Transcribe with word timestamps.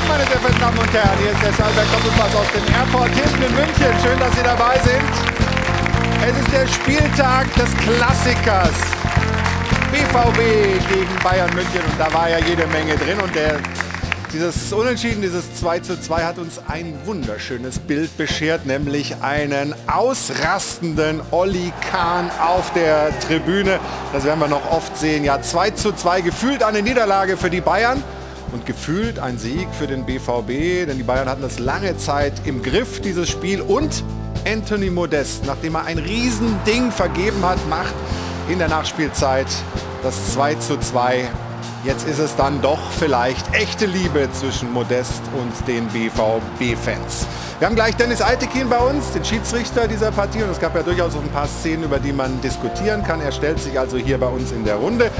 Tag, 0.00 0.08
meine 0.08 0.24
sehr 0.24 0.38
verehrten 0.38 0.60
Damen 0.60 0.78
und 0.78 0.92
Herren. 0.92 1.18
Hier 1.18 1.30
ist 1.32 1.42
der 1.42 1.52
Schallberg 1.52 1.86
Doppelpass 1.92 2.34
aus 2.34 2.46
dem 2.54 2.74
Airport 2.74 3.10
Hilton 3.10 3.42
in 3.42 3.54
München. 3.54 3.92
Schön, 4.02 4.18
dass 4.18 4.34
Sie 4.36 4.42
dabei 4.42 4.78
sind. 4.78 5.10
Es 6.22 6.38
ist 6.38 6.52
der 6.52 6.66
Spieltag 6.66 7.52
des 7.54 7.74
Klassikers. 7.76 8.76
BVB 9.90 10.38
gegen 10.88 11.16
Bayern 11.22 11.52
München 11.54 11.80
und 11.84 11.98
da 11.98 12.12
war 12.12 12.28
ja 12.30 12.38
jede 12.38 12.66
Menge 12.68 12.96
drin 12.96 13.18
und 13.20 13.34
der 13.34 13.58
dieses 14.32 14.72
Unentschieden, 14.72 15.22
dieses 15.22 15.56
2 15.56 15.80
zu 15.80 16.00
2 16.00 16.22
hat 16.22 16.38
uns 16.38 16.60
ein 16.68 16.94
wunderschönes 17.04 17.80
Bild 17.80 18.16
beschert, 18.16 18.64
nämlich 18.64 19.16
einen 19.22 19.74
ausrastenden 19.88 21.20
Olli 21.32 21.72
Kahn 21.90 22.30
auf 22.40 22.72
der 22.74 23.10
Tribüne. 23.18 23.80
Das 24.12 24.22
werden 24.22 24.38
wir 24.38 24.46
noch 24.46 24.70
oft 24.70 24.96
sehen. 24.96 25.24
Ja, 25.24 25.42
2 25.42 25.70
zu 25.70 25.92
2, 25.92 26.20
gefühlt 26.20 26.62
eine 26.62 26.80
Niederlage 26.80 27.36
für 27.36 27.50
die 27.50 27.60
Bayern 27.60 28.04
und 28.52 28.66
gefühlt 28.66 29.18
ein 29.18 29.38
Sieg 29.38 29.68
für 29.78 29.86
den 29.86 30.06
BVB, 30.06 30.86
denn 30.86 30.96
die 30.96 31.02
Bayern 31.02 31.28
hatten 31.28 31.42
das 31.42 31.58
lange 31.58 31.96
Zeit 31.96 32.32
im 32.44 32.62
Griff, 32.62 33.00
dieses 33.00 33.28
Spiel. 33.28 33.60
Und 33.60 34.04
Anthony 34.46 34.90
Modest, 34.90 35.46
nachdem 35.46 35.74
er 35.74 35.84
ein 35.84 35.98
Riesending 35.98 36.90
vergeben 36.90 37.44
hat, 37.44 37.58
macht 37.68 37.94
in 38.48 38.58
der 38.58 38.68
Nachspielzeit 38.68 39.46
das 40.02 40.32
2 40.32 40.54
zu 40.56 40.78
2 40.78 41.28
Jetzt 41.82 42.06
ist 42.06 42.18
es 42.18 42.36
dann 42.36 42.60
doch 42.60 42.90
vielleicht 42.98 43.54
echte 43.54 43.86
Liebe 43.86 44.28
zwischen 44.32 44.70
Modest 44.70 45.22
und 45.32 45.66
den 45.66 45.86
BVB-Fans. 45.88 47.26
Wir 47.60 47.66
haben 47.66 47.74
gleich 47.74 47.94
Dennis 47.94 48.22
Altekin 48.22 48.70
bei 48.70 48.78
uns, 48.78 49.12
den 49.12 49.22
Schiedsrichter 49.22 49.86
dieser 49.86 50.10
Partie. 50.10 50.42
Und 50.42 50.48
es 50.48 50.58
gab 50.58 50.74
ja 50.74 50.82
durchaus 50.82 51.14
auch 51.14 51.20
ein 51.20 51.28
paar 51.28 51.46
Szenen, 51.46 51.84
über 51.84 51.98
die 51.98 52.10
man 52.10 52.40
diskutieren 52.40 53.04
kann. 53.04 53.20
Er 53.20 53.32
stellt 53.32 53.60
sich 53.60 53.78
also 53.78 53.98
hier 53.98 54.16
bei 54.16 54.28
uns 54.28 54.50
in 54.50 54.64
der 54.64 54.76
Runde. 54.76 55.10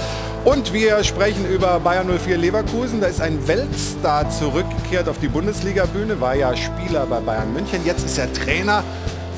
Und 0.47 0.73
wir 0.73 1.05
sprechen 1.05 1.45
über 1.45 1.79
Bayern 1.81 2.09
04 2.09 2.39
Leverkusen. 2.39 3.03
Da 3.03 3.09
ist 3.09 3.21
ein 3.21 3.47
Weltstar 3.47 4.31
zurückgekehrt 4.31 5.07
auf 5.11 5.19
die 5.19 5.29
Bundesliga-Bühne, 5.29 6.19
war 6.19 6.35
ja 6.35 6.57
Spieler 6.57 7.05
bei 7.05 7.21
Bayern 7.21 7.53
München. 7.53 7.85
Jetzt 7.85 8.07
ist 8.07 8.17
er 8.17 8.33
Trainer 8.33 8.85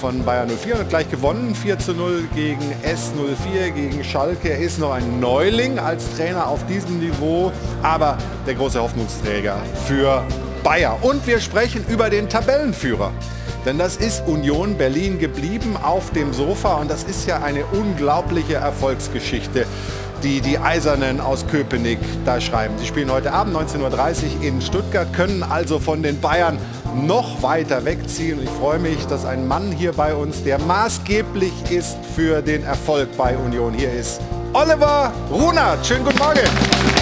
von 0.00 0.24
Bayern 0.24 0.48
04 0.48 0.78
und 0.78 0.88
gleich 0.88 1.10
gewonnen. 1.10 1.56
4 1.56 1.80
zu 1.80 1.94
0 1.94 2.28
gegen 2.36 2.72
S04, 2.84 3.70
gegen 3.70 4.04
Schalke. 4.04 4.50
Er 4.50 4.58
ist 4.60 4.78
noch 4.78 4.92
ein 4.92 5.18
Neuling 5.18 5.80
als 5.80 6.04
Trainer 6.16 6.46
auf 6.46 6.64
diesem 6.66 7.00
Niveau, 7.00 7.50
aber 7.82 8.16
der 8.46 8.54
große 8.54 8.80
Hoffnungsträger 8.80 9.56
für 9.88 10.22
Bayer. 10.62 10.98
Und 11.02 11.26
wir 11.26 11.40
sprechen 11.40 11.84
über 11.88 12.10
den 12.10 12.28
Tabellenführer. 12.28 13.12
Denn 13.64 13.78
das 13.78 13.96
ist 13.96 14.26
Union 14.26 14.76
Berlin 14.76 15.18
geblieben 15.18 15.76
auf 15.80 16.10
dem 16.10 16.32
Sofa 16.32 16.74
und 16.74 16.90
das 16.90 17.04
ist 17.04 17.28
ja 17.28 17.42
eine 17.42 17.64
unglaubliche 17.66 18.54
Erfolgsgeschichte 18.54 19.66
die 20.22 20.40
die 20.40 20.58
Eisernen 20.58 21.20
aus 21.20 21.46
Köpenick 21.46 21.98
da 22.24 22.40
schreiben. 22.40 22.74
Sie 22.78 22.86
spielen 22.86 23.10
heute 23.10 23.32
Abend 23.32 23.56
19.30 23.56 24.38
Uhr 24.38 24.42
in 24.42 24.60
Stuttgart, 24.60 25.12
können 25.12 25.42
also 25.42 25.78
von 25.78 26.02
den 26.02 26.20
Bayern 26.20 26.58
noch 26.94 27.42
weiter 27.42 27.84
wegziehen. 27.84 28.40
Ich 28.42 28.50
freue 28.50 28.78
mich, 28.78 29.06
dass 29.06 29.24
ein 29.24 29.48
Mann 29.48 29.72
hier 29.72 29.92
bei 29.92 30.14
uns, 30.14 30.44
der 30.44 30.58
maßgeblich 30.58 31.70
ist 31.70 31.96
für 32.14 32.42
den 32.42 32.62
Erfolg 32.62 33.08
bei 33.16 33.36
Union, 33.36 33.72
hier 33.74 33.92
ist 33.92 34.20
Oliver 34.52 35.12
Runert. 35.30 35.84
Schönen 35.84 36.04
guten 36.04 36.18
Morgen. 36.18 37.01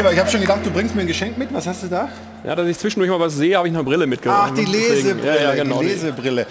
Oliver, 0.00 0.14
ich 0.14 0.18
habe 0.18 0.30
schon 0.30 0.40
gedacht, 0.40 0.64
du 0.64 0.70
bringst 0.70 0.94
mir 0.94 1.02
ein 1.02 1.06
Geschenk 1.06 1.36
mit. 1.36 1.52
Was 1.52 1.66
hast 1.66 1.82
du 1.82 1.86
da? 1.88 2.08
Ja, 2.42 2.56
dass 2.56 2.66
ich 2.66 2.78
zwischendurch 2.78 3.10
mal 3.10 3.20
was 3.20 3.34
sehe, 3.34 3.54
habe 3.54 3.68
ich 3.68 3.74
eine 3.74 3.84
Brille 3.84 4.06
mitgebracht. 4.06 4.50
Ach, 4.50 4.54
die 4.54 4.64
Lesebrille. 4.64 5.26
Ja, 5.26 5.42
ja, 5.42 5.54
genau. 5.62 5.80
Die 5.80 5.88
Lesebrille. 5.88 6.46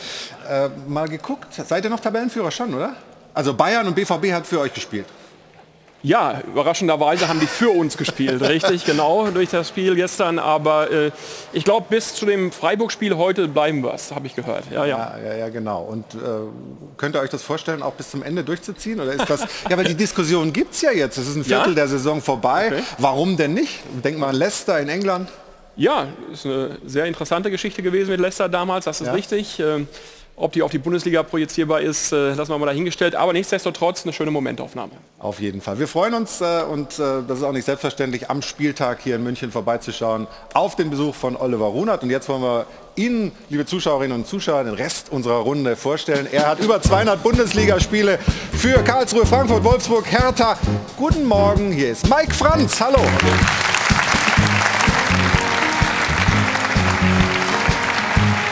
Äh, 0.47 0.69
mal 0.87 1.07
geguckt. 1.07 1.47
Seid 1.55 1.83
ihr 1.83 1.89
noch 1.89 1.99
Tabellenführer 1.99 2.51
schon, 2.51 2.71
oder? 2.75 2.93
Also 3.33 3.55
Bayern 3.55 3.87
und 3.87 3.95
BVB 3.95 4.31
hat 4.33 4.45
für 4.45 4.59
euch 4.59 4.71
gespielt. 4.71 5.07
Ja, 6.01 6.41
überraschenderweise 6.47 7.27
haben 7.27 7.41
die 7.41 7.47
für 7.47 7.69
uns 7.71 7.97
gespielt, 7.97 8.41
richtig, 8.47 8.85
genau, 8.85 9.29
durch 9.31 9.49
das 9.49 9.67
Spiel 9.67 9.95
gestern. 9.95 10.39
Aber 10.39 10.89
äh, 10.89 11.11
ich 11.51 11.65
glaube, 11.65 11.87
bis 11.89 12.15
zu 12.15 12.25
dem 12.25 12.51
Freiburg-Spiel 12.51 13.17
heute 13.17 13.49
bleiben 13.49 13.83
wir 13.83 13.93
es, 13.93 14.11
habe 14.13 14.25
ich 14.27 14.35
gehört. 14.35 14.63
Ja, 14.71 14.85
ja, 14.85 15.17
ja, 15.17 15.27
ja, 15.27 15.35
ja 15.35 15.49
genau. 15.49 15.83
Und 15.83 16.05
äh, 16.13 16.17
könnt 16.95 17.15
ihr 17.15 17.21
euch 17.21 17.29
das 17.29 17.43
vorstellen, 17.43 17.83
auch 17.83 17.93
bis 17.93 18.11
zum 18.11 18.23
Ende 18.23 18.43
durchzuziehen? 18.45 18.99
Oder 19.01 19.13
ist 19.13 19.29
das, 19.29 19.41
ja, 19.69 19.77
weil 19.77 19.85
die 19.85 19.95
Diskussion 19.95 20.53
gibt 20.53 20.73
es 20.73 20.81
ja 20.81 20.91
jetzt. 20.91 21.17
Es 21.17 21.27
ist 21.27 21.35
ein 21.35 21.43
Viertel 21.43 21.69
ja? 21.69 21.75
der 21.75 21.87
Saison 21.89 22.21
vorbei. 22.21 22.67
Okay. 22.67 22.83
Warum 22.97 23.35
denn 23.35 23.53
nicht? 23.53 23.81
Denkt 24.03 24.19
mal 24.19 24.29
an 24.29 24.35
Leicester 24.35 24.79
in 24.79 24.87
England. 24.87 25.29
Ja, 25.75 26.07
ist 26.31 26.45
eine 26.45 26.77
sehr 26.85 27.05
interessante 27.05 27.51
Geschichte 27.51 27.81
gewesen 27.81 28.11
mit 28.11 28.19
Leicester 28.19 28.49
damals, 28.49 28.85
das 28.85 28.99
ist 28.99 29.07
ja. 29.07 29.13
richtig. 29.13 29.59
Ähm, 29.59 29.87
ob 30.39 30.53
die 30.53 30.63
auf 30.63 30.72
die 30.72 30.77
Bundesliga 30.79 31.22
projizierbar 31.22 31.81
ist, 31.81 32.13
äh, 32.13 32.33
lassen 32.33 32.51
wir 32.51 32.57
mal 32.57 32.66
dahingestellt. 32.66 33.13
Aber 33.13 33.33
nichtsdestotrotz 33.33 34.03
eine 34.03 34.13
schöne 34.13 34.31
Momentaufnahme. 34.31 34.94
Auf 35.19 35.39
jeden 35.41 35.61
Fall. 35.61 35.77
Wir 35.79 35.88
freuen 35.88 36.13
uns 36.13 36.39
äh, 36.39 36.63
und 36.63 36.97
äh, 36.97 37.22
das 37.27 37.39
ist 37.39 37.44
auch 37.44 37.51
nicht 37.51 37.66
selbstverständlich, 37.66 38.29
am 38.29 38.41
Spieltag 38.41 39.01
hier 39.03 39.17
in 39.17 39.23
München 39.23 39.51
vorbeizuschauen 39.51 40.28
auf 40.53 40.75
den 40.78 40.89
Besuch 40.89 41.13
von 41.13 41.35
Oliver 41.35 41.66
Runert. 41.66 42.03
Und 42.03 42.09
jetzt 42.09 42.29
wollen 42.29 42.41
wir 42.41 42.66
Ihnen, 42.95 43.33
liebe 43.49 43.66
Zuschauerinnen 43.66 44.16
und 44.16 44.28
Zuschauer, 44.28 44.63
den 44.63 44.73
Rest 44.73 45.11
unserer 45.11 45.39
Runde 45.39 45.75
vorstellen. 45.75 46.28
Er 46.31 46.47
hat 46.47 46.59
über 46.59 46.81
200 46.81 47.22
Bundesligaspiele 47.22 48.17
für 48.53 48.81
Karlsruhe, 48.83 49.25
Frankfurt, 49.25 49.63
Wolfsburg, 49.63 50.09
Hertha. 50.09 50.57
Guten 50.95 51.25
Morgen, 51.25 51.72
hier 51.72 51.91
ist 51.91 52.09
Mike 52.09 52.33
Franz. 52.33 52.79
Hallo. 52.79 52.99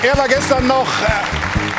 Er 0.04 0.18
war 0.18 0.28
gestern 0.28 0.68
noch 0.68 0.88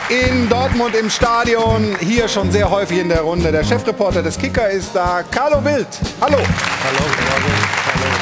in 0.09 0.49
Dortmund 0.49 0.95
im 0.95 1.11
Stadion. 1.11 1.97
Hier 2.01 2.29
schon 2.29 2.51
sehr 2.51 2.71
häufig 2.71 2.99
in 2.99 3.09
der 3.09 3.21
Runde. 3.21 3.53
Der 3.53 3.65
Chefreporter 3.65 4.23
des 4.23 4.39
Kicker 4.39 4.69
ist 4.71 4.91
da, 4.95 5.23
Carlo 5.31 5.63
Wild. 5.65 5.87
Hallo. 6.21 6.39
Hallo, 6.39 6.45
Hallo. 6.45 8.19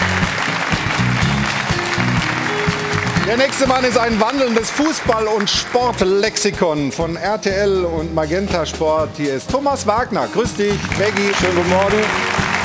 Der 3.27 3.37
nächste 3.37 3.67
Mann 3.67 3.85
ist 3.85 3.99
ein 3.99 4.21
wandelndes 4.21 4.71
Fußball- 4.71 5.27
und 5.27 5.51
Sportlexikon 5.51 6.93
von 6.93 7.17
RTL 7.17 7.85
und 7.85 8.15
Magenta 8.15 8.65
Sport. 8.65 9.11
Hier 9.17 9.35
ist 9.35 9.51
Thomas 9.51 9.87
Wagner. 9.87 10.29
Grüß 10.33 10.55
dich, 10.55 10.81
Beggy. 10.97 11.35
Schönen 11.41 11.57
guten 11.57 11.71
Morgen. 11.71 12.56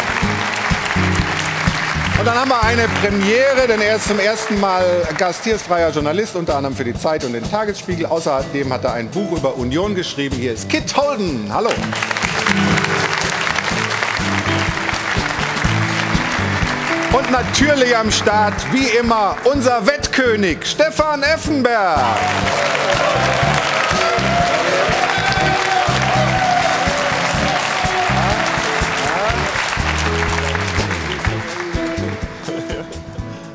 Und 2.21 2.27
dann 2.27 2.37
haben 2.37 2.49
wir 2.49 2.63
eine 2.63 2.87
Premiere, 2.87 3.65
denn 3.67 3.81
er 3.81 3.95
ist 3.95 4.07
zum 4.07 4.19
ersten 4.19 4.59
Mal 4.59 4.85
gastiersfreier 5.17 5.89
Journalist, 5.89 6.35
unter 6.35 6.55
anderem 6.55 6.75
für 6.75 6.83
die 6.83 6.93
Zeit 6.93 7.23
und 7.23 7.33
den 7.33 7.49
Tagesspiegel. 7.49 8.05
Außerdem 8.05 8.71
hat 8.71 8.83
er 8.83 8.93
ein 8.93 9.09
Buch 9.09 9.31
über 9.31 9.55
Union 9.55 9.95
geschrieben. 9.95 10.35
Hier 10.35 10.53
ist 10.53 10.69
Kit 10.69 10.95
Holden. 10.95 11.49
Hallo. 11.51 11.71
Und 17.11 17.31
natürlich 17.31 17.97
am 17.97 18.11
Start, 18.11 18.53
wie 18.71 18.85
immer, 18.99 19.35
unser 19.45 19.87
Wettkönig 19.87 20.63
Stefan 20.63 21.23
Effenberg. 21.23 22.01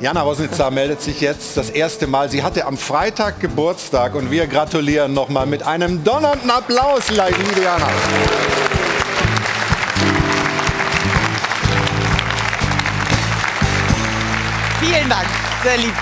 Jana 0.07 0.21
Rosnitzer 0.21 0.71
meldet 0.71 1.01
sich 1.01 1.19
jetzt 1.19 1.57
das 1.57 1.69
erste 1.69 2.07
Mal. 2.07 2.31
Sie 2.31 2.41
hatte 2.41 2.65
am 2.65 2.77
Freitag 2.77 3.41
Geburtstag 3.41 4.15
und 4.15 4.31
wir 4.31 4.47
gratulieren 4.47 5.13
noch 5.13 5.27
mal 5.27 5.45
mit 5.45 5.63
einem 5.63 6.01
donnernden 6.01 6.49
Applaus, 6.49 7.09
liebe 7.09 7.61
Jana. 7.61 7.89
Vielen 14.79 15.09
Dank, 15.09 15.27
sehr 15.61 15.77
lieb. 15.77 15.93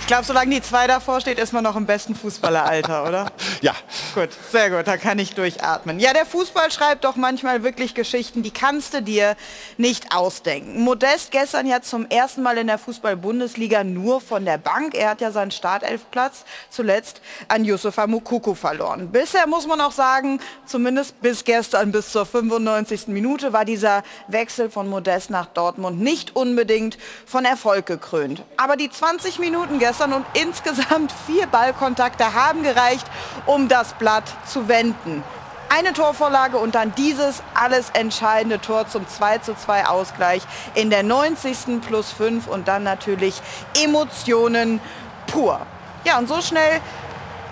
Ich 0.00 0.06
glaube, 0.06 0.24
solange 0.24 0.54
die 0.54 0.60
zwei 0.60 0.86
davor 0.86 1.22
steht, 1.22 1.38
ist 1.38 1.54
man 1.54 1.64
noch 1.64 1.76
im 1.76 1.86
besten 1.86 2.14
Fußballeralter, 2.14 3.08
oder? 3.08 3.32
Ja. 3.62 3.72
Gut, 4.14 4.28
sehr 4.52 4.70
gut, 4.70 4.86
da 4.86 4.96
kann 4.96 5.18
ich 5.18 5.34
durchatmen. 5.34 5.98
Ja, 5.98 6.12
der 6.12 6.24
Fußball 6.24 6.70
schreibt 6.70 7.04
doch 7.04 7.16
manchmal 7.16 7.64
wirklich 7.64 7.94
Geschichten, 7.94 8.44
die 8.44 8.52
kannst 8.52 8.94
du 8.94 9.02
dir 9.02 9.34
nicht 9.76 10.14
ausdenken. 10.14 10.84
Modest 10.84 11.32
gestern 11.32 11.66
ja 11.66 11.82
zum 11.82 12.06
ersten 12.08 12.44
Mal 12.44 12.58
in 12.58 12.68
der 12.68 12.78
Fußball-Bundesliga 12.78 13.82
nur 13.82 14.20
von 14.20 14.44
der 14.44 14.56
Bank. 14.58 14.94
Er 14.94 15.10
hat 15.10 15.20
ja 15.20 15.32
seinen 15.32 15.50
Startelfplatz 15.50 16.44
zuletzt 16.70 17.22
an 17.48 17.64
Yusufa 17.64 18.06
Mukoko 18.06 18.54
verloren. 18.54 19.10
Bisher 19.10 19.48
muss 19.48 19.66
man 19.66 19.80
auch 19.80 19.90
sagen, 19.90 20.38
zumindest 20.64 21.20
bis 21.20 21.42
gestern, 21.42 21.90
bis 21.90 22.12
zur 22.12 22.24
95. 22.24 23.08
Minute, 23.08 23.52
war 23.52 23.64
dieser 23.64 24.04
Wechsel 24.28 24.70
von 24.70 24.88
Modest 24.88 25.30
nach 25.30 25.46
Dortmund 25.46 26.00
nicht 26.00 26.36
unbedingt 26.36 26.98
von 27.26 27.44
Erfolg 27.44 27.86
gekrönt. 27.86 28.44
Aber 28.58 28.76
die 28.76 28.90
20 28.90 29.40
Minuten 29.40 29.80
gestern 29.80 30.12
und 30.12 30.24
insgesamt 30.34 31.12
vier 31.26 31.48
Ballkontakte 31.48 32.32
haben 32.32 32.62
gereicht, 32.62 33.08
um 33.46 33.66
das 33.66 33.94
Blatt 34.04 34.24
zu 34.44 34.68
wenden. 34.68 35.24
Eine 35.70 35.94
Torvorlage 35.94 36.58
und 36.58 36.74
dann 36.74 36.94
dieses 36.94 37.42
alles 37.54 37.88
entscheidende 37.94 38.60
Tor 38.60 38.86
zum 38.86 39.08
2 39.08 39.38
zu 39.38 39.56
2 39.56 39.86
Ausgleich 39.86 40.42
in 40.74 40.90
der 40.90 41.02
90. 41.02 41.80
plus 41.80 42.12
5 42.12 42.46
und 42.46 42.68
dann 42.68 42.82
natürlich 42.82 43.40
Emotionen 43.82 44.82
pur. 45.26 45.58
Ja, 46.04 46.18
und 46.18 46.28
so 46.28 46.42
schnell 46.42 46.82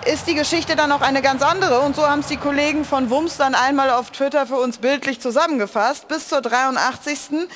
ist 0.05 0.27
die 0.27 0.35
Geschichte 0.35 0.75
dann 0.75 0.91
auch 0.91 1.01
eine 1.01 1.23
ganz 1.23 1.41
andere. 1.41 1.79
Und 1.79 1.95
so 1.95 2.07
haben 2.07 2.19
es 2.19 2.27
die 2.27 2.37
Kollegen 2.37 2.85
von 2.85 3.09
Wums 3.09 3.37
dann 3.37 3.55
einmal 3.55 3.89
auf 3.89 4.11
Twitter 4.11 4.45
für 4.45 4.57
uns 4.57 4.77
bildlich 4.77 5.19
zusammengefasst. 5.19 6.07
Bis 6.07 6.27
zur 6.27 6.41
83 6.41 7.47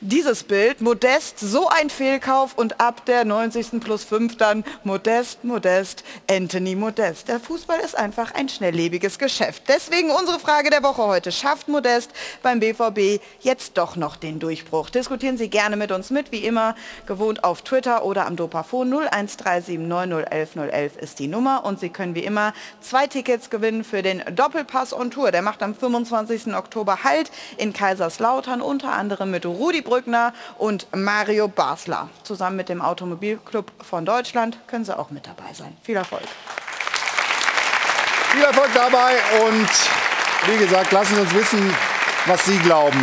dieses 0.00 0.42
Bild, 0.44 0.80
Modest, 0.82 1.40
so 1.40 1.68
ein 1.68 1.88
Fehlkauf 1.88 2.58
und 2.58 2.80
ab 2.80 3.06
der 3.06 3.24
90. 3.24 3.80
plus 3.80 4.04
5 4.04 4.36
dann 4.36 4.62
Modest, 4.84 5.42
Modest, 5.42 6.04
Anthony 6.30 6.76
Modest. 6.76 7.28
Der 7.28 7.40
Fußball 7.40 7.80
ist 7.80 7.96
einfach 7.96 8.34
ein 8.34 8.50
schnelllebiges 8.50 9.18
Geschäft. 9.18 9.62
Deswegen 9.68 10.10
unsere 10.10 10.38
Frage 10.38 10.68
der 10.68 10.82
Woche 10.82 11.02
heute. 11.02 11.32
Schafft 11.32 11.68
Modest 11.68 12.10
beim 12.42 12.60
BVB 12.60 13.22
jetzt 13.40 13.78
doch 13.78 13.96
noch 13.96 14.16
den 14.16 14.38
Durchbruch? 14.38 14.90
Diskutieren 14.90 15.38
Sie 15.38 15.48
gerne 15.48 15.76
mit 15.76 15.90
uns 15.90 16.10
mit, 16.10 16.30
wie 16.30 16.44
immer 16.44 16.74
gewohnt 17.06 17.42
auf 17.42 17.62
Twitter 17.62 18.04
oder 18.04 18.26
am 18.26 18.36
Dopafon 18.36 18.92
01379011011 18.92 20.98
ist 20.98 21.20
die 21.20 21.28
Nummer 21.28 21.64
und 21.64 21.80
Sie 21.80 21.88
können 21.88 22.14
wie 22.14 22.24
immer 22.24 22.52
zwei 22.82 23.06
Tickets 23.06 23.48
gewinnen 23.48 23.82
für 23.82 24.02
den 24.02 24.22
Doppelpass 24.34 24.92
on 24.92 25.10
Tour. 25.10 25.32
Der 25.32 25.40
macht 25.40 25.62
am 25.62 25.74
25. 25.74 26.54
Oktober 26.54 27.02
Halt 27.02 27.30
in 27.56 27.72
Kaiserslautern, 27.72 28.60
unter 28.60 28.92
anderem 28.92 29.30
mit 29.30 29.46
Rudi 29.46 29.85
Brückner 29.86 30.34
und 30.58 30.86
Mario 30.94 31.48
Basler. 31.48 32.10
Zusammen 32.24 32.56
mit 32.56 32.68
dem 32.68 32.82
Automobilclub 32.82 33.72
von 33.82 34.04
Deutschland 34.04 34.58
können 34.66 34.84
Sie 34.84 34.96
auch 34.96 35.10
mit 35.10 35.26
dabei 35.26 35.54
sein. 35.54 35.76
Viel 35.82 35.96
Erfolg. 35.96 36.22
Viel 38.32 38.42
Erfolg 38.42 38.68
dabei 38.74 39.14
und 39.46 39.68
wie 40.48 40.58
gesagt, 40.58 40.92
lassen 40.92 41.14
Sie 41.14 41.20
uns 41.22 41.34
wissen, 41.34 41.74
was 42.26 42.44
Sie 42.44 42.58
glauben, 42.58 43.00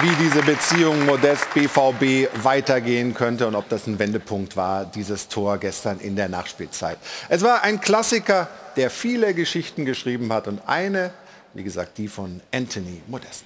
wie 0.00 0.24
diese 0.24 0.42
Beziehung 0.42 1.04
Modest 1.04 1.52
BVB 1.52 2.28
weitergehen 2.42 3.12
könnte 3.12 3.46
und 3.46 3.54
ob 3.54 3.68
das 3.68 3.86
ein 3.86 3.98
Wendepunkt 3.98 4.56
war, 4.56 4.86
dieses 4.86 5.28
Tor 5.28 5.58
gestern 5.58 5.98
in 5.98 6.16
der 6.16 6.28
Nachspielzeit. 6.28 6.98
Es 7.28 7.42
war 7.42 7.62
ein 7.62 7.80
Klassiker, 7.80 8.48
der 8.76 8.88
viele 8.90 9.34
Geschichten 9.34 9.84
geschrieben 9.84 10.32
hat 10.32 10.48
und 10.48 10.62
eine, 10.66 11.10
wie 11.52 11.64
gesagt, 11.64 11.98
die 11.98 12.08
von 12.08 12.40
Anthony 12.52 13.02
Modest. 13.08 13.44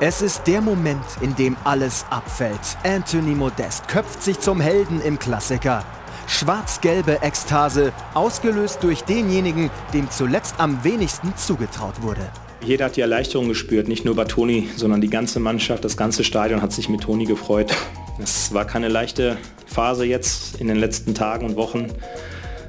Es 0.00 0.22
ist 0.22 0.44
der 0.46 0.60
Moment, 0.60 1.02
in 1.22 1.34
dem 1.34 1.56
alles 1.64 2.06
abfällt. 2.08 2.60
Anthony 2.84 3.34
Modest 3.34 3.88
köpft 3.88 4.22
sich 4.22 4.38
zum 4.38 4.60
Helden 4.60 5.00
im 5.02 5.18
Klassiker. 5.18 5.84
Schwarz-gelbe 6.28 7.20
Ekstase, 7.22 7.92
ausgelöst 8.14 8.78
durch 8.84 9.02
denjenigen, 9.02 9.70
dem 9.92 10.08
zuletzt 10.08 10.54
am 10.58 10.84
wenigsten 10.84 11.36
zugetraut 11.36 12.00
wurde. 12.00 12.30
Jeder 12.64 12.84
hat 12.84 12.94
die 12.94 13.00
Erleichterung 13.00 13.48
gespürt, 13.48 13.88
nicht 13.88 14.04
nur 14.04 14.14
bei 14.14 14.24
Toni, 14.24 14.68
sondern 14.76 15.00
die 15.00 15.10
ganze 15.10 15.40
Mannschaft, 15.40 15.84
das 15.84 15.96
ganze 15.96 16.22
Stadion 16.22 16.62
hat 16.62 16.72
sich 16.72 16.88
mit 16.88 17.00
Toni 17.00 17.24
gefreut. 17.24 17.74
Es 18.22 18.54
war 18.54 18.66
keine 18.66 18.86
leichte 18.86 19.36
Phase 19.66 20.04
jetzt 20.04 20.60
in 20.60 20.68
den 20.68 20.76
letzten 20.76 21.14
Tagen 21.14 21.44
und 21.44 21.56
Wochen, 21.56 21.88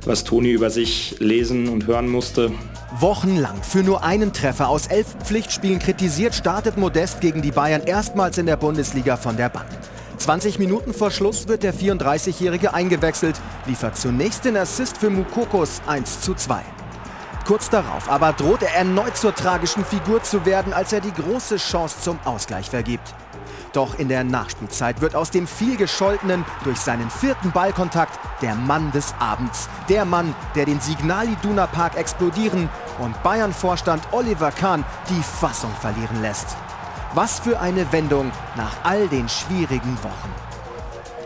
was 0.04 0.24
Toni 0.24 0.50
über 0.50 0.72
sich 0.72 1.18
lesen 1.20 1.70
und 1.70 1.86
hören 1.86 2.08
musste. 2.08 2.52
Wochenlang 2.97 3.62
für 3.62 3.83
nur 3.83 4.03
einen 4.03 4.33
Treffer 4.33 4.68
aus 4.68 4.88
elf 4.88 5.15
Pflichtspielen 5.24 5.77
kritisiert, 5.77 6.33
startet 6.33 6.75
Modest 6.75 7.21
gegen 7.21 7.44
die 7.44 7.51
Bayern 7.51 7.83
erstmals 7.83 8.39
in 8.39 8.47
der 8.47 8.57
Bundesliga 8.57 9.15
von 9.15 9.38
der 9.38 9.50
Bank. 9.50 9.68
20 10.18 10.57
Minuten 10.57 10.94
vor 10.94 11.12
Schluss 11.12 11.47
wird 11.47 11.62
der 11.62 11.74
34-Jährige 11.74 12.74
eingewechselt, 12.74 13.39
liefert 13.68 13.95
zunächst 13.95 14.44
den 14.44 14.57
Assist 14.57 14.97
für 14.97 15.12
Mukokos 15.12 15.81
1 15.86 16.21
zu 16.21 16.33
2. 16.33 16.62
Kurz 17.45 17.69
darauf 17.69 18.09
aber 18.09 18.33
droht 18.33 18.63
er 18.63 18.74
erneut 18.74 19.15
zur 19.15 19.36
tragischen 19.36 19.86
Figur 19.86 20.24
zu 20.24 20.45
werden, 20.47 20.74
als 20.74 20.91
er 20.91 21.01
die 21.01 21.13
große 21.13 21.57
Chance 21.57 21.97
zum 22.01 22.19
Ausgleich 22.25 22.71
vergibt. 22.71 23.13
Doch 23.74 24.00
in 24.00 24.10
der 24.10 24.24
Nachspielzeit 24.24 25.00
wird 25.00 25.16
aus 25.16 25.30
dem 25.30 25.45
vielgescholtenen 25.45 26.44
durch 26.63 26.80
seinen 26.80 27.10
vierten 27.10 27.51
Ballkontakt 27.51 28.19
der 28.42 28.56
Mann 28.56 28.92
des 28.92 29.13
Abends. 29.19 29.69
Der 29.89 30.06
Mann, 30.06 30.33
der 30.56 30.66
den 30.66 30.80
Signal 30.80 31.27
Iduna 31.27 31.68
Park 31.68 31.95
explodieren 31.95 32.68
und 32.98 33.21
Bayern-Vorstand 33.21 34.01
Oliver 34.12 34.51
Kahn 34.51 34.83
die 35.10 35.21
Fassung 35.21 35.71
verlieren 35.80 36.21
lässt. 36.21 36.48
Was 37.13 37.39
für 37.39 37.60
eine 37.60 37.92
Wendung 37.92 38.31
nach 38.56 38.75
all 38.83 39.07
den 39.07 39.30
schwierigen 39.30 39.98
Wochen. 40.01 40.33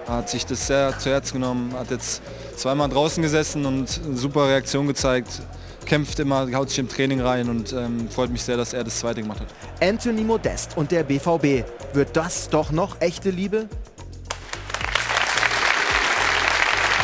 Er 0.08 0.16
hat 0.16 0.30
sich 0.30 0.46
das 0.46 0.68
sehr 0.68 0.98
zu 1.00 1.10
Herzen 1.10 1.36
genommen, 1.36 1.74
hat 1.74 1.92
jetzt 1.92 2.22
zweimal 2.58 2.90
draußen 2.90 3.24
gesessen 3.24 3.66
und 3.66 4.02
eine 4.04 4.18
super 4.18 4.48
Reaktion 4.48 4.86
gezeigt 4.88 5.42
kämpft 5.86 6.20
immer, 6.20 6.52
haut 6.54 6.70
sich 6.70 6.80
im 6.80 6.90
Training 6.90 7.22
rein 7.22 7.50
und 7.50 7.74
ähm, 7.74 8.10
freut 8.10 8.30
mich 8.30 8.44
sehr, 8.44 8.58
dass 8.58 8.74
er 8.74 8.84
das 8.84 9.00
zweite 9.00 9.22
gemacht 9.22 9.40
hat. 9.40 9.48
Anthony 9.82 10.24
Modest 10.24 10.78
und 10.78 10.92
der 10.92 11.04
BVB. 11.04 11.66
Wird 11.94 12.16
das 12.16 12.50
doch 12.50 12.72
noch 12.72 13.00
echte 13.02 13.30
Liebe? 13.30 13.68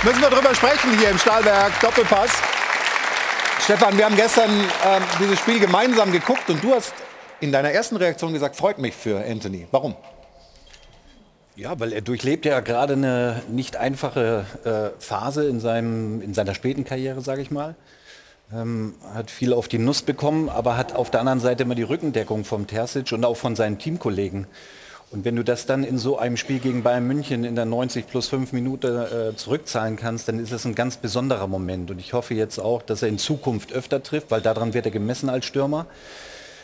Müssen 0.04 0.22
wir 0.22 0.30
drüber 0.30 0.56
sprechen 0.56 0.98
hier 0.98 1.10
im 1.10 1.18
Stahlwerk 1.18 1.80
Doppelpass. 1.81 2.31
Stefan, 3.64 3.98
wir 3.98 4.06
haben 4.06 4.16
gestern 4.16 4.50
ähm, 4.50 5.04
dieses 5.20 5.40
Spiel 5.40 5.60
gemeinsam 5.60 6.12
geguckt 6.12 6.50
und 6.50 6.64
du 6.64 6.74
hast 6.74 6.94
in 7.42 7.52
deiner 7.52 7.72
ersten 7.72 7.98
Reaktion 7.98 8.34
gesagt, 8.34 8.56
freut 8.56 8.80
mich 8.80 8.96
für 8.96 9.24
Anthony. 9.24 9.68
Warum? 9.72 9.96
Ja, 11.56 11.78
weil 11.80 11.92
er 11.92 12.00
durchlebt 12.00 12.46
ja 12.46 12.62
gerade 12.62 12.94
eine 12.94 13.42
nicht 13.50 13.76
einfache 13.76 14.46
äh, 14.64 15.02
Phase 15.02 15.46
in, 15.48 15.60
seinem, 15.60 16.22
in 16.22 16.34
seiner 16.34 16.56
späten 16.56 16.86
Karriere, 16.86 17.20
sage 17.22 17.42
ich 17.42 17.52
mal. 17.52 17.76
Ähm, 18.51 18.96
hat 19.13 19.30
viel 19.30 19.54
auf 19.54 19.68
die 19.68 19.78
Nuss 19.78 20.01
bekommen, 20.01 20.50
aber 20.50 20.75
hat 20.75 20.96
auf 20.96 21.12
der 21.12 21.19
anderen 21.19 21.40
Seite 21.40 21.63
immer 21.63 21.75
die 21.75 21.84
Rückendeckung 21.84 22.46
vom 22.46 22.66
Terzic 22.66 23.12
und 23.12 23.24
auch 23.24 23.38
von 23.38 23.56
seinen 23.56 23.78
Teamkollegen. 23.78 24.48
Und 25.12 25.25
wenn 25.25 25.36
du 25.36 25.44
das 25.44 25.66
dann 25.66 25.84
in 25.84 25.98
so 25.98 26.18
einem 26.18 26.38
Spiel 26.38 26.60
gegen 26.60 26.84
Bayern 26.84 27.06
München 27.06 27.44
in 27.44 27.56
der 27.56 27.66
90 27.66 28.07
plus 28.07 28.28
5 28.28 28.51
Minuten 28.51 28.88
äh, 28.88 29.36
zurückzahlen 29.36 29.96
kannst, 29.96 30.28
dann 30.28 30.40
ist 30.40 30.51
das 30.51 30.66
ein 30.66 30.75
ganz 30.75 30.98
besonderer 30.98 31.48
Moment. 31.48 31.90
Und 31.90 32.00
ich 32.00 32.13
hoffe 32.13 32.34
jetzt 32.34 32.60
auch, 32.60 32.81
dass 32.81 33.01
er 33.01 33.10
in 33.10 33.18
Zukunft 33.18 33.72
öfter 33.72 34.01
trifft, 34.04 34.30
weil 34.30 34.42
daran 34.42 34.74
wird 34.74 34.86
er 34.86 34.92
gemessen 34.92 35.30
als 35.30 35.45
Stürmer. 35.45 35.88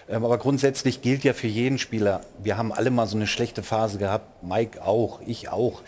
Ähm, 0.08 0.24
aber 0.24 0.38
grundsätzlich 0.38 1.02
gilt 1.02 1.24
ja 1.24 1.34
für 1.34 1.48
jeden 1.48 1.80
Spieler, 1.80 2.22
wir 2.44 2.58
haben 2.58 2.72
alle 2.72 2.92
mal 2.92 3.08
so 3.08 3.16
eine 3.16 3.28
schlechte 3.28 3.64
Phase 3.64 3.98
gehabt, 3.98 4.44
Mike 4.44 4.84
auch, 4.84 5.22
ich 5.26 5.50
auch. 5.50 5.81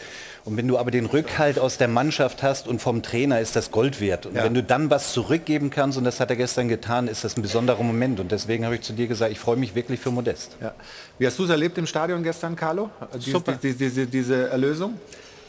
Und 0.48 0.56
wenn 0.56 0.70
du 0.70 0.78
aber 0.78 0.92
den 0.92 1.08
Rückhalt 1.08 1.60
aus 1.60 1.78
der 1.78 1.90
Mannschaft 1.90 2.42
hast 2.42 2.70
und 2.70 2.82
vom 2.82 3.04
Trainer, 3.04 3.42
ist 3.42 3.58
das 3.58 3.70
Gold 3.70 4.00
wert. 4.00 4.26
Und 4.28 4.36
ja. 4.36 4.46
wenn 4.46 4.54
du 4.54 4.64
dann 4.64 4.90
was 4.90 5.12
zurückgeben 5.12 5.72
kannst, 5.72 5.98
und 5.98 6.06
das 6.06 6.22
hat 6.22 6.30
er 6.30 6.38
gestern 6.38 6.70
getan, 6.70 7.10
ist 7.10 7.26
das 7.26 7.36
ein 7.36 7.42
besonderer 7.42 7.84
Moment. 7.84 8.22
Und 8.22 8.32
deswegen 8.32 8.64
habe 8.64 8.76
ich 8.76 8.82
zu 8.82 8.94
dir 8.94 9.08
gesagt, 9.08 9.30
ich 9.34 9.40
freue 9.40 9.58
mich 9.58 9.76
wirklich 9.76 10.00
für 10.00 10.10
Modest. 10.10 10.56
Ja. 10.62 10.74
Wie 11.20 11.28
hast 11.28 11.38
du 11.38 11.44
es 11.44 11.50
erlebt 11.50 11.78
im 11.78 11.86
Stadion 11.86 12.24
gestern, 12.24 12.56
Carlo? 12.56 12.90
Dies, 13.16 13.26
Super. 13.26 13.60
Die, 13.62 13.74
die, 13.74 13.78
diese, 13.78 14.08
diese 14.08 14.50
Erlösung? 14.50 14.94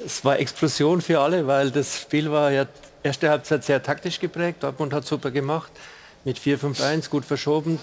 Es 0.04 0.24
war 0.24 0.36
Explosion 0.40 1.00
für 1.00 1.20
alle, 1.20 1.46
weil 1.46 1.70
das 1.70 2.00
Spiel 2.00 2.32
war 2.32 2.50
ja 2.50 2.66
erste 3.04 3.30
Halbzeit 3.30 3.62
sehr 3.62 3.80
taktisch 3.80 4.18
geprägt. 4.18 4.64
Dortmund 4.64 4.92
hat 4.92 5.06
super 5.06 5.30
gemacht 5.30 5.70
mit 6.24 6.40
4-5-1, 6.40 7.08
gut 7.08 7.24
verschoben. 7.24 7.78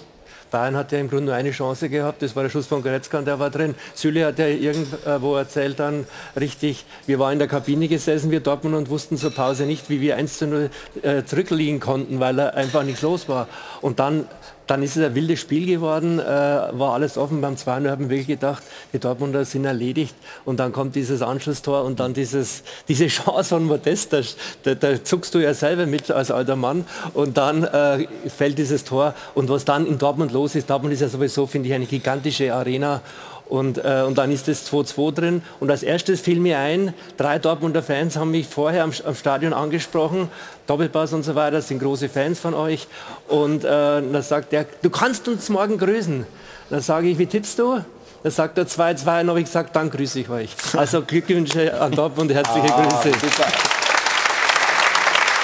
Bayern 0.55 0.77
hat 0.77 0.93
ja 0.93 0.99
im 0.99 1.09
Grunde 1.09 1.25
nur 1.25 1.35
eine 1.35 1.51
Chance 1.51 1.89
gehabt, 1.89 2.21
das 2.21 2.33
war 2.33 2.43
der 2.43 2.49
Schuss 2.49 2.65
von 2.65 2.81
Goretzka 2.81 3.19
und 3.19 3.25
der 3.25 3.39
war 3.39 3.49
drin. 3.49 3.75
Süle 3.93 4.25
hat 4.25 4.39
ja 4.39 4.47
irgendwo 4.47 5.35
erzählt 5.35 5.81
dann 5.81 6.07
richtig, 6.39 6.85
wir 7.05 7.19
waren 7.19 7.33
in 7.33 7.39
der 7.39 7.49
Kabine 7.49 7.89
gesessen, 7.89 8.31
wir 8.31 8.39
Dortmund 8.39 8.73
und 8.73 8.89
wussten 8.89 9.17
zur 9.17 9.31
Pause 9.31 9.65
nicht, 9.65 9.89
wie 9.89 9.99
wir 9.99 10.15
1 10.15 10.37
zu 10.37 10.47
0 10.47 10.69
äh, 11.01 11.23
zurückliegen 11.25 11.81
konnten, 11.81 12.21
weil 12.21 12.39
er 12.39 12.53
einfach 12.53 12.83
nichts 12.83 13.01
los 13.01 13.27
war. 13.27 13.49
Und 13.81 13.99
dann 13.99 14.29
dann 14.67 14.83
ist 14.83 14.97
es 14.97 15.03
ein 15.03 15.15
wildes 15.15 15.39
Spiel 15.39 15.65
geworden, 15.65 16.19
äh, 16.19 16.23
war 16.23 16.93
alles 16.93 17.17
offen. 17.17 17.41
Beim 17.41 17.57
2 17.57 17.89
haben 17.89 17.99
wir 17.99 18.09
wirklich 18.09 18.27
gedacht, 18.27 18.63
die 18.93 18.99
Dortmunder 18.99 19.45
sind 19.45 19.65
erledigt. 19.65 20.15
Und 20.43 20.59
dann 20.59 20.71
kommt 20.71 20.95
dieses 20.95 21.21
Anschlusstor 21.21 21.83
und 21.83 21.99
dann 21.99 22.13
dieses, 22.13 22.63
diese 22.87 23.07
Chance 23.07 23.49
von 23.49 23.65
Modest. 23.65 24.13
Da, 24.13 24.75
da, 24.75 25.03
zuckst 25.03 25.33
du 25.35 25.39
ja 25.39 25.53
selber 25.53 25.85
mit 25.85 26.09
als 26.11 26.31
alter 26.31 26.55
Mann. 26.55 26.85
Und 27.13 27.37
dann 27.37 27.63
äh, 27.63 28.07
fällt 28.29 28.57
dieses 28.57 28.83
Tor. 28.83 29.13
Und 29.33 29.49
was 29.49 29.65
dann 29.65 29.85
in 29.85 29.97
Dortmund 29.97 30.31
los 30.31 30.55
ist, 30.55 30.69
Dortmund 30.69 30.93
ist 30.93 31.01
ja 31.01 31.09
sowieso, 31.09 31.45
finde 31.47 31.69
ich, 31.69 31.75
eine 31.75 31.85
gigantische 31.85 32.53
Arena. 32.53 33.01
Und, 33.47 33.77
äh, 33.77 34.03
und 34.05 34.17
dann 34.17 34.31
ist 34.31 34.47
das 34.47 34.71
2-2 34.71 35.13
drin. 35.13 35.43
Und 35.59 35.69
als 35.69 35.83
erstes 35.83 36.21
fiel 36.21 36.39
mir 36.39 36.57
ein, 36.59 36.93
drei 37.17 37.37
Dortmunder 37.37 37.83
Fans 37.83 38.15
haben 38.15 38.31
mich 38.31 38.47
vorher 38.47 38.83
am, 38.83 38.91
am 39.05 39.15
Stadion 39.15 39.53
angesprochen, 39.53 40.29
Doppelpass 40.67 41.13
und 41.13 41.23
so 41.23 41.35
weiter, 41.35 41.61
sind 41.61 41.79
große 41.79 42.09
Fans 42.09 42.39
von 42.39 42.53
euch. 42.53 42.87
Und 43.27 43.63
äh, 43.63 43.67
dann 43.67 44.21
sagt 44.23 44.51
er, 44.53 44.65
du 44.81 44.89
kannst 44.89 45.27
uns 45.27 45.49
morgen 45.49 45.77
grüßen. 45.77 46.25
Dann 46.69 46.81
sage 46.81 47.07
ich, 47.07 47.17
wie 47.19 47.27
tippst 47.27 47.59
du? 47.59 47.81
Dann 48.23 48.31
sagt 48.31 48.57
er 48.57 48.65
2-2 48.65 49.21
und 49.21 49.29
habe 49.29 49.39
ich 49.39 49.45
gesagt, 49.45 49.75
dann 49.75 49.91
grüße 49.91 50.21
ich 50.21 50.29
euch. 50.29 50.49
Also 50.75 51.03
Glückwünsche 51.03 51.79
an 51.79 51.91
Dortmund, 51.91 52.33
herzliche 52.33 52.73
ah, 52.73 52.81
Grüße. 52.81 53.19
Super. 53.19 53.47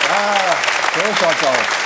Ja, 0.09 0.57
so 0.95 1.01
schaut's 1.23 1.43
aus. 1.43 1.81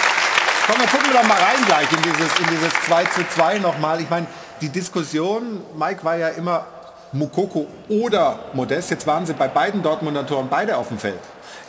Komm, 0.67 0.79
wir 0.79 0.87
gucken 0.87 1.13
wir 1.13 1.19
doch 1.19 1.27
mal 1.27 1.37
rein 1.37 1.63
gleich 1.67 1.91
in 1.91 2.01
dieses, 2.01 2.39
in 2.39 2.47
dieses 2.49 2.73
2 2.87 3.03
zu 3.03 3.27
2 3.35 3.59
nochmal. 3.59 3.99
Ich 4.01 4.09
meine, 4.09 4.25
die 4.61 4.69
Diskussion, 4.69 5.61
Mike 5.77 6.03
war 6.03 6.17
ja 6.17 6.29
immer 6.29 6.65
Mukoko 7.11 7.67
oder 7.89 8.39
Modest. 8.53 8.91
Jetzt 8.91 9.07
waren 9.07 9.25
sie 9.25 9.33
bei 9.33 9.47
beiden 9.47 9.81
Dortmunder 9.81 10.25
Toren 10.25 10.47
beide 10.49 10.77
auf 10.77 10.89
dem 10.89 10.97
Feld. 10.97 11.19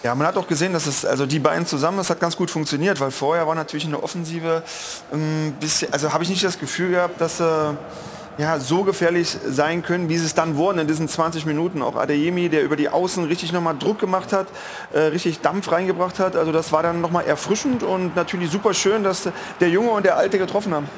Ja, 0.03 0.15
man 0.15 0.27
hat 0.27 0.37
auch 0.37 0.47
gesehen, 0.47 0.73
dass 0.73 0.87
es, 0.87 1.05
also 1.05 1.27
die 1.27 1.39
beiden 1.39 1.67
zusammen, 1.67 1.97
das 1.97 2.11
hat 2.11 2.21
ganz 2.21 2.37
gut 2.37 2.51
funktioniert, 2.51 3.01
weil 3.01 3.11
vorher 3.11 3.47
war 3.47 3.55
natürlich 3.55 3.87
eine 3.87 4.03
Offensive 4.03 4.63
ein 5.13 5.57
bisschen, 5.59 5.93
also 5.93 6.13
habe 6.13 6.23
ich 6.23 6.31
nicht 6.31 6.45
das 6.45 6.59
Gefühl 6.59 6.91
gehabt, 6.91 7.21
dass 7.21 7.41
äh, 7.41 7.45
ja, 8.39 8.61
so 8.61 8.85
gefährlich 8.85 9.37
sein 9.49 9.83
können, 9.83 10.09
wie 10.09 10.19
sie 10.19 10.27
es 10.27 10.35
dann 10.35 10.57
wurden 10.57 10.79
in 10.79 10.87
diesen 10.87 11.09
20 11.09 11.47
Minuten. 11.47 11.83
Auch 11.83 11.97
Adeyemi, 11.97 12.49
der 12.49 12.63
über 12.63 12.77
die 12.77 12.89
Außen 12.89 13.25
richtig 13.25 13.53
nochmal 13.53 13.77
Druck 13.79 13.99
gemacht 13.99 14.33
hat, 14.33 14.47
äh, 14.93 15.01
richtig 15.01 15.41
Dampf 15.41 15.73
reingebracht 15.73 16.19
hat. 16.19 16.37
Also 16.37 16.53
das 16.53 16.71
war 16.71 16.83
dann 16.83 17.01
nochmal 17.01 17.25
erfrischend 17.25 17.83
und 17.83 18.15
natürlich 18.15 18.51
super 18.51 18.75
schön, 18.75 19.05
dass 19.05 19.29
der 19.61 19.71
Junge 19.71 19.91
und 19.91 20.05
der 20.05 20.17
Alte 20.17 20.39
getroffen 20.39 20.75
haben. 20.75 20.89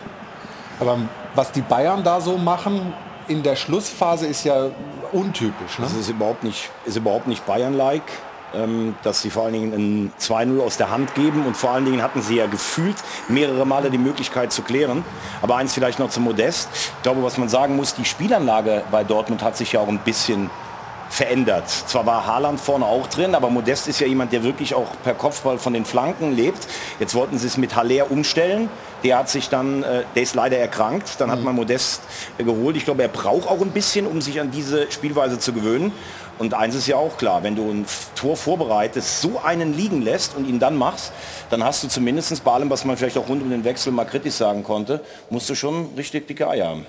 Aber 0.80 0.98
was 1.34 1.52
die 1.52 1.62
Bayern 1.62 2.04
da 2.04 2.20
so 2.20 2.36
machen 2.36 2.92
in 3.28 3.42
der 3.42 3.56
Schlussphase 3.56 4.26
ist 4.26 4.44
ja 4.44 4.70
untypisch. 5.12 5.78
Ne? 5.78 5.84
Das 5.84 5.94
ist 5.94 6.08
überhaupt 6.08 6.44
nicht, 6.44 6.70
ist 6.86 6.96
überhaupt 6.96 7.26
nicht 7.26 7.46
Bayern-like. 7.46 8.02
Ähm, 8.54 8.94
dass 9.02 9.20
sie 9.20 9.28
vor 9.28 9.44
allen 9.44 9.52
Dingen 9.52 9.72
ein 9.74 10.12
2-0 10.18 10.62
aus 10.62 10.78
der 10.78 10.88
Hand 10.88 11.14
geben 11.14 11.44
und 11.44 11.54
vor 11.54 11.72
allen 11.72 11.84
Dingen 11.84 12.02
hatten 12.02 12.22
sie 12.22 12.36
ja 12.36 12.46
gefühlt 12.46 12.96
mehrere 13.28 13.66
Male 13.66 13.90
die 13.90 13.98
Möglichkeit 13.98 14.54
zu 14.54 14.62
klären. 14.62 15.04
Aber 15.42 15.56
eins 15.56 15.74
vielleicht 15.74 15.98
noch 15.98 16.08
zum 16.08 16.24
Modest. 16.24 16.70
Ich 16.72 17.02
glaube, 17.02 17.22
was 17.22 17.36
man 17.36 17.50
sagen 17.50 17.76
muss, 17.76 17.94
die 17.94 18.06
Spielanlage 18.06 18.84
bei 18.90 19.04
Dortmund 19.04 19.42
hat 19.42 19.58
sich 19.58 19.72
ja 19.72 19.80
auch 19.80 19.88
ein 19.88 19.98
bisschen 19.98 20.48
verändert. 21.10 21.68
Zwar 21.68 22.06
war 22.06 22.26
Haaland 22.26 22.60
vorne 22.60 22.84
auch 22.84 23.06
drin, 23.06 23.34
aber 23.34 23.50
Modest 23.50 23.88
ist 23.88 24.00
ja 24.00 24.06
jemand, 24.06 24.32
der 24.32 24.42
wirklich 24.42 24.74
auch 24.74 24.86
per 25.02 25.14
Kopfball 25.14 25.58
von 25.58 25.72
den 25.72 25.84
Flanken 25.84 26.34
lebt. 26.34 26.66
Jetzt 27.00 27.14
wollten 27.14 27.38
sie 27.38 27.46
es 27.46 27.56
mit 27.56 27.76
Haller 27.76 28.10
umstellen. 28.10 28.68
Der 29.04 29.18
hat 29.18 29.28
sich 29.28 29.48
dann, 29.48 29.82
äh, 29.82 30.02
der 30.14 30.22
ist 30.22 30.34
leider 30.34 30.58
erkrankt. 30.58 31.20
Dann 31.20 31.30
hat 31.30 31.42
man 31.42 31.54
Modest 31.54 32.02
äh, 32.36 32.44
geholt. 32.44 32.76
Ich 32.76 32.84
glaube, 32.84 33.02
er 33.02 33.08
braucht 33.08 33.48
auch 33.48 33.60
ein 33.60 33.70
bisschen, 33.70 34.06
um 34.06 34.20
sich 34.20 34.40
an 34.40 34.50
diese 34.50 34.90
Spielweise 34.90 35.38
zu 35.38 35.52
gewöhnen. 35.52 35.92
Und 36.38 36.54
eins 36.54 36.74
ist 36.76 36.86
ja 36.86 36.96
auch 36.96 37.16
klar, 37.16 37.42
wenn 37.42 37.56
du 37.56 37.68
ein 37.68 37.84
Tor 38.14 38.36
vorbereitest, 38.36 39.20
so 39.20 39.40
einen 39.44 39.74
liegen 39.74 40.02
lässt 40.02 40.36
und 40.36 40.48
ihn 40.48 40.60
dann 40.60 40.76
machst, 40.76 41.12
dann 41.50 41.64
hast 41.64 41.82
du 41.82 41.88
zumindest 41.88 42.44
bei 42.44 42.52
allem, 42.52 42.70
was 42.70 42.84
man 42.84 42.96
vielleicht 42.96 43.18
auch 43.18 43.28
rund 43.28 43.42
um 43.42 43.50
den 43.50 43.64
Wechsel 43.64 43.92
mal 43.92 44.04
kritisch 44.04 44.34
sagen 44.34 44.62
konnte, 44.62 45.00
musst 45.30 45.50
du 45.50 45.56
schon 45.56 45.88
richtig 45.96 46.28
dicke 46.28 46.48
Eier 46.48 46.68
haben. 46.68 46.86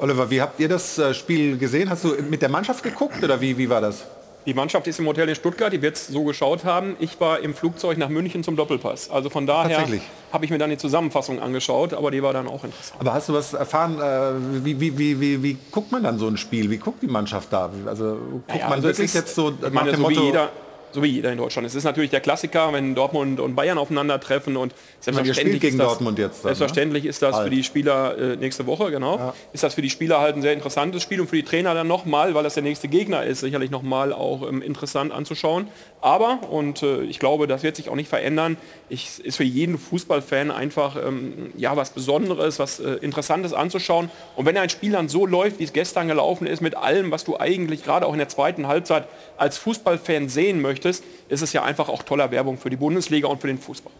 Oliver, 0.00 0.30
wie 0.30 0.40
habt 0.40 0.58
ihr 0.60 0.68
das 0.68 0.98
äh, 0.98 1.14
Spiel 1.14 1.56
gesehen? 1.56 1.88
Hast 1.88 2.04
du 2.04 2.14
mit 2.28 2.42
der 2.42 2.48
Mannschaft 2.48 2.82
geguckt 2.82 3.22
oder 3.22 3.40
wie, 3.40 3.56
wie 3.56 3.68
war 3.68 3.80
das? 3.80 4.04
Die 4.46 4.52
Mannschaft 4.52 4.86
ist 4.86 4.98
im 4.98 5.06
Hotel 5.06 5.26
in 5.30 5.34
Stuttgart, 5.34 5.72
die 5.72 5.80
wird 5.80 5.96
es 5.96 6.08
so 6.08 6.22
geschaut 6.24 6.64
haben. 6.64 6.96
Ich 6.98 7.18
war 7.18 7.40
im 7.40 7.54
Flugzeug 7.54 7.96
nach 7.96 8.10
München 8.10 8.44
zum 8.44 8.56
Doppelpass. 8.56 9.08
Also 9.10 9.30
von 9.30 9.46
daher 9.46 9.86
habe 10.32 10.44
ich 10.44 10.50
mir 10.50 10.58
dann 10.58 10.68
die 10.68 10.76
Zusammenfassung 10.76 11.40
angeschaut, 11.40 11.94
aber 11.94 12.10
die 12.10 12.22
war 12.22 12.34
dann 12.34 12.46
auch 12.46 12.62
interessant. 12.62 13.00
Aber 13.00 13.14
hast 13.14 13.30
du 13.30 13.32
was 13.32 13.54
erfahren, 13.54 13.98
äh, 13.98 14.64
wie, 14.64 14.78
wie, 14.78 14.98
wie, 14.98 15.20
wie, 15.20 15.42
wie 15.42 15.56
guckt 15.70 15.90
man 15.92 16.02
dann 16.02 16.18
so 16.18 16.26
ein 16.28 16.36
Spiel? 16.36 16.70
Wie 16.70 16.76
guckt 16.76 17.02
die 17.02 17.06
Mannschaft 17.06 17.50
da? 17.52 17.70
Also 17.86 18.18
guckt 18.46 18.58
ja, 18.58 18.64
man 18.64 18.72
also 18.74 18.88
wirklich 18.88 19.06
ist, 19.06 19.14
jetzt 19.14 19.34
so 19.34 19.50
nach 19.50 19.70
meine, 19.70 19.92
dem 19.92 19.96
so 19.96 20.02
Motto... 20.02 20.20
Wie 20.20 20.26
jeder, 20.26 20.50
so 20.94 21.02
wie 21.02 21.08
jeder 21.08 21.32
in 21.32 21.38
Deutschland. 21.38 21.66
Es 21.66 21.74
ist 21.74 21.84
natürlich 21.84 22.10
der 22.10 22.20
Klassiker, 22.20 22.72
wenn 22.72 22.94
Dortmund 22.94 23.40
und 23.40 23.56
Bayern 23.56 23.78
aufeinandertreffen 23.78 24.56
und 24.56 24.74
selbstverständlich 25.00 25.60
gegen 25.60 25.74
ist 25.74 25.80
das, 25.80 25.88
Dortmund 25.88 26.18
jetzt. 26.18 26.44
Dann, 26.44 26.54
selbstverständlich 26.54 27.04
ne? 27.04 27.10
ist 27.10 27.20
das 27.20 27.34
halt. 27.34 27.44
für 27.44 27.50
die 27.50 27.64
Spieler 27.64 28.16
äh, 28.16 28.36
nächste 28.36 28.66
Woche, 28.66 28.90
genau. 28.90 29.16
Ja. 29.18 29.34
Ist 29.52 29.64
das 29.64 29.74
für 29.74 29.82
die 29.82 29.90
Spieler 29.90 30.20
halt 30.20 30.36
ein 30.36 30.42
sehr 30.42 30.52
interessantes 30.52 31.02
Spiel 31.02 31.20
und 31.20 31.28
für 31.28 31.36
die 31.36 31.42
Trainer 31.42 31.74
dann 31.74 31.88
nochmal, 31.88 32.34
weil 32.34 32.44
das 32.44 32.54
der 32.54 32.62
nächste 32.62 32.88
Gegner 32.88 33.24
ist, 33.24 33.40
sicherlich 33.40 33.70
nochmal 33.70 34.12
auch 34.12 34.48
ähm, 34.48 34.62
interessant 34.62 35.12
anzuschauen. 35.12 35.68
Aber, 36.00 36.50
und 36.50 36.82
äh, 36.82 37.02
ich 37.02 37.18
glaube, 37.18 37.46
das 37.46 37.62
wird 37.62 37.76
sich 37.76 37.88
auch 37.88 37.96
nicht 37.96 38.08
verändern, 38.08 38.56
ich, 38.88 39.24
ist 39.24 39.36
für 39.36 39.44
jeden 39.44 39.78
Fußballfan 39.78 40.50
einfach 40.50 40.96
ähm, 40.96 41.52
ja, 41.56 41.76
was 41.76 41.90
Besonderes, 41.90 42.58
was 42.58 42.78
äh, 42.78 42.92
Interessantes 43.00 43.52
anzuschauen. 43.52 44.10
Und 44.36 44.46
wenn 44.46 44.56
ein 44.56 44.68
Spiel 44.68 44.92
dann 44.92 45.08
so 45.08 45.26
läuft, 45.26 45.58
wie 45.58 45.64
es 45.64 45.72
gestern 45.72 46.06
gelaufen 46.06 46.46
ist, 46.46 46.60
mit 46.60 46.76
allem, 46.76 47.10
was 47.10 47.24
du 47.24 47.38
eigentlich 47.38 47.82
gerade 47.82 48.06
auch 48.06 48.12
in 48.12 48.18
der 48.18 48.28
zweiten 48.28 48.68
Halbzeit 48.68 49.08
als 49.36 49.58
Fußballfan 49.58 50.28
sehen 50.28 50.60
möchtest, 50.60 50.83
ist 50.84 51.42
es 51.42 51.52
ja 51.52 51.62
einfach 51.62 51.88
auch 51.88 52.02
toller 52.02 52.30
Werbung 52.30 52.58
für 52.58 52.70
die 52.70 52.76
Bundesliga 52.76 53.28
und 53.28 53.40
für 53.40 53.46
den 53.48 53.58
Fußball. 53.58 53.92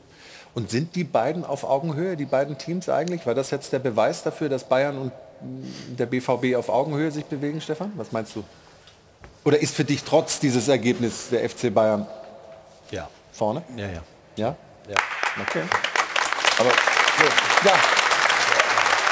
Und 0.55 0.71
sind 0.71 0.95
die 0.95 1.05
beiden 1.05 1.45
auf 1.45 1.64
Augenhöhe, 1.64 2.17
die 2.17 2.26
beiden 2.26 2.57
Teams 2.59 2.88
eigentlich? 2.88 3.26
War 3.26 3.35
das 3.35 3.50
jetzt 3.50 3.73
der 3.73 3.81
Beweis 3.81 4.23
dafür, 4.23 4.49
dass 4.49 4.64
Bayern 4.64 4.97
und 4.99 5.12
der 5.99 6.07
BVB 6.07 6.55
auf 6.57 6.69
Augenhöhe 6.69 7.11
sich 7.11 7.25
bewegen, 7.25 7.61
Stefan? 7.61 7.93
Was 7.97 8.12
meinst 8.12 8.37
du? 8.37 8.45
Oder 9.45 9.59
ist 9.61 9.75
für 9.75 9.85
dich 9.85 10.05
trotz 10.05 10.38
dieses 10.38 10.69
Ergebnisses 10.69 11.31
der 11.31 11.49
FC 11.49 11.75
Bayern 11.75 12.07
Ja. 12.91 13.09
vorne? 13.33 13.62
Ja, 13.76 13.87
ja. 13.87 14.03
Ja? 14.37 14.57
ja. 14.88 14.97
Okay. 15.43 15.62
Aber 16.59 16.71
Ja, 17.64 17.73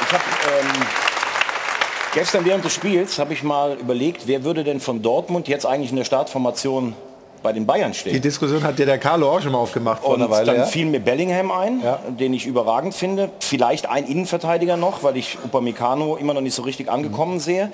ich 0.07 0.13
habe 0.13 0.23
ähm, 0.59 0.85
gestern 2.13 2.45
während 2.45 2.63
des 2.65 2.73
Spiels 2.73 3.19
habe 3.19 3.33
ich 3.33 3.43
mal 3.43 3.77
überlegt, 3.77 4.27
wer 4.27 4.43
würde 4.43 4.63
denn 4.63 4.79
von 4.79 5.01
Dortmund 5.01 5.47
jetzt 5.47 5.65
eigentlich 5.65 5.91
in 5.91 5.97
der 5.97 6.05
Startformation 6.05 6.95
bei 7.43 7.51
den 7.53 7.65
Bayern 7.65 7.93
stehen? 7.93 8.13
die 8.13 8.19
Diskussion 8.21 8.63
hat 8.63 8.79
dir 8.79 8.85
der 8.85 8.97
Carlo 8.97 9.29
auch 9.31 9.41
schon 9.41 9.51
mal 9.51 9.57
aufgemacht 9.59 10.01
vor 10.01 10.11
Und 10.15 10.21
einer 10.21 10.31
Weile. 10.31 10.45
dann 10.45 10.55
Ja? 10.55 10.65
fiel 10.65 10.85
mir 10.85 10.99
Bellingham 10.99 11.51
ein, 11.51 11.81
Ja. 11.83 11.99
den 12.07 12.33
ich 12.33 12.45
überragend 12.45 12.95
finde. 12.95 13.29
Vielleicht 13.39 13.87
ein 13.89 14.05
Innenverteidiger 14.07 14.77
noch, 14.77 15.03
weil 15.03 15.17
ich 15.17 15.37
Upamecano 15.43 16.15
immer 16.15 16.33
noch 16.33 16.41
nicht 16.41 16.55
so 16.55 16.61
richtig 16.63 16.89
angekommen 16.89 17.39
sehe. 17.39 17.71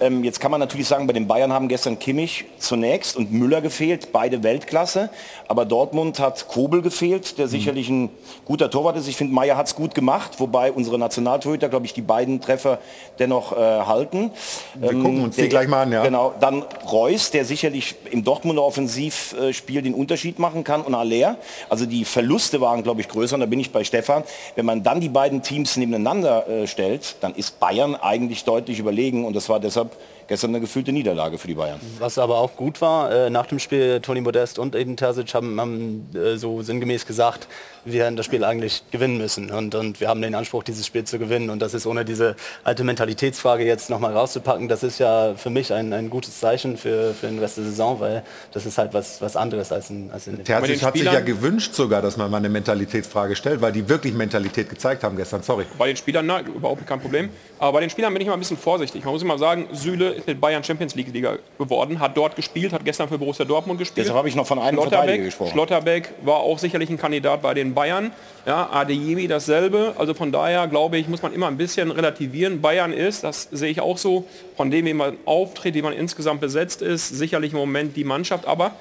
Ähm, 0.00 0.24
jetzt 0.24 0.40
kann 0.40 0.50
man 0.50 0.60
natürlich 0.60 0.88
sagen, 0.88 1.06
bei 1.06 1.12
den 1.12 1.26
Bayern 1.28 1.52
haben 1.52 1.68
gestern 1.68 1.98
Kimmich 1.98 2.44
zunächst 2.58 3.16
und 3.16 3.32
Müller 3.32 3.60
gefehlt, 3.60 4.12
beide 4.12 4.42
Weltklasse. 4.42 5.10
Aber 5.48 5.64
Dortmund 5.64 6.18
hat 6.18 6.48
Kobel 6.48 6.82
gefehlt, 6.82 7.38
der 7.38 7.46
sicherlich 7.48 7.88
ein 7.88 8.10
guter 8.44 8.70
Torwart 8.70 8.96
ist. 8.96 9.06
Ich 9.08 9.16
finde, 9.16 9.32
Meier 9.34 9.56
hat 9.56 9.66
es 9.68 9.76
gut 9.76 9.94
gemacht, 9.94 10.32
wobei 10.38 10.72
unsere 10.72 10.98
Nationaltorhüter, 10.98 11.68
glaube 11.68 11.86
ich, 11.86 11.92
die 11.94 12.02
beiden 12.02 12.40
Treffer 12.40 12.78
dennoch 13.18 13.52
äh, 13.52 13.56
halten. 13.56 14.30
Wir 14.74 14.90
gucken 14.90 15.22
uns 15.24 15.36
die 15.36 15.48
gleich 15.48 15.68
mal 15.68 15.82
an, 15.82 15.92
ja. 15.92 16.02
Genau, 16.02 16.32
dann 16.40 16.64
Reus, 16.90 17.30
der 17.30 17.44
sicherlich 17.44 17.94
im 18.10 18.24
Dortmunder 18.24 18.62
Offensivspiel 19.08 19.82
den 19.82 19.94
Unterschied 19.94 20.38
machen 20.38 20.64
kann 20.64 20.82
und 20.82 20.94
Aller. 20.94 21.36
Also 21.68 21.86
die 21.86 22.04
Verluste 22.04 22.60
waren, 22.60 22.82
glaube 22.82 23.00
ich, 23.00 23.08
größer 23.08 23.34
und 23.34 23.40
da 23.40 23.46
bin 23.46 23.60
ich 23.60 23.72
bei 23.72 23.84
Stefan. 23.84 24.24
Wenn 24.54 24.66
man 24.66 24.82
dann 24.82 25.00
die 25.00 25.08
beiden 25.08 25.42
Teams 25.42 25.76
nebeneinander 25.76 26.48
äh, 26.48 26.66
stellt, 26.66 27.16
dann 27.20 27.34
ist 27.34 27.60
Bayern 27.60 27.94
eigentlich 27.94 28.44
deutlich 28.44 28.78
überlegen 28.78 29.24
und 29.24 29.34
das 29.34 29.48
war 29.48 29.60
deshalb 29.60 29.96
gestern 30.28 30.50
eine 30.50 30.60
gefühlte 30.60 30.92
Niederlage 30.92 31.38
für 31.38 31.48
die 31.48 31.54
Bayern. 31.54 31.80
Was 31.98 32.18
aber 32.18 32.38
auch 32.38 32.56
gut 32.56 32.80
war, 32.80 33.12
äh, 33.12 33.30
nach 33.30 33.46
dem 33.46 33.58
Spiel 33.58 34.00
Toni 34.00 34.20
Modest 34.20 34.58
und 34.58 34.74
Eden 34.74 34.96
Terzic 34.96 35.34
haben, 35.34 35.60
haben 35.60 36.08
äh, 36.14 36.36
so 36.36 36.62
sinngemäß 36.62 37.06
gesagt, 37.06 37.48
wir 37.84 38.04
hätten 38.04 38.16
das 38.16 38.26
Spiel 38.26 38.44
eigentlich 38.44 38.82
gewinnen 38.90 39.18
müssen 39.18 39.50
und, 39.50 39.74
und 39.74 40.00
wir 40.00 40.08
haben 40.08 40.22
den 40.22 40.34
Anspruch, 40.34 40.62
dieses 40.62 40.86
Spiel 40.86 41.04
zu 41.04 41.18
gewinnen 41.18 41.50
und 41.50 41.60
das 41.60 41.74
ist 41.74 41.86
ohne 41.86 42.04
diese 42.04 42.34
alte 42.62 42.84
Mentalitätsfrage 42.84 43.64
jetzt 43.64 43.90
nochmal 43.90 44.14
rauszupacken, 44.14 44.68
das 44.68 44.82
ist 44.82 44.98
ja 44.98 45.34
für 45.36 45.50
mich 45.50 45.72
ein, 45.72 45.92
ein 45.92 46.08
gutes 46.08 46.40
Zeichen 46.40 46.76
für, 46.76 47.12
für 47.12 47.26
den 47.26 47.38
Rest 47.38 47.58
der 47.58 47.64
Saison, 47.64 48.00
weil 48.00 48.22
das 48.52 48.64
ist 48.64 48.78
halt 48.78 48.94
was, 48.94 49.20
was 49.20 49.36
anderes 49.36 49.70
als 49.72 49.90
in, 49.90 50.10
als 50.10 50.26
in 50.26 50.42
Terzic 50.42 50.82
hat 50.82 50.94
sich 50.94 51.04
ja 51.04 51.20
gewünscht 51.20 51.74
sogar, 51.74 52.02
dass 52.02 52.16
man 52.16 52.30
mal 52.30 52.38
eine 52.38 52.48
Mentalitätsfrage 52.48 53.36
stellt, 53.36 53.60
weil 53.60 53.72
die 53.72 53.88
wirklich 53.88 54.14
Mentalität 54.14 54.68
gezeigt 54.68 55.04
haben 55.04 55.16
gestern. 55.16 55.42
Sorry. 55.42 55.64
Bei 55.78 55.86
den 55.86 55.96
Spielern, 55.96 56.26
na, 56.26 56.40
überhaupt 56.40 56.86
kein 56.86 57.00
Problem. 57.00 57.30
Aber 57.58 57.72
bei 57.72 57.80
den 57.80 57.90
Spielern 57.90 58.12
bin 58.12 58.22
ich 58.22 58.28
mal 58.28 58.34
ein 58.34 58.40
bisschen 58.40 58.56
vorsichtig. 58.58 59.04
Man 59.04 59.12
muss 59.12 59.22
immer 59.22 59.38
sagen, 59.38 59.68
Süle 59.72 60.13
ist 60.14 60.26
mit 60.26 60.40
Bayern 60.40 60.64
Champions 60.64 60.94
League 60.94 61.12
Liga 61.12 61.38
geworden, 61.58 62.00
hat 62.00 62.16
dort 62.16 62.36
gespielt, 62.36 62.72
hat 62.72 62.84
gestern 62.84 63.08
für 63.08 63.18
Borussia 63.18 63.44
Dortmund 63.44 63.78
gespielt. 63.78 64.06
Deshalb 64.06 64.18
habe 64.18 64.28
ich 64.28 64.34
noch 64.34 64.46
von 64.46 64.58
einem 64.58 64.78
Schlotterbeck, 64.78 65.24
gesprochen. 65.24 65.50
Schlotterbeck 65.52 66.14
war 66.22 66.36
auch 66.36 66.58
sicherlich 66.58 66.90
ein 66.90 66.98
Kandidat 66.98 67.42
bei 67.42 67.54
den 67.54 67.74
Bayern. 67.74 68.12
Ja, 68.46 68.68
Adeyemi 68.72 69.28
dasselbe. 69.28 69.94
Also 69.98 70.14
von 70.14 70.32
daher 70.32 70.66
glaube 70.68 70.98
ich, 70.98 71.08
muss 71.08 71.22
man 71.22 71.32
immer 71.32 71.48
ein 71.48 71.56
bisschen 71.56 71.90
relativieren. 71.90 72.60
Bayern 72.60 72.92
ist, 72.92 73.24
das 73.24 73.48
sehe 73.52 73.70
ich 73.70 73.80
auch 73.80 73.98
so, 73.98 74.24
von 74.56 74.70
dem, 74.70 74.86
wie 74.86 74.94
man 74.94 75.16
auftritt, 75.24 75.74
wie 75.74 75.82
man 75.82 75.92
insgesamt 75.92 76.40
besetzt 76.40 76.82
ist, 76.82 77.08
sicherlich 77.08 77.52
im 77.52 77.58
Moment 77.58 77.96
die 77.96 78.04
Mannschaft. 78.04 78.46
Aber, 78.46 78.72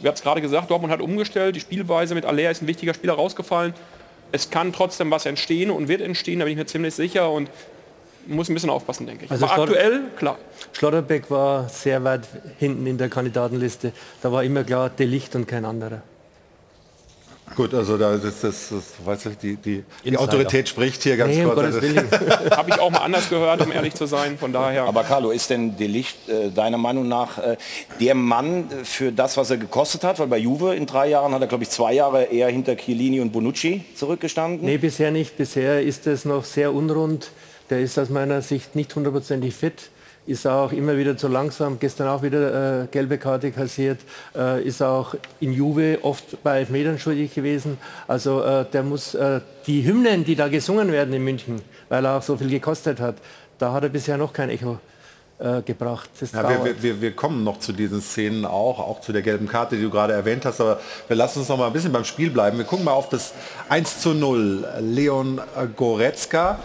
wir 0.00 0.08
haben 0.08 0.14
es 0.14 0.22
gerade 0.22 0.40
gesagt, 0.40 0.70
Dortmund 0.70 0.92
hat 0.92 1.00
umgestellt. 1.00 1.56
Die 1.56 1.60
Spielweise 1.60 2.14
mit 2.14 2.24
Aller 2.24 2.50
ist 2.50 2.62
ein 2.62 2.68
wichtiger 2.68 2.94
Spieler 2.94 3.14
rausgefallen. 3.14 3.74
Es 4.30 4.50
kann 4.50 4.72
trotzdem 4.72 5.10
was 5.10 5.26
entstehen 5.26 5.70
und 5.70 5.88
wird 5.88 6.00
entstehen, 6.00 6.38
da 6.38 6.44
bin 6.44 6.52
ich 6.52 6.58
mir 6.58 6.66
ziemlich 6.66 6.94
sicher. 6.94 7.30
Und 7.30 7.48
muss 8.28 8.48
ein 8.48 8.54
bisschen 8.54 8.70
aufpassen, 8.70 9.06
denke 9.06 9.24
ich. 9.24 9.30
Also 9.30 9.46
Aber 9.46 9.62
aktuell, 9.62 10.02
klar. 10.16 10.38
Schlotterbeck 10.72 11.30
war 11.30 11.68
sehr 11.68 12.04
weit 12.04 12.28
hinten 12.58 12.86
in 12.86 12.98
der 12.98 13.08
Kandidatenliste. 13.08 13.92
Da 14.22 14.30
war 14.30 14.44
immer 14.44 14.64
klar, 14.64 14.90
De 14.90 15.06
Licht 15.06 15.34
und 15.34 15.46
kein 15.46 15.64
anderer. 15.64 16.02
Gut, 17.56 17.74
also 17.74 17.96
da 17.96 18.14
ist 18.14 18.24
das, 18.24 18.42
das 18.42 18.84
weißt 19.04 19.26
du, 19.26 19.30
die, 19.30 19.56
die, 19.56 19.84
die. 20.04 20.18
Autorität 20.18 20.68
spricht 20.68 21.02
hier 21.02 21.16
ganz 21.16 21.34
Nee, 21.34 21.44
kurz. 21.44 21.58
Also-. 21.58 21.80
Habe 22.56 22.70
ich 22.70 22.78
auch 22.78 22.90
mal 22.90 22.98
anders 22.98 23.28
gehört, 23.28 23.62
um 23.62 23.72
ehrlich 23.72 23.94
zu 23.94 24.06
sein. 24.06 24.38
Von 24.38 24.52
daher. 24.52 24.84
Aber 24.84 25.02
Carlo, 25.02 25.30
ist 25.30 25.50
denn 25.50 25.76
De 25.76 25.86
Licht 25.86 26.28
äh, 26.28 26.50
deiner 26.50 26.78
Meinung 26.78 27.08
nach 27.08 27.38
äh, 27.38 27.56
der 28.00 28.14
Mann 28.14 28.68
für 28.84 29.12
das, 29.12 29.36
was 29.36 29.50
er 29.50 29.56
gekostet 29.56 30.04
hat? 30.04 30.18
Weil 30.18 30.26
bei 30.28 30.38
Juve 30.38 30.74
in 30.74 30.86
drei 30.86 31.08
Jahren 31.08 31.32
hat 31.32 31.40
er, 31.40 31.46
glaube 31.48 31.64
ich, 31.64 31.70
zwei 31.70 31.94
Jahre 31.94 32.24
eher 32.24 32.48
hinter 32.48 32.76
Chiellini 32.76 33.20
und 33.20 33.32
Bonucci 33.32 33.84
zurückgestanden. 33.94 34.64
Nee, 34.64 34.78
bisher 34.78 35.10
nicht. 35.10 35.36
Bisher 35.36 35.82
ist 35.82 36.06
es 36.06 36.24
noch 36.24 36.44
sehr 36.44 36.72
unrund. 36.72 37.30
Der 37.70 37.80
ist 37.80 37.98
aus 37.98 38.08
meiner 38.08 38.42
Sicht 38.42 38.74
nicht 38.74 38.94
hundertprozentig 38.94 39.54
fit. 39.54 39.90
Ist 40.26 40.46
auch 40.46 40.72
immer 40.72 40.96
wieder 40.98 41.16
zu 41.16 41.28
langsam. 41.28 41.78
Gestern 41.78 42.08
auch 42.08 42.22
wieder 42.22 42.82
äh, 42.82 42.86
gelbe 42.88 43.16
Karte 43.16 43.50
kassiert. 43.50 43.98
Äh, 44.36 44.62
ist 44.62 44.82
auch 44.82 45.14
in 45.40 45.52
Juve 45.52 45.98
oft 46.02 46.42
bei 46.42 46.58
Elfmetern 46.58 46.98
schuldig 46.98 47.34
gewesen. 47.34 47.78
Also 48.06 48.42
äh, 48.42 48.66
der 48.70 48.82
muss 48.82 49.14
äh, 49.14 49.40
die 49.66 49.84
Hymnen, 49.86 50.24
die 50.24 50.34
da 50.34 50.48
gesungen 50.48 50.92
werden 50.92 51.14
in 51.14 51.24
München, 51.24 51.62
weil 51.88 52.04
er 52.04 52.18
auch 52.18 52.22
so 52.22 52.36
viel 52.36 52.50
gekostet 52.50 53.00
hat, 53.00 53.16
da 53.58 53.72
hat 53.72 53.82
er 53.82 53.88
bisher 53.88 54.18
noch 54.18 54.32
kein 54.32 54.50
Echo 54.50 54.78
äh, 55.38 55.62
gebracht. 55.62 56.10
Ja, 56.32 56.64
wir, 56.64 56.82
wir, 56.82 57.00
wir, 57.00 57.16
kommen 57.16 57.42
noch 57.42 57.58
zu 57.60 57.72
diesen 57.72 58.02
Szenen 58.02 58.44
auch, 58.44 58.80
auch 58.80 59.00
zu 59.00 59.12
der 59.12 59.22
gelben 59.22 59.48
Karte, 59.48 59.76
die 59.76 59.82
du 59.82 59.90
gerade 59.90 60.12
erwähnt 60.12 60.44
hast, 60.44 60.60
aber 60.60 60.80
wir 61.06 61.16
lassen 61.16 61.38
uns 61.38 61.48
noch 61.48 61.56
mal 61.56 61.68
ein 61.68 61.72
bisschen 61.72 61.92
beim 61.92 62.04
Spiel 62.04 62.30
bleiben. 62.30 62.58
Wir 62.58 62.64
gucken 62.64 62.84
mal 62.84 62.92
auf 62.92 63.08
das 63.08 63.32
1 63.68 64.00
zu 64.00 64.14
0. 64.14 64.66
Leon 64.80 65.40
Goretzka. 65.76 66.58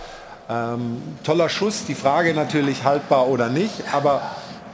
Ähm, 0.49 1.01
toller 1.23 1.49
Schuss, 1.49 1.85
die 1.85 1.95
Frage 1.95 2.33
natürlich 2.33 2.83
haltbar 2.83 3.27
oder 3.27 3.49
nicht, 3.49 3.83
aber 3.93 4.21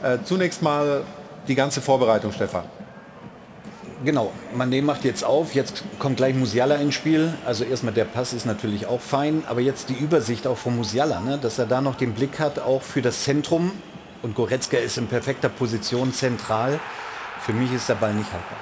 äh, 0.01 0.17
zunächst 0.23 0.61
mal 0.61 1.03
die 1.47 1.55
ganze 1.55 1.81
Vorbereitung, 1.81 2.31
Stefan. 2.31 2.63
Genau, 4.03 4.31
Mané 4.55 4.81
macht 4.81 5.03
jetzt 5.03 5.25
auf, 5.25 5.53
jetzt 5.53 5.83
kommt 5.99 6.17
gleich 6.17 6.33
Musiala 6.33 6.75
ins 6.75 6.95
Spiel. 6.95 7.33
Also 7.45 7.65
erstmal 7.65 7.93
der 7.93 8.05
Pass 8.05 8.31
ist 8.31 8.45
natürlich 8.45 8.85
auch 8.85 9.01
fein, 9.01 9.43
aber 9.49 9.59
jetzt 9.59 9.89
die 9.89 9.93
Übersicht 9.93 10.47
auch 10.47 10.57
von 10.57 10.77
Musiala, 10.77 11.19
ne? 11.19 11.38
dass 11.38 11.59
er 11.59 11.65
da 11.65 11.81
noch 11.81 11.95
den 11.95 12.13
Blick 12.13 12.39
hat, 12.39 12.59
auch 12.59 12.81
für 12.81 13.01
das 13.01 13.23
Zentrum. 13.23 13.73
Und 14.21 14.35
Goretzka 14.35 14.77
ist 14.77 14.97
in 14.97 15.07
perfekter 15.07 15.49
Position 15.49 16.13
zentral. 16.13 16.79
Für 17.41 17.51
mich 17.51 17.73
ist 17.73 17.89
der 17.89 17.95
Ball 17.95 18.13
nicht 18.13 18.31
haltbar. 18.31 18.57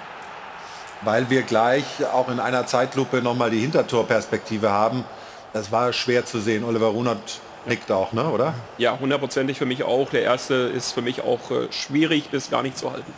Weil 1.03 1.29
wir 1.29 1.43
gleich 1.43 1.85
auch 2.11 2.29
in 2.29 2.39
einer 2.39 2.65
Zeitlupe 2.65 3.21
nochmal 3.21 3.51
die 3.51 3.59
Hintertorperspektive 3.59 4.71
haben. 4.71 5.03
Das 5.57 5.71
war 5.71 5.91
schwer 5.91 6.23
zu 6.23 6.39
sehen. 6.39 6.63
Oliver 6.63 6.87
Runert 6.87 7.39
nickt 7.65 7.91
auch, 7.91 8.13
ne? 8.13 8.29
oder? 8.29 8.53
Ja, 8.77 8.97
hundertprozentig 8.99 9.57
für 9.57 9.65
mich 9.65 9.83
auch. 9.83 10.09
Der 10.11 10.21
erste 10.21 10.53
ist 10.53 10.91
für 10.91 11.01
mich 11.01 11.21
auch 11.23 11.49
äh, 11.49 11.71
schwierig 11.71 12.29
bis 12.29 12.51
gar 12.51 12.61
nicht 12.61 12.77
zu 12.77 12.91
halten. 12.91 13.11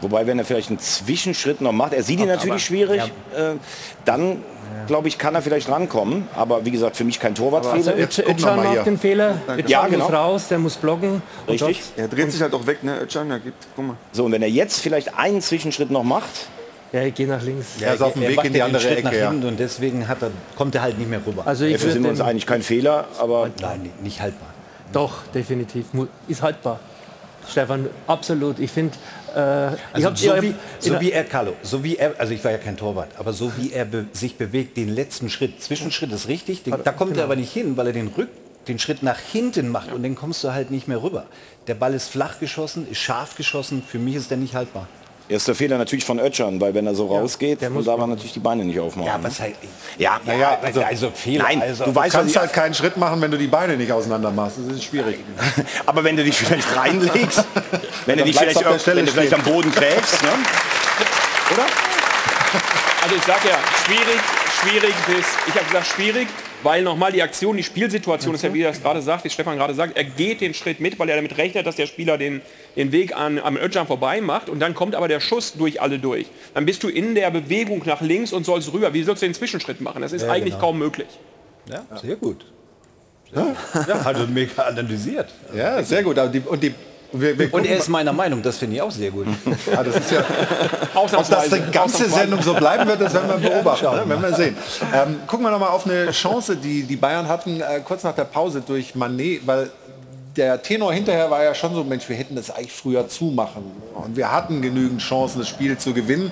Wobei, 0.00 0.28
wenn 0.28 0.38
er 0.38 0.44
vielleicht 0.44 0.68
einen 0.68 0.78
Zwischenschritt 0.78 1.60
noch 1.60 1.72
macht, 1.72 1.92
er 1.92 2.04
sieht 2.04 2.20
ihn 2.20 2.30
Aber- 2.30 2.36
natürlich 2.36 2.64
schwierig, 2.64 3.02
äh, 3.34 3.54
dann 4.04 4.44
glaube 4.86 5.08
ich, 5.08 5.18
kann 5.18 5.34
er 5.34 5.42
vielleicht 5.42 5.68
rankommen. 5.68 6.28
Aber 6.36 6.64
wie 6.64 6.70
gesagt, 6.70 6.96
für 6.96 7.02
mich 7.02 7.18
kein 7.18 7.34
Torwartfehler. 7.34 7.94
Also 7.94 8.22
Özcan 8.22 8.56
macht 8.56 8.86
den 8.86 8.98
Fehler. 8.98 9.38
Özcan 9.48 9.66
Ja, 9.66 9.82
muss 9.82 9.90
genau. 9.90 10.06
raus, 10.06 10.46
der 10.48 10.58
muss 10.60 10.76
blocken. 10.76 11.22
Richtig. 11.48 11.82
Er 11.96 12.06
dreht 12.06 12.30
sich 12.30 12.40
halt 12.40 12.54
auch 12.54 12.66
weg, 12.66 12.84
ne? 12.84 13.00
Özcan, 13.00 13.28
ja, 13.30 13.38
gibt, 13.38 13.66
guck 13.74 13.84
mal. 13.84 13.96
So, 14.12 14.26
und 14.26 14.32
wenn 14.32 14.42
er 14.42 14.50
jetzt 14.50 14.80
vielleicht 14.80 15.18
einen 15.18 15.40
Zwischenschritt 15.40 15.90
noch 15.90 16.04
macht, 16.04 16.46
Ja, 16.92 17.02
ich 17.02 17.14
gehe 17.14 17.26
nach 17.26 17.42
links. 17.42 17.66
Er 17.80 17.94
ist 17.94 18.00
auf 18.00 18.14
dem 18.14 18.22
Weg 18.22 18.36
macht 18.36 18.46
in 18.46 18.52
die 18.54 18.58
ja 18.60 18.64
andere 18.64 18.80
Schritt 18.82 18.92
Ecke. 18.98 19.04
nach 19.08 19.12
Ja. 19.12 19.30
hinten 19.30 19.46
und 19.46 19.60
deswegen 19.60 20.08
hat 20.08 20.22
er, 20.22 20.30
kommt 20.56 20.74
er 20.74 20.82
halt 20.82 20.98
nicht 20.98 21.10
mehr 21.10 21.20
rüber. 21.26 21.46
Also 21.46 21.64
ich 21.66 21.74
dafür 21.74 21.92
sind 21.92 22.06
uns 22.06 22.20
eigentlich 22.20 22.46
kein 22.46 22.62
Fehler, 22.62 23.06
aber 23.18 23.50
Nein, 23.60 23.90
nicht- 24.02 24.20
haltbar. 24.22 24.48
Doch, 24.92 25.26
definitiv. 25.34 25.86
Ist 26.28 26.40
haltbar. 26.42 26.80
Stefan, 27.46 27.88
absolut. 28.06 28.58
Ich 28.58 28.70
finde, 28.70 28.96
äh, 29.34 29.72
ich 29.74 30.06
Also 30.06 30.14
so, 30.14 30.42
wie, 30.42 30.54
so 30.78 31.00
wie 31.00 31.12
er, 31.12 31.24
Carlo, 31.24 31.54
so 31.62 31.82
wie 31.84 31.96
er, 31.96 32.14
also 32.18 32.32
ich 32.32 32.42
war 32.44 32.50
ja 32.52 32.58
kein 32.58 32.76
Torwart, 32.76 33.08
aber 33.18 33.32
so 33.32 33.52
wie 33.56 33.72
er 33.72 33.84
be 33.86 34.06
sich 34.12 34.36
bewegt, 34.36 34.76
den 34.76 34.88
letzten 34.88 35.28
Schritt, 35.30 35.62
Zwischenschritt 35.62 36.12
ist 36.12 36.28
richtig, 36.28 36.62
den, 36.62 36.74
da 36.84 36.92
kommt 36.92 37.16
er 37.16 37.24
aber 37.24 37.36
nicht 37.36 37.52
hin, 37.52 37.76
weil 37.76 37.86
er 37.88 37.92
den 37.94 38.08
Rück, 38.08 38.28
den 38.66 38.78
Schritt 38.78 39.02
nach 39.02 39.18
hinten 39.18 39.68
macht 39.70 39.92
und 39.92 40.02
den 40.02 40.14
kommst 40.14 40.44
du 40.44 40.52
halt 40.52 40.70
nicht 40.70 40.88
mehr 40.88 41.02
rüber. 41.02 41.24
Der 41.68 41.74
Ball 41.74 41.94
ist 41.94 42.08
flach 42.10 42.38
geschossen, 42.38 42.86
ist 42.90 42.98
scharf 42.98 43.34
geschossen, 43.36 43.82
für 43.86 43.98
mich 43.98 44.14
ist 44.16 44.30
der 44.30 44.36
nicht 44.38 44.54
haltbar. 44.54 44.86
Erster 45.28 45.54
Fehler 45.54 45.78
natürlich 45.78 46.04
von 46.04 46.18
Ötschern, 46.18 46.60
weil 46.60 46.74
wenn 46.74 46.86
er 46.86 46.94
so 46.94 47.06
rausgeht, 47.06 47.60
der 47.60 47.70
muss 47.70 47.84
darf 47.84 47.98
man 47.98 48.10
natürlich 48.10 48.32
die 48.32 48.40
Beine 48.40 48.64
nicht 48.64 48.78
aufmachen. 48.78 49.06
Ja, 49.06 49.18
ne? 49.18 49.24
was 49.24 49.40
halt, 49.40 49.54
ja, 49.98 50.20
naja, 50.24 50.58
also, 50.62 50.82
also 50.82 51.10
Fehler. 51.10 51.44
Nein, 51.44 51.62
also, 51.62 51.84
du 51.84 51.90
Du 51.90 51.96
weißt, 51.96 52.14
was 52.14 52.20
kannst 52.20 52.36
halt 52.36 52.52
keinen 52.52 52.74
Schritt 52.74 52.96
machen, 52.96 53.20
wenn 53.20 53.30
du 53.30 53.38
die 53.38 53.46
Beine 53.46 53.76
nicht 53.76 53.92
auseinander 53.92 54.30
machst. 54.30 54.58
Das 54.58 54.76
ist 54.76 54.84
schwierig. 54.84 55.18
aber 55.86 56.04
wenn 56.04 56.16
du 56.16 56.24
dich 56.24 56.36
vielleicht 56.36 56.76
reinlegst, 56.76 57.44
wenn 58.06 58.18
du 58.18 58.24
dich 58.24 58.38
vielleicht, 58.38 58.60
du 58.60 58.64
wenn 58.64 59.06
du 59.06 59.12
vielleicht 59.12 59.34
am. 59.34 59.42
Boden 59.42 59.72
gräbst, 59.72 60.22
ne? 60.22 60.30
oder? 61.54 61.66
Also 63.02 63.16
ich 63.16 63.22
sage 63.22 63.48
ja, 63.48 63.58
schwierig, 63.86 64.20
schwierig 64.60 64.94
bis, 65.06 65.26
ich 65.46 65.54
habe 65.54 65.64
gesagt 65.66 65.86
schwierig, 65.86 66.28
weil 66.62 66.82
nochmal 66.82 67.12
die 67.12 67.22
Aktion, 67.22 67.56
die 67.56 67.62
Spielsituation 67.62 68.34
ist 68.34 68.42
ja, 68.42 68.52
wie 68.52 68.62
er 68.62 68.70
es 68.70 68.82
gerade 68.82 69.02
sagt, 69.02 69.24
wie 69.24 69.30
Stefan 69.30 69.56
gerade 69.56 69.74
sagt, 69.74 69.96
er 69.96 70.04
geht 70.04 70.40
den 70.40 70.54
Schritt 70.54 70.80
mit, 70.80 70.98
weil 70.98 71.08
er 71.08 71.16
damit 71.16 71.38
rechnet, 71.38 71.66
dass 71.66 71.76
der 71.76 71.86
Spieler 71.86 72.18
den, 72.18 72.40
den 72.76 72.92
Weg 72.92 73.16
an, 73.16 73.38
am 73.38 73.56
Özcan 73.56 73.86
vorbei 73.86 74.20
macht 74.20 74.48
und 74.48 74.60
dann 74.60 74.74
kommt 74.74 74.94
aber 74.94 75.08
der 75.08 75.20
Schuss 75.20 75.54
durch 75.54 75.80
alle 75.80 75.98
durch. 75.98 76.26
Dann 76.54 76.66
bist 76.66 76.82
du 76.82 76.88
in 76.88 77.14
der 77.14 77.30
Bewegung 77.30 77.82
nach 77.84 78.00
links 78.00 78.32
und 78.32 78.44
sollst 78.44 78.72
rüber. 78.72 78.92
Wie 78.94 79.02
sollst 79.02 79.22
du 79.22 79.26
den 79.26 79.34
Zwischenschritt 79.34 79.80
machen? 79.80 80.02
Das 80.02 80.12
ist 80.12 80.24
eigentlich 80.24 80.54
genau. 80.54 80.66
kaum 80.66 80.78
möglich. 80.78 81.08
ja, 81.70 81.84
sehr 81.98 82.16
gut. 82.16 82.44
Ja, 83.34 83.54
hat 84.04 84.16
er 84.16 84.26
mega 84.26 84.62
analysiert. 84.62 85.28
Ja, 85.54 85.82
sehr 85.82 86.02
gut. 86.02 86.18
Aber 86.18 86.30
die, 86.30 86.40
und 86.40 86.62
die, 86.62 86.74
wir, 87.12 87.38
wir 87.38 87.54
Und 87.54 87.66
er 87.66 87.78
ist 87.78 87.88
meiner 87.88 88.12
Meinung, 88.12 88.42
das 88.42 88.58
finde 88.58 88.76
ich 88.76 88.82
auch 88.82 88.90
sehr 88.90 89.10
gut. 89.10 89.26
Ja, 89.70 89.82
das 89.82 89.96
ist 89.96 90.10
ja, 90.10 90.24
ob 90.94 91.10
das 91.10 91.48
die 91.48 91.70
ganze. 91.72 92.08
Sendung 92.08 92.42
so 92.42 92.54
bleiben 92.54 92.86
wird, 92.86 93.00
das 93.00 93.14
werden 93.14 93.42
wir 93.42 93.50
beobachten. 93.50 93.84
Ne? 93.84 94.08
Werden 94.08 94.22
wir 94.22 94.34
sehen. 94.34 94.56
Ähm, 94.94 95.20
gucken 95.26 95.46
wir 95.46 95.50
noch 95.50 95.60
mal 95.60 95.68
auf 95.68 95.86
eine 95.86 96.10
Chance, 96.10 96.56
die 96.56 96.82
die 96.82 96.96
Bayern 96.96 97.28
hatten, 97.28 97.60
äh, 97.60 97.80
kurz 97.84 98.02
nach 98.02 98.14
der 98.14 98.24
Pause 98.24 98.62
durch 98.66 98.94
Manet, 98.94 99.46
weil 99.46 99.70
der 100.36 100.62
Tenor 100.62 100.92
hinterher 100.92 101.30
war 101.30 101.42
ja 101.42 101.54
schon 101.54 101.74
so, 101.74 101.82
Mensch, 101.82 102.08
wir 102.08 102.16
hätten 102.16 102.36
das 102.36 102.50
eigentlich 102.50 102.72
früher 102.72 103.08
zumachen. 103.08 103.64
Und 103.94 104.16
wir 104.16 104.30
hatten 104.30 104.62
genügend 104.62 105.00
Chancen, 105.00 105.40
das 105.40 105.48
Spiel 105.48 105.76
zu 105.76 105.92
gewinnen. 105.92 106.30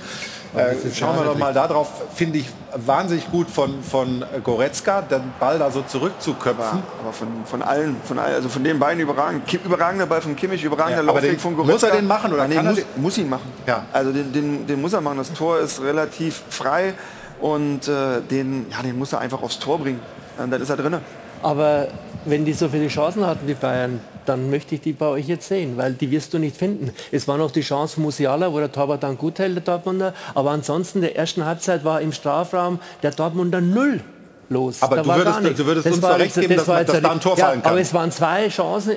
Äh, 0.56 0.74
schauen 0.94 1.16
wir 1.18 1.24
doch 1.24 1.36
mal 1.38 1.52
darauf, 1.52 1.88
finde 2.14 2.38
ich 2.38 2.46
wahnsinnig 2.74 3.30
gut 3.30 3.48
von, 3.50 3.82
von 3.82 4.24
Goretzka, 4.42 5.02
den 5.02 5.22
Ball 5.38 5.58
da 5.58 5.70
so 5.70 5.82
zurückzuköpfen. 5.82 6.82
Aber 7.00 7.12
von, 7.12 7.28
von 7.44 7.62
allen, 7.62 7.96
von 8.04 8.18
allen, 8.18 8.34
also 8.36 8.48
von 8.48 8.64
den 8.64 8.78
beiden 8.78 9.00
überragend. 9.02 9.46
Kim, 9.46 9.60
überragender 9.64 10.06
Ball 10.06 10.20
von 10.22 10.34
Kimmich, 10.34 10.64
überragender 10.64 11.02
Ja, 11.02 11.12
Laufweg 11.12 11.40
von 11.40 11.54
muss 11.54 11.66
Goretzka. 11.66 11.88
er 11.88 11.96
den 11.96 12.06
machen 12.06 12.32
oder 12.32 12.48
Nein, 12.48 12.56
kann 12.56 12.64
den 12.66 12.76
er 12.76 12.84
muss, 12.96 13.02
muss 13.02 13.18
ihn 13.18 13.28
machen. 13.28 13.52
Ja. 13.66 13.84
Also 13.92 14.12
den, 14.12 14.32
den, 14.32 14.66
den 14.66 14.80
muss 14.80 14.92
er 14.92 15.00
machen. 15.00 15.18
Das 15.18 15.32
Tor 15.32 15.58
ist 15.58 15.80
relativ 15.82 16.42
frei 16.48 16.94
und 17.40 17.86
äh, 17.88 18.20
den, 18.30 18.66
ja, 18.70 18.82
den 18.82 18.98
muss 18.98 19.12
er 19.12 19.20
einfach 19.20 19.42
aufs 19.42 19.58
Tor 19.58 19.78
bringen. 19.78 20.00
Und 20.38 20.50
dann 20.50 20.60
ist 20.62 20.70
er 20.70 20.76
drinne. 20.76 21.00
Aber 21.42 21.88
wenn 22.24 22.44
die 22.44 22.52
so 22.52 22.68
viele 22.68 22.88
Chancen 22.88 23.26
hatten, 23.26 23.46
die 23.46 23.54
Bayern, 23.54 24.00
dann 24.28 24.50
möchte 24.50 24.74
ich 24.74 24.80
die 24.80 24.92
bei 24.92 25.06
euch 25.06 25.26
jetzt 25.28 25.48
sehen, 25.48 25.76
weil 25.76 25.92
die 25.94 26.10
wirst 26.10 26.34
du 26.34 26.38
nicht 26.38 26.56
finden. 26.56 26.90
Es 27.12 27.26
war 27.28 27.38
noch 27.38 27.50
die 27.50 27.60
Chance 27.62 27.94
von 27.94 28.04
Musiala, 28.04 28.52
wo 28.52 28.58
der 28.58 28.70
Torwart 28.72 29.02
dann 29.02 29.16
gut 29.18 29.38
hält, 29.38 29.54
der 29.56 29.62
Dortmunder. 29.62 30.14
Aber 30.34 30.50
ansonsten, 30.50 31.00
der 31.00 31.16
ersten 31.16 31.44
Halbzeit 31.44 31.84
war 31.84 32.00
im 32.00 32.12
Strafraum 32.12 32.78
der 33.02 33.12
Dortmunder 33.12 33.60
null 33.60 34.00
los. 34.48 34.82
Aber 34.82 34.96
Da 34.96 35.02
du 35.02 35.08
war 35.08 35.18
würdest- 35.18 35.58
du 35.58 35.66
würdest 35.66 35.86
Das 35.86 35.94
uns 35.94 36.02
war 36.02 36.18
recht 36.18 36.34
geben, 36.34 36.48
das 36.56 36.66
dass 36.66 36.66
man- 36.68 36.86
dass 36.86 37.00
da 37.00 37.10
ein 37.12 37.20
Tor 37.20 37.36
fallen 37.36 37.62
kann. 37.62 37.72
Aber 37.72 37.80
es 37.80 37.92
waren 37.94 38.10
zwei 38.12 38.48
Chancen 38.48 38.96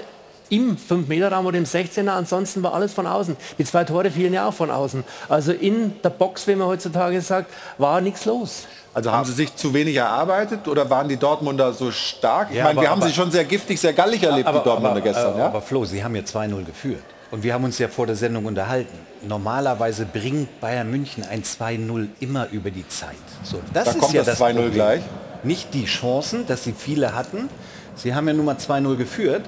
im 0.52 0.78
5-Meter-Raum 0.78 1.46
oder 1.46 1.58
im 1.60 1.66
16er, 1.66 2.14
ansonsten 2.14 2.64
war 2.64 2.74
alles 2.74 2.92
von 2.94 3.06
außen. 3.06 3.38
Die 3.60 3.66
zwei 3.66 3.84
Tore 3.84 4.10
fielen 4.10 4.34
ja 4.34 4.48
auch 4.48 4.54
von 4.54 4.72
außen. 4.72 5.04
Also 5.28 5.52
in 5.52 5.94
der 6.04 6.10
Box, 6.10 6.48
wie 6.48 6.56
man 6.56 6.68
heutzutage 6.68 7.22
sagt, 7.22 7.52
war 7.78 8.02
nichts 8.02 8.26
los. 8.26 8.64
Also 9.00 9.14
haben 9.14 9.24
sie 9.26 9.32
sich 9.32 9.56
zu 9.56 9.74
wenig 9.74 9.96
erarbeitet 9.96 10.68
oder 10.68 10.90
waren 10.90 11.08
die 11.08 11.16
Dortmunder 11.16 11.72
so 11.72 11.90
stark? 11.90 12.50
Ich 12.52 12.58
Ja, 12.58 12.66
meine, 12.66 12.76
wir 12.76 12.82
aber- 12.82 12.90
haben 12.92 13.02
aber- 13.02 13.08
sie 13.10 13.16
schon 13.16 13.32
sehr 13.32 13.46
giftig, 13.46 13.80
sehr 13.80 13.94
gallig 13.94 14.22
erlebt, 14.22 14.50
die 14.50 14.52
Dortmunder 14.52 14.90
aber, 14.92 15.00
gestern. 15.02 15.38
ja? 15.38 15.46
aber 15.46 15.62
Flo, 15.62 15.86
Sie 15.86 16.04
haben 16.04 16.14
ja 16.18 16.24
2-0 16.26 16.66
geführt. 16.66 17.02
Und 17.32 17.42
wir 17.44 17.54
haben 17.54 17.64
uns 17.64 17.78
ja 17.78 17.88
vor 17.88 18.08
der 18.08 18.18
Sendung 18.18 18.44
unterhalten. 18.46 18.98
Normalerweise 19.26 20.06
bringt 20.06 20.60
Bayern 20.60 20.92
München 20.92 21.24
ein 21.32 21.44
2-0 21.46 22.10
immer 22.20 22.48
über 22.52 22.72
die 22.72 22.86
Zeit. 22.90 23.16
So, 23.44 23.62
das 23.74 23.86
Da 23.86 23.92
ist 23.92 24.00
kommt 24.00 24.14
ja 24.16 24.20
das 24.24 24.38
das 24.38 24.38
2-0 24.40 24.54
Problem. 24.56 24.74
gleich. 24.74 25.02
Nicht 25.44 25.74
die 25.74 25.86
Chancen, 25.86 26.46
dass 26.46 26.66
sie 26.66 26.74
viele 26.78 27.16
hatten. 27.16 27.48
Sie 27.96 28.14
haben 28.14 28.28
ja 28.28 28.34
nun 28.34 28.44
mal 28.46 28.58
2-0 28.58 28.98
geführt 28.98 29.44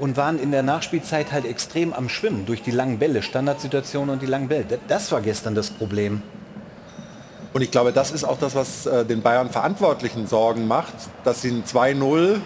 und 0.00 0.16
waren 0.16 0.40
in 0.40 0.50
der 0.50 0.64
Nachspielzeit 0.64 1.30
halt 1.30 1.44
extrem 1.44 1.92
am 1.92 2.08
Schwimmen 2.08 2.46
durch 2.46 2.62
die 2.62 2.72
langen 2.72 2.98
Bälle, 2.98 3.22
Standardsituationen 3.22 4.10
und 4.10 4.22
die 4.22 4.26
langen 4.26 4.48
Bälle. 4.48 4.64
Das 4.88 5.12
war 5.12 5.20
gestern 5.20 5.54
das 5.54 5.70
Problem. 5.70 6.22
Und 7.52 7.62
ich 7.62 7.70
glaube, 7.70 7.92
das 7.92 8.10
ist 8.10 8.24
auch 8.24 8.38
das, 8.38 8.54
was 8.54 8.86
äh, 8.86 9.04
den 9.04 9.22
Bayern 9.22 9.50
Verantwortlichen 9.50 10.26
Sorgen 10.26 10.66
macht, 10.68 10.94
dass 11.24 11.42
sie 11.42 11.50
ein 11.50 11.64
2-0 11.64 12.40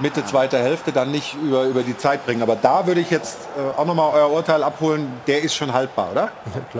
Mitte 0.00 0.24
zweiter 0.24 0.58
Hälfte 0.58 0.90
dann 0.90 1.12
nicht 1.12 1.36
über, 1.40 1.64
über 1.64 1.82
die 1.82 1.96
Zeit 1.96 2.26
bringen. 2.26 2.42
Aber 2.42 2.56
da 2.56 2.86
würde 2.86 3.00
ich 3.00 3.10
jetzt 3.10 3.38
äh, 3.56 3.78
auch 3.78 3.86
nochmal 3.86 4.12
euer 4.14 4.30
Urteil 4.30 4.62
abholen, 4.64 5.06
der 5.26 5.42
ist 5.42 5.54
schon 5.54 5.72
haltbar, 5.72 6.10
oder? 6.10 6.32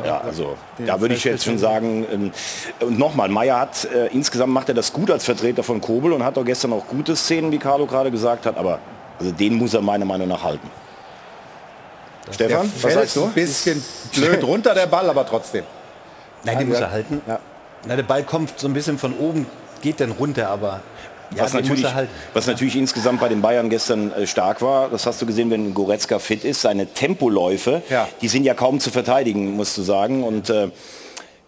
Ja, 0.04 0.20
also 0.20 0.56
da 0.84 1.00
würde 1.00 1.14
ich 1.14 1.22
jetzt 1.22 1.44
schon 1.44 1.58
sagen, 1.58 2.04
ähm, 2.10 2.32
und 2.80 2.98
nochmal, 2.98 3.28
Meier 3.28 3.60
hat, 3.60 3.84
äh, 3.84 4.08
insgesamt 4.08 4.52
macht 4.52 4.68
er 4.68 4.74
das 4.74 4.92
gut 4.92 5.10
als 5.10 5.24
Vertreter 5.24 5.62
von 5.62 5.80
Kobel 5.80 6.12
und 6.12 6.24
hat 6.24 6.36
auch 6.36 6.44
gestern 6.44 6.72
auch 6.72 6.88
gute 6.88 7.14
Szenen, 7.14 7.52
wie 7.52 7.58
Carlo 7.58 7.86
gerade 7.86 8.10
gesagt 8.10 8.46
hat, 8.46 8.56
aber 8.56 8.80
also 9.20 9.30
den 9.30 9.54
muss 9.54 9.74
er 9.74 9.80
meiner 9.80 10.04
Meinung 10.04 10.26
nach 10.26 10.42
halten. 10.42 10.68
Stefan, 12.32 12.72
was 12.80 12.94
sagst 12.94 13.16
du? 13.16 13.24
ein 13.24 13.32
bisschen 13.32 13.84
blöd 14.12 14.42
runter 14.42 14.74
der 14.74 14.86
Ball, 14.86 15.08
aber 15.08 15.24
trotzdem. 15.24 15.64
Nein, 16.44 16.58
den 16.58 16.68
muss 16.68 16.80
er 16.80 16.90
halten. 16.90 17.20
Ja. 17.26 17.38
Na, 17.86 17.96
der 17.96 18.02
Ball 18.02 18.22
kommt 18.22 18.58
so 18.58 18.66
ein 18.66 18.72
bisschen 18.74 18.98
von 18.98 19.14
oben, 19.18 19.46
geht 19.82 20.00
dann 20.00 20.12
runter, 20.12 20.48
aber 20.48 20.80
ja, 21.36 21.42
was, 21.44 21.52
natürlich, 21.52 21.82
muss 21.82 21.90
er 21.90 21.94
halten. 21.94 22.10
was 22.32 22.46
natürlich 22.46 22.76
insgesamt 22.76 23.20
bei 23.20 23.28
den 23.28 23.40
Bayern 23.42 23.68
gestern 23.70 24.12
äh, 24.12 24.26
stark 24.26 24.62
war, 24.62 24.88
das 24.88 25.06
hast 25.06 25.20
du 25.20 25.26
gesehen, 25.26 25.50
wenn 25.50 25.74
Goretzka 25.74 26.18
fit 26.18 26.44
ist, 26.44 26.60
seine 26.62 26.86
Tempoläufe, 26.86 27.82
Ja. 27.90 28.08
die 28.20 28.28
sind 28.28 28.44
ja 28.44 28.54
kaum 28.54 28.80
zu 28.80 28.90
verteidigen, 28.90 29.56
musst 29.56 29.76
du 29.76 29.82
sagen. 29.82 30.22
Und 30.22 30.48
äh, 30.50 30.68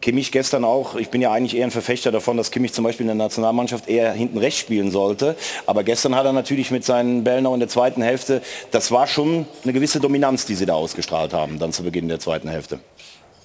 Kimmich 0.03 0.31
gestern 0.31 0.65
auch, 0.65 0.95
ich 0.97 1.09
bin 1.09 1.23
ja 1.23 1.33
eigentlich 1.33 1.57
eher 1.57 1.65
ein 1.65 1.71
Verfechter 1.71 2.13
davon, 2.13 2.37
dass 2.37 2.51
Kimmich 2.51 2.73
zum 2.75 2.85
Beispiel 2.85 3.05
in 3.05 3.09
der 3.09 3.27
Nationalmannschaft 3.27 3.89
eher 3.89 4.13
hinten 4.13 4.39
rechts 4.39 4.61
spielen 4.61 4.91
sollte. 4.91 5.37
Aber 5.67 5.85
gestern 5.85 6.15
hat 6.15 6.27
er 6.27 6.33
natürlich 6.33 6.71
mit 6.71 6.85
seinen 6.85 7.25
Bällen 7.25 7.47
auch 7.47 7.55
in 7.55 7.61
der 7.61 7.69
zweiten 7.69 8.03
Hälfte, 8.03 8.43
das 8.73 8.91
war 8.91 9.07
schon 9.07 9.47
eine 9.65 9.73
gewisse 9.73 9.99
Dominanz, 9.99 10.45
die 10.45 10.55
sie 10.55 10.67
da 10.67 10.75
ausgestrahlt 10.75 11.33
haben, 11.33 11.59
dann 11.59 11.73
zu 11.73 11.83
Beginn 11.83 12.09
der 12.09 12.21
zweiten 12.21 12.49
Hälfte. 12.49 12.79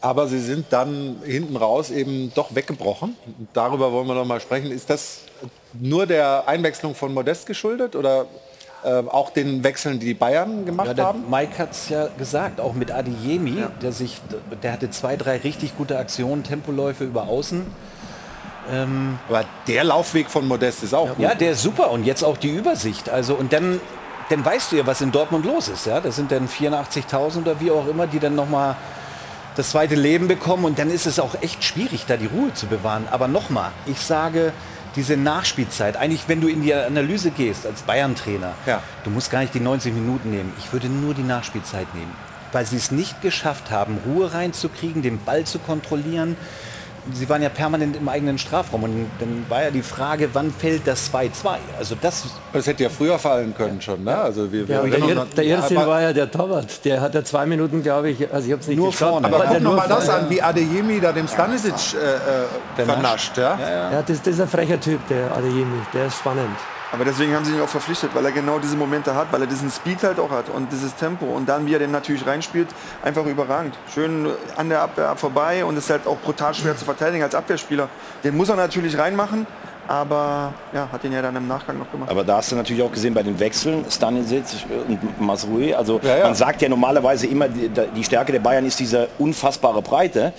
Aber 0.01 0.27
sie 0.27 0.39
sind 0.39 0.65
dann 0.71 1.17
hinten 1.23 1.55
raus 1.55 1.91
eben 1.91 2.31
doch 2.33 2.55
weggebrochen. 2.55 3.15
Darüber 3.53 3.91
wollen 3.91 4.07
wir 4.07 4.15
noch 4.15 4.25
mal 4.25 4.39
sprechen. 4.41 4.71
Ist 4.71 4.89
das 4.89 5.19
nur 5.73 6.07
der 6.07 6.47
Einwechslung 6.47 6.95
von 6.95 7.13
Modest 7.13 7.45
geschuldet 7.45 7.95
oder 7.95 8.25
äh, 8.83 9.03
auch 9.07 9.29
den 9.29 9.63
Wechseln, 9.63 9.99
die 9.99 10.07
die 10.07 10.13
Bayern 10.15 10.65
gemacht 10.65 10.87
Ja, 10.87 10.93
der 10.95 11.05
haben. 11.05 11.29
Mike 11.29 11.55
hat 11.59 11.71
es 11.73 11.89
ja 11.89 12.07
gesagt, 12.17 12.59
auch 12.59 12.73
mit 12.73 12.91
Adeyemi, 12.91 13.63
der 13.83 13.91
sich, 13.91 14.19
der 14.63 14.71
hatte 14.73 14.89
zwei, 14.89 15.15
drei 15.17 15.37
richtig 15.37 15.77
gute 15.77 15.99
Aktionen, 15.99 16.43
Tempoläufe 16.43 17.03
über 17.03 17.27
Außen. 17.27 17.63
Ähm, 18.71 19.19
Aber 19.29 19.45
der 19.67 19.83
Laufweg 19.83 20.29
von 20.31 20.47
Modest 20.47 20.81
ist 20.83 20.93
auch 20.95 21.09
gut. 21.09 21.19
ja, 21.19 21.35
der 21.35 21.51
ist 21.51 21.61
super 21.61 21.91
und 21.91 22.05
jetzt 22.05 22.23
auch 22.23 22.37
die 22.37 22.49
Übersicht. 22.49 23.07
Also 23.09 23.35
und 23.35 23.53
dann, 23.53 23.79
dann 24.29 24.43
weißt 24.43 24.71
du 24.71 24.77
ja, 24.77 24.87
was 24.87 25.01
in 25.01 25.11
Dortmund 25.11 25.45
los 25.45 25.67
ist. 25.67 25.85
Ja, 25.85 25.99
das 25.99 26.15
sind 26.15 26.31
dann 26.31 26.47
84.000 26.47 27.41
oder 27.41 27.59
wie 27.59 27.69
auch 27.69 27.87
immer, 27.87 28.07
die 28.07 28.19
dann 28.19 28.33
noch 28.35 28.49
mal 28.49 28.75
das 29.55 29.71
zweite 29.71 29.95
Leben 29.95 30.27
bekommen 30.27 30.65
und 30.65 30.79
dann 30.79 30.89
ist 30.89 31.05
es 31.05 31.19
auch 31.19 31.35
echt 31.41 31.63
schwierig, 31.63 32.05
da 32.07 32.17
die 32.17 32.27
Ruhe 32.27 32.53
zu 32.53 32.67
bewahren. 32.67 33.07
Aber 33.11 33.27
nochmal, 33.27 33.71
ich 33.85 33.99
sage, 33.99 34.53
diese 34.95 35.17
Nachspielzeit, 35.17 35.97
eigentlich 35.97 36.23
wenn 36.27 36.41
du 36.41 36.47
in 36.47 36.61
die 36.61 36.73
Analyse 36.73 37.31
gehst 37.31 37.65
als 37.65 37.81
Bayern-Trainer, 37.83 38.53
Ja. 38.65 38.81
du 39.03 39.09
musst 39.09 39.31
gar 39.31 39.39
nicht 39.41 39.53
die 39.53 39.59
90 39.59 39.93
Minuten 39.93 40.31
nehmen. 40.31 40.53
Ich 40.57 40.71
würde 40.73 40.87
nur 40.87 41.13
die 41.13 41.23
Nachspielzeit 41.23 41.93
nehmen. 41.95 42.13
Weil 42.53 42.65
sie 42.65 42.75
es 42.75 42.91
nicht 42.91 43.21
geschafft 43.21 43.71
haben, 43.71 43.97
Ruhe 44.05 44.33
reinzukriegen, 44.33 45.01
den 45.01 45.23
Ball 45.23 45.45
zu 45.45 45.59
kontrollieren. 45.59 46.35
Sie 47.13 47.27
waren 47.27 47.41
ja 47.41 47.49
permanent 47.49 47.95
im 47.95 48.07
eigenen 48.07 48.37
Strafraum 48.37 48.83
und 48.83 49.07
dann 49.19 49.45
war 49.49 49.63
ja 49.63 49.71
die 49.71 49.81
Frage, 49.81 50.29
wann 50.33 50.51
fällt 50.51 50.85
das 50.85 51.11
2-2? 51.11 51.29
Also 51.79 51.95
das 51.99 52.25
Das 52.53 52.67
hätte 52.67 52.83
ja 52.83 52.89
früher 52.89 53.17
fallen 53.17 53.55
können 53.55 53.81
schon. 53.81 54.03
Ne? 54.03 54.15
Also 54.15 54.51
wir, 54.51 54.67
wir 54.67 54.75
Ja, 54.75 54.83
der, 54.83 55.21
uns- 55.21 55.35
der 55.35 55.57
aber- 55.81 55.87
war 55.87 56.01
ja 56.01 56.13
der 56.13 56.29
Torwart. 56.29 56.85
Der 56.85 57.01
hat 57.01 57.15
ja 57.15 57.23
zwei 57.23 57.45
Minuten, 57.47 57.81
glaube 57.81 58.11
ich, 58.11 58.31
also 58.31 58.45
ich 58.45 58.51
habe 58.51 58.61
es 58.61 58.67
nicht 58.67 58.77
Nur 58.77 58.91
geschaut, 58.91 59.09
vorne. 59.11 59.27
Aber 59.27 59.39
der 59.39 59.47
guck 59.47 59.61
noch 59.61 59.71
nur 59.71 59.79
mal 59.79 59.87
das 59.87 60.09
an, 60.09 60.29
wie 60.29 60.41
Adeyemi 60.41 60.99
da 61.01 61.11
dem 61.11 61.27
Stanisic 61.27 61.73
äh, 61.95 62.81
äh, 62.81 62.85
vernascht. 62.85 63.37
Ja? 63.37 63.57
Ja, 63.91 64.01
das, 64.05 64.21
das 64.21 64.35
ist 64.35 64.41
ein 64.41 64.47
frecher 64.47 64.79
Typ, 64.79 64.99
der 65.07 65.31
Adeyemi. 65.35 65.81
Der 65.93 66.05
ist 66.05 66.17
spannend. 66.17 66.55
Aber 66.93 67.05
deswegen 67.05 67.33
haben 67.33 67.45
sie 67.45 67.53
ihn 67.53 67.61
auch 67.61 67.69
verpflichtet, 67.69 68.11
weil 68.13 68.25
er 68.25 68.31
genau 68.33 68.59
diese 68.59 68.75
Momente 68.75 69.15
hat, 69.15 69.31
weil 69.31 69.41
er 69.41 69.47
diesen 69.47 69.71
Speed 69.71 70.03
halt 70.03 70.19
auch 70.19 70.29
hat 70.29 70.49
und 70.49 70.69
dieses 70.73 70.93
Tempo. 70.95 71.25
Und 71.25 71.47
dann, 71.47 71.65
wie 71.65 71.73
er 71.73 71.79
den 71.79 71.91
natürlich 71.91 72.25
reinspielt, 72.27 72.67
einfach 73.01 73.25
überragend. 73.25 73.75
Schön 73.93 74.27
an 74.57 74.67
der 74.67 74.81
Abwehr 74.81 75.15
vorbei 75.15 75.63
und 75.63 75.77
ist 75.77 75.89
halt 75.89 76.05
auch 76.05 76.17
brutal 76.17 76.53
schwer 76.53 76.75
zu 76.75 76.83
verteidigen 76.83 77.23
als 77.23 77.33
Abwehrspieler. 77.33 77.87
Den 78.25 78.35
muss 78.35 78.49
er 78.49 78.57
natürlich 78.57 78.97
reinmachen, 78.97 79.47
aber 79.87 80.53
ja, 80.73 80.89
hat 80.91 81.01
ihn 81.05 81.13
ja 81.13 81.21
dann 81.21 81.33
im 81.37 81.47
Nachgang 81.47 81.77
noch 81.79 81.89
gemacht. 81.89 82.09
Aber 82.11 82.25
da 82.25 82.35
hast 82.37 82.51
du 82.51 82.57
natürlich 82.57 82.83
auch 82.83 82.91
gesehen 82.91 83.13
bei 83.13 83.23
den 83.23 83.39
Wechseln, 83.39 83.85
Stanisic 83.89 84.43
und 84.89 85.21
Masrui. 85.21 85.73
Also 85.73 86.01
Ja, 86.03 86.17
ja. 86.17 86.23
man 86.25 86.35
sagt 86.35 86.61
ja 86.61 86.67
normalerweise 86.67 87.25
immer, 87.25 87.47
die, 87.47 87.69
die 87.95 88.03
Stärke 88.03 88.33
der 88.33 88.39
Bayern 88.41 88.65
ist 88.65 88.77
diese 88.81 89.07
unfassbare 89.17 89.81
Breite. 89.81 90.33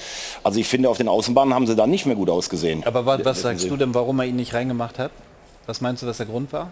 Also 0.44 0.60
ich 0.60 0.68
finde, 0.68 0.90
auf 0.90 0.98
den 0.98 1.08
Außenbahnen 1.08 1.54
haben 1.54 1.66
sie 1.66 1.74
da 1.76 1.86
nicht 1.86 2.04
mehr 2.04 2.14
gut 2.16 2.28
ausgesehen. 2.28 2.82
Aber 2.86 3.06
wa- 3.06 3.18
was 3.22 3.40
sagst 3.40 3.70
du 3.70 3.76
denn, 3.78 3.94
warum 3.94 4.18
er 4.20 4.26
ihn 4.26 4.36
nicht 4.36 4.52
reingemacht 4.52 4.98
hat? 4.98 5.10
Was 5.66 5.81
meinst 5.81 6.03
du, 6.03 6.07
was 6.07 6.16
der 6.16 6.27
Grund 6.27 6.53
war? 6.53 6.70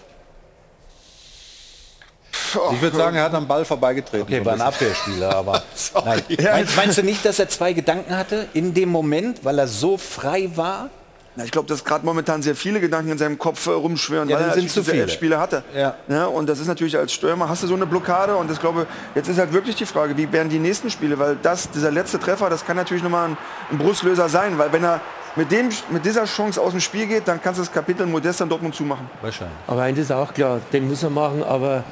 Ich 2.72 2.82
würde 2.82 2.96
sagen, 2.96 3.16
er 3.16 3.24
hat 3.24 3.34
am 3.34 3.46
Ball 3.46 3.64
vorbeigetreten. 3.64 4.22
Okay, 4.22 4.44
war 4.44 4.54
ein 4.54 4.60
Abwehrspieler, 4.60 5.36
aber 5.36 5.62
nein. 6.04 6.22
Ja. 6.28 6.52
Meinst, 6.52 6.76
meinst 6.76 6.98
du 6.98 7.02
nicht, 7.04 7.24
dass 7.24 7.38
er 7.38 7.48
zwei 7.48 7.72
Gedanken 7.72 8.16
hatte 8.16 8.48
in 8.54 8.74
dem 8.74 8.88
Moment, 8.88 9.44
weil 9.44 9.58
er 9.58 9.68
so 9.68 9.96
frei 9.96 10.50
war? 10.56 10.90
Na, 11.36 11.44
ich 11.44 11.52
glaube, 11.52 11.68
dass 11.68 11.84
gerade 11.84 12.04
momentan 12.04 12.42
sehr 12.42 12.56
viele 12.56 12.80
Gedanken 12.80 13.12
in 13.12 13.18
seinem 13.18 13.38
Kopf 13.38 13.64
äh, 13.66 13.70
rumschwirren, 13.70 14.28
Ja, 14.28 14.36
weil 14.40 14.46
er 14.48 14.54
sind 14.54 14.68
zu 14.68 14.82
viele. 14.82 15.02
elf 15.02 15.12
Spiele 15.12 15.38
hatte. 15.38 15.62
Ja. 16.08 16.24
und 16.26 16.48
das 16.48 16.58
ist 16.58 16.66
natürlich 16.66 16.98
als 16.98 17.12
Stürmer, 17.12 17.48
hast 17.48 17.62
du 17.62 17.68
so 17.68 17.76
eine 17.76 17.86
Blockade 17.86 18.34
und 18.34 18.50
das 18.50 18.58
glaube, 18.58 18.88
jetzt 19.14 19.28
ist 19.28 19.38
halt 19.38 19.52
wirklich 19.52 19.76
die 19.76 19.86
Frage, 19.86 20.16
wie 20.16 20.30
werden 20.32 20.48
die 20.48 20.58
nächsten 20.58 20.90
Spiele, 20.90 21.16
weil 21.20 21.36
das, 21.40 21.70
dieser 21.70 21.92
letzte 21.92 22.18
Treffer, 22.18 22.50
das 22.50 22.66
kann 22.66 22.76
natürlich 22.76 23.04
nochmal 23.04 23.28
ein, 23.28 23.36
ein 23.70 23.78
Brustlöser 23.78 24.28
sein, 24.28 24.58
weil 24.58 24.72
wenn 24.72 24.82
er 24.82 25.00
mit, 25.36 25.50
dem, 25.50 25.68
mit 25.90 26.04
dieser 26.04 26.24
Chance 26.24 26.60
aus 26.60 26.72
dem 26.72 26.80
Spiel 26.80 27.06
geht, 27.06 27.26
dann 27.28 27.40
kannst 27.40 27.58
du 27.58 27.62
das 27.62 27.72
Kapitel 27.72 28.06
Modest 28.06 28.40
dann 28.40 28.48
Dortmund 28.48 28.74
zumachen. 28.74 29.08
Wahrscheinlich. 29.20 29.56
Aber 29.66 29.82
eins 29.82 29.98
ist 29.98 30.12
auch 30.12 30.32
klar, 30.32 30.60
den 30.72 30.88
muss 30.88 31.02
er 31.02 31.10
machen, 31.10 31.42
aber 31.42 31.84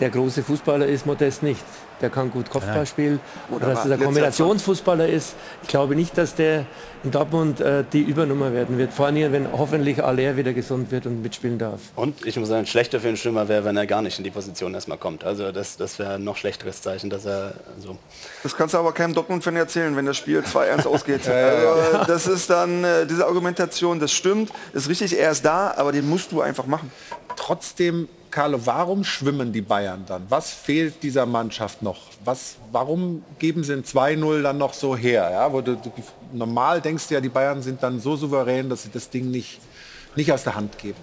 der 0.00 0.10
große 0.10 0.42
Fußballer 0.42 0.86
ist 0.86 1.06
Modest 1.06 1.42
nicht. 1.42 1.64
Der 2.00 2.10
kann 2.10 2.30
gut 2.30 2.50
Kopfball 2.50 2.86
spielen. 2.86 3.20
Oder 3.50 3.66
dass 3.66 3.68
war 3.68 3.74
das 3.74 3.84
ein 3.84 3.90
letzter 3.90 4.04
Kombinationsfußballer 4.04 5.08
ist. 5.08 5.34
Ich 5.62 5.68
glaube 5.68 5.96
nicht, 5.96 6.16
dass 6.18 6.34
der 6.34 6.66
in 7.04 7.10
Dortmund 7.10 7.60
äh, 7.60 7.84
die 7.92 8.02
Übernummer 8.02 8.52
werden 8.52 8.78
wird. 8.78 8.92
Vor 8.92 9.06
allem, 9.06 9.32
wenn 9.32 9.50
hoffentlich 9.52 10.02
Aller 10.02 10.36
wieder 10.36 10.52
gesund 10.52 10.90
wird 10.90 11.06
und 11.06 11.22
mitspielen 11.22 11.58
darf. 11.58 11.80
Und 11.94 12.26
ich 12.26 12.36
muss 12.36 12.48
sagen, 12.48 12.66
schlechter 12.66 13.00
für 13.00 13.06
den 13.06 13.16
Stürmer 13.16 13.48
wäre, 13.48 13.64
wenn 13.64 13.76
er 13.76 13.86
gar 13.86 14.02
nicht 14.02 14.18
in 14.18 14.24
die 14.24 14.30
Position 14.30 14.74
erstmal 14.74 14.98
kommt. 14.98 15.24
Also 15.24 15.52
das, 15.52 15.76
das 15.76 15.98
wäre 15.98 16.14
ein 16.14 16.24
noch 16.24 16.36
schlechteres 16.36 16.82
Zeichen, 16.82 17.08
dass 17.08 17.24
er 17.24 17.54
so. 17.78 17.96
Das 18.42 18.56
kannst 18.56 18.74
du 18.74 18.78
aber 18.78 18.92
keinem 18.92 19.14
Dortmund-Fan 19.14 19.56
erzählen, 19.56 19.96
wenn 19.96 20.06
das 20.06 20.16
Spiel 20.16 20.40
2-1 20.40 20.86
ausgeht. 20.86 21.28
Also, 21.28 22.04
das 22.06 22.26
ist 22.26 22.50
dann 22.50 22.84
äh, 22.84 23.06
diese 23.06 23.26
Argumentation, 23.26 24.00
das 24.00 24.12
stimmt, 24.12 24.50
ist 24.72 24.88
richtig, 24.88 25.18
er 25.18 25.30
ist 25.30 25.44
da, 25.44 25.74
aber 25.76 25.92
den 25.92 26.08
musst 26.08 26.32
du 26.32 26.40
einfach 26.40 26.66
machen. 26.66 26.90
Trotzdem, 27.36 28.08
Carlo, 28.30 28.60
warum 28.64 29.04
schwimmen 29.04 29.52
die 29.52 29.62
Bayern 29.62 30.04
dann? 30.06 30.26
Was 30.28 30.52
fehlt 30.52 31.02
dieser 31.02 31.26
Mannschaft 31.26 31.82
noch? 31.82 32.02
Was, 32.24 32.56
warum 32.72 33.24
geben 33.38 33.64
sie 33.64 33.72
ein 33.72 33.84
2-0 33.84 34.42
dann 34.42 34.58
noch 34.58 34.74
so 34.74 34.96
her? 34.96 35.28
Ja, 35.30 35.52
wo 35.52 35.60
du, 35.60 35.76
du, 35.76 35.90
normal 36.32 36.80
denkst 36.80 37.08
du 37.08 37.14
ja, 37.14 37.20
die 37.20 37.28
Bayern 37.28 37.62
sind 37.62 37.82
dann 37.82 38.00
so 38.00 38.16
souverän, 38.16 38.68
dass 38.68 38.82
sie 38.82 38.90
das 38.90 39.10
Ding 39.10 39.30
nicht, 39.30 39.60
nicht 40.16 40.32
aus 40.32 40.44
der 40.44 40.54
Hand 40.54 40.78
geben. 40.78 40.98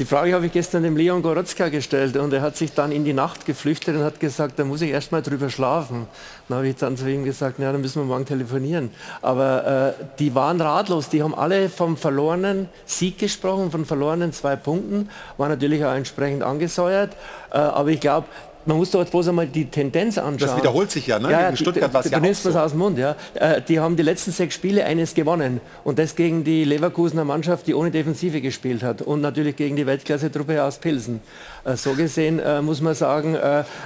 Die 0.00 0.04
Frage 0.04 0.34
habe 0.34 0.46
ich 0.46 0.52
gestern 0.52 0.82
dem 0.82 0.96
Leon 0.96 1.22
Goretzka 1.22 1.68
gestellt 1.68 2.16
und 2.16 2.32
er 2.32 2.42
hat 2.42 2.56
sich 2.56 2.72
dann 2.72 2.90
in 2.90 3.04
die 3.04 3.12
Nacht 3.12 3.46
geflüchtet 3.46 3.94
und 3.94 4.02
hat 4.02 4.18
gesagt, 4.18 4.58
da 4.58 4.64
muss 4.64 4.82
ich 4.82 4.90
erst 4.90 5.12
mal 5.12 5.22
drüber 5.22 5.50
schlafen. 5.50 6.08
Dann 6.48 6.58
habe 6.58 6.66
ich 6.66 6.74
dann 6.74 6.96
zu 6.96 7.08
ihm 7.08 7.22
gesagt, 7.24 7.60
ja, 7.60 7.70
dann 7.70 7.80
müssen 7.80 8.02
wir 8.02 8.06
morgen 8.06 8.26
telefonieren. 8.26 8.90
Aber 9.22 9.94
äh, 9.96 10.04
die 10.18 10.34
waren 10.34 10.60
ratlos, 10.60 11.10
die 11.10 11.22
haben 11.22 11.32
alle 11.32 11.68
vom 11.68 11.96
verlorenen 11.96 12.68
Sieg 12.84 13.18
gesprochen, 13.18 13.70
von 13.70 13.84
verlorenen 13.84 14.32
zwei 14.32 14.56
Punkten, 14.56 15.10
waren 15.36 15.50
natürlich 15.50 15.84
auch 15.84 15.94
entsprechend 15.94 16.42
angesäuert. 16.42 17.12
Äh, 17.52 17.58
aber 17.58 17.90
ich 17.90 18.00
glaube, 18.00 18.26
man 18.66 18.76
muss 18.76 18.90
doch 18.90 19.00
jetzt 19.00 19.10
bloß 19.10 19.28
einmal 19.28 19.46
die 19.46 19.66
Tendenz 19.66 20.16
anschauen. 20.18 20.38
Das 20.48 20.56
wiederholt 20.56 20.90
sich 20.90 21.06
ja, 21.06 21.18
ne? 21.18 21.28
Gegen 21.28 21.50
die- 21.50 21.56
Stuttgart 21.56 21.92
war's 21.92 22.06
du 22.06 22.12
ja 22.12 22.18
auch 22.20 22.34
so. 22.34 22.58
aus 22.58 22.70
dem 22.72 22.78
Mund, 22.78 22.98
ja. 22.98 23.16
Äh, 23.34 23.60
Die 23.62 23.78
haben 23.80 23.96
die 23.96 24.02
letzten 24.02 24.32
sechs 24.32 24.54
Spiele 24.54 24.84
eines 24.84 25.14
gewonnen 25.14 25.60
und 25.84 25.98
das 25.98 26.14
gegen 26.16 26.44
die 26.44 26.64
Leverkusener 26.64 27.24
Mannschaft, 27.24 27.66
die 27.66 27.74
ohne 27.74 27.90
Defensive 27.90 28.40
gespielt 28.40 28.82
hat 28.82 29.02
und 29.02 29.20
natürlich 29.20 29.56
gegen 29.56 29.76
die 29.76 29.86
Weltklasse-Truppe 29.86 30.62
aus 30.62 30.78
Pilsen. 30.78 31.20
Äh, 31.64 31.76
So 31.76 31.92
gesehen 31.94 32.38
äh, 32.38 32.62
muss 32.62 32.80
man 32.80 32.94
sagen, 32.94 33.36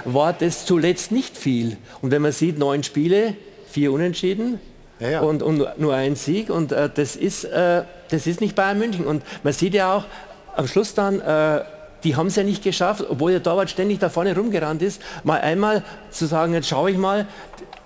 war 0.05 0.33
das 0.33 0.65
zuletzt 0.65 1.11
nicht 1.11 1.37
viel. 1.37 1.77
Und 2.01 2.11
wenn 2.11 2.21
man 2.21 2.31
sieht, 2.31 2.57
neun 2.57 2.83
Spiele, 2.83 3.35
vier 3.69 3.91
Unentschieden, 3.91 4.59
Ja, 4.99 5.09
ja. 5.09 5.19
Und, 5.21 5.41
und 5.43 5.63
nur 5.79 5.93
ein 5.93 6.15
Sieg 6.15 6.49
und 6.49 6.71
äh, 6.71 6.89
das, 6.93 7.15
ist, 7.15 7.45
äh, 7.45 7.83
das 8.09 8.27
ist 8.27 8.41
nicht 8.41 8.55
Bayern 8.55 8.77
München. 8.79 9.05
Und 9.05 9.23
man 9.43 9.53
sieht 9.53 9.73
ja 9.73 9.93
auch 9.95 10.03
am 10.55 10.67
Schluss 10.67 10.93
dann, 10.93 11.21
äh, 11.21 11.61
die 12.03 12.15
haben 12.15 12.27
es 12.27 12.35
ja 12.35 12.43
nicht 12.43 12.63
geschafft, 12.63 13.05
obwohl 13.09 13.31
der 13.31 13.43
Torwart 13.43 13.69
ständig 13.69 13.99
da 13.99 14.09
vorne 14.09 14.35
rumgerannt 14.35 14.81
ist, 14.81 15.01
mal 15.23 15.41
einmal 15.41 15.83
zu 16.11 16.25
sagen, 16.25 16.53
jetzt 16.53 16.67
schaue 16.67 16.91
ich 16.91 16.97
mal, 16.97 17.27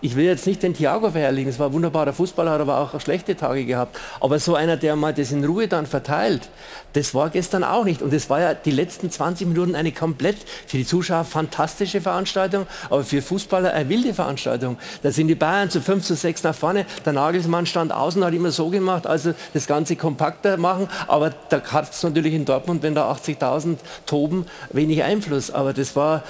ich 0.03 0.17
will 0.17 0.25
jetzt 0.25 0.45
nicht 0.45 0.61
den 0.61 0.73
Thiago 0.73 1.11
verherrlichen, 1.11 1.49
es 1.49 1.59
war 1.59 1.67
ein 1.67 1.73
wunderbarer 1.73 2.11
Fußballer, 2.11 2.51
hat 2.51 2.59
aber 2.59 2.79
auch 2.79 2.99
schlechte 2.99 3.37
Tage 3.37 3.63
gehabt. 3.63 3.97
Aber 4.19 4.37
so 4.37 4.53
einer, 4.53 4.75
der 4.75 4.97
mal 4.97 5.13
das 5.13 5.31
in 5.31 5.45
Ruhe 5.45 5.69
dann 5.69 5.85
verteilt, 5.85 6.49
das 6.91 7.15
war 7.15 7.29
gestern 7.29 7.63
auch 7.63 7.85
nicht. 7.85 8.01
Und 8.01 8.11
das 8.11 8.29
war 8.29 8.41
ja 8.41 8.53
die 8.53 8.71
letzten 8.71 9.09
20 9.09 9.47
Minuten 9.47 9.75
eine 9.75 9.93
komplett 9.93 10.35
für 10.67 10.75
die 10.75 10.85
Zuschauer 10.85 11.23
fantastische 11.23 12.01
Veranstaltung, 12.01 12.67
aber 12.89 13.05
für 13.05 13.21
Fußballer 13.21 13.71
eine 13.71 13.87
wilde 13.87 14.13
Veranstaltung. 14.13 14.77
Da 15.03 15.11
sind 15.11 15.29
die 15.29 15.35
Bayern 15.35 15.69
zu 15.69 15.79
5 15.79 16.03
zu 16.03 16.15
6 16.15 16.43
nach 16.43 16.53
vorne. 16.53 16.85
Der 17.05 17.13
Nagelsmann 17.13 17.65
stand 17.65 17.93
außen, 17.93 18.23
hat 18.25 18.33
immer 18.33 18.51
so 18.51 18.69
gemacht, 18.69 19.07
also 19.07 19.33
das 19.53 19.67
Ganze 19.67 19.95
kompakter 19.95 20.57
machen. 20.57 20.89
Aber 21.07 21.31
da 21.47 21.63
hat 21.71 21.93
es 21.93 22.03
natürlich 22.03 22.33
in 22.33 22.43
Dortmund, 22.43 22.83
wenn 22.83 22.93
da 22.93 23.09
80.000 23.09 23.77
toben, 24.05 24.47
wenig 24.73 25.01
Einfluss. 25.01 25.49
Aber 25.49 25.71
das 25.71 25.95
war, 25.95 26.23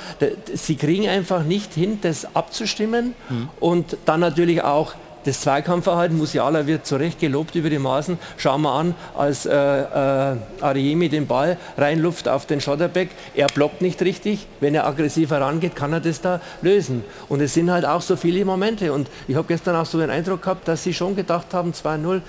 sie 0.54 0.76
kriegen 0.76 1.10
einfach 1.10 1.44
nicht 1.44 1.74
hin, 1.74 1.98
das 2.04 2.36
abzustimmen. 2.36 3.16
Und 3.64 3.96
dann 4.04 4.20
natürlich 4.20 4.62
auch 4.62 4.94
das 5.24 5.40
Zweikampfverhalten, 5.40 6.18
Musiala 6.18 6.68
wird 6.68 6.86
zu 6.86 6.98
Recht 6.98 7.22
gelobt 7.22 7.56
über 7.56 7.70
die 7.70 7.80
Maßen. 7.80 8.20
Schauen 8.36 8.62
wir 8.64 8.74
an, 8.74 8.94
als 9.16 9.46
äh, 9.46 9.54
äh, 9.54 10.36
Ariemi 10.60 11.08
den 11.08 11.28
Ball 11.28 11.56
reinluft 11.78 12.28
auf 12.28 12.46
den 12.46 12.60
Schotterbeck, 12.60 13.12
er 13.34 13.48
blockt 13.48 13.82
nicht 13.82 14.02
richtig. 14.02 14.48
Wenn 14.60 14.76
er 14.76 14.86
aggressiv 14.86 15.32
herangeht, 15.32 15.78
kann 15.78 15.94
er 15.94 16.02
das 16.02 16.20
da 16.20 16.42
lösen. 16.62 17.06
Und 17.30 17.40
es 17.40 17.54
sind 17.54 17.72
halt 17.72 17.86
auch 17.86 18.02
so 18.02 18.18
viele 18.18 18.44
Momente. 18.44 18.92
Und 18.92 19.08
ich 19.30 19.38
habe 19.38 19.48
gestern 19.48 19.78
auch 19.78 19.86
so 19.86 19.98
den 19.98 20.10
Eindruck 20.10 20.42
gehabt, 20.42 20.68
dass 20.68 20.84
sie 20.84 20.94
schon 20.94 21.16
gedacht 21.16 21.54
haben, 21.54 21.72
2-0, 21.72 22.20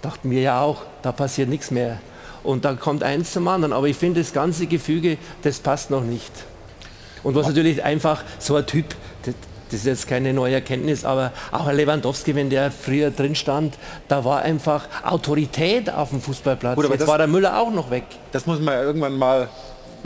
dachten 0.00 0.30
wir 0.30 0.42
ja 0.42 0.60
auch, 0.60 0.82
da 1.02 1.10
passiert 1.10 1.48
nichts 1.48 1.72
mehr. 1.72 1.98
Und 2.44 2.64
da 2.64 2.74
kommt 2.74 3.02
eins 3.02 3.32
zum 3.32 3.48
anderen. 3.48 3.72
Aber 3.72 3.88
ich 3.88 3.96
finde, 3.96 4.20
das 4.20 4.32
ganze 4.32 4.68
Gefüge, 4.68 5.18
das 5.42 5.58
passt 5.58 5.90
noch 5.90 6.04
nicht. 6.04 6.30
Und 7.24 7.34
was 7.34 7.48
natürlich 7.48 7.82
einfach 7.82 8.22
so 8.38 8.54
ein 8.54 8.64
Typ, 8.64 8.94
das, 9.70 9.80
das 9.80 9.80
ist 9.80 9.86
jetzt 9.86 10.08
keine 10.08 10.32
neue 10.32 10.54
Erkenntnis, 10.54 11.04
aber 11.04 11.32
auch 11.52 11.66
ein 11.66 11.76
Lewandowski, 11.76 12.34
wenn 12.34 12.50
der 12.50 12.70
früher 12.70 13.10
drin 13.10 13.34
stand, 13.34 13.76
da 14.08 14.24
war 14.24 14.42
einfach 14.42 14.86
Autorität 15.04 15.90
auf 15.90 16.10
dem 16.10 16.20
Fußballplatz. 16.20 16.76
Gut, 16.76 16.84
aber 16.84 16.94
jetzt 16.94 17.02
das- 17.02 17.08
war 17.08 17.18
der 17.18 17.26
Müller 17.26 17.58
auch 17.60 17.70
noch 17.70 17.90
weg. 17.90 18.04
Das 18.32 18.46
muss 18.46 18.60
man 18.60 18.74
ja 18.74 18.82
irgendwann 18.82 19.16
mal 19.16 19.48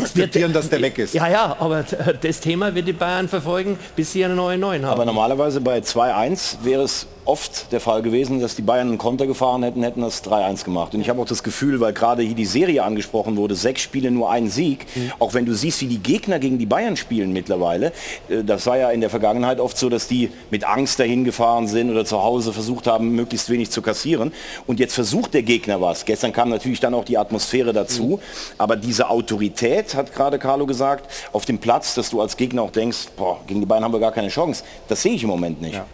akzeptieren, 0.01 0.53
dass 0.53 0.68
der 0.68 0.81
weg 0.81 0.98
ist. 0.98 1.14
Ja, 1.14 1.29
ja, 1.29 1.57
aber 1.59 1.85
das 2.22 2.40
Thema 2.40 2.75
wird 2.75 2.88
die 2.88 2.92
Bayern 2.92 3.29
verfolgen, 3.29 3.79
bis 3.94 4.12
sie 4.12 4.25
einen 4.25 4.37
neuen 4.37 4.61
neuen 4.61 4.85
haben. 4.85 4.92
Aber 4.94 5.05
normalerweise 5.05 5.61
bei 5.61 5.79
2-1 5.79 6.57
wäre 6.64 6.83
es 6.83 7.07
oft 7.25 7.73
der 7.73 7.81
Fall 7.81 8.03
gewesen, 8.03 8.41
dass 8.41 8.57
die 8.57 8.63
Bayern 8.63 8.89
einen 8.89 8.99
Konter 8.99 9.27
gefahren 9.27 9.63
hätten, 9.63 9.83
hätten 9.83 10.01
das 10.01 10.25
3-1 10.25 10.65
gemacht. 10.65 10.95
Und 10.95 11.01
ich 11.01 11.09
habe 11.09 11.21
auch 11.21 11.27
das 11.27 11.43
Gefühl, 11.43 11.81
weil 11.81 11.93
gerade 11.93 12.23
hier 12.23 12.35
die 12.35 12.45
Serie 12.45 12.83
angesprochen 12.83 13.37
wurde, 13.37 13.55
sechs 13.55 13.83
Spiele 13.83 14.11
nur 14.11 14.31
ein 14.31 14.49
Sieg, 14.49 14.87
mhm. 14.95 15.13
auch 15.19 15.35
wenn 15.35 15.47
du 15.47 15.55
siehst, 15.55 15.81
wie 15.83 15.87
die 15.87 15.99
Gegner 15.99 16.39
gegen 16.39 16.59
die 16.59 16.67
Bayern 16.67 16.97
spielen 16.97 17.33
mittlerweile, 17.33 17.93
äh, 18.29 18.43
das 18.45 18.67
war 18.67 18.77
ja 18.77 18.91
in 18.91 19.01
der 19.01 19.11
Vergangenheit 19.11 19.61
oft 19.61 19.79
so, 19.79 19.89
dass 19.89 20.09
die 20.09 20.31
mit 20.51 20.65
Angst 20.65 20.99
dahin 20.99 21.25
gefahren 21.25 21.67
sind 21.67 21.91
oder 21.91 22.05
zu 22.05 22.23
Hause 22.23 22.53
versucht 22.53 22.87
haben, 22.87 23.15
möglichst 23.15 23.49
wenig 23.51 23.71
zu 23.71 23.83
kassieren. 23.83 24.33
Und 24.67 24.81
jetzt 24.81 24.95
versucht 24.95 25.35
der 25.35 25.43
Gegner 25.43 25.81
was. 25.81 26.05
Gestern 26.05 26.33
kam 26.33 26.49
natürlich 26.49 26.81
dann 26.81 26.95
auch 26.95 27.05
die 27.05 27.19
Atmosphäre 27.19 27.73
dazu, 27.73 28.05
mhm. 28.05 28.55
aber 28.59 28.77
diese 28.77 29.09
Autorität, 29.09 29.95
hat 29.95 30.13
gerade 30.15 30.39
Carlo 30.39 30.67
gesagt, 30.67 31.11
auf 31.33 31.45
dem 31.45 31.59
Platz, 31.59 31.95
dass 31.95 32.11
du 32.11 32.21
als 32.21 32.37
Gegner 32.37 32.63
auch 32.63 32.71
denkst, 32.71 33.09
boah, 33.17 33.41
gegen 33.47 33.61
die 33.61 33.67
Bayern 33.67 33.85
haben 33.85 33.93
wir 33.93 34.01
gar 34.01 34.13
keine 34.13 34.29
Chance. 34.29 34.65
Das 34.89 35.03
sehe 35.03 35.15
ich 35.15 35.23
im 35.23 35.29
Moment 35.29 35.61
nicht. 35.61 35.75
Ja. 35.75 35.87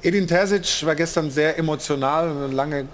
Edin 0.00 0.28
Terzic 0.28 0.86
war 0.86 0.94
gestern 0.94 1.28
sehr 1.28 1.58
emotional, 1.58 2.52
lange 2.52 2.86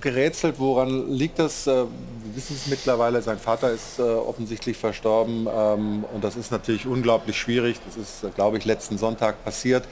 gerätselt. 0.00 0.56
Woran 0.58 1.08
liegt 1.08 1.38
das? 1.38 1.68
Äh, 1.68 1.84
wir 1.84 2.34
wissen 2.34 2.56
es 2.56 2.66
mittlerweile, 2.66 3.22
sein 3.22 3.38
Vater 3.38 3.70
ist 3.70 4.00
äh, 4.00 4.02
offensichtlich 4.02 4.76
verstorben 4.76 5.46
ähm, 5.46 6.04
und 6.12 6.24
das 6.24 6.34
ist 6.34 6.50
natürlich 6.50 6.86
unglaublich 6.86 7.38
schwierig. 7.38 7.76
Das 7.86 7.96
ist, 7.96 8.24
äh, 8.24 8.30
glaube 8.34 8.58
ich, 8.58 8.64
letzten 8.64 8.98
Sonntag 8.98 9.44
passiert. 9.44 9.84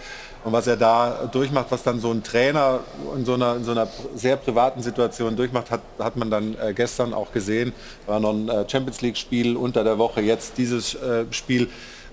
Und 0.43 0.53
was 0.53 0.67
er 0.67 0.77
da 0.77 1.31
durchmacht, 1.31 1.67
was 1.71 1.85
dann 1.85 2.01
so 2.01 2.11
ein 2.11 2.25
Trainer 2.25 2.81
in 3.15 3.25
so 3.25 3.35
einer, 3.35 3.55
in 3.55 3.63
so 3.63 3.71
einer 3.71 3.87
sehr 4.17 4.35
privaten 4.35 4.83
Situation 4.83 5.37
durchmacht, 5.37 5.71
hat, 5.71 5.83
hat 6.01 6.17
man 6.17 6.33
dann 6.33 6.57
gestern 6.75 7.15
auch 7.15 7.31
gesehen. 7.31 7.73
War 8.07 8.19
noch 8.19 8.33
ein 8.33 8.69
Champions 8.69 9.01
League-Spiel 9.03 9.57
unter 9.57 9.85
der 9.85 9.99
Woche, 9.99 10.21
jetzt 10.21 10.59
dieses 10.59 10.99
Spiel. 11.31 11.69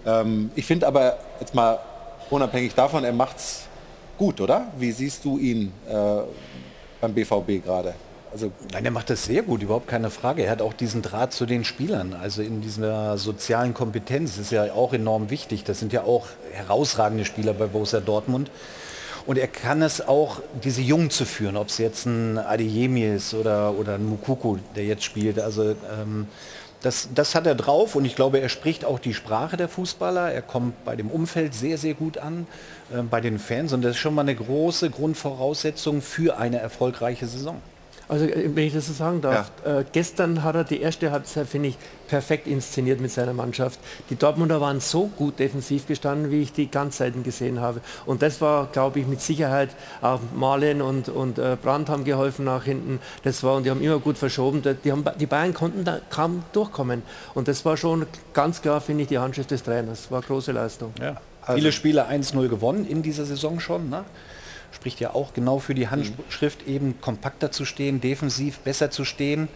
Ähm, 0.06 0.52
ich 0.56 0.68
finde 0.68 0.86
aber 0.86 1.18
jetzt 1.40 1.56
mal 1.56 1.80
unabhängig 2.30 2.76
davon, 2.76 3.04
er 3.04 3.14
macht 3.14 3.38
es 3.38 3.69
gut, 4.20 4.40
oder? 4.42 4.68
Wie 4.78 4.92
siehst 4.92 5.26
du 5.26 5.40
ihn 5.40 5.72
äh, 5.90 5.94
beim 7.02 7.14
BVB 7.14 7.64
gerade? 7.64 7.96
Also 8.32 8.52
Nein, 8.72 8.86
er 8.86 8.92
macht 8.92 9.10
das 9.10 9.24
sehr 9.24 9.42
gut, 9.42 9.64
überhaupt 9.64 9.88
keine 9.88 10.12
Frage. 10.12 10.44
Er 10.44 10.52
hat 10.52 10.62
auch 10.62 10.74
diesen 10.74 11.02
Draht 11.02 11.34
zu 11.34 11.48
den 11.48 11.64
Spielern, 11.64 12.14
also 12.14 12.44
in 12.44 12.62
dieser 12.62 13.18
sozialen 13.18 13.74
Kompetenz 13.74 14.38
ist 14.38 14.52
ja 14.52 14.72
auch 14.74 14.94
enorm 14.94 15.32
wichtig. 15.32 15.64
Das 15.64 15.80
sind 15.80 15.94
ja 15.94 16.04
auch 16.04 16.28
herausragende 16.52 17.26
Spieler 17.26 17.54
bei 17.54 17.66
Borussia 17.66 18.02
Dortmund. 18.02 18.52
Und 19.26 19.38
er 19.38 19.48
kann 19.48 19.82
es 19.82 20.08
auch, 20.08 20.42
diese 20.64 20.82
Jungen 20.82 21.10
zu 21.10 21.26
führen, 21.26 21.58
ob 21.58 21.70
es 21.70 21.78
jetzt 21.78 22.06
ein 22.06 22.38
Adeyemi 22.38 23.04
ist 23.04 23.34
oder, 23.34 23.74
oder 23.74 23.96
ein 23.96 24.06
Mukuku, 24.06 24.58
der 24.76 24.86
jetzt 24.86 25.04
spielt. 25.04 25.40
Also 25.40 25.72
ähm, 25.72 26.28
das, 26.82 27.10
das 27.14 27.36
hat 27.36 27.46
er 27.46 27.56
drauf 27.56 27.96
und 27.96 28.06
ich 28.06 28.16
glaube, 28.16 28.40
er 28.40 28.50
spricht 28.50 28.86
auch 28.86 29.00
die 29.00 29.14
Sprache 29.14 29.58
der 29.58 29.68
Fußballer. 29.68 30.32
Er 30.32 30.42
kommt 30.42 30.86
bei 30.86 30.96
dem 30.96 31.10
Umfeld 31.12 31.54
sehr, 31.54 31.78
sehr 31.78 31.94
gut 31.94 32.18
an, 32.18 32.48
äh, 32.94 33.02
bei 33.02 33.22
den 33.22 33.40
Fans 33.40 33.74
und 33.74 33.82
das 33.82 33.92
ist 33.92 33.98
schon 33.98 34.16
mal 34.16 34.22
eine 34.22 34.36
große 34.36 34.90
Grundvoraussetzung 34.90 36.02
für 36.02 36.38
eine 36.38 36.60
erfolgreiche 36.60 37.28
Saison. 37.28 37.62
Also 38.10 38.26
äh, 38.26 38.50
wenn 38.54 38.66
ich 38.66 38.74
das 38.74 38.88
so 38.88 38.94
sagen 38.94 39.22
darf, 39.22 39.52
ja. 39.64 39.80
äh, 39.80 39.86
gestern 39.92 40.44
hat 40.44 40.56
er 40.56 40.64
die 40.64 40.82
erste 40.82 41.12
Halbzeit, 41.12 41.48
finde 41.48 41.70
ich, 41.70 41.78
perfekt 42.08 42.48
inszeniert 42.48 43.00
mit 43.00 43.12
seiner 43.12 43.34
Mannschaft. 43.34 43.80
Die 44.10 44.16
Dortmunder 44.16 44.60
waren 44.60 44.80
so 44.80 45.08
gut 45.08 45.38
defensiv 45.38 45.86
gestanden, 45.86 46.32
wie 46.32 46.42
ich 46.42 46.52
die 46.52 46.70
Ganzzeiten 46.70 47.24
gesehen 47.24 47.62
habe. 47.62 47.82
Und 48.08 48.24
das 48.24 48.42
war, 48.42 48.68
glaube 48.72 49.00
ich, 49.00 49.06
mit 49.06 49.22
Sicherheit 49.22 49.70
auch 50.02 50.20
Malen 50.36 50.82
und, 50.82 51.08
und 51.08 51.38
äh, 51.38 51.56
Brandt 51.62 51.90
haben 51.90 52.04
geholfen 52.04 52.46
nach 52.46 52.64
hinten. 52.64 53.00
Das 53.24 53.44
war 53.44 53.56
und 53.56 53.64
die 53.64 53.70
haben 53.70 53.82
immer 53.82 54.00
gut 54.00 54.18
verschoben. 54.18 54.64
Die, 54.84 54.92
haben, 54.92 55.06
die 55.20 55.28
Bayern 55.28 55.54
konnten 55.54 55.84
da 55.84 56.00
kaum 56.10 56.44
durchkommen. 56.52 57.04
Und 57.36 57.48
das 57.48 57.64
war 57.64 57.78
schon 57.78 58.08
ganz 58.34 58.64
klar, 58.64 58.82
finde 58.82 59.04
ich, 59.04 59.10
die 59.10 59.20
Handschrift 59.20 59.52
des 59.52 59.62
Trainers. 59.62 60.10
War 60.10 60.24
große 60.24 60.52
Leistung. 60.52 60.94
Ja. 61.00 61.18
Also 61.50 61.60
Viele 61.60 61.72
Spiele 61.72 62.08
1-0 62.08 62.48
gewonnen 62.48 62.86
in 62.88 63.02
dieser 63.02 63.26
Saison 63.26 63.60
schon. 63.60 63.90
Ne? 63.90 64.06
spricht 64.72 65.00
ja 65.00 65.14
auch 65.14 65.34
genau 65.34 65.60
für 65.60 65.74
die 65.74 65.88
Handschrift, 65.88 66.68
eben 66.68 67.02
kompakter 67.02 67.52
zu 67.52 67.66
stehen, 67.66 68.02
defensiv 68.02 68.60
besser 68.60 68.92
zu 68.92 69.04
stehen, 69.04 69.48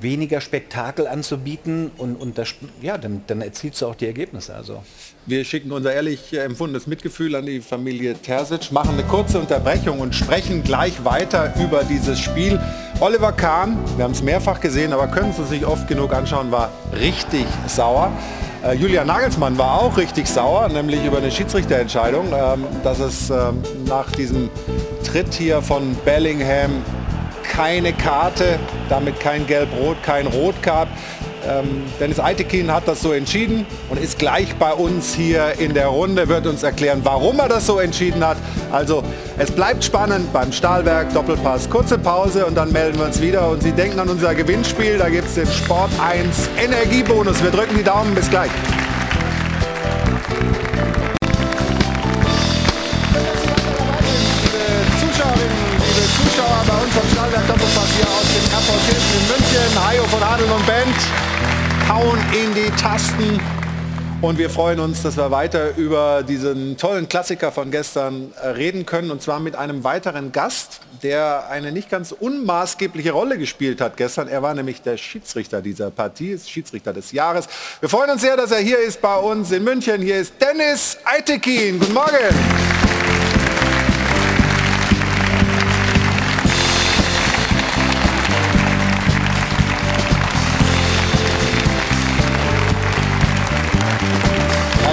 weniger 0.00 0.40
Spektakel 0.42 1.06
anzubieten 1.06 1.90
und, 1.96 2.16
und 2.16 2.36
das, 2.36 2.54
ja, 2.82 2.98
dann, 2.98 3.22
dann 3.28 3.40
erzielst 3.40 3.80
du 3.80 3.86
auch 3.86 3.94
die 3.94 4.06
Ergebnisse. 4.06 4.54
Also. 4.54 4.82
Wir 5.24 5.44
schicken 5.44 5.72
unser 5.72 5.92
ehrlich 5.94 6.38
empfundenes 6.38 6.86
Mitgefühl 6.86 7.34
an 7.34 7.46
die 7.46 7.60
Familie 7.60 8.14
Terzic, 8.14 8.72
machen 8.72 8.94
eine 8.94 9.04
kurze 9.04 9.38
Unterbrechung 9.38 10.00
und 10.00 10.14
sprechen 10.14 10.62
gleich 10.62 11.04
weiter 11.04 11.54
über 11.58 11.82
dieses 11.84 12.18
Spiel. 12.18 12.60
Oliver 13.00 13.32
Kahn, 13.32 13.78
wir 13.96 14.04
haben 14.04 14.12
es 14.12 14.22
mehrfach 14.22 14.60
gesehen, 14.60 14.92
aber 14.92 15.06
können 15.08 15.30
es 15.30 15.38
uns 15.38 15.50
nicht 15.50 15.64
oft 15.64 15.88
genug 15.88 16.12
anschauen, 16.12 16.50
war 16.50 16.70
richtig 16.92 17.46
sauer. 17.66 18.12
Äh, 18.66 18.74
Julian 18.74 19.06
Nagelsmann 19.06 19.56
war 19.58 19.80
auch 19.80 19.96
richtig 19.96 20.26
sauer, 20.26 20.68
nämlich 20.68 21.04
über 21.04 21.18
eine 21.18 21.30
Schiedsrichterentscheidung, 21.30 22.26
ähm, 22.32 22.64
dass 22.82 22.98
es 22.98 23.30
ähm, 23.30 23.62
nach 23.86 24.10
diesem 24.10 24.50
Tritt 25.04 25.32
hier 25.34 25.62
von 25.62 25.94
Bellingham 26.04 26.82
keine 27.44 27.92
Karte, 27.92 28.58
damit 28.88 29.20
kein 29.20 29.46
Gelb-Rot, 29.46 30.02
kein 30.02 30.26
Rot 30.26 30.60
gab. 30.62 30.88
Ähm, 31.48 31.82
Dennis 32.00 32.18
Eitekin 32.18 32.72
hat 32.72 32.88
das 32.88 33.00
so 33.00 33.12
entschieden 33.12 33.66
und 33.88 34.00
ist 34.00 34.18
gleich 34.18 34.54
bei 34.56 34.72
uns 34.72 35.14
hier 35.14 35.58
in 35.58 35.74
der 35.74 35.88
Runde, 35.88 36.28
wird 36.28 36.46
uns 36.46 36.62
erklären, 36.62 37.00
warum 37.04 37.38
er 37.38 37.48
das 37.48 37.66
so 37.66 37.78
entschieden 37.78 38.26
hat. 38.26 38.36
Also 38.72 39.02
es 39.38 39.50
bleibt 39.50 39.84
spannend 39.84 40.32
beim 40.32 40.52
Stahlwerk 40.52 41.12
Doppelpass. 41.14 41.70
Kurze 41.70 41.98
Pause 41.98 42.46
und 42.46 42.54
dann 42.56 42.72
melden 42.72 42.98
wir 42.98 43.06
uns 43.06 43.20
wieder. 43.20 43.48
Und 43.48 43.62
Sie 43.62 43.72
denken 43.72 43.98
an 44.00 44.08
unser 44.08 44.34
Gewinnspiel, 44.34 44.98
da 44.98 45.08
gibt 45.08 45.28
es 45.28 45.34
den 45.34 45.46
Sport 45.46 45.90
1 46.04 46.48
Energiebonus. 46.62 47.42
Wir 47.42 47.50
drücken 47.50 47.76
die 47.76 47.84
Daumen, 47.84 48.14
bis 48.14 48.28
gleich. 48.28 48.50
Stahlwerk 57.12 57.46
Doppelpass 57.48 57.90
hier 57.96 58.08
aus 58.08 58.28
dem 58.28 58.44
Airport 58.52 58.82
Hilton 58.86 59.12
in 59.16 59.24
München. 59.28 59.86
Hajo 59.86 60.04
von 60.04 60.22
Adel 60.22 60.46
und 60.50 60.66
Band 60.66 60.96
hauen 61.88 62.18
in 62.32 62.54
die 62.54 62.70
Tasten. 62.80 63.40
Und 64.22 64.38
wir 64.38 64.48
freuen 64.48 64.80
uns, 64.80 65.02
dass 65.02 65.16
wir 65.16 65.30
weiter 65.30 65.76
über 65.76 66.22
diesen 66.22 66.76
tollen 66.78 67.08
Klassiker 67.08 67.52
von 67.52 67.70
gestern 67.70 68.32
äh, 68.42 68.48
reden 68.48 68.86
können. 68.86 69.10
Und 69.10 69.22
zwar 69.22 69.40
mit 69.40 69.54
einem 69.54 69.84
weiteren 69.84 70.32
Gast, 70.32 70.80
der 71.02 71.48
eine 71.50 71.70
nicht 71.70 71.90
ganz 71.90 72.12
unmaßgebliche 72.12 73.12
Rolle 73.12 73.38
gespielt 73.38 73.80
hat 73.80 73.96
gestern. 73.96 74.26
Er 74.26 74.42
war 74.42 74.54
nämlich 74.54 74.80
der 74.82 74.96
Schiedsrichter 74.96 75.60
dieser 75.60 75.90
Partie, 75.90 76.38
Schiedsrichter 76.38 76.92
des 76.92 77.12
Jahres. 77.12 77.46
Wir 77.80 77.88
freuen 77.88 78.10
uns 78.10 78.22
sehr, 78.22 78.36
dass 78.36 78.50
er 78.50 78.58
hier 78.58 78.78
ist 78.78 79.00
bei 79.02 79.16
uns 79.16 79.52
in 79.52 79.62
München. 79.62 80.00
Hier 80.00 80.16
ist 80.16 80.34
Dennis 80.40 80.96
Eitekin. 81.04 81.78
Guten 81.78 81.94
Morgen. 81.94 83.05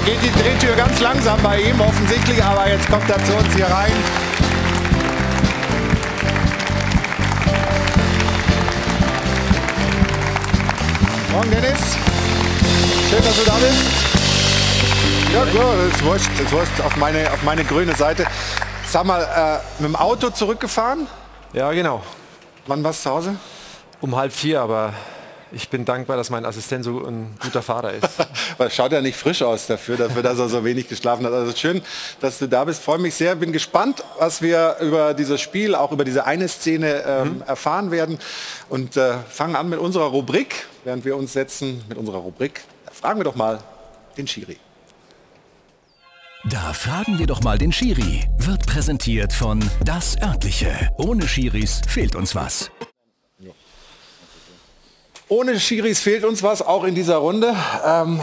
Geht 0.06 0.22
die 0.22 0.32
Drehtür 0.32 0.76
ganz 0.76 1.00
langsam 1.00 1.42
bei 1.42 1.62
ihm 1.62 1.80
offensichtlich, 1.80 2.44
aber 2.44 2.68
jetzt 2.70 2.90
kommt 2.90 3.10
er 3.10 3.24
zu 3.24 3.34
uns 3.36 3.56
hier 3.56 3.68
rein. 3.68 3.92
Morgen 11.32 11.52
Dennis. 11.52 11.80
Schön, 13.10 13.24
dass 13.24 13.38
du 13.38 13.46
da 13.46 13.56
bist. 13.56 13.84
Ja, 15.34 15.46
klar, 15.46 15.76
das 15.78 15.96
ist 15.96 16.06
wurscht, 16.06 16.30
das 16.34 16.46
ist 16.46 16.52
wurscht. 16.52 16.82
Auf 16.82 16.96
meine, 16.98 17.32
auf 17.32 17.42
meine 17.44 17.64
grüne 17.64 17.96
Seite. 17.96 18.26
Sag 18.88 19.06
mal, 19.06 19.22
äh, 19.22 19.82
mit 19.82 19.90
dem 19.90 19.96
Auto 19.96 20.30
zurückgefahren? 20.30 21.08
Ja, 21.54 21.72
genau. 21.72 22.04
Wann 22.68 22.84
warst 22.84 23.00
du 23.00 23.10
zu 23.10 23.16
Hause? 23.16 23.36
Um 24.02 24.16
halb 24.16 24.34
vier, 24.34 24.62
aber 24.62 24.94
ich 25.54 25.70
bin 25.70 25.86
dankbar, 25.86 26.18
dass 26.18 26.30
mein 26.30 26.46
Assistent 26.46 26.84
so 26.84 27.06
ein 27.06 27.36
guter 27.42 27.62
Fahrer 27.62 27.94
ist. 27.94 28.10
Weil 28.58 28.72
schaut 28.72 28.92
ja 28.92 29.02
nicht 29.02 29.18
frisch 29.18 29.42
aus 29.42 29.68
dafür, 29.68 29.98
dafür, 29.98 30.24
dass 30.24 30.40
er 30.40 30.50
so 30.50 30.64
wenig 30.64 30.88
geschlafen 30.88 31.26
hat. 31.26 31.34
Also 31.34 31.56
schön, 31.56 31.82
dass 32.20 32.40
du 32.40 32.48
da 32.48 32.64
bist. 32.66 32.82
Freue 32.82 33.00
mich 33.00 33.16
sehr. 33.16 33.36
Bin 33.36 33.52
gespannt, 33.52 34.04
was 34.20 34.42
wir 34.42 34.78
über 34.82 35.14
dieses 35.14 35.42
Spiel, 35.42 35.76
auch 35.76 35.92
über 35.92 36.04
diese 36.04 36.26
eine 36.26 36.48
Szene 36.48 37.04
ähm, 37.06 37.36
mhm. 37.36 37.42
erfahren 37.44 37.92
werden. 37.92 38.20
Und 38.70 38.98
äh, 38.98 39.18
fangen 39.30 39.56
an 39.56 39.70
mit 39.70 39.80
unserer 39.80 40.06
Rubrik, 40.06 40.68
während 40.84 41.06
wir 41.06 41.16
uns 41.16 41.34
setzen 41.34 41.84
mit 41.88 41.98
unserer 41.98 42.18
Rubrik. 42.18 42.62
Fragen 42.92 43.20
wir 43.20 43.26
doch 43.26 43.36
mal 43.36 43.60
den 44.18 44.28
Schiri. 44.28 44.58
Da 46.50 46.74
fragen 46.74 47.20
wir 47.20 47.26
doch 47.26 47.42
mal 47.42 47.58
den 47.58 47.72
Schiri. 47.72 48.28
Wird 48.38 48.66
präsentiert 48.66 49.32
von 49.32 49.64
Das 49.86 50.22
Örtliche. 50.22 50.90
Ohne 50.98 51.26
Schiris 51.28 51.82
fehlt 51.88 52.16
uns 52.16 52.36
was. 52.36 52.70
Ohne 55.30 55.58
Schiris 55.60 56.02
fehlt 56.02 56.26
uns 56.26 56.44
was, 56.44 56.62
auch 56.62 56.84
in 56.84 56.96
dieser 56.96 57.18
Runde. 57.18 57.56
Ähm, 57.86 58.20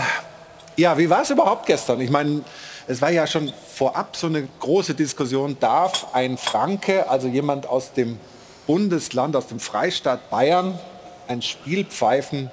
ja, 0.76 0.98
wie 0.98 1.08
war 1.08 1.22
es 1.22 1.30
überhaupt 1.30 1.66
gestern? 1.66 2.00
Ich 2.00 2.10
meine, 2.10 2.42
es 2.86 3.00
war 3.00 3.10
ja 3.10 3.26
schon 3.26 3.52
vorab 3.74 4.16
so 4.16 4.26
eine 4.26 4.46
große 4.60 4.94
Diskussion, 4.94 5.56
darf 5.58 6.08
ein 6.12 6.36
Franke, 6.36 7.08
also 7.08 7.26
jemand 7.26 7.66
aus 7.66 7.94
dem 7.94 8.18
Bundesland, 8.66 9.34
aus 9.34 9.46
dem 9.46 9.60
Freistaat 9.60 10.28
Bayern, 10.28 10.78
ein 11.26 11.40
Spiel 11.40 11.84
pfeifen, 11.84 12.50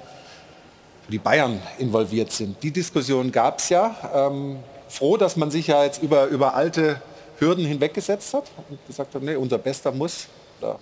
wo 1.04 1.12
die 1.12 1.18
Bayern 1.18 1.60
involviert 1.78 2.32
sind. 2.32 2.62
Die 2.62 2.70
Diskussion 2.70 3.30
gab 3.30 3.58
es 3.58 3.68
ja. 3.68 3.94
Ähm, 4.14 4.60
froh, 4.88 5.18
dass 5.18 5.36
man 5.36 5.50
sich 5.50 5.66
ja 5.66 5.84
jetzt 5.84 6.02
über, 6.02 6.26
über 6.26 6.54
alte 6.54 7.02
Hürden 7.38 7.66
hinweggesetzt 7.66 8.32
hat 8.32 8.44
und 8.70 8.78
gesagt 8.86 9.14
hat, 9.14 9.22
nee, 9.22 9.34
unser 9.34 9.58
Bester 9.58 9.92
muss 9.92 10.26
oder 10.60 10.78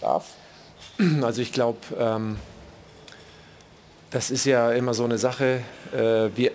darf? 0.00 0.26
Also 1.22 1.40
ich 1.40 1.52
glaube, 1.52 1.78
ähm, 1.98 2.36
das 4.14 4.30
ist 4.30 4.46
ja 4.46 4.70
immer 4.70 4.94
so 4.94 5.04
eine 5.04 5.18
Sache. 5.18 5.60
Äh, 5.92 6.28
wir, 6.36 6.52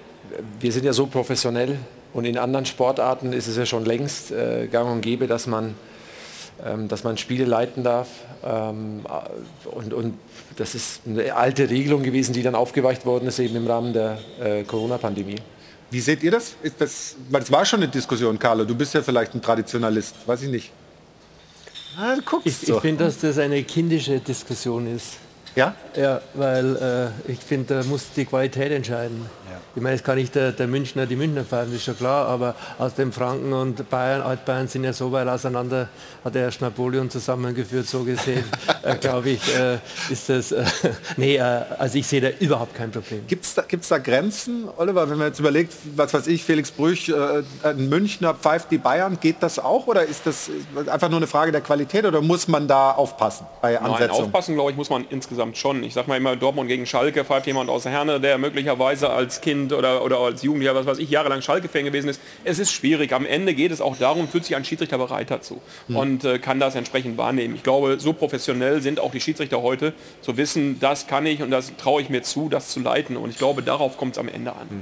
wir 0.59 0.71
sind 0.71 0.85
ja 0.85 0.93
so 0.93 1.07
professionell 1.07 1.77
und 2.13 2.23
in 2.23 2.37
anderen 2.37 2.65
Sportarten 2.65 3.33
ist 3.33 3.47
es 3.47 3.57
ja 3.57 3.65
schon 3.65 3.83
längst 3.83 4.31
äh, 4.31 4.67
gang 4.67 4.89
und 4.89 5.01
gäbe, 5.01 5.27
dass 5.27 5.45
man, 5.45 5.75
ähm, 6.65 6.87
dass 6.87 7.03
man 7.03 7.17
Spiele 7.17 7.43
leiten 7.43 7.83
darf. 7.83 8.07
Ähm, 8.45 9.01
und, 9.65 9.93
und 9.93 10.13
das 10.55 10.73
ist 10.73 11.01
eine 11.05 11.35
alte 11.35 11.69
Regelung 11.69 12.01
gewesen, 12.01 12.31
die 12.31 12.43
dann 12.43 12.55
aufgeweicht 12.55 13.05
worden 13.05 13.27
ist 13.27 13.39
eben 13.39 13.57
im 13.57 13.67
Rahmen 13.67 13.91
der 13.91 14.19
äh, 14.41 14.63
Corona-Pandemie. 14.63 15.35
Wie 15.91 15.99
seht 15.99 16.23
ihr 16.23 16.31
das? 16.31 16.55
Ist 16.63 16.79
das? 16.79 17.15
Weil 17.29 17.41
es 17.41 17.51
war 17.51 17.65
schon 17.65 17.81
eine 17.81 17.91
Diskussion, 17.91 18.39
Carlo. 18.39 18.63
Du 18.63 18.75
bist 18.75 18.93
ja 18.93 19.01
vielleicht 19.01 19.35
ein 19.35 19.41
Traditionalist, 19.41 20.15
weiß 20.25 20.43
ich 20.43 20.49
nicht. 20.49 20.71
Ah, 21.97 22.15
ich, 22.45 22.69
ich 22.69 22.75
finde, 22.75 23.03
dass 23.03 23.17
das 23.17 23.37
eine 23.37 23.61
kindische 23.63 24.19
Diskussion 24.19 24.95
ist. 24.95 25.17
Ja? 25.55 25.75
Ja, 25.95 26.21
weil 26.33 26.75
äh, 27.27 27.31
ich 27.31 27.39
finde, 27.39 27.81
da 27.81 27.83
muss 27.83 28.11
die 28.15 28.25
Qualität 28.25 28.71
entscheiden. 28.71 29.25
Ich 29.79 29.83
meine, 29.83 29.95
es 29.95 30.03
kann 30.03 30.17
nicht 30.17 30.35
der, 30.35 30.51
der 30.51 30.67
Münchner 30.67 31.05
die 31.05 31.15
Münchner 31.15 31.45
das 31.49 31.69
ist 31.69 31.85
schon 31.85 31.97
klar, 31.97 32.27
aber 32.27 32.53
aus 32.79 32.95
dem 32.95 33.13
Franken 33.13 33.53
und 33.53 33.89
Bayern, 33.89 34.21
Altbayern 34.21 34.67
sind 34.67 34.83
ja 34.83 34.91
so 34.91 35.09
weit 35.13 35.25
auseinander, 35.25 35.87
hat 36.21 36.35
er 36.35 36.41
erst 36.41 36.59
Napoleon 36.59 37.09
zusammengeführt, 37.09 37.87
so 37.87 38.03
gesehen, 38.03 38.43
äh, 38.83 38.95
glaube 38.97 39.29
ich, 39.29 39.55
äh, 39.55 39.77
ist 40.09 40.27
das, 40.27 40.51
äh, 40.51 40.65
nee, 41.15 41.37
äh, 41.37 41.61
also 41.77 41.97
ich 41.97 42.05
sehe 42.05 42.19
da 42.19 42.27
überhaupt 42.41 42.75
kein 42.75 42.91
Problem. 42.91 43.25
Gibt 43.25 43.45
es 43.45 43.55
da, 43.55 43.61
gibt's 43.61 43.87
da 43.87 43.99
Grenzen, 43.99 44.67
Oliver, 44.75 45.09
wenn 45.09 45.17
man 45.17 45.27
jetzt 45.27 45.39
überlegt, 45.39 45.73
was 45.95 46.13
weiß 46.13 46.27
ich, 46.27 46.43
Felix 46.43 46.71
Brüch, 46.71 47.07
äh, 47.07 47.43
ein 47.63 47.87
Münchner 47.87 48.33
pfeift 48.33 48.71
die 48.71 48.79
Bayern, 48.79 49.17
geht 49.21 49.37
das 49.39 49.59
auch 49.59 49.87
oder 49.87 50.03
ist 50.03 50.25
das 50.25 50.51
einfach 50.87 51.07
nur 51.07 51.19
eine 51.19 51.27
Frage 51.27 51.53
der 51.53 51.61
Qualität 51.61 52.03
oder 52.03 52.19
muss 52.19 52.49
man 52.49 52.67
da 52.67 52.91
aufpassen 52.91 53.47
bei 53.61 53.79
Ansetzung? 53.79 54.07
Nein, 54.09 54.25
aufpassen, 54.25 54.55
glaube 54.55 54.71
ich, 54.71 54.77
muss 54.77 54.89
man 54.89 55.05
insgesamt 55.09 55.57
schon. 55.57 55.83
Ich 55.83 55.93
sage 55.93 56.09
mal 56.09 56.17
immer, 56.17 56.35
Dortmund 56.35 56.67
gegen 56.67 56.85
Schalke 56.85 57.23
pfeift 57.23 57.47
jemand 57.47 57.69
aus 57.69 57.83
der 57.83 57.93
Herne, 57.93 58.19
der 58.19 58.37
möglicherweise 58.37 59.09
als 59.09 59.39
Kind 59.39 59.68
Kind 59.69 59.73
oder, 59.77 60.03
oder 60.03 60.19
als 60.19 60.43
Jugendlicher, 60.43 60.75
was 60.75 60.85
weiß 60.85 60.99
ich, 60.99 61.09
jahrelang 61.09 61.41
Schalke-Fan 61.41 61.85
gewesen 61.85 62.09
ist. 62.09 62.21
Es 62.43 62.59
ist 62.59 62.71
schwierig. 62.71 63.13
Am 63.13 63.25
Ende 63.25 63.53
geht 63.53 63.71
es 63.71 63.81
auch 63.81 63.97
darum, 63.97 64.27
fühlt 64.27 64.45
sich 64.45 64.55
ein 64.55 64.65
Schiedsrichter 64.65 64.97
bereit 64.97 65.31
dazu 65.31 65.61
mhm. 65.87 65.95
und 65.95 66.23
äh, 66.23 66.39
kann 66.39 66.59
das 66.59 66.75
entsprechend 66.75 67.17
wahrnehmen. 67.17 67.55
Ich 67.55 67.63
glaube, 67.63 67.99
so 67.99 68.13
professionell 68.13 68.81
sind 68.81 68.99
auch 68.99 69.11
die 69.11 69.21
Schiedsrichter 69.21 69.61
heute, 69.61 69.93
zu 70.21 70.37
wissen, 70.37 70.79
das 70.79 71.07
kann 71.07 71.25
ich 71.25 71.41
und 71.41 71.51
das 71.51 71.75
traue 71.77 72.01
ich 72.01 72.09
mir 72.09 72.23
zu, 72.23 72.49
das 72.49 72.69
zu 72.69 72.79
leiten. 72.79 73.17
Und 73.17 73.29
ich 73.29 73.37
glaube, 73.37 73.61
darauf 73.61 73.97
kommt 73.97 74.13
es 74.13 74.17
am 74.17 74.27
Ende 74.27 74.51
an. 74.51 74.67
Mhm. 74.69 74.81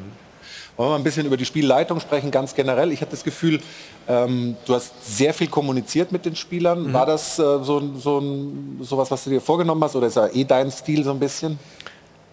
Wollen 0.77 0.89
wir 0.89 0.91
mal 0.91 0.97
ein 0.97 1.03
bisschen 1.03 1.25
über 1.25 1.37
die 1.37 1.45
Spielleitung 1.45 1.99
sprechen, 1.99 2.29
ganz 2.29 2.53
generell. 2.53 2.91
Ich 2.91 3.01
hatte 3.01 3.11
das 3.11 3.23
Gefühl, 3.23 3.59
ähm, 4.07 4.55
du 4.65 4.75
hast 4.75 5.17
sehr 5.17 5.33
viel 5.33 5.47
kommuniziert 5.47 6.11
mit 6.11 6.23
den 6.23 6.35
Spielern. 6.35 6.89
Mhm. 6.89 6.93
War 6.93 7.07
das 7.07 7.39
äh, 7.39 7.63
so, 7.63 7.81
so 7.95 8.19
ein, 8.19 8.79
sowas, 8.81 9.09
was 9.09 9.23
du 9.23 9.31
dir 9.31 9.41
vorgenommen 9.41 9.83
hast 9.83 9.95
oder 9.95 10.05
ist 10.05 10.17
ja 10.17 10.27
eh 10.27 10.43
dein 10.43 10.69
Stil 10.69 11.03
so 11.03 11.11
ein 11.11 11.19
bisschen? 11.19 11.57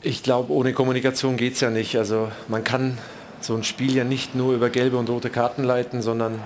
Ich 0.07 0.23
glaube, 0.23 0.53
ohne 0.53 0.75
Kommunikation 0.75 1.39
geht 1.39 1.55
es 1.55 1.61
ja 1.61 1.71
nicht. 1.71 1.97
Also 1.97 2.31
man 2.49 2.63
kann 2.63 2.99
so 3.41 3.55
ein 3.55 3.65
Spiel 3.65 3.97
ja 3.97 4.05
nicht 4.05 4.35
nur 4.35 4.53
über 4.53 4.69
gelbe 4.69 4.99
und 4.99 5.09
rote 5.09 5.31
Karten 5.31 5.65
leiten, 5.65 6.03
sondern 6.03 6.43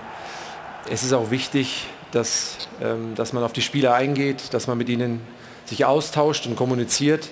es 0.89 1.03
ist 1.03 1.13
auch 1.13 1.33
wichtig, 1.33 1.87
dass, 2.13 2.69
ähm, 2.81 3.17
dass 3.17 3.33
man 3.33 3.43
auf 3.43 3.53
die 3.53 3.61
Spieler 3.61 3.95
eingeht, 3.95 4.55
dass 4.55 4.69
man 4.69 4.79
mit 4.79 4.89
ihnen 4.89 5.21
sich 5.65 5.85
austauscht 5.85 6.47
und 6.47 6.55
kommuniziert. 6.55 7.31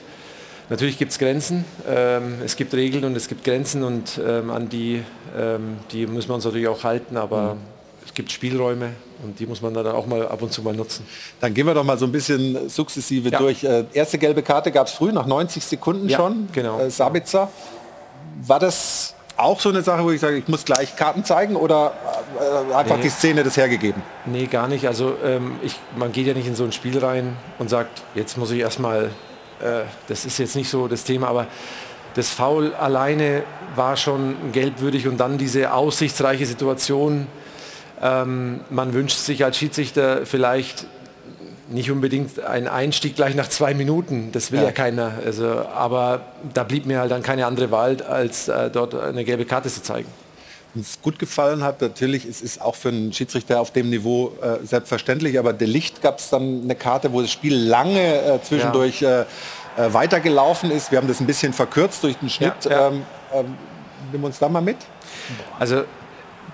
Natürlich 0.68 0.98
gibt 0.98 1.12
es 1.12 1.20
Grenzen, 1.20 1.64
ähm, 1.88 2.38
es 2.44 2.56
gibt 2.56 2.74
Regeln 2.74 3.04
und 3.04 3.16
es 3.16 3.28
gibt 3.28 3.44
Grenzen 3.44 3.84
und 3.84 4.20
ähm, 4.26 4.50
an 4.50 4.68
die, 4.68 5.04
ähm, 5.38 5.76
die 5.92 6.08
müssen 6.08 6.28
wir 6.28 6.34
uns 6.34 6.44
natürlich 6.44 6.66
auch 6.66 6.82
halten, 6.82 7.16
aber 7.16 7.54
mhm 7.54 7.76
gibt 8.16 8.32
Spielräume 8.32 8.92
und 9.22 9.38
die 9.38 9.46
muss 9.46 9.62
man 9.62 9.74
dann 9.74 9.86
auch 9.88 10.06
mal 10.06 10.26
ab 10.26 10.42
und 10.42 10.52
zu 10.52 10.62
mal 10.62 10.74
nutzen. 10.74 11.06
Dann 11.40 11.54
gehen 11.54 11.66
wir 11.66 11.74
doch 11.74 11.84
mal 11.84 11.98
so 11.98 12.06
ein 12.06 12.12
bisschen 12.12 12.68
sukzessive 12.68 13.30
ja. 13.30 13.38
durch. 13.38 13.64
Äh, 13.64 13.84
erste 13.92 14.18
gelbe 14.18 14.42
Karte 14.42 14.70
gab 14.72 14.86
es 14.86 14.92
früh, 14.92 15.12
nach 15.12 15.26
90 15.26 15.64
Sekunden 15.64 16.08
ja, 16.08 16.16
schon. 16.16 16.48
Genau. 16.52 16.80
Äh, 16.80 16.90
Sabitzer. 16.90 17.50
War 18.46 18.60
das 18.60 19.14
auch 19.36 19.60
so 19.60 19.68
eine 19.68 19.82
Sache, 19.82 20.02
wo 20.04 20.10
ich 20.10 20.20
sage, 20.20 20.36
ich 20.36 20.48
muss 20.48 20.64
gleich 20.64 20.96
Karten 20.96 21.24
zeigen 21.24 21.56
oder 21.56 21.92
äh, 22.38 22.74
einfach 22.74 22.96
nee. 22.96 23.04
die 23.04 23.08
Szene 23.10 23.44
das 23.44 23.56
hergegeben? 23.56 24.02
Nee, 24.24 24.46
gar 24.46 24.68
nicht. 24.68 24.86
Also 24.86 25.14
ähm, 25.24 25.58
ich, 25.62 25.78
man 25.96 26.12
geht 26.12 26.26
ja 26.26 26.34
nicht 26.34 26.46
in 26.46 26.54
so 26.54 26.64
ein 26.64 26.72
Spiel 26.72 26.98
rein 26.98 27.36
und 27.58 27.68
sagt, 27.68 28.02
jetzt 28.14 28.38
muss 28.38 28.50
ich 28.50 28.60
erstmal, 28.60 29.10
äh, 29.60 29.82
das 30.08 30.24
ist 30.24 30.38
jetzt 30.38 30.56
nicht 30.56 30.70
so 30.70 30.88
das 30.88 31.04
Thema, 31.04 31.28
aber 31.28 31.46
das 32.14 32.30
Foul 32.30 32.74
alleine 32.74 33.42
war 33.74 33.96
schon 33.96 34.52
gelbwürdig 34.52 35.06
und 35.06 35.18
dann 35.18 35.36
diese 35.36 35.74
aussichtsreiche 35.74 36.46
Situation, 36.46 37.26
ähm, 38.02 38.60
man 38.70 38.92
wünscht 38.92 39.18
sich 39.18 39.44
als 39.44 39.58
Schiedsrichter 39.58 40.26
vielleicht 40.26 40.86
nicht 41.68 41.90
unbedingt 41.90 42.40
einen 42.40 42.68
Einstieg 42.68 43.16
gleich 43.16 43.34
nach 43.34 43.48
zwei 43.48 43.74
Minuten, 43.74 44.30
das 44.32 44.52
will 44.52 44.60
ja, 44.60 44.66
ja 44.66 44.72
keiner. 44.72 45.14
Also, 45.24 45.46
aber 45.46 46.20
da 46.54 46.62
blieb 46.62 46.86
mir 46.86 47.00
halt 47.00 47.10
dann 47.10 47.22
keine 47.22 47.46
andere 47.46 47.70
Wahl, 47.70 48.00
als 48.02 48.48
äh, 48.48 48.70
dort 48.70 48.94
eine 48.94 49.24
gelbe 49.24 49.44
Karte 49.44 49.68
zu 49.68 49.82
zeigen. 49.82 50.08
Uns 50.74 51.00
gut 51.00 51.18
gefallen 51.18 51.64
hat, 51.64 51.80
natürlich, 51.80 52.24
es 52.26 52.42
ist 52.42 52.60
auch 52.60 52.74
für 52.74 52.90
einen 52.90 53.12
Schiedsrichter 53.12 53.60
auf 53.60 53.72
dem 53.72 53.90
Niveau 53.90 54.32
äh, 54.42 54.64
selbstverständlich, 54.64 55.38
aber 55.38 55.52
der 55.52 55.66
Licht 55.66 56.02
gab 56.02 56.18
es 56.18 56.28
dann 56.30 56.62
eine 56.64 56.74
Karte, 56.74 57.12
wo 57.12 57.20
das 57.20 57.32
Spiel 57.32 57.56
lange 57.56 58.22
äh, 58.22 58.42
zwischendurch 58.42 59.00
ja. 59.00 59.22
Äh, 59.22 59.24
äh, 59.76 59.92
weitergelaufen 59.92 60.70
ist. 60.70 60.90
Wir 60.90 60.98
haben 60.98 61.08
das 61.08 61.20
ein 61.20 61.26
bisschen 61.26 61.52
verkürzt 61.52 62.02
durch 62.02 62.16
den 62.16 62.30
Schnitt. 62.30 62.64
Ja, 62.64 62.88
ähm, 62.88 63.02
ähm, 63.34 63.56
nimm 64.12 64.24
uns 64.24 64.38
da 64.38 64.48
mal 64.48 64.62
mit. 64.62 64.76
Also 65.58 65.84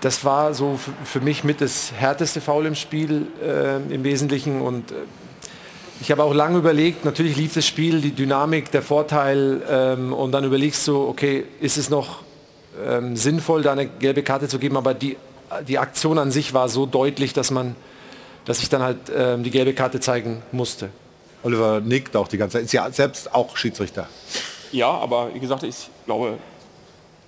das 0.03 0.25
war 0.25 0.53
so 0.53 0.79
für 1.05 1.21
mich 1.21 1.45
mit 1.45 1.61
das 1.61 1.93
härteste 1.97 2.41
Foul 2.41 2.67
im 2.67 2.75
Spiel 2.75 3.29
äh, 3.43 3.77
im 3.77 4.05
Wesentlichen 4.05 4.61
und 4.61 4.91
äh, 4.91 4.95
ich 6.01 6.11
habe 6.11 6.25
auch 6.25 6.35
lange 6.35 6.59
überlegt, 6.59 7.05
natürlich 7.05 7.37
lief 7.37 7.55
das 7.55 7.65
Spiel, 7.65 8.01
die 8.01 8.11
Dynamik, 8.11 8.73
der 8.73 8.83
Vorteil 8.83 9.62
ähm, 9.71 10.12
und 10.12 10.33
dann 10.33 10.43
überlegst 10.43 10.88
du, 10.88 11.07
okay, 11.07 11.45
ist 11.61 11.79
es 11.79 11.88
noch 11.88 12.23
ähm, 12.85 13.17
sinnvoll, 13.17 13.62
da 13.62 13.71
eine 13.73 13.87
gelbe 13.87 14.25
Karte 14.25 14.49
zu 14.49 14.59
geben, 14.59 14.77
aber 14.77 14.95
die, 14.95 15.17
die 15.69 15.79
Aktion 15.79 16.19
an 16.19 16.33
sich 16.33 16.53
war 16.53 16.69
so 16.69 16.87
deutlich, 16.87 17.33
dass 17.33 17.53
man, 17.53 17.77
dass 18.45 18.61
ich 18.61 18.69
dann 18.69 18.83
halt 18.83 18.99
ähm, 19.17 19.45
die 19.45 19.53
gelbe 19.53 19.73
Karte 19.73 20.01
zeigen 20.01 20.43
musste. 20.51 20.88
Oliver 21.45 21.81
nickt 21.81 22.17
auch 22.17 22.27
die 22.27 22.38
ganze 22.38 22.59
Zeit, 22.59 22.65
ist 22.65 22.73
ja 22.73 22.91
selbst 22.91 23.33
auch 23.33 23.57
Schiedsrichter. 23.57 24.09
Ja, 24.73 24.91
aber 24.91 25.33
wie 25.33 25.38
gesagt, 25.38 25.62
ich 25.62 25.88
glaube, 26.07 26.38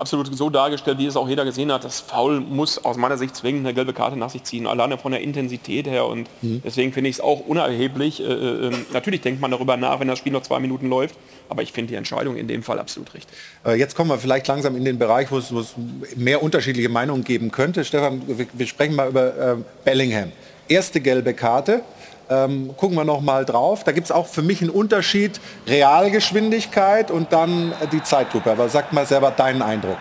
absolut 0.05 0.37
so 0.37 0.51
dargestellt, 0.51 0.99
wie 0.99 1.07
es 1.07 1.17
auch 1.17 1.27
jeder 1.27 1.47
gesehen 1.47 1.73
hat. 1.73 1.83
Das 1.83 2.01
Foul 2.01 2.41
muss 2.41 2.85
aus 2.85 2.99
meiner 2.99 3.17
Sicht 3.17 3.35
zwingend 3.35 3.65
eine 3.67 3.73
gelbe 3.73 3.95
Karte 3.95 4.19
nach 4.19 4.29
sich 4.29 4.45
ziehen, 4.45 4.67
alleine 4.67 4.99
von 4.99 5.13
der 5.13 5.23
Intensität 5.23 5.87
her. 5.87 6.05
Und 6.05 6.29
mhm. 6.43 6.61
deswegen 6.63 6.93
finde 6.93 7.09
ich 7.09 7.17
es 7.17 7.21
auch 7.23 7.41
unerheblich. 7.41 8.21
Äh, 8.21 8.25
äh, 8.25 8.67
ähm, 8.67 8.87
natürlich 8.93 9.23
denkt 9.23 9.41
man 9.41 9.51
darüber 9.51 9.79
nach, 9.79 10.01
wenn 10.01 10.09
das 10.09 10.19
Spiel 10.19 10.33
noch 10.33 10.43
zwei 10.43 10.61
Minuten 10.61 10.91
läuft. 10.91 11.17
Aber 11.49 11.63
ich 11.63 11.73
finde 11.73 11.93
die 11.93 11.95
Entscheidung 11.95 12.37
in 12.37 12.49
dem 12.49 12.63
Fall 12.63 12.79
absolut 12.79 13.15
richtig. 13.15 13.35
Äh, 13.65 13.79
jetzt 13.79 13.97
kommen 13.97 14.11
wir 14.11 14.19
vielleicht 14.19 14.47
langsam 14.47 14.77
in 14.77 14.85
den 14.85 14.99
Bereich, 14.99 15.33
wo 15.33 15.39
es, 15.39 15.55
wo 15.55 15.61
es 15.61 15.75
mehr 16.17 16.43
unterschiedliche 16.43 16.91
Meinungen 16.91 17.25
geben 17.25 17.51
könnte. 17.51 17.83
Stefan, 17.83 18.23
wir, 18.27 18.47
wir 18.53 18.67
sprechen 18.67 18.95
mal 18.95 19.09
über 19.09 19.37
äh, 19.37 19.57
Bellingham. 19.85 20.33
Erste 20.69 21.01
gelbe 21.01 21.33
Karte. 21.33 21.83
Ähm, 22.31 22.75
gucken 22.77 22.97
wir 22.97 23.05
noch 23.05 23.21
mal 23.21 23.45
drauf. 23.45 23.85
Da 23.85 23.93
gibt 23.93 24.07
es 24.07 24.13
auch 24.13 24.27
für 24.27 24.43
mich 24.43 24.61
einen 24.63 24.71
Unterschied, 24.71 25.41
Realgeschwindigkeit 25.67 27.11
und 27.11 27.33
dann 27.33 27.73
die 27.93 28.03
Zeitlupe. 28.03 28.51
Aber 28.51 28.69
sag 28.69 28.93
mal 28.93 29.07
selber 29.07 29.31
deinen 29.31 29.63
Eindruck. 29.63 29.99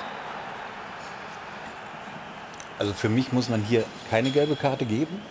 Also 2.79 2.93
für 2.93 3.09
mich 3.09 3.31
muss 3.31 3.49
man 3.49 3.61
hier 3.61 3.83
keine 4.09 4.29
gelbe 4.31 4.55
Karte 4.55 4.85
geben, 4.85 5.21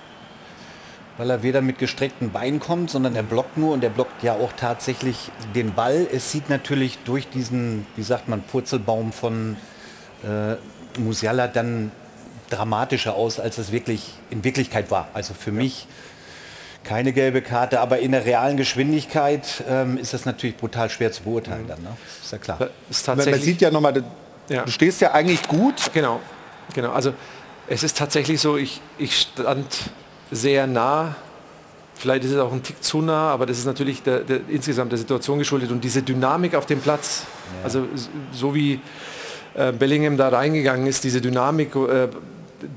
weil 1.18 1.28
er 1.28 1.42
weder 1.42 1.60
mit 1.60 1.78
gestreckten 1.78 2.30
Beinen 2.30 2.60
kommt, 2.60 2.90
sondern 2.90 3.16
er 3.16 3.22
blockt 3.22 3.56
nur 3.56 3.72
und 3.72 3.84
er 3.84 3.90
blockt 3.90 4.22
ja 4.22 4.34
auch 4.34 4.52
tatsächlich 4.56 5.30
den 5.54 5.74
Ball. 5.74 6.06
Es 6.10 6.30
sieht 6.30 6.48
natürlich 6.48 6.98
durch 7.04 7.28
diesen, 7.28 7.86
wie 7.96 8.02
sagt 8.02 8.28
man, 8.28 8.42
Purzelbaum 8.42 9.12
von 9.12 9.56
äh, 10.22 10.56
Musiala 10.98 11.48
dann 11.48 11.90
dramatischer 12.48 13.14
aus, 13.14 13.40
als 13.40 13.58
es 13.58 13.72
wirklich 13.72 14.14
in 14.30 14.44
Wirklichkeit 14.44 14.90
war. 14.90 15.08
Also 15.14 15.34
für 15.34 15.52
mich 15.52 15.86
keine 16.84 17.12
gelbe 17.12 17.42
Karte, 17.42 17.80
aber 17.80 17.98
in 17.98 18.12
der 18.12 18.24
realen 18.24 18.56
Geschwindigkeit 18.56 19.64
ähm, 19.68 19.98
ist 19.98 20.14
das 20.14 20.24
natürlich 20.24 20.56
brutal 20.56 20.90
schwer 20.90 21.12
zu 21.12 21.22
beurteilen 21.22 21.66
dann, 21.68 21.82
ne? 21.82 21.96
Ist 22.22 22.32
ja 22.32 22.38
klar. 22.38 22.70
Ist 22.90 23.06
man, 23.06 23.18
man 23.18 23.40
sieht 23.40 23.60
ja 23.60 23.70
nochmal, 23.70 24.02
ja. 24.48 24.64
du 24.64 24.70
stehst 24.70 25.00
ja 25.00 25.12
eigentlich 25.12 25.46
gut. 25.48 25.90
Genau, 25.92 26.20
genau. 26.74 26.92
Also 26.92 27.14
es 27.68 27.82
ist 27.82 27.96
tatsächlich 27.96 28.40
so, 28.40 28.56
ich, 28.56 28.80
ich 28.98 29.16
stand 29.20 29.66
sehr 30.30 30.66
nah 30.66 31.14
Vielleicht 32.02 32.24
ist 32.24 32.32
es 32.32 32.38
auch 32.38 32.52
ein 32.52 32.64
Tick 32.64 32.82
zu 32.82 33.00
nah, 33.00 33.30
aber 33.30 33.46
das 33.46 33.58
ist 33.58 33.64
natürlich 33.64 34.02
der, 34.02 34.20
der, 34.20 34.40
insgesamt 34.48 34.90
der 34.90 34.98
Situation 34.98 35.38
geschuldet. 35.38 35.70
Und 35.70 35.84
diese 35.84 36.02
Dynamik 36.02 36.56
auf 36.56 36.66
dem 36.66 36.80
Platz, 36.80 37.26
ja. 37.58 37.64
also 37.64 37.86
so 38.32 38.56
wie 38.56 38.80
äh, 39.54 39.70
Bellingham 39.70 40.16
da 40.16 40.28
reingegangen 40.28 40.88
ist, 40.88 41.04
diese 41.04 41.20
Dynamik, 41.20 41.76
äh, 41.76 42.08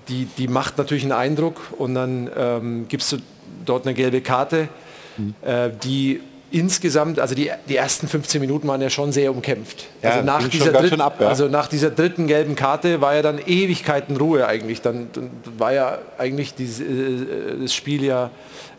die, 0.09 0.25
die 0.37 0.47
macht 0.47 0.77
natürlich 0.77 1.05
einen 1.05 1.13
Eindruck. 1.13 1.55
Und 1.75 1.95
dann 1.95 2.29
ähm, 2.37 2.85
gibst 2.87 3.13
du 3.13 3.17
dort 3.65 3.85
eine 3.85 3.93
gelbe 3.93 4.21
Karte, 4.21 4.69
mhm. 5.17 5.35
äh, 5.41 5.69
die 5.83 6.21
insgesamt, 6.51 7.19
also 7.19 7.35
die, 7.35 7.51
die 7.67 7.75
ersten 7.75 8.07
15 8.07 8.39
Minuten 8.39 8.67
waren 8.67 8.81
ja 8.81 8.89
schon 8.89 9.11
sehr 9.11 9.31
umkämpft. 9.31 9.87
Ja, 10.01 10.11
also, 10.11 10.25
nach 10.25 10.47
dieser 10.47 10.71
dritten, 10.71 11.01
ab, 11.01 11.19
ja. 11.19 11.27
also 11.27 11.47
nach 11.47 11.67
dieser 11.67 11.89
dritten 11.89 12.27
gelben 12.27 12.55
Karte 12.55 13.01
war 13.01 13.15
ja 13.15 13.21
dann 13.21 13.39
Ewigkeiten 13.45 14.15
Ruhe 14.15 14.47
eigentlich. 14.47 14.81
Dann, 14.81 15.09
dann 15.11 15.31
war 15.57 15.73
ja 15.73 15.97
eigentlich 16.17 16.53
diese, 16.53 16.83
äh, 16.83 17.61
das 17.61 17.73
Spiel 17.73 18.03
ja, 18.05 18.29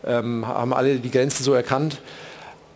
ähm, 0.05 0.47
haben 0.47 0.73
alle 0.73 0.95
die 0.95 1.11
Grenzen 1.11 1.43
so 1.43 1.53
erkannt. 1.53 2.01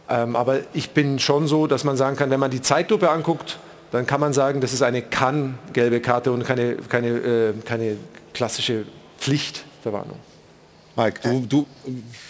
Ähm, 0.10 0.36
aber 0.36 0.60
ich 0.74 0.92
bin 0.92 1.20
schon 1.20 1.48
so, 1.48 1.68
dass 1.68 1.84
man 1.84 1.98
sagen 1.98 2.16
kann, 2.16 2.30
wenn 2.30 2.40
man 2.40 2.52
die 2.52 2.62
Zeitlupe 2.62 3.10
anguckt, 3.10 3.58
dann 3.92 4.06
kann 4.06 4.20
man 4.20 4.34
sagen, 4.34 4.62
das 4.62 4.72
ist 4.74 4.84
eine 4.84 5.02
kann-gelbe 5.02 6.00
Karte 6.00 6.32
und 6.32 6.46
keine, 6.46 6.76
keine, 6.76 7.08
äh, 7.08 7.54
keine 7.66 7.98
klassische 8.34 8.84
Pflichtverwarnung. 9.18 10.18
Mike, 10.96 11.22
du, 11.24 11.46
du 11.48 11.68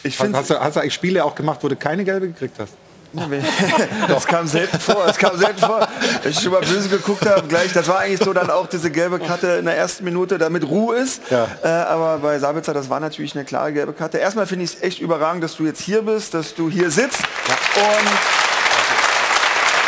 Ich 0.03 0.20
hast, 0.20 0.34
hast, 0.34 0.49
du, 0.49 0.59
hast 0.59 0.76
du 0.76 0.80
eigentlich 0.82 0.93
Spiele 0.93 1.24
auch 1.24 1.36
gemacht, 1.36 1.59
wo 1.62 1.68
du 1.68 1.76
keine 1.76 2.03
gelbe 2.03 2.28
gekriegt 2.28 2.57
hast? 2.59 2.74
Das 4.07 4.26
kam 4.26 4.47
selten 4.47 4.80
vor, 4.80 5.03
das 5.05 5.18
kam 5.18 5.38
selten 5.38 5.59
vor. 5.59 5.88
Wenn 6.22 6.32
ich 6.32 6.39
schon 6.39 6.51
mal 6.51 6.62
böse 6.62 6.89
geguckt 6.89 7.26
habe, 7.28 7.47
gleich, 7.47 7.74
das 7.74 7.88
war 7.88 7.99
eigentlich 7.99 8.22
so 8.22 8.34
dann 8.34 8.49
auch 8.49 8.68
diese 8.68 8.89
gelbe 8.89 9.20
Karte 9.20 9.47
in 9.59 9.66
der 9.66 9.78
ersten 9.78 10.03
Minute, 10.03 10.38
damit 10.38 10.68
Ruhe 10.68 10.95
ist. 10.97 11.22
Ja. 11.30 11.47
Äh, 11.64 11.68
aber 11.68 12.20
bei 12.20 12.39
Sabitzer, 12.39 12.74
das 12.74 12.89
war 12.89 12.99
natürlich 12.99 13.36
eine 13.36 13.45
klare 13.45 13.74
gelbe 13.74 13.93
Karte. 13.93 14.18
Erstmal 14.18 14.47
finde 14.47 14.66
ich 14.66 14.76
es 14.76 14.82
echt 14.82 14.99
überragend, 14.99 15.43
dass 15.43 15.55
du 15.57 15.66
jetzt 15.66 15.82
hier 15.82 16.03
bist, 16.03 16.34
dass 16.34 16.55
du 16.55 16.70
hier 16.70 16.89
sitzt 16.89 17.20
und 17.20 18.07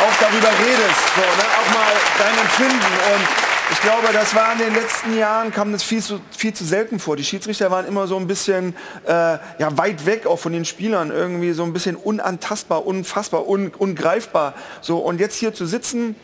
auch 0.04 0.14
darüber 0.20 0.48
redest, 0.48 1.00
so, 1.16 1.22
ne? 1.22 1.46
auch 1.60 1.74
mal 1.74 1.92
dein 2.18 2.38
Empfinden. 2.38 2.92
Und 3.14 3.43
glaube, 3.84 4.08
das 4.12 4.34
war 4.34 4.52
in 4.54 4.58
den 4.58 4.74
letzten 4.74 5.16
Jahren, 5.16 5.52
kam 5.52 5.70
das 5.70 5.82
viel 5.82 6.02
zu, 6.02 6.20
viel 6.30 6.54
zu 6.54 6.64
selten 6.64 6.98
vor. 6.98 7.16
Die 7.16 7.24
Schiedsrichter 7.24 7.70
waren 7.70 7.86
immer 7.86 8.06
so 8.06 8.16
ein 8.16 8.26
bisschen 8.26 8.74
äh, 9.06 9.10
ja, 9.10 9.76
weit 9.76 10.06
weg 10.06 10.26
auch 10.26 10.38
von 10.38 10.52
den 10.52 10.64
Spielern, 10.64 11.10
irgendwie 11.10 11.52
so 11.52 11.64
ein 11.64 11.72
bisschen 11.74 11.96
unantastbar, 11.96 12.86
unfassbar, 12.86 13.46
un, 13.46 13.72
ungreifbar. 13.76 14.54
So, 14.80 14.98
und 14.98 15.20
jetzt 15.20 15.36
hier 15.36 15.52
zu 15.52 15.66
sitzen, 15.66 16.16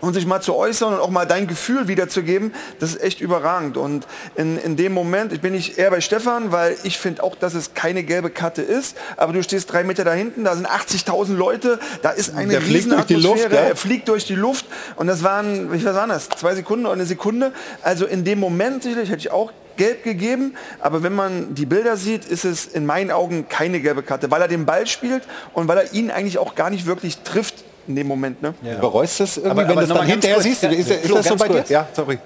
und 0.00 0.14
sich 0.14 0.26
mal 0.26 0.40
zu 0.40 0.54
äußern 0.54 0.94
und 0.94 1.00
auch 1.00 1.10
mal 1.10 1.26
dein 1.26 1.46
Gefühl 1.46 1.88
wiederzugeben, 1.88 2.52
das 2.78 2.94
ist 2.94 3.02
echt 3.02 3.20
überragend. 3.20 3.76
Und 3.76 4.06
in, 4.34 4.58
in 4.58 4.76
dem 4.76 4.92
Moment, 4.92 5.32
ich 5.32 5.40
bin 5.40 5.52
nicht 5.52 5.78
eher 5.78 5.90
bei 5.90 6.00
Stefan, 6.00 6.52
weil 6.52 6.76
ich 6.84 6.98
finde 6.98 7.22
auch, 7.22 7.34
dass 7.34 7.54
es 7.54 7.74
keine 7.74 8.02
gelbe 8.02 8.30
Karte 8.30 8.62
ist, 8.62 8.96
aber 9.16 9.32
du 9.32 9.42
stehst 9.42 9.72
drei 9.72 9.84
Meter 9.84 10.04
da 10.04 10.12
hinten, 10.12 10.44
da 10.44 10.54
sind 10.54 10.68
80.000 10.68 11.34
Leute, 11.34 11.78
da 12.02 12.10
ist 12.10 12.34
eine 12.34 12.52
Der 12.52 12.60
fliegt 12.60 12.90
durch 12.90 13.06
die 13.06 13.14
Riesenatmosphäre, 13.14 13.42
Luft, 13.42 13.52
ja? 13.52 13.68
er 13.68 13.76
fliegt 13.76 14.08
durch 14.08 14.24
die 14.24 14.34
Luft 14.34 14.66
und 14.96 15.06
das 15.06 15.22
waren, 15.22 15.72
wie 15.72 15.78
viel 15.78 15.94
waren 15.94 16.10
das, 16.10 16.28
zwei 16.28 16.54
Sekunden 16.54 16.86
oder 16.86 16.94
eine 16.94 17.06
Sekunde. 17.06 17.52
Also 17.82 18.06
in 18.06 18.24
dem 18.24 18.38
Moment 18.38 18.82
sicherlich 18.82 19.10
hätte 19.10 19.20
ich 19.20 19.30
auch 19.30 19.52
gelb 19.76 20.04
gegeben, 20.04 20.54
aber 20.80 21.02
wenn 21.02 21.14
man 21.14 21.54
die 21.54 21.66
Bilder 21.66 21.96
sieht, 21.96 22.24
ist 22.24 22.44
es 22.44 22.66
in 22.66 22.86
meinen 22.86 23.10
Augen 23.10 23.48
keine 23.48 23.80
gelbe 23.80 24.02
Karte, 24.02 24.30
weil 24.30 24.40
er 24.40 24.48
den 24.48 24.66
Ball 24.66 24.86
spielt 24.86 25.22
und 25.52 25.68
weil 25.68 25.78
er 25.78 25.92
ihn 25.92 26.10
eigentlich 26.10 26.38
auch 26.38 26.54
gar 26.54 26.70
nicht 26.70 26.86
wirklich 26.86 27.18
trifft 27.18 27.64
in 27.88 27.96
dem 27.96 28.06
Moment. 28.06 28.40
Ne? 28.42 28.54
Du 28.62 28.78
bereust 28.80 29.20
das 29.20 29.36
irgendwie, 29.36 29.50
Aber- 29.50 29.62
wenn 29.62 29.70
aber 29.70 29.80
du 29.86 29.92
es 29.92 29.98
dann 29.98 30.06
hinterher 30.06 30.36
kurz, 30.36 30.44
siehst? 30.46 30.62
ja, 30.62 30.68
Ist, 30.70 30.90
ist 30.90 31.06
Flo, 31.06 31.16
das 31.16 31.26
so 31.26 31.36
bei 31.36 31.48
dir? 31.48 31.54
kurz. 31.54 31.68
Ja, 31.70 31.86
sorry. 31.92 32.18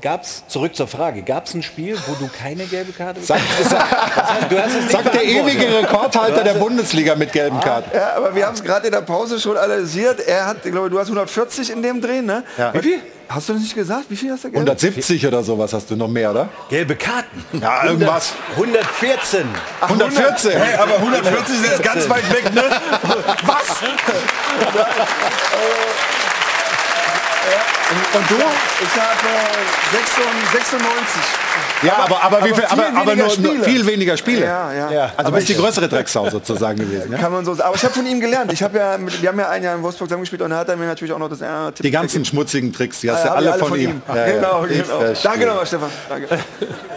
Gab's, 0.00 0.44
zurück 0.48 0.76
zur 0.76 0.86
Frage, 0.86 1.22
gab 1.22 1.46
es 1.46 1.54
ein 1.54 1.62
Spiel, 1.62 1.96
wo 2.06 2.14
du 2.14 2.28
keine 2.28 2.64
gelbe 2.66 2.92
Karte 2.92 3.20
Sagt, 3.20 3.42
sagt, 3.68 4.50
Du 4.50 4.56
hast 4.58 4.68
es 4.68 4.74
nicht 4.82 4.90
sagt 4.92 5.12
der 5.14 5.24
ewige 5.24 5.66
Rekordhalter 5.78 6.36
Du 6.38 6.42
der 6.44 6.44
hast 6.44 6.54
es- 6.54 6.58
Bundesliga 6.62 7.14
mit 7.16 7.32
gelben 7.32 7.58
Karten. 7.60 7.90
Ja, 7.94 8.14
aber 8.16 8.34
wir 8.34 8.46
haben 8.46 8.54
es 8.54 8.62
gerade 8.62 8.86
in 8.86 8.92
der 8.92 9.00
Pause 9.00 9.40
schon 9.40 9.56
analysiert. 9.56 10.20
Er 10.20 10.46
hat, 10.46 10.58
ich 10.64 10.70
glaube, 10.70 10.88
du 10.90 10.98
hast 11.00 11.08
140 11.08 11.70
in 11.70 11.82
dem 11.82 12.00
Dreh, 12.00 12.22
ne? 12.22 12.44
Ja. 12.56 12.72
Wie 12.74 12.78
viel? 12.80 13.00
Hast 13.28 13.48
du 13.48 13.52
das 13.52 13.62
nicht 13.62 13.74
gesagt? 13.74 14.04
Wie 14.08 14.16
viel 14.16 14.30
hast 14.32 14.44
du 14.44 14.48
gelb? 14.50 14.56
170 14.56 15.26
oder 15.26 15.42
sowas 15.42 15.72
hast 15.74 15.90
du 15.90 15.96
noch 15.96 16.08
mehr, 16.08 16.30
oder? 16.30 16.48
Gelbe 16.70 16.96
Karten. 16.96 17.44
Ja, 17.60 17.84
irgendwas. 17.84 18.32
114. 18.56 19.46
114. 19.82 20.52
Hey, 20.52 20.76
aber 20.76 20.94
140 20.96 21.54
ist 21.56 21.70
jetzt 21.70 21.82
ganz 21.82 22.08
weit 22.08 22.32
weg, 22.32 22.54
ne? 22.54 22.62
Was? 23.44 23.82
Und 27.90 28.30
du? 28.30 28.36
Ich 28.36 29.00
habe 29.00 29.28
äh, 29.28 30.52
96. 30.52 31.22
Ja, 31.82 31.96
aber, 32.04 32.22
aber, 32.22 32.44
wie 32.44 32.54
viel, 32.54 32.64
aber, 32.64 32.88
aber 32.88 33.12
weniger 33.12 33.14
nur, 33.14 33.24
nur 33.24 33.30
Spiele. 33.30 33.64
viel 33.64 33.86
weniger 33.86 34.16
Spiele. 34.16 34.44
Ja, 34.44 34.72
ja. 34.72 35.02
Also 35.04 35.14
Aber 35.16 35.30
du 35.30 35.36
bist 35.36 35.48
die 35.48 35.54
größere 35.54 35.88
Drecksau 35.88 36.28
sozusagen 36.28 36.78
gewesen. 36.78 37.12
Ja? 37.12 37.18
Kann 37.18 37.32
man 37.32 37.46
so 37.46 37.54
sagen. 37.54 37.68
Aber 37.68 37.76
ich 37.76 37.84
habe 37.84 37.94
von 37.94 38.06
ihm 38.06 38.20
gelernt. 38.20 38.52
Ich 38.52 38.62
habe 38.62 38.76
ja, 38.76 38.98
mit, 38.98 39.22
wir 39.22 39.28
haben 39.30 39.38
ja 39.38 39.48
ein 39.48 39.62
Jahr 39.62 39.74
in 39.74 39.82
Wolfsburg 39.82 40.08
zusammengespielt 40.08 40.42
und 40.42 40.50
da 40.50 40.58
hat 40.58 40.68
er 40.68 40.76
mir 40.76 40.86
natürlich 40.86 41.14
auch 41.14 41.18
noch 41.18 41.30
das 41.30 41.40
äh, 41.40 41.46
Tipp 41.72 41.82
Die 41.82 41.90
ganzen 41.90 42.24
schmutzigen 42.26 42.72
Tricks, 42.74 43.00
die 43.00 43.10
hast 43.10 43.24
du 43.24 43.30
hab 43.30 43.36
alle, 43.38 43.50
ich 43.50 43.56
von, 43.56 43.78
ihm. 43.78 44.02
Ja, 44.06 44.16
ja. 44.16 44.32
genau, 44.34 44.66
genau. 44.68 45.14
Danke 45.22 45.46
nochmal, 45.46 45.66
Stefan. 45.66 45.90
Danke. 46.08 46.28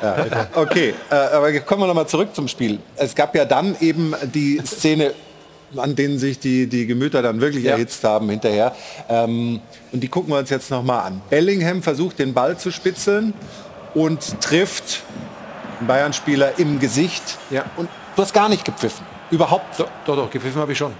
Ja. 0.02 0.48
Okay, 0.56 0.94
äh, 1.10 1.16
aber 1.16 1.52
kommen 1.60 1.84
wir 1.84 1.88
noch 1.88 1.94
mal 1.94 2.08
zurück 2.08 2.36
zum 2.36 2.48
Spiel. 2.48 2.80
Es 2.98 3.16
gab 3.16 3.34
ja 3.36 3.46
dann 3.46 3.78
eben 3.80 4.14
die 4.34 4.62
Szene, 4.66 5.14
an 5.76 5.96
denen 5.96 6.20
sich 6.20 6.40
die, 6.40 6.68
die 6.68 6.86
Gemüter 6.86 7.22
dann 7.22 7.42
wirklich 7.42 7.66
erhitzt 7.66 8.04
haben 8.04 8.30
hinterher. 8.30 8.76
Ähm, 9.10 9.62
und 9.92 10.02
die 10.02 10.08
gucken 10.08 10.32
wir 10.32 10.40
uns 10.40 10.50
jetzt 10.50 10.72
noch 10.72 10.84
mal 10.84 11.02
an. 11.02 11.22
Bellingham 11.30 11.82
versucht 11.82 12.20
den 12.20 12.34
Ball 12.34 12.58
zu 12.58 12.72
spitzeln 12.72 13.34
und 13.94 14.42
trifft 14.42 15.04
einen 15.80 15.88
Bayern-Spieler 15.88 16.60
im 16.60 16.80
Gesicht. 16.80 17.38
Ja. 17.50 17.66
Und 17.78 17.90
du 18.16 18.22
hast 18.22 18.34
gar 18.34 18.50
nicht 18.50 18.66
gepfiffen. 18.66 19.06
Überhaupt. 19.30 19.80
Doch, 19.80 19.90
doch, 20.06 20.16
doch 20.16 20.30
gepfiffen 20.30 20.62
habe 20.62 20.74
ich 20.74 20.78
schon. 20.78 20.94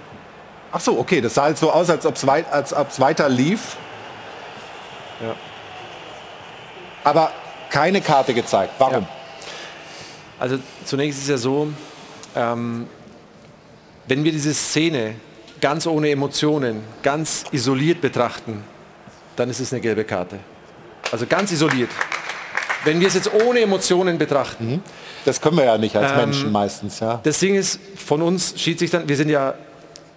Ach 0.72 0.80
so, 0.80 0.98
okay, 0.98 1.20
das 1.20 1.34
sah 1.34 1.44
halt 1.44 1.58
so 1.58 1.70
aus, 1.70 1.90
als 1.90 2.06
ob 2.06 2.16
es 2.16 2.26
weit, 2.26 2.50
als 2.50 2.98
weiter 2.98 3.28
lief. 3.28 3.76
Ja. 5.20 5.34
Aber 7.04 7.30
keine 7.68 8.00
Karte 8.00 8.32
gezeigt. 8.32 8.72
Warum? 8.78 9.06
Also 10.38 10.58
zunächst 10.84 11.20
ist 11.20 11.28
ja 11.28 11.36
so, 11.36 11.68
ähm, 12.34 12.86
wenn 14.12 14.24
wir 14.24 14.32
diese 14.32 14.52
Szene 14.52 15.14
ganz 15.58 15.86
ohne 15.86 16.10
Emotionen, 16.10 16.82
ganz 17.02 17.44
isoliert 17.50 18.02
betrachten, 18.02 18.62
dann 19.36 19.48
ist 19.48 19.58
es 19.58 19.72
eine 19.72 19.80
gelbe 19.80 20.04
Karte. 20.04 20.38
Also 21.10 21.24
ganz 21.26 21.50
isoliert. 21.50 21.88
Wenn 22.84 23.00
wir 23.00 23.08
es 23.08 23.14
jetzt 23.14 23.32
ohne 23.32 23.60
Emotionen 23.60 24.18
betrachten, 24.18 24.82
Das 25.24 25.40
können 25.40 25.56
wir 25.56 25.64
ja 25.64 25.78
nicht 25.78 25.96
als 25.96 26.10
Ähm, 26.12 26.18
Menschen 26.18 26.52
meistens. 26.52 27.00
Ja. 27.00 27.20
das 27.22 27.38
Ding 27.38 27.54
ist, 27.54 27.80
von 27.96 28.20
uns 28.20 28.52
Schiedsrichtern, 28.54 29.08
wir 29.08 29.16
sind 29.16 29.30
ja, 29.30 29.54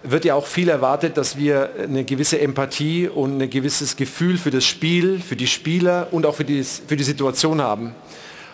wird 0.02 0.26
ja 0.26 0.34
auch 0.34 0.46
viel 0.46 0.68
erwartet, 0.68 1.16
dass 1.16 1.38
wir 1.38 1.70
eine 1.82 2.04
gewisse 2.04 2.38
Empathie 2.38 3.08
und 3.08 3.40
ein 3.40 3.48
gewisses 3.48 3.96
Gefühl 3.96 4.36
für 4.36 4.50
das 4.50 4.66
Spiel, 4.66 5.20
für 5.20 5.36
die 5.36 5.46
Spieler 5.46 6.08
und 6.10 6.26
auch 6.26 6.34
für 6.34 6.44
die, 6.44 6.62
für 6.62 6.98
die 6.98 7.04
Situation 7.04 7.62
haben. 7.62 7.94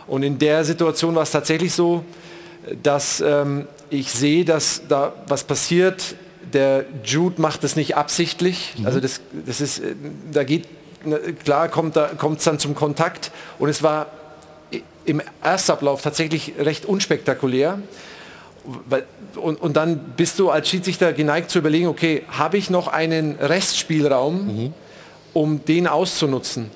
Und 0.07 0.23
in 0.23 0.39
der 0.39 0.63
Situation 0.63 1.17
war 1.17 1.25
es 1.25 1.33
tatsächlich 1.33 1.73
so, 1.75 2.05
dass 2.83 3.21
ähm, 3.21 3.67
ich 3.91 4.13
sehe, 4.13 4.45
dass 4.45 4.83
da 4.89 5.13
was 5.27 5.45
passiert. 5.45 6.15
Der 6.53 6.85
Jude 7.05 7.41
macht 7.41 7.65
das 7.65 7.77
nicht 7.77 7.97
absichtlich. 7.97 8.75
Also 8.85 9.01
das, 9.01 9.21
das 9.47 9.61
ist, 9.61 9.79
äh, 9.79 9.95
da 10.33 10.45
geht, 10.45 10.69
na, 11.05 11.19
klar 11.45 11.69
kommt 11.69 11.97
da 11.97 12.11
dann 12.45 12.59
zum 12.59 12.75
Kontakt 12.75 13.31
und 13.59 13.69
es 13.69 13.83
war 13.83 14.07
im 15.05 15.21
Erstablauf 15.43 16.03
tatsächlich 16.03 16.55
recht 16.59 16.87
unspektakulär. 16.87 17.81
Und, 19.35 19.61
und 19.61 19.77
dann 19.77 19.99
bist 20.17 20.39
du 20.39 20.51
als 20.51 20.69
Schiedsrichter 20.69 21.13
geneigt 21.13 21.51
zu 21.51 21.59
überlegen, 21.59 21.89
okay, 21.89 22.23
habe 22.29 22.59
ich 22.59 22.71
noch 22.71 22.87
einen 22.87 23.35
Restspielraum, 23.37 24.73
um 25.33 25.65
den 25.65 25.89
auszunutzen? 25.89 26.71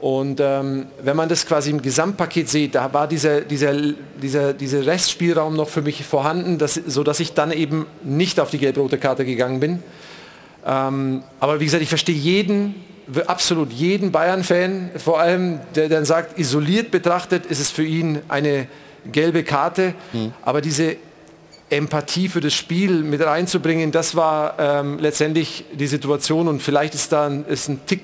Und 0.00 0.40
ähm, 0.40 0.86
wenn 1.02 1.14
man 1.14 1.28
das 1.28 1.46
quasi 1.46 1.70
im 1.70 1.82
Gesamtpaket 1.82 2.48
sieht, 2.48 2.74
da 2.74 2.92
war 2.92 3.06
dieser, 3.06 3.42
dieser, 3.42 3.74
dieser, 4.22 4.54
dieser 4.54 4.86
Restspielraum 4.86 5.54
noch 5.54 5.68
für 5.68 5.82
mich 5.82 6.04
vorhanden, 6.06 6.56
dass, 6.56 6.74
sodass 6.74 7.20
ich 7.20 7.34
dann 7.34 7.52
eben 7.52 7.86
nicht 8.02 8.40
auf 8.40 8.50
die 8.50 8.56
gelb-rote 8.56 8.96
Karte 8.96 9.26
gegangen 9.26 9.60
bin. 9.60 9.82
Ähm, 10.66 11.22
aber 11.38 11.60
wie 11.60 11.66
gesagt, 11.66 11.82
ich 11.82 11.90
verstehe 11.90 12.14
jeden, 12.14 12.76
absolut 13.26 13.72
jeden 13.72 14.10
Bayern-Fan, 14.10 14.90
vor 14.96 15.20
allem, 15.20 15.60
der 15.74 15.90
dann 15.90 16.06
sagt, 16.06 16.38
isoliert 16.38 16.90
betrachtet 16.90 17.44
ist 17.46 17.60
es 17.60 17.70
für 17.70 17.84
ihn 17.84 18.20
eine 18.28 18.68
gelbe 19.10 19.44
Karte, 19.44 19.94
aber 20.42 20.60
diese 20.60 20.96
Empathie 21.70 22.28
für 22.28 22.40
das 22.40 22.52
Spiel 22.54 23.02
mit 23.02 23.24
reinzubringen, 23.24 23.92
das 23.92 24.16
war 24.16 24.54
ähm, 24.58 24.98
letztendlich 24.98 25.64
die 25.72 25.86
Situation. 25.86 26.48
Und 26.48 26.62
vielleicht 26.62 26.94
ist 26.94 27.12
da 27.12 27.26
ein, 27.26 27.44
ist 27.46 27.68
ein 27.68 27.80
Tick 27.86 28.02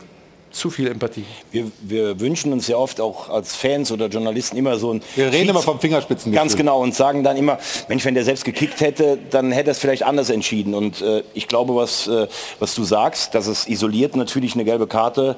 zu 0.57 0.71
viel 0.71 0.89
Empathie. 0.89 1.25
Wir, 1.53 1.71
wir 1.83 2.19
wünschen 2.21 2.53
uns 2.53 2.67
ja 2.69 2.77
oft 2.77 3.01
auch 3.01 3.29
als 3.29 3.55
Fans 3.55 3.93
oder 3.93 4.07
Journalisten 4.07 4.57
immer 4.57 4.79
so 4.79 4.93
ein... 4.95 5.03
Wir 5.15 5.27
reden 5.27 5.37
Schieds- 5.37 5.51
immer 5.51 5.63
vom 5.63 5.79
Fingerspitzengefühl. 5.81 6.41
Ganz 6.43 6.57
genau 6.57 6.81
und 6.81 6.95
sagen 6.95 7.23
dann 7.23 7.37
immer, 7.37 7.59
Mensch, 7.89 8.05
wenn 8.05 8.15
der 8.15 8.25
selbst 8.25 8.45
gekickt 8.45 8.81
hätte, 8.81 9.19
dann 9.31 9.53
hätte 9.53 9.71
er 9.71 9.73
es 9.73 9.79
vielleicht 9.79 10.03
anders 10.03 10.31
entschieden. 10.31 10.75
Und 10.75 11.03
äh, 11.03 11.23
ich 11.35 11.47
glaube, 11.49 11.77
was, 11.77 12.07
äh, 12.09 12.27
was 12.59 12.75
du 12.75 12.85
sagst, 12.85 13.35
dass 13.35 13.47
es 13.47 13.69
isoliert 13.69 14.17
natürlich 14.17 14.55
eine 14.55 14.65
gelbe 14.65 14.87
Karte 14.87 15.37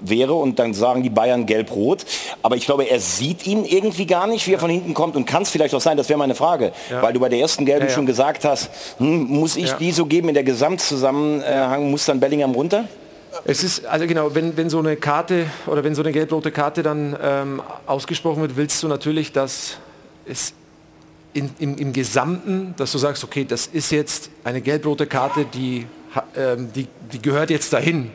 wäre 0.00 0.34
und 0.34 0.60
dann 0.60 0.74
sagen 0.74 1.02
die 1.02 1.10
Bayern 1.10 1.44
gelb-rot. 1.44 2.04
Aber 2.42 2.54
ich 2.54 2.64
glaube, 2.66 2.84
er 2.84 3.00
sieht 3.00 3.46
ihn 3.48 3.64
irgendwie 3.64 4.06
gar 4.06 4.28
nicht, 4.28 4.46
wie 4.46 4.52
er 4.52 4.60
von 4.60 4.70
hinten 4.70 4.94
kommt 4.94 5.16
und 5.16 5.24
kann 5.24 5.42
es 5.42 5.50
vielleicht 5.50 5.74
auch 5.74 5.80
sein, 5.80 5.96
das 5.96 6.08
wäre 6.08 6.18
meine 6.20 6.36
Frage, 6.36 6.70
Ja. 6.88 7.02
weil 7.02 7.12
du 7.12 7.18
bei 7.18 7.28
der 7.28 7.40
ersten 7.40 7.64
gelben 7.66 7.88
Ja, 7.88 7.92
schon 7.92 8.06
gesagt 8.06 8.44
hast, 8.44 8.70
hm, 8.98 9.24
muss 9.24 9.56
ich 9.56 9.72
die 9.72 9.90
so 9.90 10.06
geben 10.06 10.28
in 10.28 10.34
der 10.34 10.44
Gesamtzusammenhang, 10.44 11.90
muss 11.90 12.04
dann 12.04 12.20
Bellingham 12.20 12.52
runter? 12.52 12.84
Es 13.44 13.62
ist, 13.62 13.86
also 13.86 14.06
genau, 14.06 14.34
wenn, 14.34 14.56
wenn 14.56 14.70
so 14.70 14.78
eine 14.78 14.96
Karte 14.96 15.46
oder 15.66 15.84
wenn 15.84 15.94
so 15.94 16.02
eine 16.02 16.12
gelb-rote 16.12 16.50
Karte 16.50 16.82
dann 16.82 17.16
ähm, 17.22 17.62
ausgesprochen 17.86 18.42
wird, 18.42 18.56
willst 18.56 18.82
du 18.82 18.88
natürlich, 18.88 19.32
dass 19.32 19.78
es 20.26 20.52
in, 21.32 21.50
im, 21.58 21.76
im 21.76 21.92
Gesamten, 21.92 22.74
dass 22.76 22.92
du 22.92 22.98
sagst, 22.98 23.24
okay, 23.24 23.44
das 23.44 23.66
ist 23.66 23.90
jetzt 23.90 24.30
eine 24.44 24.60
gelb-rote 24.60 25.06
Karte, 25.06 25.44
die, 25.44 25.86
ähm, 26.36 26.72
die, 26.72 26.88
die 27.12 27.22
gehört 27.22 27.50
jetzt 27.50 27.72
dahin. 27.72 28.10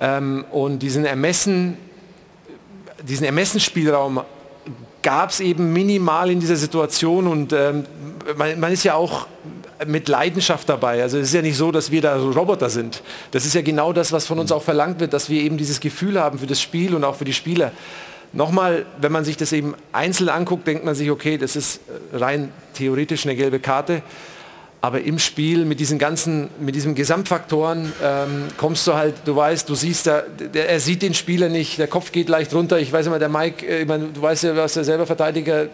Ähm, 0.00 0.44
und 0.50 0.80
diesen 0.80 1.04
Ermessen, 1.04 1.76
diesen 3.02 3.24
Ermessensspielraum 3.24 4.22
gab 5.02 5.30
es 5.30 5.40
eben 5.40 5.72
minimal 5.72 6.30
in 6.30 6.40
dieser 6.40 6.56
Situation 6.56 7.26
und 7.26 7.52
ähm, 7.52 7.84
man, 8.36 8.58
man, 8.60 8.72
ist 8.72 8.84
ja 8.84 8.94
auch 8.94 9.26
mit 9.86 10.08
Leidenschaft 10.08 10.68
dabei. 10.68 11.02
Also 11.02 11.18
es 11.18 11.28
ist 11.28 11.34
ja 11.34 11.42
nicht 11.42 11.56
so, 11.56 11.72
dass 11.72 11.90
wir 11.90 12.00
da 12.00 12.18
so 12.18 12.30
Roboter 12.30 12.70
sind. 12.70 13.02
Das 13.30 13.44
ist 13.44 13.54
ja 13.54 13.62
genau 13.62 13.92
das, 13.92 14.12
was 14.12 14.26
von 14.26 14.38
uns 14.38 14.52
auch 14.52 14.62
verlangt 14.62 15.00
wird, 15.00 15.12
dass 15.12 15.28
wir 15.28 15.42
eben 15.42 15.56
dieses 15.56 15.80
Gefühl 15.80 16.20
haben 16.20 16.38
für 16.38 16.46
das 16.46 16.60
Spiel 16.60 16.94
und 16.94 17.04
auch 17.04 17.16
für 17.16 17.24
die 17.24 17.32
Spieler. 17.32 17.72
Nochmal, 18.32 18.86
wenn 18.98 19.12
man 19.12 19.24
sich 19.24 19.36
das 19.36 19.52
eben 19.52 19.74
einzeln 19.92 20.30
anguckt, 20.30 20.66
denkt 20.66 20.84
man 20.84 20.94
sich, 20.94 21.10
okay, 21.10 21.36
das 21.36 21.54
ist 21.54 21.80
rein 22.12 22.50
theoretisch 22.74 23.26
eine 23.26 23.36
gelbe 23.36 23.60
Karte. 23.60 24.02
Aber 24.84 25.00
im 25.00 25.20
Spiel 25.20 25.64
mit 25.64 25.78
diesen 25.78 26.00
ganzen, 26.00 26.48
mit 26.58 26.74
diesen 26.74 26.96
Gesamtfaktoren 26.96 27.92
ähm, 28.02 28.48
kommst 28.56 28.84
du 28.88 28.94
halt, 28.94 29.14
du 29.24 29.36
weißt, 29.36 29.68
du 29.68 29.76
siehst, 29.76 30.08
da, 30.08 30.22
der, 30.22 30.68
er 30.68 30.80
sieht 30.80 31.02
den 31.02 31.14
Spieler 31.14 31.48
nicht, 31.48 31.78
der 31.78 31.86
Kopf 31.86 32.10
geht 32.10 32.28
leicht 32.28 32.52
runter. 32.52 32.80
Ich 32.80 32.92
weiß 32.92 33.06
immer, 33.06 33.20
der 33.20 33.28
Mike, 33.28 33.64
äh, 33.64 33.82
ich 33.82 33.88
meine, 33.88 34.08
du 34.08 34.20
weißt 34.20 34.42
ja, 34.42 34.56
was 34.56 34.74
der 34.74 34.82
selber 34.82 35.06
Verteidiger, 35.06 35.68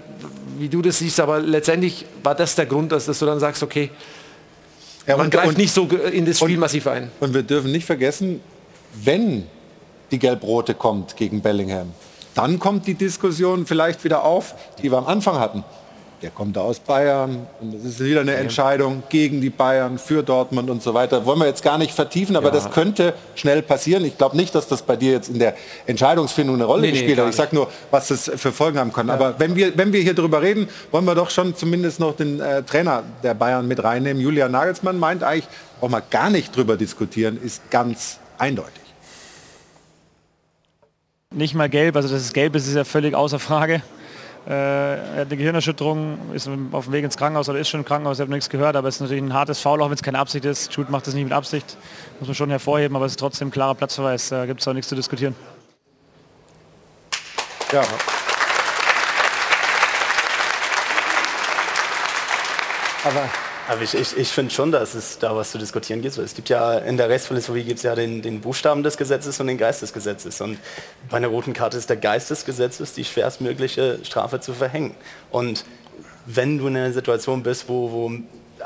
wie 0.58 0.68
du 0.68 0.82
das 0.82 0.98
siehst, 0.98 1.20
aber 1.20 1.40
letztendlich 1.40 2.04
war 2.22 2.34
das 2.34 2.54
der 2.54 2.66
Grund, 2.66 2.92
dass, 2.92 3.06
dass 3.06 3.18
du 3.18 3.24
dann 3.24 3.40
sagst, 3.40 3.62
okay, 3.62 3.88
ja, 5.06 5.16
man 5.16 5.30
greift 5.30 5.48
und, 5.48 5.58
nicht 5.58 5.72
so 5.72 5.88
in 6.12 6.26
das 6.26 6.36
Spiel 6.36 6.56
und, 6.56 6.60
massiv 6.60 6.86
ein. 6.86 7.10
Und 7.20 7.32
wir 7.32 7.42
dürfen 7.42 7.72
nicht 7.72 7.86
vergessen, 7.86 8.42
wenn 8.92 9.46
die 10.10 10.18
Gelb-Rote 10.18 10.74
kommt 10.74 11.16
gegen 11.16 11.40
Bellingham, 11.40 11.94
dann 12.34 12.58
kommt 12.58 12.86
die 12.86 12.94
Diskussion 12.94 13.64
vielleicht 13.64 14.04
wieder 14.04 14.22
auf, 14.22 14.54
die 14.82 14.90
wir 14.92 14.98
am 14.98 15.06
Anfang 15.06 15.38
hatten 15.38 15.64
der 16.22 16.30
kommt 16.30 16.56
da 16.56 16.62
aus 16.62 16.80
Bayern 16.80 17.46
und 17.60 17.74
es 17.74 17.84
ist 17.84 18.00
wieder 18.00 18.22
eine 18.22 18.34
Entscheidung 18.34 19.02
gegen 19.08 19.40
die 19.40 19.50
Bayern, 19.50 19.98
für 19.98 20.22
Dortmund 20.22 20.68
und 20.70 20.82
so 20.82 20.94
weiter. 20.94 21.24
Wollen 21.24 21.38
wir 21.38 21.46
jetzt 21.46 21.62
gar 21.62 21.78
nicht 21.78 21.92
vertiefen, 21.92 22.36
aber 22.36 22.48
ja. 22.48 22.54
das 22.54 22.70
könnte 22.70 23.14
schnell 23.34 23.62
passieren. 23.62 24.04
Ich 24.04 24.18
glaube 24.18 24.36
nicht, 24.36 24.54
dass 24.54 24.66
das 24.66 24.82
bei 24.82 24.96
dir 24.96 25.12
jetzt 25.12 25.28
in 25.28 25.38
der 25.38 25.54
Entscheidungsfindung 25.86 26.56
eine 26.56 26.64
Rolle 26.64 26.82
nee, 26.82 26.92
gespielt 26.92 27.16
nee, 27.16 27.22
hat. 27.22 27.30
Ich 27.30 27.36
sage 27.36 27.54
nur, 27.54 27.68
was 27.90 28.08
das 28.08 28.30
für 28.36 28.52
Folgen 28.52 28.78
haben 28.78 28.92
kann. 28.92 29.08
Ja. 29.08 29.14
Aber 29.14 29.38
wenn 29.38 29.54
wir, 29.54 29.76
wenn 29.76 29.92
wir 29.92 30.00
hier 30.00 30.14
drüber 30.14 30.42
reden, 30.42 30.68
wollen 30.90 31.04
wir 31.04 31.14
doch 31.14 31.30
schon 31.30 31.54
zumindest 31.54 32.00
noch 32.00 32.16
den 32.16 32.40
äh, 32.40 32.62
Trainer 32.62 33.02
der 33.22 33.34
Bayern 33.34 33.68
mit 33.68 33.82
reinnehmen. 33.82 34.20
Julian 34.20 34.50
Nagelsmann 34.50 34.98
meint 34.98 35.22
eigentlich, 35.22 35.48
auch 35.80 35.88
mal 35.88 36.02
gar 36.10 36.30
nicht 36.30 36.56
drüber 36.56 36.76
diskutieren, 36.76 37.38
ist 37.40 37.70
ganz 37.70 38.18
eindeutig. 38.38 38.72
Nicht 41.30 41.54
mal 41.54 41.68
gelb, 41.68 41.94
also 41.94 42.08
das 42.08 42.22
ist 42.22 42.34
gelb, 42.34 42.54
das 42.54 42.66
ist 42.66 42.74
ja 42.74 42.84
völlig 42.84 43.14
außer 43.14 43.38
Frage. 43.38 43.82
Äh, 44.46 44.50
er 44.52 45.20
hat 45.20 45.26
eine 45.26 45.36
Gehirnerschütterung, 45.36 46.18
ist 46.32 46.48
auf 46.72 46.84
dem 46.84 46.92
Weg 46.92 47.04
ins 47.04 47.16
Krankenhaus 47.16 47.48
oder 47.48 47.58
ist 47.58 47.68
schon 47.68 47.80
im 47.80 47.86
Krankenhaus, 47.86 48.18
ich 48.18 48.22
habe 48.22 48.32
nichts 48.32 48.48
gehört, 48.48 48.76
aber 48.76 48.88
es 48.88 48.96
ist 48.96 49.00
natürlich 49.02 49.22
ein 49.22 49.34
hartes 49.34 49.60
Foul, 49.60 49.82
auch 49.82 49.86
wenn 49.86 49.94
es 49.94 50.02
keine 50.02 50.18
Absicht 50.18 50.44
ist. 50.44 50.72
Jude 50.72 50.90
macht 50.90 51.06
das 51.06 51.14
nicht 51.14 51.24
mit 51.24 51.32
Absicht, 51.32 51.76
muss 52.20 52.28
man 52.28 52.34
schon 52.34 52.50
hervorheben, 52.50 52.96
aber 52.96 53.06
es 53.06 53.12
ist 53.12 53.20
trotzdem 53.20 53.48
ein 53.48 53.50
klarer 53.50 53.74
Platzverweis, 53.74 54.28
da 54.28 54.46
gibt 54.46 54.60
es 54.60 54.68
auch 54.68 54.72
nichts 54.72 54.88
zu 54.88 54.94
diskutieren. 54.94 55.34
Ja. 57.72 57.82
Aber 63.04 63.47
aber 63.68 63.82
ich, 63.82 63.94
ich, 63.94 64.16
ich 64.16 64.28
finde 64.28 64.52
schon, 64.52 64.72
dass 64.72 64.94
es 64.94 65.18
da 65.18 65.36
was 65.36 65.50
zu 65.50 65.58
diskutieren 65.58 66.00
gibt. 66.00 66.16
Es 66.16 66.34
gibt 66.34 66.48
ja 66.48 66.78
in 66.78 66.96
der 66.96 67.10
Rechtsphilosophie 67.10 67.64
gibt 67.64 67.76
es 67.76 67.82
ja 67.82 67.94
den, 67.94 68.22
den 68.22 68.40
Buchstaben 68.40 68.82
des 68.82 68.96
Gesetzes 68.96 69.38
und 69.40 69.46
den 69.46 69.58
Geist 69.58 69.82
des 69.82 69.92
Gesetzes. 69.92 70.40
Und 70.40 70.58
bei 71.10 71.18
einer 71.18 71.28
roten 71.28 71.52
Karte 71.52 71.76
ist 71.76 71.90
der 71.90 71.98
Geist 71.98 72.30
des 72.30 72.46
Gesetzes, 72.46 72.94
die 72.94 73.04
schwerstmögliche 73.04 73.98
Strafe 74.04 74.40
zu 74.40 74.54
verhängen. 74.54 74.94
Und 75.30 75.66
wenn 76.24 76.56
du 76.56 76.66
in 76.66 76.76
einer 76.76 76.92
Situation 76.92 77.42
bist, 77.42 77.68
wo, 77.68 77.92
wo 77.92 78.12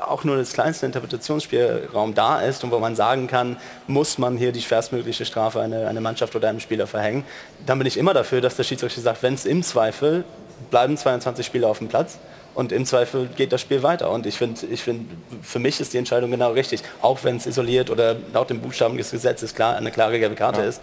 auch 0.00 0.22
nur 0.22 0.36
das 0.36 0.53
kleinste 0.53 0.86
Interpretationsspielraum 0.86 2.14
da 2.14 2.40
ist 2.40 2.62
und 2.62 2.70
wo 2.70 2.78
man 2.78 2.94
sagen 2.94 3.26
kann, 3.26 3.57
muss 3.88 4.18
man 4.18 4.36
hier 4.36 4.53
die 4.53 4.62
schwerstmögliche 4.62 5.24
Strafe 5.24 5.61
eine, 5.61 5.88
eine 5.88 6.00
Mannschaft 6.00 6.36
oder 6.36 6.48
einem 6.48 6.61
Spieler 6.61 6.86
verhängen, 6.86 7.24
dann 7.66 7.78
bin 7.78 7.88
ich 7.88 7.96
immer 7.96 8.14
dafür, 8.14 8.40
dass 8.40 8.55
der 8.55 8.62
Schiedsrichter 8.62 9.00
sagt, 9.00 9.22
wenn 9.22 9.34
es 9.34 9.46
im 9.46 9.64
Zweifel 9.64 10.24
bleiben 10.70 10.96
22 10.96 11.44
Spieler 11.44 11.68
auf 11.68 11.78
dem 11.78 11.88
Platz, 11.88 12.18
und 12.55 12.72
im 12.72 12.84
Zweifel 12.84 13.28
geht 13.36 13.53
das 13.53 13.61
Spiel 13.61 13.82
weiter. 13.82 14.11
Und 14.11 14.26
ich 14.26 14.36
finde, 14.36 14.66
ich 14.66 14.82
find, 14.82 15.09
für 15.42 15.59
mich 15.59 15.80
ist 15.80 15.92
die 15.92 15.98
Entscheidung 15.98 16.30
genau 16.30 16.53
richtig. 16.53 16.82
Auch 17.00 17.24
wenn 17.24 17.36
es 17.36 17.46
isoliert 17.46 17.90
oder 17.90 18.16
laut 18.32 18.50
dem 18.50 18.61
Buchstaben 18.61 18.96
des 18.96 19.11
Gesetzes 19.11 19.55
klar, 19.55 19.76
eine 19.76 19.90
klare 19.90 20.18
gelbe 20.18 20.34
Karte 20.34 20.61
ja. 20.61 20.68
ist. 20.68 20.80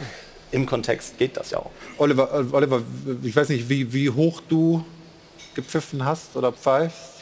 Im 0.51 0.65
Kontext 0.65 1.17
geht 1.19 1.37
das 1.37 1.51
ja 1.51 1.59
auch. 1.59 1.69
Oliver, 1.97 2.33
äh, 2.33 2.55
Oliver, 2.55 2.81
ich 3.21 3.35
weiß 3.35 3.49
nicht, 3.49 3.69
wie, 3.69 3.93
wie 3.93 4.09
hoch 4.09 4.41
du 4.49 4.83
gepfiffen 5.53 6.03
hast 6.03 6.35
oder 6.35 6.51
pfeifst. 6.51 7.18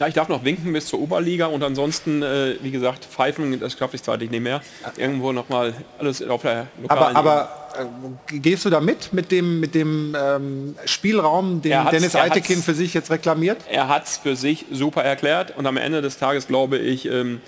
Ja, 0.00 0.06
ich 0.06 0.14
darf 0.14 0.28
noch 0.28 0.44
winken 0.44 0.72
bis 0.72 0.86
zur 0.86 1.00
Oberliga 1.00 1.46
und 1.46 1.62
ansonsten, 1.64 2.22
äh, 2.22 2.54
wie 2.62 2.70
gesagt, 2.70 3.04
pfeifen, 3.04 3.58
das 3.58 3.76
schaffe 3.76 3.96
ich 3.96 4.02
zeitlich 4.02 4.30
nicht 4.30 4.42
mehr. 4.42 4.60
Irgendwo 4.96 5.32
nochmal 5.32 5.74
alles 5.98 6.22
auf 6.22 6.42
der 6.42 6.68
lokalen 6.80 7.16
Aber, 7.16 7.16
aber 7.16 7.86
äh, 8.30 8.38
gehst 8.38 8.64
du 8.64 8.70
da 8.70 8.80
mit, 8.80 9.12
mit 9.12 9.32
dem, 9.32 9.58
mit 9.58 9.74
dem 9.74 10.16
ähm, 10.16 10.76
Spielraum, 10.84 11.62
den 11.62 11.84
Dennis 11.90 12.14
Eitekin 12.14 12.62
für 12.62 12.74
sich 12.74 12.94
jetzt 12.94 13.10
reklamiert? 13.10 13.58
Er 13.68 13.88
hat 13.88 14.06
es 14.06 14.18
für 14.18 14.36
sich 14.36 14.66
super 14.70 15.02
erklärt 15.02 15.56
und 15.56 15.66
am 15.66 15.76
Ende 15.76 16.00
des 16.00 16.16
Tages 16.18 16.46
glaube 16.46 16.78
ich, 16.78 17.06
ähm, 17.06 17.40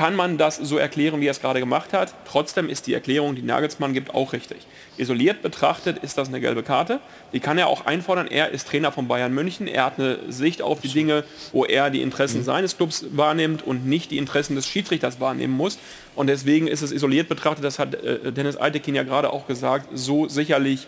kann 0.00 0.16
man 0.16 0.38
das 0.38 0.56
so 0.56 0.78
erklären, 0.78 1.20
wie 1.20 1.26
er 1.26 1.32
es 1.32 1.42
gerade 1.42 1.60
gemacht 1.60 1.92
hat. 1.92 2.14
Trotzdem 2.24 2.70
ist 2.70 2.86
die 2.86 2.94
Erklärung, 2.94 3.34
die 3.34 3.42
Nagelsmann 3.42 3.92
gibt, 3.92 4.14
auch 4.14 4.32
richtig. 4.32 4.56
Isoliert 4.96 5.42
betrachtet 5.42 5.98
ist 5.98 6.16
das 6.16 6.28
eine 6.28 6.40
gelbe 6.40 6.62
Karte. 6.62 7.00
Die 7.34 7.40
kann 7.40 7.58
er 7.58 7.66
auch 7.66 7.84
einfordern. 7.84 8.26
Er 8.26 8.48
ist 8.48 8.66
Trainer 8.66 8.92
von 8.92 9.08
Bayern 9.08 9.34
München. 9.34 9.66
Er 9.66 9.84
hat 9.84 9.98
eine 9.98 10.18
Sicht 10.30 10.62
auf 10.62 10.80
die 10.80 10.88
Dinge, 10.88 11.24
wo 11.52 11.66
er 11.66 11.90
die 11.90 12.00
Interessen 12.00 12.42
seines 12.42 12.78
Clubs 12.78 13.04
wahrnimmt 13.10 13.62
und 13.62 13.84
nicht 13.84 14.10
die 14.10 14.16
Interessen 14.16 14.56
des 14.56 14.66
Schiedsrichters 14.66 15.20
wahrnehmen 15.20 15.54
muss. 15.54 15.78
Und 16.16 16.28
deswegen 16.28 16.66
ist 16.66 16.80
es 16.80 16.92
isoliert 16.92 17.28
betrachtet, 17.28 17.62
das 17.62 17.78
hat 17.78 17.94
äh, 17.94 18.32
Dennis 18.32 18.56
Altekin 18.56 18.94
ja 18.94 19.02
gerade 19.02 19.30
auch 19.30 19.46
gesagt, 19.46 19.90
so 19.92 20.28
sicherlich 20.28 20.86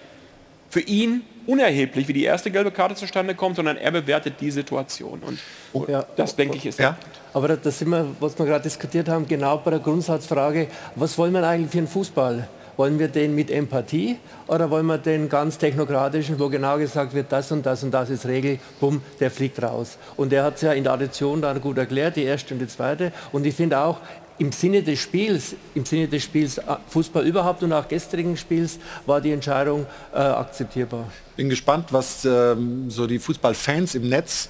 für 0.71 0.81
ihn 0.81 1.21
unerheblich, 1.47 2.09
wie 2.09 2.15
die 2.15 2.25
erste 2.25 2.51
gelbe 2.51 2.71
Karte 2.71 2.95
zustande 2.95 3.35
kommt, 3.35 3.57
sondern 3.57 3.77
er 3.77 3.91
bewertet 3.91 4.37
die 4.41 4.51
Situation. 4.51 5.21
Und 5.21 5.39
oh, 5.75 5.85
ja. 5.87 6.07
das, 6.17 6.35
denke 6.35 6.57
ich, 6.57 6.65
ist 6.65 6.79
ja. 6.79 6.97
Aber 7.35 7.49
das 7.49 7.79
sind 7.79 7.89
wir, 7.89 8.07
was 8.21 8.39
wir 8.39 8.45
gerade 8.45 8.63
diskutiert 8.63 9.09
haben, 9.09 9.27
genau 9.27 9.59
bei 9.59 9.71
der 9.71 9.81
Grundsatzfrage, 9.81 10.69
was 10.97 11.17
wollen 11.17 11.33
wir 11.33 11.47
eigentlich 11.47 11.71
für 11.71 11.79
einen 11.79 11.89
Fußball? 11.89 12.49
Wollen 12.77 12.99
wir 12.99 13.09
den 13.09 13.35
mit 13.35 13.51
Empathie 13.51 14.17
oder 14.47 14.71
wollen 14.71 14.87
wir 14.87 14.99
den 14.99 15.29
ganz 15.29 15.59
technokratischen, 15.59 16.39
wo 16.39 16.49
genau 16.49 16.79
gesagt 16.79 17.15
wird, 17.15 17.31
das 17.31 17.53
und 17.53 17.67
das 17.67 17.83
und 17.85 17.91
das 17.91 18.09
ist 18.09 18.27
Regel, 18.27 18.59
bumm, 18.81 19.03
der 19.21 19.31
fliegt 19.31 19.63
raus. 19.63 19.99
Und 20.17 20.33
er 20.33 20.45
hat 20.45 20.57
es 20.57 20.63
ja 20.63 20.73
in 20.73 20.85
der 20.85 20.95
Addition 20.95 21.43
dann 21.43 21.61
gut 21.61 21.77
erklärt, 21.77 22.17
die 22.17 22.25
erste 22.25 22.55
und 22.55 22.61
die 22.61 22.67
zweite. 22.67 23.13
Und 23.31 23.45
ich 23.45 23.55
finde 23.55 23.79
auch, 23.79 23.99
im 24.39 24.51
Sinne 24.51 24.83
des 24.83 24.99
Spiels, 24.99 25.55
im 25.75 25.85
Sinne 25.85 26.09
des 26.09 26.23
Spiels 26.23 26.59
äh, 26.59 26.63
Fußball 26.89 27.27
überhaupt 27.27 27.63
und 27.63 27.73
auch 27.73 27.87
gestrigen 27.87 28.37
Spiels 28.37 28.79
war 29.07 29.21
die 29.21 29.31
Entscheidung 29.31 29.87
äh, 30.13 30.19
akzeptierbar. 30.19 31.05
Bin 31.37 31.49
gespannt, 31.49 31.87
was 31.91 32.25
ähm, 32.25 32.91
so 32.91 33.07
die 33.07 33.19
Fußballfans 33.19 33.95
im 33.95 34.09
Netz 34.09 34.49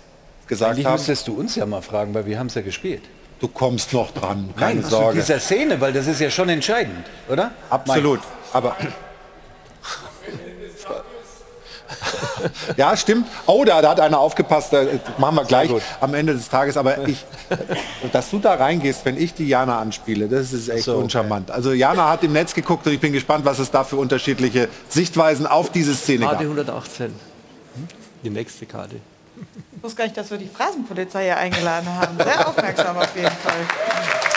gesagt 0.53 0.73
Eigentlich 0.73 0.87
haben. 0.87 0.95
müsstest 0.95 1.27
du 1.29 1.35
uns 1.35 1.57
ja 1.57 1.65
mal 1.65 1.81
fragen, 1.81 2.13
weil 2.13 2.27
wir 2.27 2.39
haben 2.39 2.49
es 2.49 2.55
ja 2.55 2.63
gespielt. 2.63 3.03
Du 3.41 3.49
kommst 3.49 3.93
noch 3.93 4.13
dran, 4.13 4.51
keine 4.57 4.81
Nein, 4.81 4.91
Sorge. 4.91 5.21
Zu 5.21 5.27
dieser 5.27 5.41
Szene, 5.41 5.81
weil 5.81 5.93
das 5.93 6.07
ist 6.07 6.21
ja 6.21 6.31
schon 6.31 6.49
entscheidend, 6.49 7.05
oder? 7.29 7.51
Absolut. 7.71 8.21
Aber 8.53 8.77
ja, 12.77 12.97
stimmt. 12.97 13.27
Oh, 13.47 13.65
da, 13.65 13.81
da, 13.81 13.91
hat 13.91 14.01
einer 14.01 14.19
aufgepasst. 14.19 14.73
Da 14.73 14.85
machen 15.19 15.37
wir 15.37 15.45
gleich 15.45 15.71
am 16.01 16.15
Ende 16.15 16.35
des 16.35 16.49
Tages. 16.49 16.77
Aber 16.77 16.99
ich, 17.09 17.25
dass 18.13 18.31
du 18.31 18.39
da 18.39 18.55
reingehst, 18.55 19.05
wenn 19.05 19.17
ich 19.17 19.35
die 19.35 19.49
Jana 19.49 19.79
anspiele, 19.81 20.29
das 20.29 20.53
ist 20.53 20.69
echt 20.69 20.85
so, 20.85 20.97
uncharmant. 20.97 21.49
Okay. 21.49 21.57
Also 21.57 21.73
Jana 21.73 22.11
hat 22.11 22.23
im 22.25 22.33
Netz 22.33 22.55
geguckt 22.55 22.87
und 22.87 22.93
ich 22.93 23.01
bin 23.01 23.13
gespannt, 23.13 23.45
was 23.45 23.59
es 23.59 23.71
da 23.71 23.85
für 23.85 23.97
unterschiedliche 23.97 24.69
Sichtweisen 24.89 25.47
auf 25.47 25.71
diese 25.71 25.95
Szene 25.95 26.27
Karte 26.27 26.45
gab. 26.45 26.53
118. 26.53 27.13
Die 28.25 28.31
nächste 28.31 28.67
Karte. 28.67 28.97
Ich 29.83 29.85
wusste 29.85 29.99
gar 29.99 30.05
nicht, 30.05 30.17
dass 30.17 30.31
wir 30.31 30.39
die 30.39 30.47
Phrasenpolizei 30.47 31.25
hier 31.25 31.37
eingeladen 31.37 31.89
haben. 31.89 32.17
Sehr 32.17 32.47
aufmerksam 32.47 32.97
auf 32.99 33.17
jeden 33.17 33.27
Fall. 33.27 34.32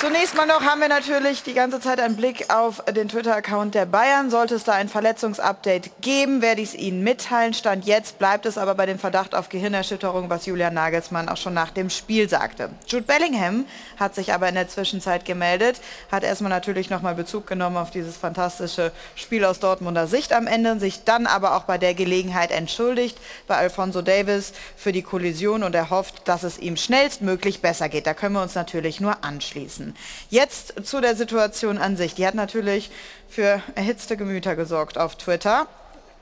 Zunächst 0.00 0.36
mal 0.36 0.46
noch 0.46 0.62
haben 0.62 0.80
wir 0.80 0.86
natürlich 0.86 1.42
die 1.42 1.54
ganze 1.54 1.80
Zeit 1.80 1.98
einen 1.98 2.14
Blick 2.14 2.54
auf 2.54 2.84
den 2.84 3.08
Twitter-Account 3.08 3.74
der 3.74 3.84
Bayern. 3.84 4.30
Sollte 4.30 4.54
es 4.54 4.62
da 4.62 4.74
ein 4.74 4.88
Verletzungsupdate 4.88 5.90
geben, 6.02 6.40
werde 6.40 6.60
ich 6.60 6.68
es 6.68 6.74
Ihnen 6.76 7.02
mitteilen. 7.02 7.52
Stand 7.52 7.84
jetzt 7.84 8.16
bleibt 8.20 8.46
es 8.46 8.58
aber 8.58 8.76
bei 8.76 8.86
dem 8.86 9.00
Verdacht 9.00 9.34
auf 9.34 9.48
Gehirnerschütterung, 9.48 10.30
was 10.30 10.46
Julian 10.46 10.74
Nagelsmann 10.74 11.28
auch 11.28 11.36
schon 11.36 11.52
nach 11.52 11.72
dem 11.72 11.90
Spiel 11.90 12.28
sagte. 12.28 12.70
Jude 12.86 13.06
Bellingham 13.06 13.64
hat 13.98 14.14
sich 14.14 14.32
aber 14.32 14.48
in 14.48 14.54
der 14.54 14.68
Zwischenzeit 14.68 15.24
gemeldet, 15.24 15.80
hat 16.12 16.22
erstmal 16.22 16.50
natürlich 16.50 16.90
nochmal 16.90 17.16
Bezug 17.16 17.48
genommen 17.48 17.76
auf 17.76 17.90
dieses 17.90 18.16
fantastische 18.16 18.92
Spiel 19.16 19.44
aus 19.44 19.58
Dortmunder 19.58 20.06
Sicht 20.06 20.32
am 20.32 20.46
Ende, 20.46 20.78
sich 20.78 21.02
dann 21.02 21.26
aber 21.26 21.56
auch 21.56 21.64
bei 21.64 21.76
der 21.76 21.94
Gelegenheit 21.94 22.52
entschuldigt 22.52 23.18
bei 23.48 23.56
Alfonso 23.56 24.00
Davis 24.02 24.52
für 24.76 24.92
die 24.92 25.02
Kollision 25.02 25.64
und 25.64 25.74
er 25.74 25.90
hofft, 25.90 26.28
dass 26.28 26.44
es 26.44 26.56
ihm 26.56 26.76
schnellstmöglich 26.76 27.62
besser 27.62 27.88
geht. 27.88 28.06
Da 28.06 28.14
können 28.14 28.34
wir 28.34 28.42
uns 28.42 28.54
natürlich 28.54 29.00
nur 29.00 29.24
anschließen. 29.24 29.87
Müssen. 29.88 29.98
Jetzt 30.30 30.86
zu 30.86 31.00
der 31.00 31.16
Situation 31.16 31.78
an 31.78 31.96
sich. 31.96 32.14
Die 32.14 32.26
hat 32.26 32.34
natürlich 32.34 32.90
für 33.28 33.62
erhitzte 33.74 34.16
Gemüter 34.16 34.56
gesorgt 34.56 34.98
auf 34.98 35.16
Twitter. 35.16 35.66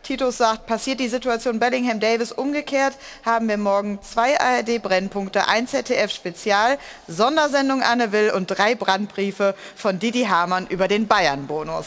Titus 0.02 0.38
sagt, 0.38 0.66
passiert 0.66 1.00
die 1.00 1.08
Situation 1.08 1.58
Bellingham 1.58 1.98
Davis 1.98 2.30
umgekehrt, 2.30 2.94
haben 3.24 3.48
wir 3.48 3.56
morgen 3.56 3.98
zwei 4.02 4.38
ARD 4.38 4.80
Brennpunkte, 4.80 5.48
ein 5.48 5.66
ZDF 5.66 6.12
Spezial, 6.12 6.78
Sondersendung 7.08 7.82
Anne 7.82 8.12
Will 8.12 8.30
und 8.30 8.46
drei 8.46 8.76
Brandbriefe 8.76 9.56
von 9.74 9.98
Didi 9.98 10.22
Hamann 10.22 10.68
über 10.68 10.86
den 10.86 11.08
Bayern 11.08 11.48
Bonus. 11.48 11.86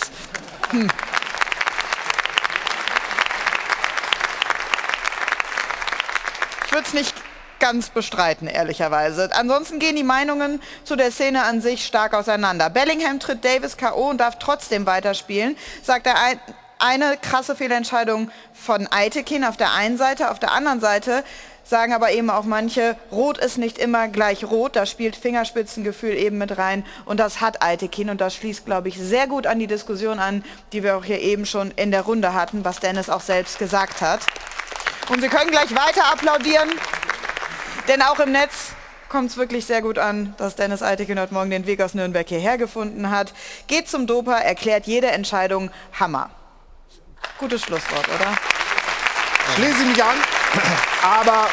Hm. 0.72 0.90
Ich 6.66 6.74
würde 6.74 6.88
es 6.88 6.94
nicht 6.94 7.29
ganz 7.60 7.90
bestreiten, 7.90 8.48
ehrlicherweise. 8.48 9.30
Ansonsten 9.34 9.80
gehen 9.80 9.96
die 9.96 10.04
Meinungen 10.04 10.62
zu 10.84 10.96
der 10.96 11.12
Szene 11.12 11.44
an 11.44 11.62
sich 11.62 11.86
stark 11.86 12.14
auseinander. 12.14 12.70
Bellingham 12.70 13.20
tritt 13.20 13.44
Davis 13.44 13.78
K.O. 13.78 14.10
und 14.10 14.18
darf 14.20 14.40
trotzdem 14.40 14.86
weiterspielen, 14.86 15.58
sagt 15.84 16.08
er 16.08 16.22
ein, 16.22 16.40
eine 16.80 17.18
krasse 17.18 17.56
Fehlentscheidung 17.56 18.32
von 18.54 18.88
Eitekin 18.88 19.44
auf 19.44 19.58
der 19.58 19.74
einen 19.74 19.98
Seite, 19.98 20.32
auf 20.32 20.40
der 20.40 20.54
anderen 20.54 20.80
Seite 20.80 21.24
sagen 21.70 21.94
aber 21.94 22.12
eben 22.12 22.30
auch 22.30 22.46
manche, 22.46 22.98
Rot 23.12 23.38
ist 23.38 23.58
nicht 23.58 23.78
immer 23.78 24.08
gleich 24.08 24.44
Rot, 24.44 24.76
da 24.76 24.86
spielt 24.86 25.16
Fingerspitzengefühl 25.16 26.16
eben 26.16 26.40
mit 26.40 26.58
rein 26.58 26.84
und 27.06 27.20
das 27.20 27.42
hat 27.42 27.62
Eitekin 27.62 28.10
und 28.10 28.20
das 28.20 28.36
schließt, 28.36 28.66
glaube 28.66 28.90
ich, 28.90 28.98
sehr 28.98 29.28
gut 29.28 29.46
an 29.46 29.60
die 29.60 29.68
Diskussion 29.68 30.20
an, 30.20 30.44
die 30.74 30.84
wir 30.84 30.98
auch 30.98 31.06
hier 31.06 31.22
eben 31.22 31.46
schon 31.46 31.72
in 31.72 31.92
der 31.92 32.02
Runde 32.02 32.34
hatten, 32.34 32.66
was 32.66 32.80
Dennis 32.80 33.10
auch 33.10 33.22
selbst 33.22 33.60
gesagt 33.60 34.02
hat. 34.02 34.22
Und 35.10 35.22
Sie 35.22 35.28
können 35.28 35.52
gleich 35.52 35.74
weiter 35.76 36.12
applaudieren, 36.12 36.70
denn 37.90 38.02
auch 38.04 38.20
im 38.20 38.32
Netz 38.32 38.72
kommt 39.10 39.32
es 39.32 39.38
wirklich 39.38 39.66
sehr 39.66 39.82
gut 39.82 39.98
an, 39.98 40.36
dass 40.38 40.56
Dennis 40.56 40.84
Eitekin 40.84 41.20
heute 41.20 41.34
Morgen 41.34 41.50
den 41.50 41.66
Weg 41.66 41.82
aus 41.82 41.96
Nürnberg 41.96 42.28
hierher 42.28 42.60
gefunden 42.60 43.10
hat. 43.10 43.34
Geht 43.68 43.90
zum 43.90 44.06
Doper, 44.06 44.38
erklärt 44.38 44.86
jede 44.86 45.08
Entscheidung 45.08 45.72
Hammer. 46.00 46.30
Gutes 47.40 47.64
Schlusswort, 47.64 48.08
oder? 48.08 48.38
Schließe 49.56 49.84
mich 49.86 50.04
an, 50.04 50.16
aber 51.02 51.48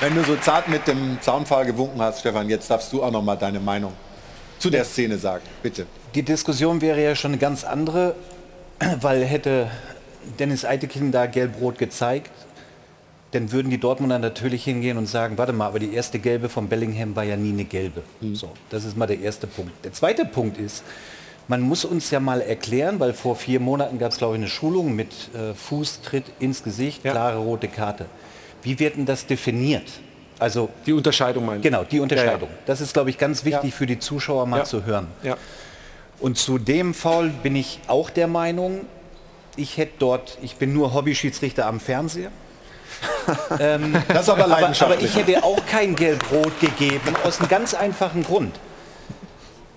wenn 0.00 0.14
du 0.16 0.24
so 0.24 0.34
zart 0.36 0.66
mit 0.66 0.88
dem 0.88 1.18
Zaunpfahl 1.20 1.64
gewunken 1.64 2.02
hast, 2.02 2.20
Stefan, 2.20 2.48
jetzt 2.48 2.68
darfst 2.68 2.92
du 2.92 3.04
auch 3.04 3.12
noch 3.12 3.22
mal 3.22 3.36
deine 3.36 3.60
Meinung 3.60 3.92
zu 4.58 4.70
der 4.70 4.84
Szene 4.84 5.16
sagen, 5.18 5.44
bitte. 5.62 5.86
Die 6.14 6.24
Diskussion 6.24 6.80
wäre 6.80 7.00
ja 7.00 7.14
schon 7.14 7.30
eine 7.30 7.38
ganz 7.38 7.62
andere, 7.62 8.16
weil 9.00 9.24
hätte 9.24 9.70
Dennis 10.40 10.64
Eitekin 10.64 11.12
da 11.12 11.26
gelb-rot 11.26 11.78
gezeigt, 11.78 12.32
dann 13.32 13.52
würden 13.52 13.70
die 13.70 13.78
Dortmunder 13.78 14.18
natürlich 14.18 14.64
hingehen 14.64 14.96
und 14.98 15.06
sagen, 15.06 15.38
warte 15.38 15.52
mal, 15.52 15.66
aber 15.66 15.78
die 15.78 15.94
erste 15.94 16.18
gelbe 16.18 16.48
von 16.48 16.68
Bellingham 16.68 17.14
war 17.14 17.22
ja 17.24 17.36
nie 17.36 17.50
eine 17.52 17.64
gelbe. 17.64 18.02
Mhm. 18.20 18.34
So, 18.34 18.50
das 18.70 18.84
ist 18.84 18.96
mal 18.96 19.06
der 19.06 19.20
erste 19.20 19.46
Punkt. 19.46 19.72
Der 19.84 19.92
zweite 19.92 20.24
Punkt 20.24 20.58
ist, 20.58 20.82
man 21.46 21.60
muss 21.60 21.84
uns 21.84 22.10
ja 22.10 22.20
mal 22.20 22.40
erklären, 22.40 22.98
weil 23.00 23.12
vor 23.12 23.36
vier 23.36 23.60
Monaten 23.60 23.98
gab 23.98 24.12
es, 24.12 24.18
glaube 24.18 24.34
ich, 24.34 24.40
eine 24.40 24.48
Schulung 24.48 24.94
mit 24.94 25.12
äh, 25.34 25.54
Fußtritt 25.54 26.24
ins 26.38 26.62
Gesicht, 26.62 27.02
klare 27.02 27.38
rote 27.38 27.68
Karte. 27.68 28.06
Wie 28.62 28.78
wird 28.78 28.96
denn 28.96 29.06
das 29.06 29.26
definiert? 29.26 29.88
Also 30.38 30.70
die 30.86 30.92
Unterscheidung 30.92 31.44
meinen 31.46 31.60
Genau, 31.60 31.84
die 31.84 32.00
Unterscheidung. 32.00 32.48
Ja, 32.48 32.54
ja. 32.54 32.62
Das 32.66 32.80
ist, 32.80 32.92
glaube 32.94 33.10
ich, 33.10 33.18
ganz 33.18 33.44
wichtig 33.44 33.74
für 33.74 33.86
die 33.86 33.98
Zuschauer 33.98 34.46
mal 34.46 34.58
Ja. 34.58 34.64
zu 34.64 34.84
hören. 34.84 35.06
Ja. 35.22 35.36
Und 36.18 36.36
zu 36.38 36.58
dem 36.58 36.94
Foul 36.94 37.30
bin 37.42 37.56
ich 37.56 37.80
auch 37.86 38.10
der 38.10 38.26
Meinung, 38.26 38.82
ich 39.56 39.76
hätte 39.76 39.92
dort, 39.98 40.38
ich 40.42 40.56
bin 40.56 40.72
nur 40.72 40.94
Hobbyschiedsrichter 40.94 41.66
am 41.66 41.78
Fernseher. 41.80 42.30
Ähm, 43.60 43.94
Das 44.08 44.22
ist 44.22 44.28
aber 44.28 44.44
aber, 44.44 44.52
aber 44.52 44.60
leidenschaftlich. 44.60 45.04
ich 45.10 45.16
hätte 45.16 45.42
auch 45.44 45.64
kein 45.66 45.94
Gelb-Rot 45.96 46.60
gegeben, 46.60 47.14
aus 47.24 47.40
einem 47.40 47.48
ganz 47.48 47.74
einfachen 47.74 48.22
Grund. 48.22 48.54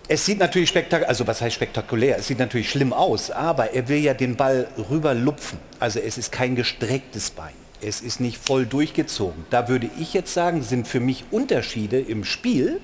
Es 0.07 0.25
sieht 0.25 0.39
natürlich 0.39 0.69
spektakulär, 0.69 1.07
also 1.09 1.25
was 1.25 1.41
heißt 1.41 1.55
spektakulär? 1.55 2.17
Es 2.17 2.27
sieht 2.27 2.39
natürlich 2.39 2.69
schlimm 2.69 2.91
aus, 2.91 3.31
aber 3.31 3.71
er 3.73 3.87
will 3.87 3.99
ja 3.99 4.13
den 4.13 4.35
Ball 4.35 4.67
rüberlupfen. 4.89 5.59
Also 5.79 5.99
es 5.99 6.17
ist 6.17 6.31
kein 6.31 6.55
gestrecktes 6.55 7.31
Bein. 7.31 7.53
Es 7.81 8.01
ist 8.01 8.19
nicht 8.19 8.37
voll 8.37 8.65
durchgezogen. 8.65 9.45
Da 9.49 9.67
würde 9.67 9.89
ich 9.99 10.13
jetzt 10.13 10.33
sagen, 10.33 10.61
sind 10.61 10.87
für 10.87 10.99
mich 10.99 11.25
Unterschiede 11.31 11.99
im 11.99 12.25
Spiel. 12.25 12.79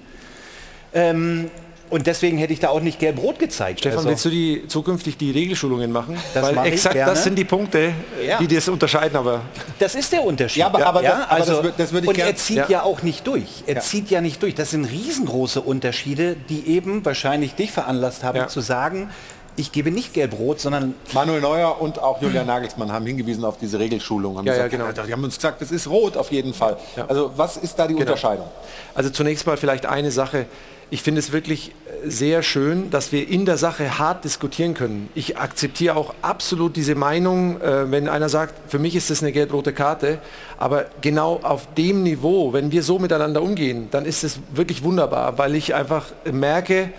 Ähm, 0.94 1.52
und 1.90 2.06
deswegen 2.08 2.38
hätte 2.38 2.54
ich 2.54 2.60
da 2.60 2.70
auch 2.70 2.82
nicht 2.82 3.00
gelb-rot 3.00 3.40
gezeigt. 3.40 3.80
Stefan, 3.80 3.98
Also- 4.00 4.10
willst 4.10 4.26
du 4.26 4.30
die 4.30 4.64
zukünftig 4.68 5.18
die 5.18 5.32
Regelschulungen 5.32 5.92
machen? 5.92 6.18
Das 6.34 6.44
Weil 6.44 6.54
mache 6.56 6.68
ich 6.68 6.74
exakt 6.76 6.96
gerne. 6.96 7.12
das 7.12 7.24
sind 7.24 7.36
die 7.36 7.46
Punkte, 7.46 7.94
Ja. 8.26 8.38
die 8.38 8.48
das 8.48 8.68
unterscheiden, 8.70 9.16
aber 9.18 9.42
Das 9.80 9.96
ist 9.96 10.12
der 10.12 10.24
Unterschied. 10.24 10.60
Ja, 10.62 10.68
aber- 10.68 10.86
aber 10.86 11.02
das- 11.02 11.14
aber 11.14 11.32
also, 11.32 11.62
das 11.64 11.72
das 11.78 11.92
würde 11.92 12.06
ich 12.06 12.10
und 12.10 12.16
gern- 12.16 12.28
er 12.28 12.36
zieht 12.36 12.58
Ja. 12.58 12.66
ja. 12.70 12.84
auch 12.84 13.02
nicht 13.02 13.26
durch. 13.26 13.64
Er 13.66 13.76
Ja. 13.76 13.82
zieht 13.82 14.10
ja 14.10 14.22
nicht 14.22 14.42
durch. 14.44 14.56
Das 14.56 14.72
sind 14.72 14.86
riesengroße 14.86 15.62
Unterschiede, 15.62 16.36
die 16.50 16.68
eben 16.68 17.04
wahrscheinlich 17.06 17.56
dich 17.56 17.72
veranlasst 17.72 18.24
haben 18.24 18.38
Ja. 18.38 18.48
zu 18.48 18.62
sagen, 18.62 19.10
ich 19.56 19.72
gebe 19.74 19.92
nicht 19.92 20.14
gelb-rot, 20.14 20.62
sondern 20.62 20.94
Manuel 21.12 21.42
Neuer 21.42 21.82
und 21.82 22.00
auch 22.02 22.22
Julian 22.22 22.46
Nagelsmann 22.48 22.94
haben 22.94 23.06
hingewiesen 23.06 23.44
auf 23.44 23.58
diese 23.58 23.78
Regelschulung. 23.78 24.38
Haben 24.38 24.46
Ja, 24.48 24.54
ja, 24.56 24.68
gesagt, 24.68 24.94
genau. 24.96 25.06
Die 25.06 25.12
haben 25.12 25.24
uns 25.24 25.36
gesagt, 25.36 25.62
das 25.62 25.72
ist 25.72 25.88
rot 25.90 26.16
auf 26.16 26.32
jeden 26.32 26.54
Fall. 26.54 26.78
Also 27.10 27.32
was 27.36 27.58
ist 27.58 27.78
da 27.78 27.86
die 27.88 27.94
Genau. 27.94 28.02
Unterscheidung? 28.06 28.48
Also 28.96 29.10
zunächst 29.10 29.46
mal 29.46 29.58
vielleicht 29.58 29.86
eine 29.86 30.12
Sache. 30.12 30.46
Ich 30.92 31.04
finde 31.04 31.20
es 31.20 31.32
wirklich 31.32 31.70
äh, 31.70 32.10
sehr 32.10 32.42
schön, 32.42 32.90
dass 32.90 33.12
wir 33.12 33.28
in 33.28 33.46
der 33.46 33.58
Sache 33.58 34.00
hart 34.00 34.24
diskutieren 34.24 34.74
können. 34.74 35.10
Ich 35.14 35.38
akzeptiere 35.38 35.96
auch 35.96 36.16
absolut 36.24 36.76
diese 36.76 36.96
Meinung, 36.96 37.62
äh, 37.62 37.92
wenn 37.92 38.10
einer 38.10 38.28
sagt, 38.28 38.72
für 38.72 38.80
mich 38.80 38.96
ist 38.96 39.12
das 39.12 39.22
eine 39.22 39.32
gelb-rote 39.32 39.72
Karte, 39.72 40.18
aber 40.58 40.86
genau 41.02 41.40
auf 41.44 41.74
dem 41.76 42.02
Niveau, 42.02 42.54
wenn 42.54 42.72
wir 42.72 42.82
so 42.82 42.98
miteinander 42.98 43.44
umgehen, 43.44 43.90
dann 43.92 44.06
ist 44.06 44.24
es 44.24 44.40
wirklich 44.52 44.84
wunderbar, 44.84 45.38
weil 45.38 45.54
ich 45.56 45.76
einfach 45.76 46.08
merke, 46.32 46.92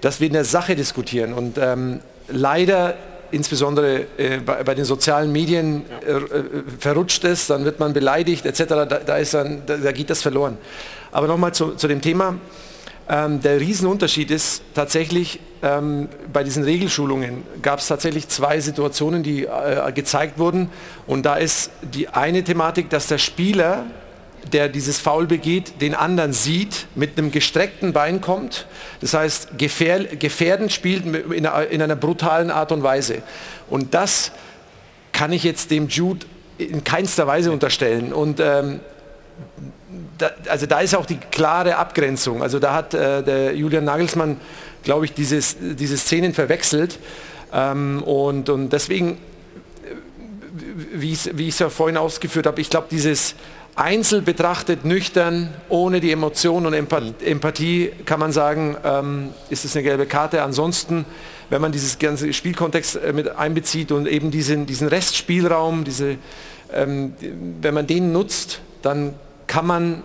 dass 0.00 0.18
wir 0.20 0.26
in 0.26 0.32
der 0.32 0.44
Sache 0.44 0.74
diskutieren 0.74 1.32
und 1.32 1.56
ähm, 1.58 2.00
leider 2.28 2.94
insbesondere 3.30 4.06
äh, 4.18 4.38
bei, 4.38 4.62
bei 4.64 4.74
den 4.74 4.84
sozialen 4.84 5.30
Medien 5.30 5.84
äh, 6.04 6.12
äh, 6.12 6.44
verrutscht 6.78 7.24
es, 7.24 7.46
dann 7.46 7.64
wird 7.64 7.78
man 7.78 7.92
beleidigt 7.92 8.44
etc. 8.44 8.64
Da, 8.66 8.84
da, 8.84 9.16
ist 9.16 9.34
dann, 9.34 9.62
da, 9.66 9.76
da 9.76 9.92
geht 9.92 10.10
das 10.10 10.22
verloren. 10.22 10.58
Aber 11.12 11.26
nochmal 11.26 11.54
zu, 11.54 11.72
zu 11.72 11.86
dem 11.88 12.00
Thema. 12.00 12.36
Ähm, 13.08 13.40
der 13.40 13.60
Riesenunterschied 13.60 14.30
ist 14.30 14.62
tatsächlich, 14.74 15.38
ähm, 15.62 16.08
bei 16.32 16.42
diesen 16.42 16.64
Regelschulungen 16.64 17.44
gab 17.62 17.78
es 17.78 17.86
tatsächlich 17.86 18.28
zwei 18.28 18.58
Situationen, 18.58 19.22
die 19.22 19.44
äh, 19.44 19.92
gezeigt 19.92 20.38
wurden. 20.38 20.70
Und 21.06 21.24
da 21.24 21.36
ist 21.36 21.70
die 21.82 22.08
eine 22.08 22.42
Thematik, 22.42 22.90
dass 22.90 23.06
der 23.06 23.18
Spieler, 23.18 23.86
der 24.52 24.68
dieses 24.68 24.98
Foul 24.98 25.26
begeht, 25.26 25.80
den 25.80 25.94
anderen 25.94 26.32
sieht, 26.32 26.86
mit 26.96 27.16
einem 27.16 27.30
gestreckten 27.30 27.92
Bein 27.92 28.20
kommt. 28.20 28.66
Das 29.00 29.14
heißt, 29.14 29.56
gefähr, 29.56 30.04
gefährdend 30.04 30.72
spielt 30.72 31.06
in 31.06 31.46
einer, 31.46 31.68
in 31.68 31.82
einer 31.82 31.96
brutalen 31.96 32.50
Art 32.50 32.72
und 32.72 32.82
Weise. 32.82 33.22
Und 33.70 33.94
das 33.94 34.32
kann 35.12 35.32
ich 35.32 35.44
jetzt 35.44 35.70
dem 35.70 35.88
Jude 35.88 36.26
in 36.58 36.82
keinster 36.82 37.26
Weise 37.26 37.52
unterstellen. 37.52 38.12
Und 38.12 38.40
ähm, 38.40 38.80
da, 40.18 40.30
also 40.48 40.66
da 40.66 40.80
ist 40.80 40.94
auch 40.94 41.06
die 41.06 41.18
klare 41.18 41.76
Abgrenzung. 41.76 42.42
Also 42.42 42.58
da 42.58 42.74
hat 42.74 42.94
äh, 42.94 43.22
der 43.22 43.54
Julian 43.54 43.84
Nagelsmann, 43.84 44.40
glaube 44.82 45.04
ich, 45.04 45.12
dieses, 45.12 45.56
diese 45.60 45.96
Szenen 45.96 46.34
verwechselt. 46.34 46.98
Ähm, 47.52 48.02
und, 48.02 48.48
und 48.48 48.70
deswegen, 48.70 49.12
äh, 49.12 49.16
wie 50.94 51.12
ich 51.12 51.48
es 51.48 51.58
ja 51.58 51.68
vorhin 51.68 51.96
ausgeführt 51.96 52.46
habe, 52.46 52.60
ich 52.60 52.70
glaube, 52.70 52.88
dieses 52.90 53.34
Einzel 53.76 54.22
betrachtet, 54.22 54.86
nüchtern, 54.86 55.52
ohne 55.68 56.00
die 56.00 56.10
Emotion 56.10 56.64
und 56.64 56.72
Empath 56.72 57.22
Empathie, 57.22 57.92
kann 58.06 58.18
man 58.18 58.32
sagen, 58.32 58.74
ähm, 58.82 59.30
ist 59.50 59.66
es 59.66 59.76
eine 59.76 59.82
gelbe 59.82 60.06
Karte. 60.06 60.42
Ansonsten, 60.42 61.04
wenn 61.50 61.60
man 61.60 61.72
dieses 61.72 61.98
ganze 61.98 62.32
Spielkontext 62.32 62.96
äh, 62.96 63.12
mit 63.12 63.36
einbezieht 63.36 63.92
und 63.92 64.08
eben 64.08 64.30
diesen, 64.30 64.64
diesen 64.64 64.88
Restspielraum, 64.88 65.84
diese, 65.84 66.16
ähm, 66.72 67.12
wenn 67.60 67.74
man 67.74 67.86
den 67.86 68.12
nutzt, 68.12 68.60
dann 68.80 69.14
kann 69.46 69.66
man 69.66 70.02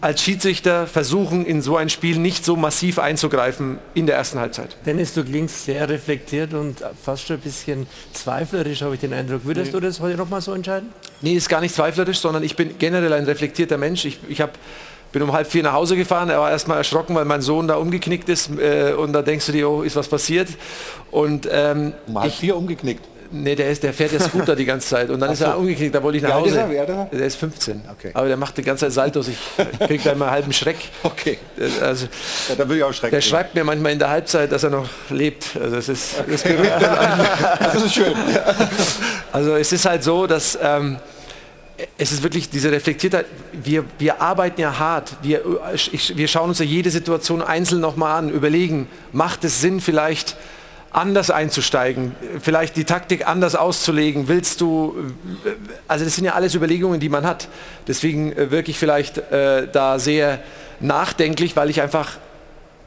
als 0.00 0.22
Schiedsrichter 0.22 0.86
versuchen, 0.86 1.44
in 1.44 1.60
so 1.60 1.76
ein 1.76 1.88
Spiel 1.88 2.18
nicht 2.18 2.44
so 2.44 2.54
massiv 2.54 2.98
einzugreifen 3.00 3.78
in 3.94 4.06
der 4.06 4.14
ersten 4.16 4.38
Halbzeit. 4.38 4.76
Dennis, 4.86 5.14
du 5.14 5.24
klingst 5.24 5.64
sehr 5.64 5.88
reflektiert 5.88 6.54
und 6.54 6.84
fast 7.02 7.26
schon 7.26 7.36
ein 7.36 7.42
bisschen 7.42 7.86
zweiflerisch, 8.12 8.82
habe 8.82 8.94
ich 8.94 9.00
den 9.00 9.12
Eindruck. 9.12 9.40
Würdest 9.44 9.72
Nee. 9.72 9.80
du 9.80 9.86
das 9.86 9.98
heute 10.00 10.16
noch 10.16 10.28
mal 10.28 10.40
so 10.40 10.52
entscheiden? 10.52 10.90
Nee, 11.22 11.32
ist 11.34 11.48
gar 11.48 11.60
nicht 11.60 11.74
zweiflerisch, 11.74 12.18
sondern 12.18 12.44
ich 12.44 12.54
bin 12.54 12.78
generell 12.78 13.12
ein 13.14 13.24
reflektierter 13.24 13.76
Mensch. 13.76 14.04
Ich, 14.04 14.20
ich 14.28 14.40
hab, 14.40 14.56
bin 15.10 15.22
um 15.22 15.32
halb 15.32 15.50
vier 15.50 15.64
nach 15.64 15.72
Hause 15.72 15.96
gefahren, 15.96 16.28
er 16.28 16.38
war 16.38 16.50
erstmal 16.52 16.76
erschrocken, 16.78 17.16
weil 17.16 17.24
mein 17.24 17.40
Sohn 17.42 17.66
da 17.66 17.74
umgeknickt 17.76 18.28
ist 18.28 18.50
äh, 18.58 18.92
und 18.92 19.12
da 19.12 19.22
denkst 19.22 19.46
du 19.46 19.52
dir, 19.52 19.68
oh, 19.68 19.82
ist 19.82 19.96
was 19.96 20.06
passiert. 20.06 20.48
Und 21.10 21.48
ähm, 21.50 21.94
Um 22.06 22.18
halb 22.20 22.28
ich, 22.28 22.36
vier 22.38 22.56
umgeknickt. 22.56 23.04
Nee, 23.36 23.56
der, 23.56 23.68
ist, 23.70 23.82
der 23.82 23.92
fährt 23.92 24.12
ja 24.12 24.20
Scooter 24.20 24.54
die 24.54 24.64
ganze 24.64 24.88
Zeit 24.88 25.10
und 25.10 25.18
dann 25.18 25.28
Ach 25.30 25.32
ist 25.32 25.40
er 25.40 25.52
so. 25.52 25.58
umgeknickt, 25.58 25.94
da 25.94 26.02
wollte 26.02 26.18
ich 26.18 26.22
nach 26.22 26.34
Hause. 26.34 26.58
er? 26.58 26.70
Wie 26.70 26.78
alt 26.78 26.88
ist 26.88 26.94
er? 26.96 27.04
Der 27.18 27.26
ist 27.26 27.36
15. 27.36 27.82
Okay. 27.90 28.10
Aber 28.14 28.28
der 28.28 28.36
macht 28.36 28.56
die 28.56 28.62
ganze 28.62 28.86
Zeit 28.86 28.92
Saltos, 28.92 29.28
ich 29.28 29.38
krieg 29.86 30.02
da 30.04 30.12
immer 30.12 30.30
halben 30.30 30.52
Schreck. 30.52 30.76
Okay. 31.02 31.38
Also, 31.80 32.06
Ja, 32.48 32.54
da 32.56 32.68
will 32.68 32.76
ich 32.78 32.82
auch 32.84 32.92
schrecken. 32.92 33.14
der 33.14 33.20
schreibt 33.20 33.54
mir 33.54 33.64
manchmal 33.64 33.92
in 33.92 33.98
der 33.98 34.10
Halbzeit, 34.10 34.52
dass 34.52 34.62
er 34.62 34.70
noch 34.70 34.88
lebt. 35.10 35.56
Also 35.60 35.76
das 35.76 35.88
ist, 35.88 36.14
das 36.30 36.42
dann 36.42 36.56
einen. 36.58 37.26
Das 37.60 37.82
ist 37.82 37.94
schön. 37.94 38.14
Also 39.32 39.56
es 39.56 39.72
ist 39.72 39.84
halt 39.84 40.02
so, 40.04 40.26
dass 40.26 40.58
ähm, 40.62 40.96
es 41.98 42.12
ist 42.12 42.22
wirklich 42.22 42.48
diese 42.50 42.70
Reflektiertheit, 42.70 43.26
wir, 43.52 43.84
wir 43.98 44.20
arbeiten 44.22 44.60
ja 44.60 44.78
hart, 44.78 45.12
wir, 45.22 45.42
ich, 45.74 46.16
wir 46.16 46.28
schauen 46.28 46.48
uns 46.50 46.58
ja 46.60 46.64
jede 46.64 46.90
Situation 46.90 47.42
einzeln 47.42 47.80
nochmal 47.80 48.16
an, 48.18 48.28
überlegen, 48.30 48.86
macht 49.12 49.44
es 49.44 49.60
Sinn 49.60 49.80
vielleicht 49.80 50.36
anders 50.94 51.30
einzusteigen, 51.30 52.14
vielleicht 52.40 52.76
die 52.76 52.84
Taktik 52.84 53.26
anders 53.26 53.56
auszulegen, 53.56 54.28
willst 54.28 54.60
du, 54.60 54.94
also 55.88 56.04
das 56.04 56.14
sind 56.14 56.24
ja 56.24 56.34
alles 56.34 56.54
Überlegungen, 56.54 57.00
die 57.00 57.08
man 57.08 57.26
hat. 57.26 57.48
Deswegen 57.88 58.32
äh, 58.32 58.50
wirklich 58.50 58.78
vielleicht 58.78 59.18
äh, 59.18 59.66
da 59.70 59.98
sehr 59.98 60.38
nachdenklich, 60.80 61.56
weil 61.56 61.68
ich 61.68 61.82
einfach 61.82 62.18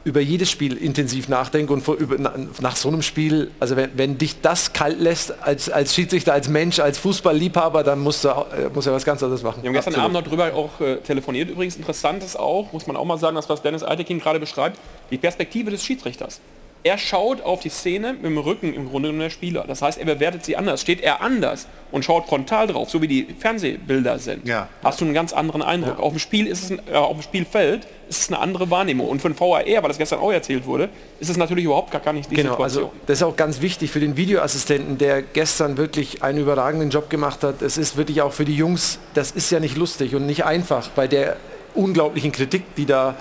über 0.04 0.20
jedes 0.20 0.50
Spiel 0.50 0.78
intensiv 0.78 1.28
nachdenke 1.28 1.70
und 1.70 1.82
vor, 1.82 1.96
über, 1.96 2.16
nach 2.60 2.76
so 2.76 2.88
einem 2.88 3.02
Spiel, 3.02 3.50
also 3.60 3.76
wenn, 3.76 3.90
wenn, 3.94 4.16
dich 4.16 4.40
das 4.40 4.72
kalt 4.72 4.98
lässt 5.00 5.42
als, 5.42 5.68
als 5.68 5.94
Schiedsrichter, 5.94 6.32
als 6.32 6.48
Mensch, 6.48 6.78
als 6.78 6.96
Fußballliebhaber, 6.98 7.82
dann 7.82 7.98
musst 7.98 8.24
du, 8.24 8.28
äh, 8.28 8.70
musst 8.72 8.86
du 8.86 8.92
was 8.92 9.04
ganz 9.04 9.22
anderes 9.22 9.42
machen. 9.42 9.62
Wir 9.62 9.68
haben 9.68 9.74
gestern 9.74 9.94
Absolut. 9.94 10.16
Abend 10.16 10.26
noch 10.26 10.30
drüber 10.30 10.54
auch 10.54 10.80
äh, 10.80 10.96
telefoniert. 10.98 11.50
Übrigens 11.50 11.76
interessant 11.76 12.24
ist 12.24 12.38
auch, 12.38 12.72
muss 12.72 12.86
man 12.86 12.96
auch 12.96 13.04
mal 13.04 13.18
sagen, 13.18 13.36
das 13.36 13.50
was 13.50 13.60
Dennis 13.60 13.82
Altekin 13.82 14.18
gerade 14.18 14.40
beschreibt, 14.40 14.78
die 15.10 15.18
Perspektive 15.18 15.70
des 15.70 15.84
Schiedsrichters 15.84 16.40
er 16.84 16.96
schaut 16.96 17.42
auf 17.42 17.60
die 17.60 17.68
Szene 17.68 18.12
mit 18.14 18.24
dem 18.24 18.38
Rücken 18.38 18.72
im 18.72 18.88
Grunde 18.88 19.08
genommen 19.08 19.20
der 19.20 19.30
Spieler. 19.30 19.64
Das 19.66 19.82
heißt, 19.82 19.98
er 19.98 20.04
bewertet 20.04 20.44
sie 20.44 20.56
anders. 20.56 20.80
Steht 20.80 21.00
er 21.00 21.20
anders 21.20 21.66
und 21.90 22.04
schaut 22.04 22.26
frontal 22.26 22.66
drauf, 22.66 22.90
so 22.90 23.02
wie 23.02 23.08
die 23.08 23.26
Fernsehbilder 23.38 24.18
sind, 24.18 24.46
ja. 24.46 24.68
hast 24.84 25.00
du 25.00 25.04
einen 25.04 25.14
ganz 25.14 25.32
anderen 25.32 25.62
Eindruck. 25.62 25.98
Ja. 25.98 26.04
Auf, 26.04 26.12
dem 26.12 26.18
Spiel 26.18 26.46
ist 26.46 26.64
es 26.64 26.70
ein, 26.70 26.80
äh, 26.90 26.96
auf 26.96 27.16
dem 27.16 27.22
Spielfeld 27.22 27.86
ist 28.08 28.22
es 28.22 28.28
eine 28.28 28.38
andere 28.38 28.70
Wahrnehmung. 28.70 29.08
Und 29.08 29.20
für 29.20 29.28
den 29.28 29.38
VAR, 29.38 29.64
weil 29.64 29.82
das 29.82 29.98
gestern 29.98 30.20
auch 30.20 30.32
erzählt 30.32 30.66
wurde, 30.66 30.88
ist 31.18 31.30
es 31.30 31.36
natürlich 31.36 31.64
überhaupt 31.64 31.90
gar, 31.90 32.00
gar 32.00 32.12
nicht 32.12 32.30
die 32.30 32.36
genau, 32.36 32.52
Situation. 32.52 32.84
Also 32.84 32.96
das 33.06 33.18
ist 33.18 33.22
auch 33.22 33.36
ganz 33.36 33.60
wichtig 33.60 33.90
für 33.90 34.00
den 34.00 34.16
Videoassistenten, 34.16 34.98
der 34.98 35.22
gestern 35.22 35.76
wirklich 35.76 36.22
einen 36.22 36.38
überragenden 36.38 36.90
Job 36.90 37.10
gemacht 37.10 37.42
hat. 37.42 37.60
Es 37.60 37.76
ist 37.76 37.96
wirklich 37.96 38.22
auch 38.22 38.32
für 38.32 38.44
die 38.44 38.54
Jungs, 38.54 38.98
das 39.14 39.32
ist 39.32 39.50
ja 39.50 39.60
nicht 39.60 39.76
lustig 39.76 40.14
und 40.14 40.26
nicht 40.26 40.44
einfach 40.44 40.88
bei 40.90 41.06
der 41.08 41.36
unglaublichen 41.74 42.32
Kritik, 42.32 42.74
die 42.76 42.86
da 42.86 43.16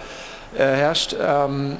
äh, 0.56 0.60
herrscht. 0.60 1.16
Ähm, 1.20 1.78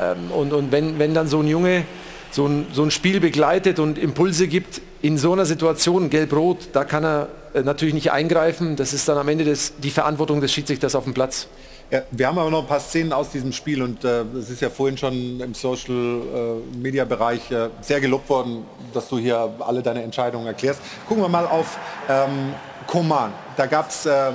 ähm, 0.00 0.30
und 0.30 0.52
und 0.52 0.72
wenn, 0.72 0.98
wenn 0.98 1.14
dann 1.14 1.28
so 1.28 1.40
ein 1.40 1.46
Junge 1.46 1.84
so 2.30 2.46
ein, 2.46 2.66
so 2.72 2.82
ein 2.82 2.90
Spiel 2.90 3.20
begleitet 3.20 3.78
und 3.78 3.98
Impulse 3.98 4.46
gibt, 4.46 4.80
in 5.02 5.18
so 5.18 5.32
einer 5.32 5.46
Situation, 5.46 6.10
gelb-rot, 6.10 6.68
da 6.72 6.84
kann 6.84 7.04
er 7.04 7.28
äh, 7.54 7.62
natürlich 7.62 7.94
nicht 7.94 8.12
eingreifen. 8.12 8.76
Das 8.76 8.92
ist 8.92 9.08
dann 9.08 9.18
am 9.18 9.28
Ende 9.28 9.44
des, 9.44 9.74
die 9.78 9.90
Verantwortung 9.90 10.40
des 10.40 10.52
Schiedsrichters 10.52 10.94
auf 10.94 11.04
dem 11.04 11.14
Platz. 11.14 11.48
Ja, 11.90 12.02
wir 12.10 12.26
haben 12.26 12.38
aber 12.38 12.50
noch 12.50 12.62
ein 12.62 12.66
paar 12.66 12.80
Szenen 12.80 13.12
aus 13.12 13.30
diesem 13.30 13.52
Spiel 13.52 13.80
und 13.80 14.04
äh, 14.04 14.22
es 14.36 14.50
ist 14.50 14.60
ja 14.60 14.70
vorhin 14.70 14.98
schon 14.98 15.40
im 15.40 15.54
Social 15.54 16.60
äh, 16.82 16.88
äh, 16.88 17.68
sehr 17.80 18.00
gelobt 18.00 18.28
worden, 18.28 18.64
dass 18.92 19.08
du 19.08 19.18
hier 19.18 19.54
alle 19.60 19.82
deine 19.82 20.02
Entscheidungen 20.02 20.46
erklärst. 20.46 20.80
Gucken 21.08 21.22
wir 21.22 21.28
mal 21.28 21.46
auf 21.46 21.78
ähm, 22.08 22.54
Koman. 22.88 23.32
Da 23.56 23.66
gab 23.66 23.90
es 23.90 24.04
äh, 24.04 24.32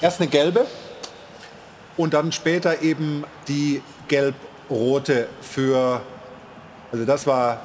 erst 0.00 0.20
eine 0.20 0.28
gelbe 0.28 0.66
und 1.96 2.14
dann 2.14 2.32
später 2.32 2.82
eben 2.82 3.24
die 3.46 3.80
gelb 4.08 4.34
rote 4.72 5.28
für, 5.40 6.00
also 6.90 7.04
das 7.04 7.26
war 7.26 7.60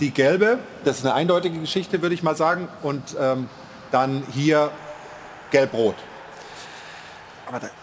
die 0.00 0.10
gelbe, 0.10 0.58
das 0.84 0.98
ist 0.98 1.06
eine 1.06 1.14
eindeutige 1.14 1.58
Geschichte, 1.58 2.02
würde 2.02 2.14
ich 2.14 2.22
mal 2.22 2.36
sagen. 2.36 2.68
Und 2.82 3.16
ähm, 3.18 3.48
dann 3.90 4.22
hier 4.32 4.70
gelb-rot. 5.50 5.96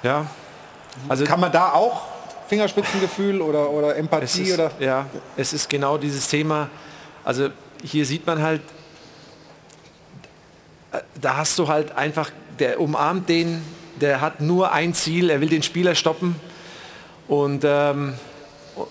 ja, 0.03 0.25
also 1.09 1.25
kann 1.25 1.39
man 1.39 1.51
da 1.51 1.73
auch 1.73 2.07
Fingerspitzengefühl 2.47 3.41
oder, 3.41 3.69
oder 3.69 3.95
Empathie? 3.95 4.43
Ist, 4.43 4.53
oder? 4.53 4.71
Ja, 4.79 5.05
es 5.35 5.53
ist 5.53 5.69
genau 5.69 5.97
dieses 5.97 6.27
Thema. 6.27 6.69
Also 7.23 7.49
hier 7.83 8.05
sieht 8.05 8.25
man 8.25 8.41
halt, 8.41 8.61
da 11.19 11.37
hast 11.37 11.59
du 11.59 11.67
halt 11.67 11.91
einfach, 11.91 12.31
der 12.59 12.79
umarmt 12.79 13.27
den, 13.27 13.61
der 13.99 14.21
hat 14.21 14.39
nur 14.39 14.71
ein 14.71 14.93
Ziel, 14.93 15.29
er 15.29 15.41
will 15.41 15.49
den 15.49 15.63
Spieler 15.63 15.93
stoppen 15.93 16.35
und, 17.28 17.63
ähm, 17.65 18.13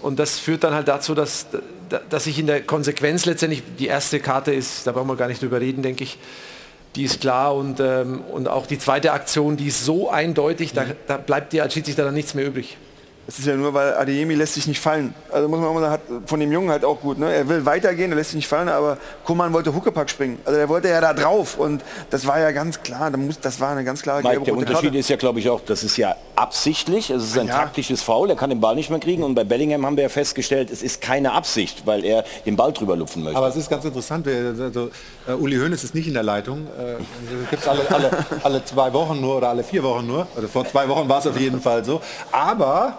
und 0.02 0.18
das 0.18 0.38
führt 0.38 0.64
dann 0.64 0.74
halt 0.74 0.88
dazu, 0.88 1.14
dass, 1.14 1.46
dass 2.08 2.26
ich 2.26 2.38
in 2.38 2.46
der 2.46 2.62
Konsequenz 2.62 3.24
letztendlich, 3.24 3.62
die 3.78 3.86
erste 3.86 4.20
Karte 4.20 4.52
ist, 4.52 4.86
da 4.86 4.92
brauchen 4.92 5.08
wir 5.08 5.16
gar 5.16 5.28
nicht 5.28 5.42
drüber 5.42 5.60
reden, 5.60 5.82
denke 5.82 6.04
ich, 6.04 6.18
die 6.96 7.04
ist 7.04 7.20
klar 7.20 7.54
und, 7.54 7.78
ähm, 7.80 8.22
und 8.32 8.48
auch 8.48 8.66
die 8.66 8.78
zweite 8.78 9.12
Aktion, 9.12 9.56
die 9.56 9.66
ist 9.66 9.84
so 9.84 10.10
eindeutig, 10.10 10.72
da, 10.72 10.86
da 11.06 11.18
bleibt 11.18 11.52
dir 11.52 11.62
als 11.62 11.74
Schiedsrichter 11.74 12.04
dann 12.04 12.14
nichts 12.14 12.34
mehr 12.34 12.46
übrig. 12.46 12.76
Das 13.26 13.40
ist 13.40 13.46
ja 13.46 13.56
nur, 13.56 13.74
weil 13.74 13.94
Adeyemi 13.94 14.34
lässt 14.34 14.54
sich 14.54 14.68
nicht 14.68 14.80
fallen. 14.80 15.12
Also 15.32 15.48
muss 15.48 15.58
man 15.58 15.68
auch 15.68 15.74
mal 15.74 15.80
sagen, 15.80 16.22
von 16.26 16.38
dem 16.38 16.52
Jungen 16.52 16.70
halt 16.70 16.84
auch 16.84 17.00
gut. 17.00 17.18
Ne? 17.18 17.34
Er 17.34 17.48
will 17.48 17.66
weitergehen, 17.66 18.12
er 18.12 18.16
lässt 18.16 18.30
sich 18.30 18.36
nicht 18.36 18.48
fallen, 18.48 18.68
aber 18.68 18.98
Kuman 19.24 19.52
wollte 19.52 19.74
Huckepack 19.74 20.08
springen. 20.08 20.38
Also 20.44 20.60
er 20.60 20.68
wollte 20.68 20.88
ja 20.88 21.00
da 21.00 21.12
drauf 21.12 21.58
und 21.58 21.82
das 22.10 22.24
war 22.24 22.38
ja 22.38 22.52
ganz 22.52 22.82
klar. 22.82 23.10
Das 23.42 23.58
war 23.58 23.70
eine 23.70 23.82
ganz 23.82 24.02
klare 24.02 24.22
Mike, 24.22 24.42
Der 24.44 24.54
Unterschied 24.54 24.82
Karte. 24.84 24.98
ist 24.98 25.08
ja, 25.08 25.16
glaube 25.16 25.40
ich, 25.40 25.50
auch, 25.50 25.60
das 25.60 25.82
ist 25.82 25.96
ja 25.96 26.14
absichtlich. 26.36 27.10
Es 27.10 27.24
ist 27.24 27.36
ein 27.36 27.48
ja. 27.48 27.58
taktisches 27.58 28.00
Foul. 28.00 28.30
Er 28.30 28.36
kann 28.36 28.50
den 28.50 28.60
Ball 28.60 28.76
nicht 28.76 28.90
mehr 28.90 29.00
kriegen. 29.00 29.24
Und 29.24 29.34
bei 29.34 29.42
Bellingham 29.42 29.84
haben 29.84 29.96
wir 29.96 30.04
ja 30.04 30.08
festgestellt, 30.08 30.70
es 30.70 30.82
ist 30.82 31.00
keine 31.00 31.32
Absicht, 31.32 31.84
weil 31.84 32.04
er 32.04 32.24
den 32.44 32.54
Ball 32.54 32.72
drüber 32.72 32.94
lupfen 32.94 33.24
möchte. 33.24 33.38
Aber 33.38 33.48
es 33.48 33.56
ist 33.56 33.68
ganz 33.68 33.84
interessant. 33.84 34.28
Also, 34.28 34.90
uh, 35.28 35.32
Uli 35.32 35.56
Hoeneß 35.56 35.82
ist 35.82 35.96
nicht 35.96 36.06
in 36.06 36.14
der 36.14 36.22
Leitung. 36.22 36.68
Uh, 36.78 37.02
Gibt 37.50 37.62
es 37.62 37.68
alle, 37.68 37.90
alle, 37.90 38.10
alle 38.44 38.64
zwei 38.64 38.92
Wochen 38.92 39.20
nur 39.20 39.38
oder 39.38 39.48
alle 39.48 39.64
vier 39.64 39.82
Wochen 39.82 40.06
nur. 40.06 40.28
Also 40.36 40.46
vor 40.46 40.64
zwei 40.64 40.88
Wochen 40.88 41.08
war 41.08 41.18
es 41.18 41.26
auf 41.26 41.40
jeden 41.40 41.60
Fall 41.60 41.84
so. 41.84 42.00
Aber 42.30 42.98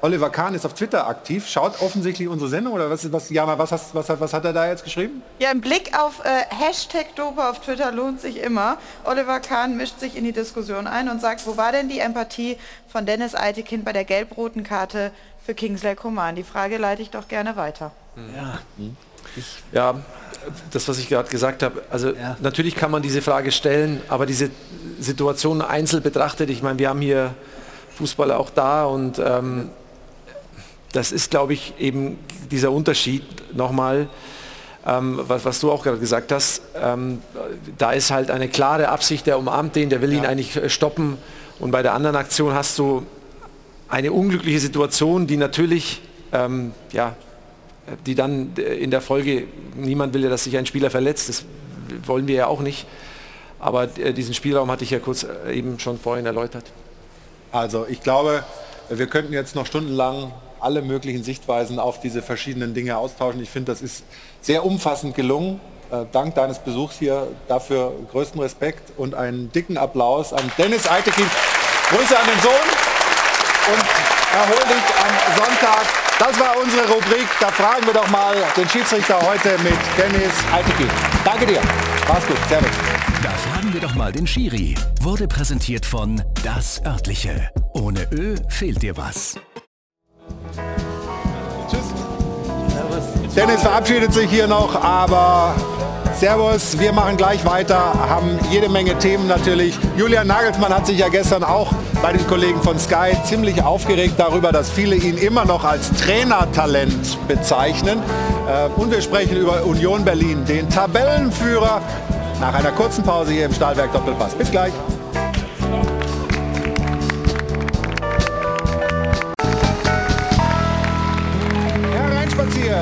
Oliver 0.00 0.30
Kahn 0.30 0.54
ist 0.54 0.64
auf 0.64 0.74
Twitter 0.74 1.08
aktiv, 1.08 1.48
schaut 1.48 1.82
offensichtlich 1.82 2.28
unsere 2.28 2.48
Sendung 2.48 2.74
oder 2.74 2.88
was, 2.88 3.10
was, 3.12 3.30
Jana, 3.30 3.58
was, 3.58 3.72
hast, 3.72 3.94
was, 3.94 4.08
was 4.08 4.32
hat 4.32 4.44
er 4.44 4.52
da 4.52 4.68
jetzt 4.68 4.84
geschrieben? 4.84 5.22
Ja, 5.40 5.50
ein 5.50 5.60
Blick 5.60 5.98
auf 5.98 6.24
äh, 6.24 6.44
Hashtag 6.54 7.16
Dope 7.16 7.44
auf 7.44 7.60
Twitter 7.60 7.90
lohnt 7.90 8.20
sich 8.20 8.40
immer. 8.40 8.78
Oliver 9.04 9.40
Kahn 9.40 9.76
mischt 9.76 9.98
sich 9.98 10.16
in 10.16 10.24
die 10.24 10.32
Diskussion 10.32 10.86
ein 10.86 11.08
und 11.08 11.20
sagt, 11.20 11.46
wo 11.46 11.56
war 11.56 11.72
denn 11.72 11.88
die 11.88 11.98
Empathie 11.98 12.58
von 12.88 13.06
Dennis 13.06 13.34
Eitekin 13.34 13.82
bei 13.82 13.92
der 13.92 14.04
gelb-roten 14.04 14.62
Karte 14.62 15.10
für 15.44 15.54
Kingsley 15.54 15.96
Coman? 15.96 16.36
Die 16.36 16.44
Frage 16.44 16.78
leite 16.78 17.02
ich 17.02 17.10
doch 17.10 17.26
gerne 17.26 17.56
weiter. 17.56 17.90
Ja, 18.36 18.58
ja 19.72 19.94
das, 20.70 20.86
was 20.88 20.98
ich 20.98 21.08
gerade 21.08 21.28
gesagt 21.28 21.62
habe, 21.62 21.82
also 21.90 22.10
ja. 22.10 22.36
natürlich 22.40 22.76
kann 22.76 22.90
man 22.90 23.02
diese 23.02 23.20
Frage 23.20 23.50
stellen, 23.50 24.00
aber 24.08 24.26
diese 24.26 24.50
Situation 25.00 25.60
einzeln 25.60 26.02
betrachtet, 26.02 26.50
ich 26.50 26.62
meine, 26.62 26.78
wir 26.78 26.88
haben 26.88 27.00
hier 27.00 27.34
Fußballer 27.96 28.38
auch 28.38 28.50
da 28.50 28.84
und 28.84 29.18
ähm, 29.18 29.70
das 30.92 31.12
ist, 31.12 31.30
glaube 31.30 31.52
ich, 31.52 31.74
eben 31.78 32.18
dieser 32.50 32.72
Unterschied 32.72 33.24
nochmal, 33.54 34.08
ähm, 34.86 35.20
was, 35.28 35.44
was, 35.44 35.60
du 35.60 35.70
auch 35.70 35.82
gerade 35.82 35.98
gesagt 35.98 36.32
hast. 36.32 36.62
Ähm, 36.80 37.20
da 37.76 37.92
ist 37.92 38.10
halt 38.10 38.30
eine 38.30 38.48
klare 38.48 38.88
Absicht, 38.88 39.26
der 39.26 39.38
umarmt 39.38 39.76
den, 39.76 39.90
der 39.90 40.00
will 40.00 40.12
ja. 40.12 40.18
ihn 40.18 40.26
eigentlich 40.26 40.56
äh, 40.56 40.68
stoppen. 40.70 41.18
Und 41.58 41.70
bei 41.70 41.82
der 41.82 41.94
anderen 41.94 42.16
Aktion 42.16 42.54
hast 42.54 42.78
du 42.78 43.04
eine 43.88 44.12
unglückliche 44.12 44.60
Situation, 44.60 45.26
die 45.26 45.36
natürlich, 45.36 46.00
ähm, 46.32 46.72
ja, 46.92 47.16
die 48.06 48.14
dann 48.14 48.54
in 48.56 48.90
der 48.90 49.00
Folge, 49.00 49.44
niemand 49.74 50.14
will 50.14 50.22
ja, 50.22 50.28
dass 50.28 50.44
sich 50.44 50.56
ein 50.56 50.66
Spieler 50.66 50.90
verletzt, 50.90 51.28
das 51.28 51.44
wollen 52.04 52.28
wir 52.28 52.34
ja 52.34 52.46
auch 52.46 52.60
nicht. 52.60 52.86
Aber 53.58 53.88
äh, 53.98 54.12
diesen 54.12 54.34
Spielraum 54.34 54.70
hatte 54.70 54.84
ich 54.84 54.90
ja 54.90 54.98
kurz 54.98 55.24
äh, 55.24 55.52
eben 55.52 55.78
schon 55.78 55.98
vorhin 55.98 56.26
erläutert. 56.26 56.64
Also 57.50 57.86
ich 57.88 58.02
glaube, 58.02 58.44
wir 58.90 59.06
könnten 59.06 59.32
jetzt 59.32 59.54
noch 59.54 59.66
stundenlang 59.66 60.32
alle 60.60 60.82
möglichen 60.82 61.22
Sichtweisen 61.22 61.78
auf 61.78 62.00
diese 62.00 62.22
verschiedenen 62.22 62.74
Dinge 62.74 62.96
austauschen. 62.96 63.42
Ich 63.42 63.50
finde, 63.50 63.72
das 63.72 63.82
ist 63.82 64.04
sehr 64.40 64.64
umfassend 64.64 65.14
gelungen. 65.14 65.60
Äh, 65.90 66.04
dank 66.12 66.34
deines 66.34 66.58
Besuchs 66.58 66.96
hier 66.98 67.28
dafür 67.48 67.92
größten 68.12 68.40
Respekt 68.40 68.92
und 68.98 69.14
einen 69.14 69.50
dicken 69.52 69.78
Applaus 69.78 70.32
an 70.32 70.50
Dennis 70.58 70.88
Eitekin. 70.88 71.26
Grüße 71.90 72.18
an 72.18 72.26
den 72.26 72.40
Sohn 72.42 72.68
und 73.72 73.84
erhol 74.34 74.62
dich 74.64 74.84
am 75.00 75.36
Sonntag. 75.36 75.86
Das 76.18 76.38
war 76.38 76.58
unsere 76.62 76.86
Rubrik. 76.88 77.26
Da 77.40 77.48
fragen 77.48 77.86
wir 77.86 77.94
doch 77.94 78.08
mal 78.10 78.34
den 78.56 78.68
Schiedsrichter 78.68 79.20
heute 79.22 79.56
mit 79.62 79.78
Dennis 79.96 80.32
Eitekin. 80.52 80.90
Danke 81.24 81.46
dir. 81.46 81.60
Mach's 82.08 82.26
gut. 82.26 82.36
Servus. 82.48 82.70
Da 83.22 83.30
fragen 83.30 83.72
wir 83.72 83.80
doch 83.80 83.94
mal 83.94 84.12
den 84.12 84.26
Schiri. 84.26 84.74
Wurde 85.00 85.26
präsentiert 85.26 85.86
von 85.86 86.22
Das 86.44 86.82
Örtliche. 86.84 87.50
Ohne 87.72 88.06
Ö 88.12 88.34
fehlt 88.48 88.82
dir 88.82 88.96
was. 88.96 89.36
Dennis 93.38 93.62
verabschiedet 93.62 94.12
sich 94.12 94.28
hier 94.28 94.48
noch, 94.48 94.74
aber 94.82 95.54
Servus, 96.16 96.76
wir 96.80 96.92
machen 96.92 97.16
gleich 97.16 97.44
weiter, 97.44 97.94
haben 97.94 98.36
jede 98.50 98.68
Menge 98.68 98.98
Themen 98.98 99.28
natürlich. 99.28 99.78
Julian 99.96 100.26
Nagelsmann 100.26 100.74
hat 100.74 100.88
sich 100.88 100.98
ja 100.98 101.08
gestern 101.08 101.44
auch 101.44 101.72
bei 102.02 102.12
den 102.12 102.26
Kollegen 102.26 102.60
von 102.60 102.80
Sky 102.80 103.16
ziemlich 103.22 103.62
aufgeregt 103.62 104.14
darüber, 104.16 104.50
dass 104.50 104.72
viele 104.72 104.96
ihn 104.96 105.16
immer 105.16 105.44
noch 105.44 105.62
als 105.62 105.92
Trainertalent 105.92 107.28
bezeichnen. 107.28 108.02
Äh, 108.48 108.80
und 108.80 108.90
wir 108.90 109.02
sprechen 109.02 109.36
über 109.36 109.62
Union 109.62 110.04
Berlin, 110.04 110.44
den 110.44 110.68
Tabellenführer, 110.68 111.80
nach 112.40 112.54
einer 112.54 112.72
kurzen 112.72 113.04
Pause 113.04 113.30
hier 113.30 113.46
im 113.46 113.54
Stahlwerk 113.54 113.92
Doppelpass. 113.92 114.34
Bis 114.34 114.50
gleich. 114.50 114.72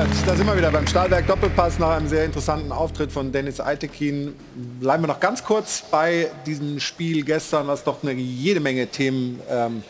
Passiert. 0.07 0.27
Da 0.27 0.35
sind 0.35 0.47
wir 0.47 0.57
wieder 0.57 0.71
beim 0.71 0.87
Stahlwerk 0.87 1.27
Doppelpass 1.27 1.79
nach 1.79 1.91
einem 1.91 2.07
sehr 2.07 2.25
interessanten 2.25 2.71
Auftritt 2.71 3.11
von 3.11 3.31
Dennis 3.31 3.59
Eitekin. 3.59 4.35
Bleiben 4.79 5.03
wir 5.03 5.07
noch 5.07 5.19
ganz 5.19 5.43
kurz 5.43 5.83
bei 5.89 6.29
diesem 6.45 6.79
Spiel 6.79 7.23
gestern, 7.23 7.67
was 7.67 7.83
doch 7.83 8.03
eine 8.03 8.13
jede 8.13 8.59
Menge 8.59 8.87
Themen 8.87 9.41
ähm, 9.49 9.83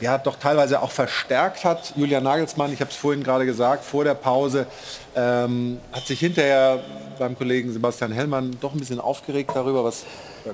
ja, 0.00 0.18
doch 0.18 0.36
teilweise 0.36 0.82
auch 0.82 0.90
verstärkt 0.90 1.64
hat. 1.64 1.94
Julian 1.96 2.24
Nagelsmann, 2.24 2.72
ich 2.72 2.80
habe 2.80 2.90
es 2.90 2.96
vorhin 2.96 3.22
gerade 3.22 3.46
gesagt, 3.46 3.84
vor 3.84 4.04
der 4.04 4.14
Pause, 4.14 4.66
ähm, 5.14 5.78
hat 5.92 6.06
sich 6.06 6.20
hinterher 6.20 6.80
beim 7.18 7.36
Kollegen 7.36 7.72
Sebastian 7.72 8.12
Hellmann 8.12 8.56
doch 8.60 8.74
ein 8.74 8.78
bisschen 8.78 9.00
aufgeregt 9.00 9.52
darüber, 9.54 9.84
was 9.84 10.04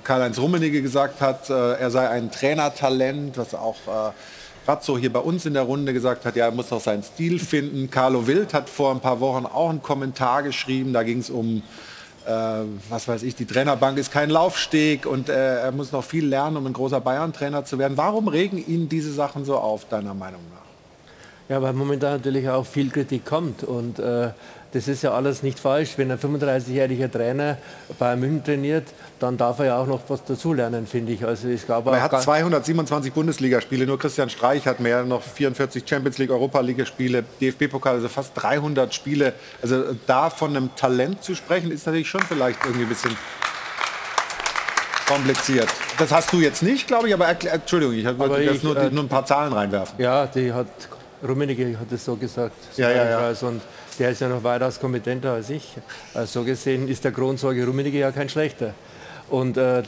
Karl-Heinz 0.04 0.38
Rummenigge 0.38 0.80
gesagt 0.80 1.20
hat. 1.20 1.50
Äh, 1.50 1.74
er 1.74 1.90
sei 1.90 2.08
ein 2.08 2.30
Trainertalent, 2.30 3.36
was 3.36 3.54
auch 3.54 3.76
äh, 3.88 4.12
Razzo 4.66 4.96
hier 4.96 5.12
bei 5.12 5.20
uns 5.20 5.44
in 5.44 5.54
der 5.54 5.64
Runde 5.64 5.92
gesagt 5.92 6.24
hat, 6.24 6.36
ja, 6.36 6.46
er 6.46 6.52
muss 6.52 6.70
noch 6.70 6.80
seinen 6.80 7.02
Stil 7.02 7.38
finden. 7.38 7.90
Carlo 7.90 8.26
Wild 8.26 8.54
hat 8.54 8.68
vor 8.68 8.92
ein 8.92 9.00
paar 9.00 9.20
Wochen 9.20 9.46
auch 9.46 9.70
einen 9.70 9.82
Kommentar 9.82 10.42
geschrieben, 10.42 10.92
da 10.92 11.02
ging 11.02 11.18
es 11.18 11.30
um, 11.30 11.62
äh, 12.26 12.30
was 12.88 13.08
weiß 13.08 13.24
ich, 13.24 13.34
die 13.34 13.44
Trainerbank 13.44 13.98
ist 13.98 14.12
kein 14.12 14.30
Laufsteg 14.30 15.06
und 15.06 15.28
äh, 15.28 15.62
er 15.62 15.72
muss 15.72 15.90
noch 15.90 16.04
viel 16.04 16.26
lernen, 16.26 16.56
um 16.56 16.66
ein 16.66 16.72
großer 16.72 17.00
Bayern-Trainer 17.00 17.64
zu 17.64 17.78
werden. 17.78 17.96
Warum 17.96 18.28
regen 18.28 18.64
ihn 18.64 18.88
diese 18.88 19.12
Sachen 19.12 19.44
so 19.44 19.56
auf, 19.56 19.88
deiner 19.88 20.14
Meinung 20.14 20.42
nach? 20.54 20.62
Ja, 21.48 21.60
weil 21.60 21.72
momentan 21.72 22.12
natürlich 22.12 22.48
auch 22.48 22.64
viel 22.64 22.88
Kritik 22.88 23.26
kommt 23.26 23.64
und 23.64 23.98
äh, 23.98 24.30
das 24.72 24.88
ist 24.88 25.02
ja 25.02 25.12
alles 25.12 25.42
nicht 25.42 25.58
falsch. 25.58 25.92
Wenn 25.96 26.10
ein 26.10 26.18
35-jähriger 26.18 27.10
Trainer 27.10 27.58
bei 27.98 28.16
München 28.16 28.42
trainiert, 28.42 28.84
dann 29.18 29.36
darf 29.36 29.58
er 29.58 29.66
ja 29.66 29.78
auch 29.78 29.86
noch 29.86 30.00
was 30.08 30.24
dazulernen, 30.24 30.86
finde 30.86 31.12
ich. 31.12 31.24
Also 31.24 31.48
ich 31.48 31.64
glaube, 31.66 31.90
Aber 31.90 31.98
er 31.98 32.04
hat 32.04 32.22
227 32.22 33.12
Bundesligaspiele, 33.12 33.86
nur 33.86 33.98
Christian 33.98 34.30
Streich 34.30 34.66
hat 34.66 34.80
mehr, 34.80 35.04
noch 35.04 35.22
44 35.22 35.84
Champions 35.86 36.18
League, 36.18 36.30
Europa 36.30 36.60
League 36.60 36.86
Spiele, 36.86 37.22
DFB-Pokal, 37.40 37.96
also 37.96 38.08
fast 38.08 38.32
300 38.34 38.92
Spiele. 38.94 39.34
Also 39.60 39.94
da 40.06 40.30
von 40.30 40.56
einem 40.56 40.74
Talent 40.74 41.22
zu 41.22 41.34
sprechen, 41.34 41.70
ist 41.70 41.86
natürlich 41.86 42.08
schon 42.08 42.22
vielleicht 42.22 42.64
irgendwie 42.64 42.84
ein 42.84 42.88
bisschen 42.88 43.16
kompliziert. 45.06 45.68
Das 45.98 46.10
hast 46.10 46.32
du 46.32 46.40
jetzt 46.40 46.62
nicht, 46.62 46.86
glaube 46.86 47.08
ich, 47.08 47.14
aber 47.14 47.28
Entschuldigung, 47.28 47.94
ich 47.94 48.18
wollte 48.18 48.42
jetzt 48.42 48.64
nur, 48.64 48.76
äh, 48.76 48.90
nur 48.90 49.04
ein 49.04 49.08
paar 49.08 49.26
Zahlen 49.26 49.52
reinwerfen. 49.52 49.96
Ja, 49.98 50.26
die 50.26 50.52
hat 50.52 50.66
Rummenigge 51.26 51.78
hat 51.78 51.92
es 51.92 52.04
so 52.04 52.16
gesagt. 52.16 52.56
Ja, 52.76 52.90
ja, 52.90 53.08
ja. 53.08 53.18
Also, 53.18 53.46
und 53.46 53.62
der 53.98 54.10
ist 54.10 54.20
ja 54.20 54.28
noch 54.28 54.42
weitaus 54.42 54.80
kompetenter 54.80 55.32
als 55.32 55.50
ich. 55.50 55.76
Also 56.14 56.40
so 56.40 56.44
gesehen 56.44 56.88
ist 56.88 57.04
der 57.04 57.12
Kronzeuge 57.12 57.66
Rummenigge 57.66 57.98
ja 57.98 58.10
kein 58.10 58.28
schlechter. 58.28 58.74
Und 59.28 59.56
äh, 59.56 59.82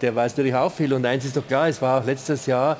der 0.00 0.14
weiß 0.14 0.36
natürlich 0.36 0.54
auch 0.54 0.72
viel. 0.72 0.92
Und 0.92 1.04
eins 1.06 1.24
ist 1.24 1.36
doch 1.36 1.46
klar, 1.46 1.68
es 1.68 1.80
war 1.80 2.00
auch 2.00 2.06
letztes 2.06 2.46
Jahr, 2.46 2.76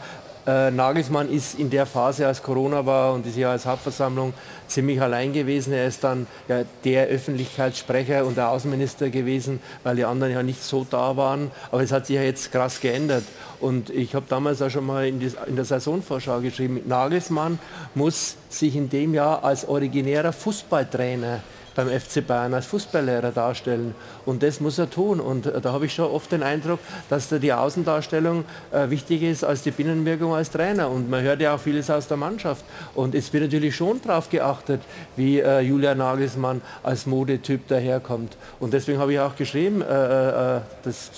äh, 0.46 0.70
Nagelsmann 0.70 1.30
ist 1.30 1.58
in 1.58 1.70
der 1.70 1.86
Phase, 1.86 2.26
als 2.26 2.42
Corona 2.42 2.84
war 2.84 3.14
und 3.14 3.24
dieses 3.24 3.38
Jahr 3.38 3.52
als 3.52 3.64
Hauptversammlung 3.64 4.34
ziemlich 4.74 5.00
allein 5.00 5.32
gewesen. 5.32 5.72
Er 5.72 5.86
ist 5.86 6.04
dann 6.04 6.26
ja, 6.48 6.64
der 6.84 7.06
Öffentlichkeitssprecher 7.06 8.26
und 8.26 8.36
der 8.36 8.50
Außenminister 8.50 9.08
gewesen, 9.08 9.60
weil 9.82 9.96
die 9.96 10.04
anderen 10.04 10.32
ja 10.32 10.42
nicht 10.42 10.62
so 10.62 10.86
da 10.88 11.16
waren. 11.16 11.50
Aber 11.70 11.82
es 11.82 11.92
hat 11.92 12.06
sich 12.06 12.16
ja 12.16 12.22
jetzt 12.22 12.52
krass 12.52 12.80
geändert. 12.80 13.24
Und 13.60 13.88
ich 13.90 14.14
habe 14.14 14.26
damals 14.28 14.60
auch 14.60 14.70
schon 14.70 14.84
mal 14.84 15.06
in, 15.06 15.20
die, 15.20 15.32
in 15.46 15.56
der 15.56 15.64
Saisonvorschau 15.64 16.40
geschrieben, 16.40 16.82
Nagelsmann 16.86 17.58
muss 17.94 18.36
sich 18.50 18.76
in 18.76 18.90
dem 18.90 19.14
Jahr 19.14 19.42
als 19.44 19.66
originärer 19.66 20.32
Fußballtrainer 20.32 21.40
beim 21.74 21.88
FC 21.88 22.26
Bayern 22.26 22.54
als 22.54 22.66
Fußballlehrer 22.66 23.30
darstellen. 23.32 23.94
Und 24.24 24.42
das 24.42 24.60
muss 24.60 24.78
er 24.78 24.90
tun. 24.90 25.20
Und 25.20 25.46
äh, 25.46 25.60
da 25.60 25.72
habe 25.72 25.86
ich 25.86 25.94
schon 25.94 26.10
oft 26.10 26.30
den 26.32 26.42
Eindruck, 26.42 26.80
dass 27.08 27.28
da 27.28 27.38
die 27.38 27.52
Außendarstellung 27.52 28.44
äh, 28.72 28.90
wichtiger 28.90 29.28
ist 29.28 29.44
als 29.44 29.62
die 29.62 29.70
Binnenwirkung 29.70 30.34
als 30.34 30.50
Trainer. 30.50 30.90
Und 30.90 31.10
man 31.10 31.22
hört 31.22 31.40
ja 31.40 31.54
auch 31.54 31.60
vieles 31.60 31.90
aus 31.90 32.08
der 32.08 32.16
Mannschaft. 32.16 32.64
Und 32.94 33.14
es 33.14 33.32
wird 33.32 33.44
natürlich 33.44 33.76
schon 33.76 34.00
darauf 34.02 34.30
geachtet, 34.30 34.82
wie 35.16 35.40
äh, 35.40 35.60
Julian 35.60 35.98
Nagelsmann 35.98 36.60
als 36.82 37.06
Modetyp 37.06 37.68
daherkommt. 37.68 38.36
Und 38.60 38.72
deswegen 38.72 38.98
habe 38.98 39.12
ich 39.12 39.20
auch 39.20 39.36
geschrieben, 39.36 39.82
äh, 39.82 40.56
äh, 40.56 40.60
das 40.82 41.10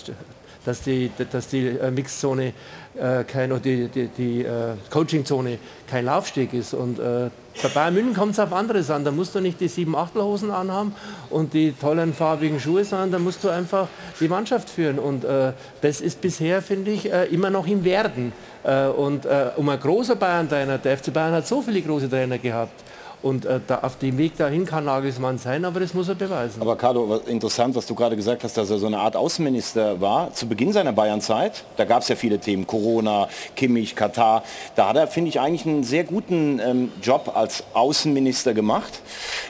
dass 0.67 0.83
die, 0.83 1.11
dass 1.31 1.49
die 1.49 1.69
äh, 1.69 1.91
Mixzone 1.91 2.53
äh, 2.99 3.25
kein, 3.25 3.51
die, 3.63 3.89
die, 3.89 4.09
die 4.09 4.43
äh, 4.43 4.75
Coachingzone 4.91 5.59
kein 5.89 6.05
Laufsteg 6.05 6.53
ist. 6.53 6.75
Und 6.75 6.99
äh, 6.99 7.31
bei 7.63 7.69
Bayern 7.69 7.95
München 7.95 8.15
kommt 8.15 8.33
es 8.33 8.39
auf 8.39 8.53
anderes 8.53 8.91
an. 8.91 9.05
Da 9.05 9.11
musst 9.11 9.35
du 9.35 9.41
nicht 9.41 9.61
die 9.61 9.69
sieben 9.69 9.97
Achtelhosen 9.97 10.51
anhaben 10.51 10.95
und 11.31 11.55
die 11.55 11.73
tollen 11.73 12.13
farbigen 12.13 12.61
Schuhe, 12.61 12.85
sondern 12.85 13.13
da 13.13 13.19
musst 13.19 13.43
du 13.45 13.49
einfach 13.49 13.89
die 14.21 14.29
Mannschaft 14.29 14.69
führen. 14.69 14.99
Und 14.99 15.25
äh, 15.25 15.53
das 15.81 16.01
ist 16.01 16.21
bisher, 16.21 16.63
finde 16.63 16.91
ich, 16.91 17.13
äh, 17.13 17.25
immer 17.27 17.51
noch 17.51 17.67
im 17.67 17.85
Werden. 17.85 18.33
Äh, 18.63 18.87
und 18.87 19.25
äh, 19.27 19.51
um 19.57 19.69
ein 19.69 19.81
großer 19.81 20.17
Bayern-Trainer, 20.17 20.79
der 20.79 20.99
FC 20.99 21.13
Bayern 21.13 21.33
hat 21.33 21.47
so 21.47 21.63
viele 21.63 21.81
große 21.81 22.09
Trainer 22.11 22.39
gehabt. 22.39 22.83
Und 23.27 23.45
äh, 23.45 23.59
da, 23.67 23.81
auf 23.81 23.99
dem 23.99 24.19
Weg 24.19 24.37
dahin 24.37 24.67
kann 24.67 24.85
Nagelsmann 24.85 25.39
sein, 25.39 25.65
aber 25.65 25.81
das 25.81 25.95
muss 25.95 26.09
er 26.09 26.15
beweisen. 26.15 26.63
Aber 26.63 26.77
Carlo, 26.77 27.09
was- 27.09 27.23
interessant, 27.27 27.75
was 27.75 27.85
du 27.85 27.97
gerade 27.97 28.15
gesagt 28.15 28.45
hast, 28.45 28.57
dass 28.57 28.71
er 28.71 28.79
so 28.79 28.87
eine 28.87 28.99
Art 29.01 29.17
Außenminister 29.17 30.01
war. 30.01 30.33
Zu 30.33 30.47
Beginn 30.47 30.73
seiner 30.73 30.93
Bayernzeit, 30.93 31.65
da 31.77 31.85
gab 31.85 32.03
es 32.03 32.09
ja 32.09 32.15
viele 32.15 32.39
Themen, 32.39 32.69
Corona, 32.69 33.29
Kimmich, 33.57 33.97
Katar. 33.97 34.45
Da 34.77 34.91
hat 34.91 34.97
er, 34.97 35.09
finde 35.09 35.31
ich, 35.31 35.41
eigentlich 35.41 35.67
einen 35.67 35.83
sehr 35.83 36.05
guten 36.05 36.61
ähm, 36.61 36.93
Job 37.03 37.33
als 37.35 37.65
Außenminister 37.75 38.55
gemacht. 38.55 39.01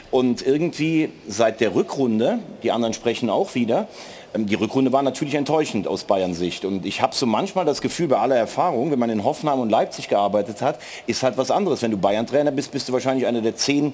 Und 0.09 0.41
irgendwie 0.41 1.11
seit 1.27 1.59
der 1.61 1.75
Rückrunde, 1.75 2.39
die 2.63 2.71
anderen 2.71 2.95
sprechen 2.95 3.29
auch 3.29 3.53
wieder, 3.53 3.87
die 4.35 4.55
Rückrunde 4.55 4.91
war 4.91 5.01
natürlich 5.01 5.35
enttäuschend 5.35 5.87
aus 5.87 6.03
Bayern 6.03 6.33
Sicht. 6.33 6.65
Und 6.65 6.85
ich 6.85 7.01
habe 7.01 7.15
so 7.15 7.25
manchmal 7.25 7.65
das 7.65 7.81
Gefühl, 7.81 8.07
bei 8.07 8.17
aller 8.17 8.35
Erfahrung, 8.35 8.91
wenn 8.91 8.99
man 8.99 9.09
in 9.09 9.23
Hoffenheim 9.23 9.59
und 9.59 9.69
Leipzig 9.69 10.09
gearbeitet 10.09 10.61
hat, 10.61 10.79
ist 11.07 11.23
halt 11.23 11.37
was 11.37 11.51
anderes. 11.51 11.81
Wenn 11.81 11.91
du 11.91 11.97
Bayern-Trainer 11.97 12.51
bist, 12.51 12.71
bist 12.71 12.89
du 12.89 12.93
wahrscheinlich 12.93 13.25
einer 13.25 13.41
der 13.41 13.55
zehn 13.55 13.93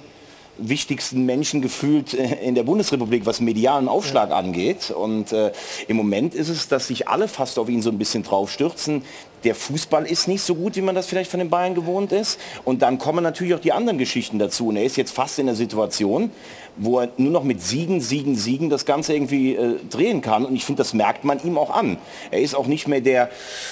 wichtigsten 0.57 1.25
Menschen 1.25 1.61
gefühlt 1.61 2.13
äh, 2.13 2.35
in 2.45 2.55
der 2.55 2.63
Bundesrepublik, 2.63 3.25
was 3.25 3.41
medialen 3.41 3.87
Aufschlag 3.87 4.31
angeht. 4.31 4.91
Und 4.91 5.31
äh, 5.31 5.51
im 5.87 5.97
Moment 5.97 6.35
ist 6.35 6.49
es, 6.49 6.67
dass 6.67 6.87
sich 6.87 7.07
alle 7.07 7.27
fast 7.27 7.57
auf 7.57 7.69
ihn 7.69 7.81
so 7.81 7.89
ein 7.89 7.97
bisschen 7.97 8.23
draufstürzen. 8.23 9.03
Der 9.43 9.55
Fußball 9.55 10.05
ist 10.05 10.27
nicht 10.27 10.41
so 10.41 10.55
gut, 10.55 10.75
wie 10.75 10.81
man 10.81 10.95
das 10.95 11.07
vielleicht 11.07 11.29
von 11.29 11.39
den 11.39 11.49
Bayern 11.49 11.75
gewohnt 11.75 12.11
ist. 12.11 12.39
Und 12.63 12.81
dann 12.81 12.97
kommen 12.97 13.23
natürlich 13.23 13.53
auch 13.53 13.59
die 13.59 13.73
anderen 13.73 13.97
Geschichten 13.97 14.39
dazu. 14.39 14.67
Und 14.67 14.77
er 14.77 14.83
ist 14.83 14.95
jetzt 14.95 15.11
fast 15.11 15.39
in 15.39 15.47
der 15.47 15.55
Situation, 15.55 16.31
wo 16.75 16.99
er 16.99 17.09
nur 17.17 17.31
noch 17.31 17.43
mit 17.43 17.61
Siegen, 17.61 18.01
Siegen, 18.01 18.35
Siegen 18.35 18.69
das 18.69 18.85
Ganze 18.85 19.13
irgendwie 19.13 19.55
äh, 19.55 19.79
drehen 19.89 20.21
kann. 20.21 20.45
Und 20.45 20.55
ich 20.55 20.65
finde, 20.65 20.79
das 20.79 20.93
merkt 20.93 21.23
man 21.23 21.43
ihm 21.43 21.57
auch 21.57 21.69
an. 21.69 21.97
Er 22.31 22.41
ist 22.41 22.55
auch 22.55 22.67
nicht 22.67 22.87
mehr 22.87 23.01
der 23.01 23.29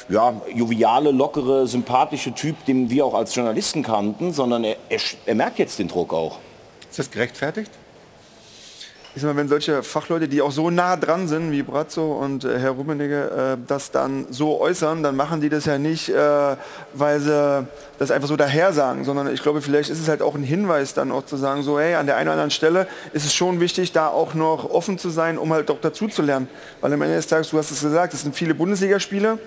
ja, 0.09 0.41
joviale, 0.53 1.11
lockere, 1.11 1.67
sympathische 1.67 2.34
Typ, 2.34 2.65
den 2.65 2.89
wir 2.89 3.05
auch 3.05 3.13
als 3.13 3.34
Journalisten 3.34 3.84
kannten, 3.84 4.34
sondern 4.34 4.63
er, 4.63 4.76
er, 4.89 4.99
er 5.26 5.36
merkt 5.36 5.59
jetzt 5.59 5.80
den 5.80 5.88
Druck 5.88 6.13
auch. 6.13 6.39
Ist 6.89 6.99
das 6.99 7.09
gerechtfertigt? 7.09 7.72
Ich 9.14 9.22
sag 9.22 9.28
mal, 9.34 9.36
wenn 9.41 9.49
solche 9.49 9.84
Fachleute, 9.84 10.30
die 10.30 10.41
auch 10.41 10.53
so 10.53 10.70
nah 10.70 10.95
dran 10.95 11.28
sind 11.28 11.51
wie 11.51 11.64
Brazzo 11.64 12.14
und 12.14 12.45
äh, 12.45 12.57
Herr 12.57 12.72
Rummenigge, 12.72 13.57
äh, 13.57 13.68
das 13.68 13.91
dann 13.91 14.26
so 14.30 14.62
äußern, 14.62 15.03
dann 15.03 15.18
machen 15.18 15.41
die 15.41 15.49
das 15.49 15.66
ja 15.66 15.78
nicht, 15.78 16.07
äh, 16.07 16.55
weil 16.93 17.20
sie 17.20 17.68
das 17.99 18.09
einfach 18.09 18.30
so 18.30 18.38
daher 18.38 18.72
sagen, 18.72 19.03
sondern 19.03 19.28
ich 19.34 19.43
glaube, 19.43 19.62
vielleicht 19.62 19.89
ist 19.89 19.99
es 19.99 20.07
halt 20.07 20.22
auch 20.22 20.36
ein 20.36 20.43
Hinweis 20.43 20.93
dann 20.93 21.12
auch 21.12 21.26
zu 21.26 21.36
sagen, 21.36 21.62
so 21.62 21.78
hey, 21.78 21.95
an 21.95 22.05
der 22.05 22.16
einen 22.16 22.30
oder 22.30 22.34
anderen 22.34 22.51
Stelle 22.51 22.88
ist 23.12 23.26
es 23.26 23.34
schon 23.34 23.59
wichtig, 23.59 23.91
da 23.91 24.07
auch 24.07 24.34
noch 24.34 24.70
offen 24.70 24.97
zu 24.97 25.09
sein, 25.09 25.38
um 25.38 25.51
halt 25.51 25.70
auch 25.72 25.82
dazu 25.82 26.07
zu 26.07 26.22
lernen. 26.22 26.47
Weil 26.80 26.93
am 26.93 27.01
Ende 27.01 27.18
des 27.18 27.28
Tages, 27.28 27.49
du 27.49 27.57
hast 27.57 27.70
es 27.70 27.82
gesagt, 27.82 28.14
es 28.14 28.22
sind 28.22 28.34
viele 28.34 28.55
Bundesligaspiele. 28.55 29.39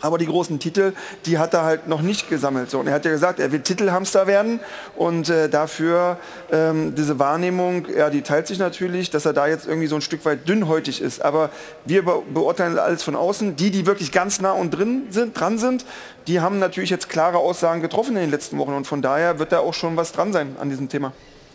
Aber 0.00 0.18
die 0.18 0.26
großen 0.26 0.58
Titel, 0.58 0.94
die 1.26 1.38
hat 1.38 1.54
er 1.54 1.62
halt 1.62 1.86
noch 1.86 2.02
nicht 2.02 2.28
gesammelt. 2.28 2.70
So, 2.70 2.80
und 2.80 2.88
er 2.88 2.94
hat 2.94 3.04
ja 3.04 3.12
gesagt, 3.12 3.38
er 3.38 3.52
will 3.52 3.60
Titelhamster 3.60 4.26
werden 4.26 4.58
und 4.96 5.28
äh, 5.28 5.48
dafür 5.48 6.18
ähm, 6.50 6.94
diese 6.96 7.20
Wahrnehmung, 7.20 7.86
ja, 7.96 8.10
die 8.10 8.22
teilt 8.22 8.48
sich 8.48 8.58
natürlich, 8.58 9.10
dass 9.10 9.26
er 9.26 9.32
da 9.32 9.46
jetzt 9.46 9.66
irgendwie 9.66 9.86
so 9.86 9.94
ein 9.94 10.02
Stück 10.02 10.24
weit 10.24 10.48
dünnhäutig 10.48 11.00
ist. 11.00 11.24
Aber 11.24 11.50
wir 11.84 12.04
be 12.04 12.22
beurteilen 12.32 12.78
alles 12.78 13.02
von 13.02 13.14
außen. 13.14 13.56
Die, 13.56 13.70
die 13.70 13.86
wirklich 13.86 14.10
ganz 14.10 14.40
nah 14.40 14.52
und 14.52 14.72
drin 14.72 15.04
sind, 15.10 15.38
dran 15.38 15.58
sind, 15.58 15.84
die 16.26 16.40
haben 16.40 16.58
natürlich 16.58 16.90
jetzt 16.90 17.08
klare 17.08 17.38
Aussagen 17.38 17.80
getroffen 17.80 18.16
in 18.16 18.22
den 18.22 18.30
letzten 18.30 18.58
Wochen 18.58 18.72
und 18.72 18.86
von 18.86 19.02
daher 19.02 19.38
wird 19.38 19.52
da 19.52 19.60
auch 19.60 19.74
schon 19.74 19.96
was 19.96 20.12
dran 20.12 20.32
sein 20.32 20.56
an 20.60 20.68
diesem 20.68 20.88
Thema. 20.88 21.12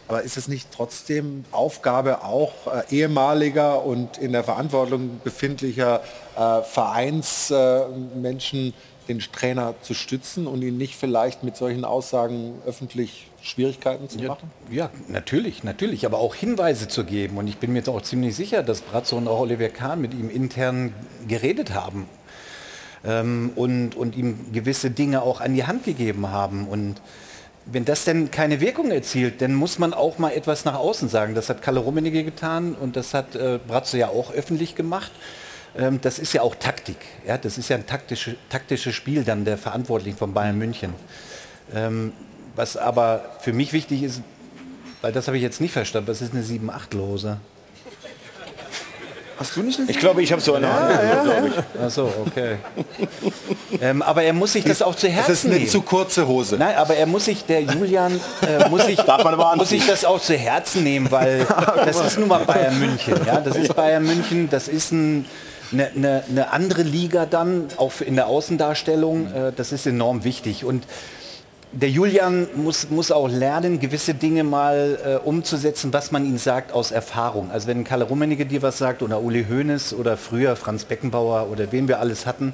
Aber 0.08 0.24
ist 0.24 0.38
es 0.38 0.48
nicht 0.48 0.70
trotzdem 0.72 1.44
Aufgabe 1.52 2.24
auch 2.24 2.54
äh, 2.68 2.84
ehemaliger 2.96 3.84
und 3.84 4.18
in 4.18 4.32
der 4.32 4.44
Verantwortung 4.44 5.20
befindlicher 5.24 6.02
äh, 6.36 6.62
Vereinsmenschen, 6.62 8.74
den 9.08 9.20
Trainer 9.20 9.76
zu 9.82 9.94
stützen 9.94 10.48
und 10.48 10.62
ihn 10.62 10.78
nicht 10.78 10.96
vielleicht 10.96 11.44
mit 11.44 11.56
solchen 11.56 11.86
Aussagen 11.86 12.62
öffentlich 12.66 13.30
Schwierigkeiten 13.42 14.10
zu 14.10 14.20
machen? 14.20 14.52
Ja, 14.70 14.90
natürlich, 15.08 15.64
natürlich, 15.64 16.06
aber 16.06 16.20
auch 16.20 16.36
Hinweise 16.36 16.88
zu 16.88 17.06
geben. 17.06 17.38
Und 17.38 17.48
ich 17.48 17.58
bin 17.58 17.72
mir 17.72 17.80
jetzt 17.80 17.90
auch 17.90 18.02
ziemlich 18.02 18.36
sicher, 18.36 18.64
dass 18.64 18.82
Brazzo 18.82 19.18
und 19.18 19.28
auch 19.28 19.40
Oliver 19.40 19.70
Kahn 19.70 20.02
mit 20.02 20.14
ihm 20.14 20.30
intern 20.30 20.94
geredet 21.28 21.74
haben 21.74 22.08
ähm, 23.06 23.52
und, 23.56 23.96
und 23.96 24.16
ihm 24.16 24.52
gewisse 24.52 24.92
Dinge 24.92 25.22
auch 25.22 25.42
an 25.42 25.54
die 25.54 25.66
Hand 25.66 25.86
gegeben 25.86 26.30
haben. 26.30 26.68
Und 26.68 27.02
wenn 27.72 27.86
das 27.86 28.06
denn 28.06 28.32
keine 28.32 28.62
Wirkung 28.62 28.92
erzielt, 28.92 29.42
dann 29.42 29.54
muss 29.54 29.80
man 29.80 29.94
auch 29.94 30.18
mal 30.18 30.32
etwas 30.32 30.66
nach 30.66 30.76
außen 30.76 31.10
sagen. 31.10 31.36
Das 31.36 31.50
hat 31.50 31.62
Kalle 31.62 31.80
Rummenigge 31.80 32.24
getan 32.24 32.76
und 32.76 32.96
das 32.96 33.14
hat 33.14 33.36
äh, 33.36 33.60
Brazzo 33.66 33.98
ja 33.98 34.08
auch 34.08 34.32
öffentlich 34.32 34.76
gemacht. 34.76 35.12
Ähm, 35.78 36.00
das 36.02 36.20
ist 36.20 36.34
ja 36.34 36.42
auch 36.42 36.56
Taktik. 36.56 36.98
Ja? 37.26 37.38
Das 37.38 37.58
ist 37.58 37.70
ja 37.70 37.76
ein 37.76 37.86
taktische, 37.86 38.36
taktisches 38.50 38.96
Spiel 38.96 39.24
dann 39.24 39.46
der 39.46 39.58
Verantwortlichen 39.58 40.18
von 40.18 40.34
Bayern 40.34 40.58
München. 40.58 40.94
Ähm, 41.74 42.14
was 42.56 42.78
aber 42.78 43.38
für 43.42 43.54
mich 43.54 43.74
wichtig 43.74 44.04
ist, 44.04 44.22
Weil 45.02 45.12
das 45.14 45.28
habe 45.28 45.38
ich 45.38 45.44
jetzt 45.44 45.62
nicht 45.62 45.74
verstanden. 45.74 46.08
Das 46.08 46.22
ist 46.22 46.34
eine 46.34 46.44
7-8-Lose. 46.44 47.38
Hast 49.40 49.56
du 49.56 49.62
nicht 49.62 49.80
eine 49.80 49.90
Ich 49.92 50.00
glaube, 50.00 50.22
ich 50.24 50.32
habe 50.32 50.42
so 50.42 50.56
eine 50.56 50.68
Ja, 50.68 51.22
Ahnung. 51.22 51.52
ja. 51.56 51.64
Ach 51.86 51.90
so, 51.92 52.12
okay. 52.26 52.58
ähm, 53.82 54.02
aber 54.02 54.24
er 54.24 54.34
muss 54.34 54.54
sich 54.54 54.64
das 54.64 54.82
auch 54.82 54.96
zu 54.96 55.08
Herzen 55.08 55.30
Das 55.32 55.40
ist 55.40 55.46
eine 55.46 55.56
nehmen. 55.56 55.70
zu 55.70 55.82
kurze 55.82 56.28
Hose. 56.28 56.56
Nein, 56.58 56.76
aber 56.76 56.96
er 56.96 57.06
muss 57.06 57.26
sich, 57.26 57.46
der 57.46 57.62
Julian, 57.62 58.20
äh, 58.42 58.68
muss, 58.70 58.86
sich, 58.86 58.98
Darf 59.08 59.24
man 59.24 59.34
aber 59.36 59.56
muss 59.56 59.70
sich 59.70 59.86
das 59.86 60.06
auch 60.06 60.20
zu 60.20 60.36
Herzen 60.36 60.84
nehmen, 60.84 61.12
weil 61.12 61.46
das 61.86 62.00
ist 62.00 62.18
nun 62.18 62.28
mal 62.30 62.46
Bayern 62.46 62.80
München. 62.80 63.16
Ja? 63.26 63.40
Das 63.40 63.56
ist 63.56 63.76
Bayern 63.76 64.04
München, 64.04 64.50
das 64.50 64.68
ist 64.68 64.92
ein, 64.92 65.26
eine, 65.72 65.92
eine, 65.96 66.24
eine 66.30 66.52
andere 66.52 66.82
Liga 66.82 67.26
dann, 67.26 67.68
auch 67.78 68.02
in 68.02 68.16
der 68.16 68.28
Außendarstellung. 68.28 69.34
Äh, 69.34 69.52
das 69.56 69.72
ist 69.72 69.86
enorm 69.86 70.24
wichtig. 70.24 70.66
Und 70.66 70.84
der 71.72 71.90
Julian 71.90 72.48
muss, 72.56 72.90
muss 72.90 73.12
auch 73.12 73.28
lernen, 73.28 73.80
gewisse 73.80 74.14
Dinge 74.14 74.44
mal 74.44 75.00
äh, 75.04 75.28
umzusetzen, 75.28 75.92
was 75.92 76.12
man 76.12 76.26
ihm 76.26 76.38
sagt 76.38 76.72
aus 76.72 76.92
Erfahrung. 76.92 77.52
Also 77.52 77.68
wenn 77.68 77.84
Kalle 77.84 78.06
Rummenigge 78.06 78.46
dir 78.46 78.62
was 78.62 78.78
sagt 78.78 79.02
oder 79.02 79.22
Uli 79.22 79.46
Hoeneß 79.46 79.94
oder 79.94 80.18
früher 80.18 80.56
Franz 80.56 80.86
Beckenbauer 80.86 81.50
oder 81.52 81.72
wen 81.72 81.88
wir 81.88 82.00
alles 82.00 82.26
hatten, 82.26 82.54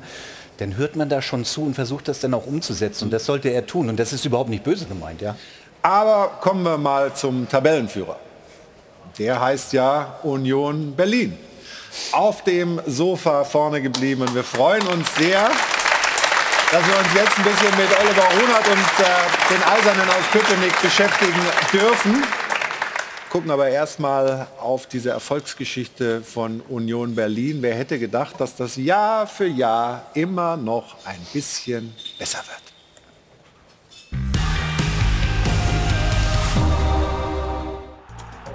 dann 0.57 0.77
hört 0.77 0.95
man 0.95 1.09
da 1.09 1.21
schon 1.21 1.45
zu 1.45 1.63
und 1.63 1.75
versucht 1.75 2.07
das 2.07 2.19
dann 2.19 2.33
auch 2.33 2.47
umzusetzen. 2.47 3.05
Und 3.05 3.11
das 3.11 3.25
sollte 3.25 3.49
er 3.49 3.65
tun. 3.65 3.89
Und 3.89 3.99
das 3.99 4.13
ist 4.13 4.25
überhaupt 4.25 4.49
nicht 4.49 4.63
böse 4.63 4.85
gemeint, 4.85 5.21
ja. 5.21 5.35
Aber 5.81 6.37
kommen 6.41 6.63
wir 6.63 6.77
mal 6.77 7.13
zum 7.13 7.47
Tabellenführer. 7.49 8.17
Der 9.19 9.39
heißt 9.39 9.73
ja 9.73 10.15
Union 10.23 10.95
Berlin. 10.95 11.37
Auf 12.11 12.43
dem 12.43 12.81
Sofa 12.87 13.43
vorne 13.43 13.81
geblieben. 13.81 14.21
Und 14.21 14.33
wir 14.33 14.43
freuen 14.43 14.87
uns 14.87 15.13
sehr, 15.15 15.51
dass 16.73 16.87
wir 16.87 16.97
uns 16.97 17.13
jetzt 17.13 17.37
ein 17.37 17.43
bisschen 17.43 17.77
mit 17.77 17.87
Oliver 17.99 18.23
Runert 18.33 18.67
und 18.67 19.05
äh, 19.05 19.53
den 19.53 19.61
Eisernen 19.61 20.09
aus 20.09 20.23
Köpenick 20.31 20.81
beschäftigen 20.81 21.39
dürfen. 21.71 22.23
Gucken 23.29 23.51
aber 23.51 23.69
erstmal 23.69 24.47
auf 24.59 24.87
diese 24.87 25.11
Erfolgsgeschichte 25.11 26.23
von 26.23 26.61
Union 26.61 27.13
Berlin. 27.13 27.59
Wer 27.61 27.75
hätte 27.75 27.99
gedacht, 27.99 28.41
dass 28.41 28.55
das 28.55 28.75
Jahr 28.75 29.27
für 29.27 29.45
Jahr 29.45 30.07
immer 30.15 30.57
noch 30.57 30.95
ein 31.05 31.19
bisschen 31.31 31.93
besser 32.17 32.39
wird? 32.39 32.63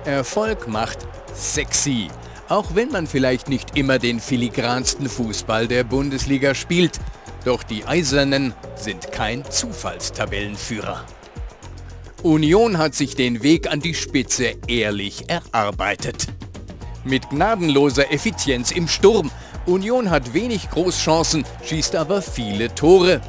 Erfolg 0.05 0.67
macht 0.67 1.07
sexy. 1.35 2.09
Auch 2.49 2.75
wenn 2.75 2.91
man 2.91 3.07
vielleicht 3.07 3.49
nicht 3.49 3.77
immer 3.77 4.01
den 4.01 4.19
filigransten 4.19 5.09
Fußball 5.09 5.69
der 5.69 5.85
Bundesliga 5.85 6.57
spielt. 6.57 6.99
Doch 7.45 7.63
die 7.63 7.85
Eisernen 7.85 8.55
sind 8.77 9.13
kein 9.13 9.45
Zufallstabellenführer. 9.49 11.05
Union 12.23 12.79
hat 12.79 12.95
sich 12.95 13.15
den 13.15 13.43
Weg 13.43 13.71
an 13.71 13.81
die 13.81 13.95
Spitze 13.95 14.55
ehrlich 14.67 15.29
erarbeitet. 15.29 16.27
Mit 17.05 17.31
gnadenloser 17.31 18.13
Effizienz 18.13 18.73
im 18.73 18.89
Sturm. 18.89 19.31
Union 19.67 20.11
hat 20.11 20.35
wenig 20.35 20.69
Großchancen, 20.69 21.45
schießt 21.65 21.95
aber 21.95 22.21
viele 22.21 22.75
Tore. 22.75 23.21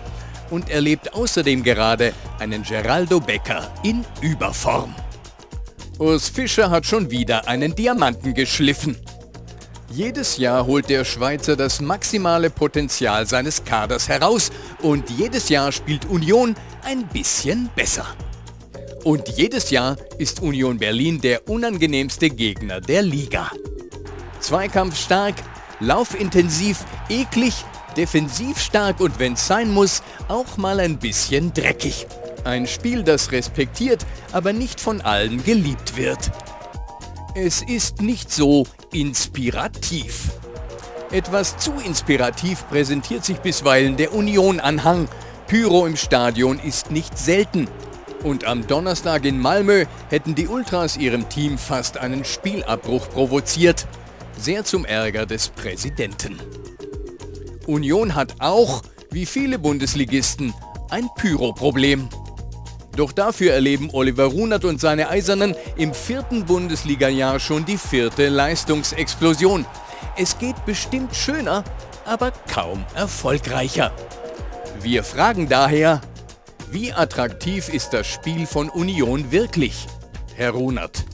Und 0.49 0.72
erlebt 0.72 1.14
außerdem 1.14 1.62
gerade 1.64 2.14
einen 2.39 2.64
Geraldo 2.64 3.20
Becker 3.20 3.72
in 3.84 4.03
Überform. 4.22 4.95
Urs 5.99 6.30
Fischer 6.30 6.72
hat 6.72 6.86
schon 6.86 7.12
wieder 7.12 7.47
einen 7.47 7.76
Diamanten 7.76 8.34
geschliffen. 8.34 8.97
Jedes 9.91 10.37
Jahr 10.37 10.67
holt 10.67 10.87
der 10.87 11.03
Schweizer 11.03 11.55
das 11.55 11.81
maximale 11.81 12.51
Potenzial 12.51 13.25
seines 13.25 13.63
Kaders 13.63 14.07
heraus 14.07 14.51
und 14.83 15.09
jedes 15.09 15.49
Jahr 15.49 15.71
spielt 15.71 16.05
Union 16.05 16.55
ein 16.83 17.07
bisschen 17.07 17.69
besser. 17.75 18.05
Und 19.03 19.29
jedes 19.29 19.71
Jahr 19.71 19.97
ist 20.19 20.41
Union 20.41 20.77
Berlin 20.77 21.19
der 21.21 21.49
unangenehmste 21.49 22.29
Gegner 22.29 22.81
der 22.81 23.01
Liga. 23.01 23.49
Zweikampfstark, 24.39 25.35
laufintensiv, 25.79 26.85
eklig, 27.09 27.55
defensiv 27.97 28.59
stark 28.59 28.99
und 28.99 29.17
wenn 29.17 29.33
es 29.33 29.47
sein 29.47 29.71
muss, 29.71 30.03
auch 30.27 30.57
mal 30.57 30.79
ein 30.79 30.99
bisschen 30.99 31.51
dreckig. 31.51 32.05
Ein 32.43 32.67
Spiel, 32.67 33.01
das 33.01 33.31
respektiert, 33.31 34.05
aber 34.33 34.53
nicht 34.53 34.79
von 34.79 35.01
allen 35.01 35.43
geliebt 35.43 35.97
wird. 35.97 36.31
Es 37.41 37.61
ist 37.61 38.01
nicht 38.01 38.29
so 38.29 38.67
inspirativ. 38.91 40.29
Etwas 41.09 41.57
zu 41.57 41.71
inspirativ 41.85 42.67
präsentiert 42.67 43.23
sich 43.23 43.37
bisweilen 43.37 43.95
der 43.95 44.13
Union-Anhang. 44.13 45.07
Pyro 45.47 45.85
im 45.85 45.95
Stadion 45.95 46.59
ist 46.59 46.91
nicht 46.91 47.17
selten. 47.17 47.69
Und 48.23 48.43
am 48.43 48.67
Donnerstag 48.67 49.23
in 49.23 49.39
Malmö 49.39 49.85
hätten 50.09 50.35
die 50.35 50.49
Ultras 50.49 50.97
ihrem 50.97 51.29
Team 51.29 51.57
fast 51.57 51.97
einen 51.97 52.25
Spielabbruch 52.25 53.07
provoziert. 53.09 53.87
Sehr 54.37 54.65
zum 54.65 54.83
Ärger 54.83 55.25
des 55.25 55.47
Präsidenten. 55.47 56.37
Union 57.67 58.15
hat 58.15 58.35
auch, 58.39 58.81
wie 59.11 59.25
viele 59.25 59.59
Bundesligisten, 59.59 60.53
ein 60.89 61.07
Pyro-Problem. 61.15 62.09
Doch 62.99 63.13
dafür 63.13 63.53
erleben 63.53 63.91
Oliver 63.93 64.25
Runert 64.25 64.65
und 64.65 64.81
seine 64.81 65.07
Eisernen 65.07 65.55
im 65.77 65.93
vierten 65.93 66.43
Bundesliga-Jahr 66.43 67.39
schon 67.39 67.63
die 67.63 67.77
vierte 67.77 68.27
Leistungsexplosion. 68.27 69.65
Es 70.17 70.37
geht 70.37 70.65
bestimmt 70.65 71.15
schöner, 71.15 71.63
aber 72.03 72.33
kaum 72.53 72.83
erfolgreicher. 72.95 73.93
Wir 74.81 75.05
fragen 75.05 75.47
daher, 75.47 76.01
wie 76.71 76.91
attraktiv 76.91 77.69
ist 77.69 77.93
das 77.93 78.05
Spiel 78.05 78.45
von 78.45 78.67
Union 78.67 79.31
wirklich, 79.31 79.87
Herr 80.35 80.51
Runert? 80.51 81.05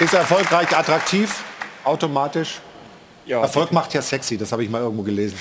Ist 0.00 0.14
erfolgreich 0.14 0.76
attraktiv, 0.76 1.32
automatisch? 1.84 2.60
Ja. 3.26 3.40
Erfolg 3.40 3.72
macht 3.72 3.94
ja 3.94 4.02
sexy, 4.02 4.36
das 4.36 4.50
habe 4.52 4.64
ich 4.64 4.70
mal 4.70 4.80
irgendwo 4.80 5.02
gelesen. 5.02 5.36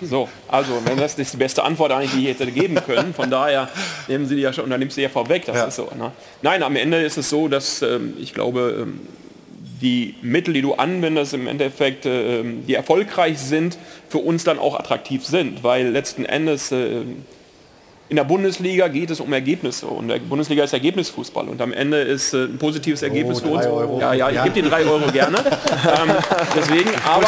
So, 0.00 0.28
also 0.48 0.80
wenn 0.84 0.96
das 0.96 1.18
ist 1.18 1.32
die 1.32 1.36
beste 1.36 1.62
Antwort 1.64 1.90
eigentlich, 1.92 2.12
die 2.12 2.28
ich 2.28 2.38
hätte 2.38 2.50
geben 2.52 2.76
können. 2.86 3.12
Von 3.14 3.30
daher 3.30 3.68
nehmen 4.08 4.26
Sie 4.26 4.36
die 4.36 4.42
ja 4.42 4.52
schon, 4.52 4.66
oder 4.66 4.78
nimmst 4.78 4.96
du 4.96 5.02
ja 5.02 5.08
vorweg, 5.08 5.44
das 5.44 5.56
Ja. 5.56 5.64
ist 5.64 5.76
so. 5.76 5.88
Ne? 5.98 6.12
Nein, 6.40 6.62
am 6.62 6.76
Ende 6.76 6.98
ist 7.02 7.18
es 7.18 7.28
so, 7.28 7.48
dass 7.48 7.82
ähm, 7.82 8.14
ich 8.18 8.32
glaube, 8.32 8.76
ähm, 8.82 9.00
die 9.80 10.14
Mittel, 10.22 10.54
die 10.54 10.62
du 10.62 10.74
anwendest, 10.74 11.34
im 11.34 11.48
Endeffekt, 11.48 12.06
ähm, 12.06 12.64
die 12.66 12.74
erfolgreich 12.74 13.38
sind, 13.40 13.76
für 14.08 14.18
uns 14.18 14.44
dann 14.44 14.60
auch 14.60 14.78
attraktiv 14.78 15.26
sind. 15.26 15.64
Weil 15.64 15.88
letzten 15.88 16.24
Endes 16.24 16.70
ähm, 16.70 17.24
in 18.12 18.16
der 18.16 18.24
Bundesliga 18.24 18.88
geht 18.88 19.08
es 19.08 19.20
um 19.20 19.32
Ergebnisse 19.32 19.86
und 19.86 20.08
der 20.08 20.18
Bundesliga 20.18 20.62
ist 20.64 20.74
Ergebnisfußball 20.74 21.48
und 21.48 21.62
am 21.62 21.72
Ende 21.72 21.96
ist 22.02 22.34
äh, 22.34 22.44
ein 22.44 22.58
positives 22.58 23.00
Ergebnis 23.00 23.40
für 23.40 23.48
uns. 23.48 23.64
Euro. 23.64 23.98
Ja, 23.98 24.12
ja, 24.12 24.28
ich 24.28 24.36
Ja. 24.36 24.44
gebe 24.44 24.60
dir 24.60 24.68
drei 24.68 24.84
Euro 24.84 25.10
gerne. 25.10 25.38
ähm, 25.38 26.12
deswegen, 26.54 26.90
aber 27.06 27.26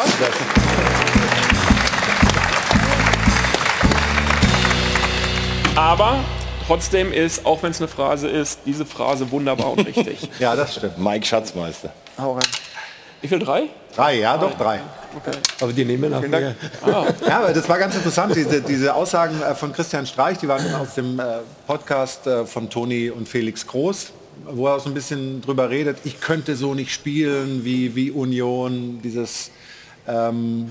Aber 5.74 6.18
trotzdem 6.66 7.14
ist, 7.14 7.47
auch 7.47 7.62
wenn 7.62 7.70
es 7.70 7.78
eine 7.80 7.89
Phrase 7.89 8.28
ist, 8.28 8.61
diese 8.66 8.85
Phrase 8.85 9.30
wunderbar 9.30 9.72
und 9.72 9.87
richtig. 9.87 10.28
Ja, 10.39 10.55
das 10.55 10.74
stimmt. 10.74 10.99
Mike 10.99 11.24
Schatzmeister. 11.24 11.95
Wie 13.22 13.28
viel? 13.28 13.39
Drei? 13.39 13.68
Drei, 13.95 14.18
ja, 14.20 14.36
doch 14.36 14.57
drei. 14.57 14.80
Aber 15.61 15.72
die 15.72 15.84
nehmen 15.84 16.12
auch 16.12 16.20
mehr. 16.20 16.55
Ja, 16.84 17.38
aber 17.38 17.53
das 17.53 17.68
war 17.68 17.78
ganz 17.78 17.95
interessant, 17.95 18.34
diese, 18.34 18.61
diese 18.61 18.95
Aussagen 18.95 19.40
äh, 19.40 19.55
von 19.55 19.72
Christian 19.72 20.07
Streich, 20.07 20.38
die 20.38 20.49
waren 20.49 20.74
aus 20.74 20.95
dem 20.95 21.20
äh, 21.20 21.22
Podcast 21.66 22.26
äh, 22.26 22.45
von 22.45 22.68
Toni 22.68 23.11
und 23.11 23.28
Felix 23.28 23.64
Groß, 23.66 24.11
wo 24.47 24.66
er 24.66 24.74
auch 24.74 24.80
so 24.80 24.90
ein 24.90 24.95
bisschen 24.95 25.40
drüber 25.40 25.70
redet, 25.70 25.99
ich 26.05 26.20
könnte 26.20 26.57
so 26.57 26.74
nicht 26.74 26.92
spielen 26.92 27.64
wie, 27.64 27.95
wie 27.95 28.11
Union, 28.11 29.01
dieses, 29.03 29.53
ähm, 30.09 30.70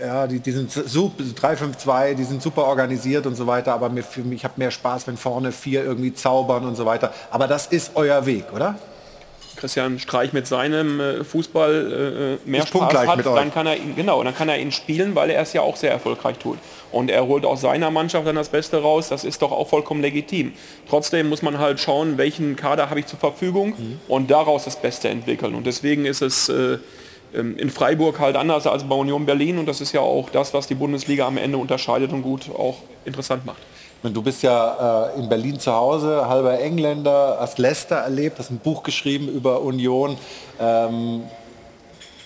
ja, 0.00 0.26
die, 0.26 0.40
die 0.40 0.52
sind 0.52 0.72
super, 0.72 1.22
3-5-2, 1.22 2.14
die 2.14 2.24
sind 2.24 2.42
super 2.42 2.64
organisiert 2.64 3.26
und 3.26 3.34
so 3.34 3.46
weiter, 3.46 3.74
aber 3.74 3.90
mir, 3.90 4.02
für 4.02 4.22
mich, 4.22 4.38
ich 4.38 4.44
habe 4.44 4.54
mehr 4.56 4.70
Spaß, 4.70 5.06
wenn 5.06 5.18
vorne 5.18 5.52
vier 5.52 5.84
irgendwie 5.84 6.14
zaubern 6.14 6.64
und 6.64 6.76
so 6.76 6.86
weiter. 6.86 7.12
Aber 7.30 7.46
das 7.46 7.66
ist 7.66 7.92
euer 7.94 8.24
Weg, 8.24 8.46
oder? 8.54 8.76
Christian 9.56 9.98
Streich 9.98 10.32
mit 10.32 10.46
seinem 10.46 11.00
äh, 11.00 11.24
Fußball 11.24 12.38
äh, 12.44 12.48
mehr 12.48 12.62
Ich 12.62 12.68
Spaß 12.68 13.06
hat, 13.06 13.26
dann 13.26 13.52
kann 13.52 13.66
er 13.66 13.76
ihn 13.76 13.94
genau, 13.96 14.22
dann 14.24 14.34
kann 14.34 14.48
er 14.48 14.58
ihn 14.58 14.72
spielen, 14.72 15.14
weil 15.14 15.30
er 15.30 15.42
es 15.42 15.52
ja 15.52 15.62
auch 15.62 15.76
sehr 15.76 15.90
erfolgreich 15.90 16.38
tut. 16.38 16.58
Und 16.90 17.10
er 17.10 17.26
holt 17.26 17.44
aus 17.44 17.60
seiner 17.60 17.90
Mannschaft 17.90 18.26
dann 18.26 18.36
das 18.36 18.48
Beste 18.48 18.82
raus. 18.82 19.08
Das 19.08 19.24
ist 19.24 19.40
doch 19.42 19.52
auch 19.52 19.68
vollkommen 19.68 20.02
legitim. 20.02 20.52
Trotzdem 20.88 21.28
muss 21.28 21.42
man 21.42 21.58
halt 21.58 21.80
schauen, 21.80 22.18
welchen 22.18 22.56
Kader 22.56 22.90
habe 22.90 23.00
ich 23.00 23.06
zur 23.06 23.18
Verfügung 23.18 23.70
Mhm. 23.78 24.00
und 24.08 24.30
daraus 24.30 24.64
das 24.64 24.76
Beste 24.80 25.08
entwickeln. 25.08 25.54
Und 25.54 25.66
deswegen 25.66 26.04
ist 26.04 26.20
es 26.22 26.48
äh, 26.48 26.78
ähm, 27.34 27.56
in 27.56 27.70
Freiburg 27.70 28.18
halt 28.18 28.36
anders 28.36 28.66
als 28.66 28.84
bei 28.84 28.94
Union 28.94 29.24
Berlin 29.24 29.58
und 29.58 29.66
das 29.66 29.80
ist 29.80 29.92
ja 29.92 30.00
auch 30.00 30.28
das, 30.30 30.52
was 30.52 30.66
die 30.66 30.74
Bundesliga 30.74 31.26
am 31.26 31.38
Ende 31.38 31.56
unterscheidet 31.58 32.12
und 32.12 32.22
gut 32.22 32.50
auch 32.54 32.78
interessant 33.04 33.46
macht. 33.46 33.58
Du 34.02 34.20
bist 34.20 34.42
ja 34.42 35.10
äh, 35.14 35.20
in 35.20 35.28
Berlin 35.28 35.60
zu 35.60 35.72
Hause, 35.72 36.28
halber 36.28 36.58
Engländer, 36.58 37.36
hast 37.38 37.58
Leicester 37.58 37.96
erlebt, 37.96 38.40
hast 38.40 38.50
ein 38.50 38.58
Buch 38.58 38.82
geschrieben 38.82 39.28
über 39.28 39.60
Union. 39.60 40.16
Ähm, 40.58 41.22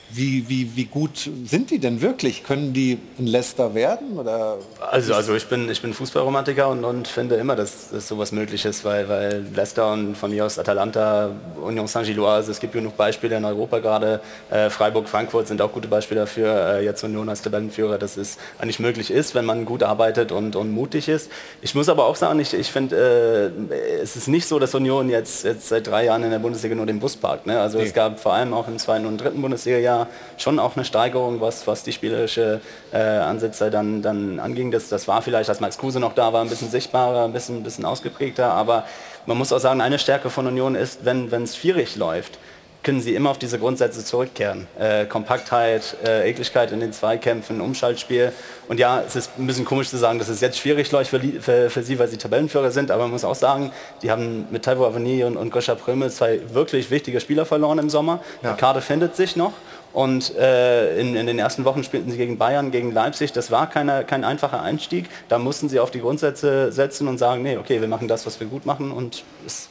Wie, 0.09 0.49
wie, 0.49 0.77
wie 0.77 0.85
gut 0.85 1.29
sind 1.47 1.71
die 1.71 1.79
denn 1.81 2.01
wirklich? 2.01 2.45
Können 2.45 2.73
die 2.73 2.99
ein 3.19 3.27
Leicester 3.27 3.75
werden? 3.75 4.19
Oder 4.19 4.57
Also, 4.91 5.15
also 5.15 5.35
ich 5.35 5.47
bin, 5.49 5.69
ich 5.69 5.83
bin 5.83 5.93
Fußballromantiker 5.95 6.69
und, 6.69 6.85
und 6.85 7.09
finde 7.09 7.35
immer, 7.35 7.57
dass, 7.57 7.91
dass 7.91 8.07
sowas 8.07 8.31
möglich 8.31 8.65
ist, 8.65 8.85
weil, 8.85 9.09
weil 9.09 9.45
Leicester 9.55 9.93
und 9.93 10.15
von 10.17 10.31
mir 10.31 10.45
aus 10.47 10.59
Atalanta, 10.61 11.31
Union 11.61 11.89
Saint-Gilloise, 11.89 12.51
es 12.53 12.61
gibt 12.61 12.75
genug 12.75 12.97
Beispiele 12.97 13.37
in 13.37 13.45
Europa 13.45 13.81
gerade, 13.81 14.21
äh, 14.51 14.71
Freiburg, 14.71 15.09
Frankfurt 15.09 15.49
sind 15.49 15.61
auch 15.61 15.73
gute 15.73 15.89
Beispiele 15.89 16.21
dafür, 16.21 16.77
äh, 16.77 16.85
jetzt 16.85 17.03
Union 17.03 17.29
als 17.29 17.43
Tabellenführer, 17.43 17.99
dass 17.99 18.17
es 18.17 18.39
eigentlich 18.61 18.79
möglich 18.79 19.11
ist, 19.11 19.35
wenn 19.35 19.45
man 19.45 19.65
gut 19.65 19.83
arbeitet 19.83 20.31
und, 20.31 20.55
und 20.55 20.71
mutig 20.71 21.09
ist. 21.09 21.31
Ich 21.63 21.75
muss 21.75 21.89
aber 21.89 22.07
auch 22.07 22.17
sagen, 22.17 22.39
ich, 22.39 22.55
ich 22.55 22.71
finde, 22.71 23.53
äh, 23.71 24.03
es 24.03 24.15
ist 24.15 24.29
nicht 24.29 24.47
so, 24.47 24.59
dass 24.61 24.73
Union 24.75 25.11
jetzt, 25.11 25.45
jetzt 25.45 25.69
seit 25.69 25.89
drei 25.89 26.05
Jahren 26.05 26.23
in 26.23 26.31
der 26.31 26.39
Bundesliga 26.39 26.75
nur 26.77 26.87
den 26.87 27.01
Bus 27.01 27.17
parkt. 27.17 27.47
Ne? 27.47 27.61
Also 27.61 27.79
Nee. 27.79 27.85
es 27.87 27.93
gab 27.93 28.21
vor 28.21 28.35
allem 28.35 28.55
auch 28.55 28.69
im 28.69 28.79
zweiten 28.79 29.05
und 29.07 29.19
dritten 29.19 29.43
Bundesliga-Jahr 29.43 29.96
schon 30.37 30.59
auch 30.59 30.77
eine 30.77 30.85
Steigerung, 30.85 31.41
was, 31.41 31.67
was 31.67 31.83
die 31.83 31.93
spielerische 31.93 32.61
äh, 32.93 32.99
Ansätze 32.99 33.71
dann, 33.71 34.03
dann 34.03 34.39
anging. 34.39 34.71
Das, 34.71 34.89
das 34.89 35.07
war 35.09 35.23
vielleicht, 35.23 35.49
als 35.49 35.61
Max 35.61 35.79
Kruse 35.79 36.01
noch 36.01 36.15
da 36.15 36.33
war, 36.33 36.43
ein 36.43 36.49
bisschen 36.49 36.71
sichtbarer, 36.71 37.25
ein 37.25 37.33
bisschen, 37.33 37.59
ein 37.59 37.63
bisschen 37.63 37.85
ausgeprägter. 37.85 38.53
Aber 38.53 38.85
man 39.27 39.39
muss 39.39 39.53
auch 39.53 39.61
sagen, 39.61 39.81
eine 39.81 39.99
Stärke 39.99 40.31
von 40.31 40.47
Union 40.47 40.75
ist, 40.75 41.05
wenn 41.05 41.31
wenn 41.31 41.45
es 41.45 41.57
schwierig 41.57 41.97
läuft, 41.97 42.39
können 42.87 43.01
sie 43.01 43.17
immer 43.17 43.31
auf 43.31 43.39
diese 43.39 43.59
Grundsätze 43.59 44.05
zurückkehren. 44.05 44.69
Äh, 44.79 45.07
Kompaktheit, 45.07 45.97
äh, 46.05 46.31
Ekligkeit 46.31 46.71
in 46.71 46.79
den 46.79 46.93
Zweikämpfen, 46.93 47.61
Umschaltspiel. 47.61 48.31
Und 48.69 48.79
ja, 48.79 49.03
es 49.05 49.17
ist 49.17 49.33
ein 49.37 49.47
bisschen 49.49 49.65
komisch 49.65 49.89
zu 49.89 49.97
sagen, 49.97 50.21
dass 50.21 50.29
es 50.29 50.41
jetzt 50.41 50.57
schwierig 50.57 50.93
läuft 50.93 51.11
für, 51.11 51.19
für, 51.19 51.69
für 51.69 51.83
sie, 51.83 51.99
weil 51.99 52.07
sie 52.07 52.17
Tabellenführer 52.17 52.71
sind. 52.71 52.93
Aber 52.93 53.03
man 53.03 53.11
muss 53.11 53.25
auch 53.25 53.35
sagen, 53.35 53.73
die 54.03 54.11
haben 54.13 54.47
mit 54.53 54.65
Taiwo 54.65 54.87
Avani 54.87 55.25
und, 55.25 55.37
und 55.37 55.51
Goscha 55.51 55.75
Prömel 55.75 56.13
zwei 56.13 56.41
wirklich 56.53 56.89
wichtige 56.93 57.19
Spieler 57.19 57.45
verloren 57.45 57.81
im 57.81 57.91
Sommer. 57.91 58.21
Ja. 58.43 58.53
Die 58.53 58.61
Karte 58.61 58.81
findet 58.81 59.17
sich 59.17 59.35
noch. 59.35 59.55
Und 59.97 60.37
äh, 60.37 61.01
in, 61.01 61.17
in 61.17 61.27
den 61.27 61.39
ersten 61.39 61.65
Wochen 61.65 61.83
spielten 61.83 62.11
sie 62.11 62.19
gegen 62.19 62.37
Bayern, 62.37 62.71
gegen 62.71 62.93
Leipzig. 62.93 63.33
Das 63.33 63.51
war 63.51 63.67
keine, 63.67 64.05
kein 64.05 64.25
einfacher 64.25 64.61
Einstieg. 64.61 65.07
Da 65.31 65.39
mussten 65.39 65.71
sie 65.71 65.81
auf 65.81 65.91
die 65.91 66.01
Grundsätze 66.01 66.71
setzen 66.71 67.09
und 67.09 67.17
sagen, 67.17 67.43
nee, 67.43 67.57
okay, 67.57 67.81
wir 67.81 67.89
machen 67.89 68.07
das, 68.07 68.27
was 68.27 68.39
wir 68.39 68.47
gut 68.47 68.67
machen. 68.67 68.93
Und 68.93 69.25
es 69.47 69.71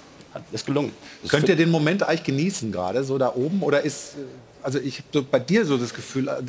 ist 0.52 0.66
gelungen. 0.66 0.94
Könnt 1.28 1.48
ihr 1.48 1.56
den 1.56 1.70
Moment 1.70 2.02
eigentlich 2.02 2.24
genießen 2.24 2.72
gerade, 2.72 3.04
so 3.04 3.20
da 3.20 3.34
oben? 3.36 3.62
Oder 3.62 3.82
ist, 3.82 4.16
also 4.66 4.80
ich 4.80 4.98
habe 4.98 5.08
so 5.14 5.24
bei 5.30 5.40
dir 5.40 5.64
so 5.64 5.78
das 5.78 5.94
Gefühl, 5.94 6.28
äh, 6.28 6.42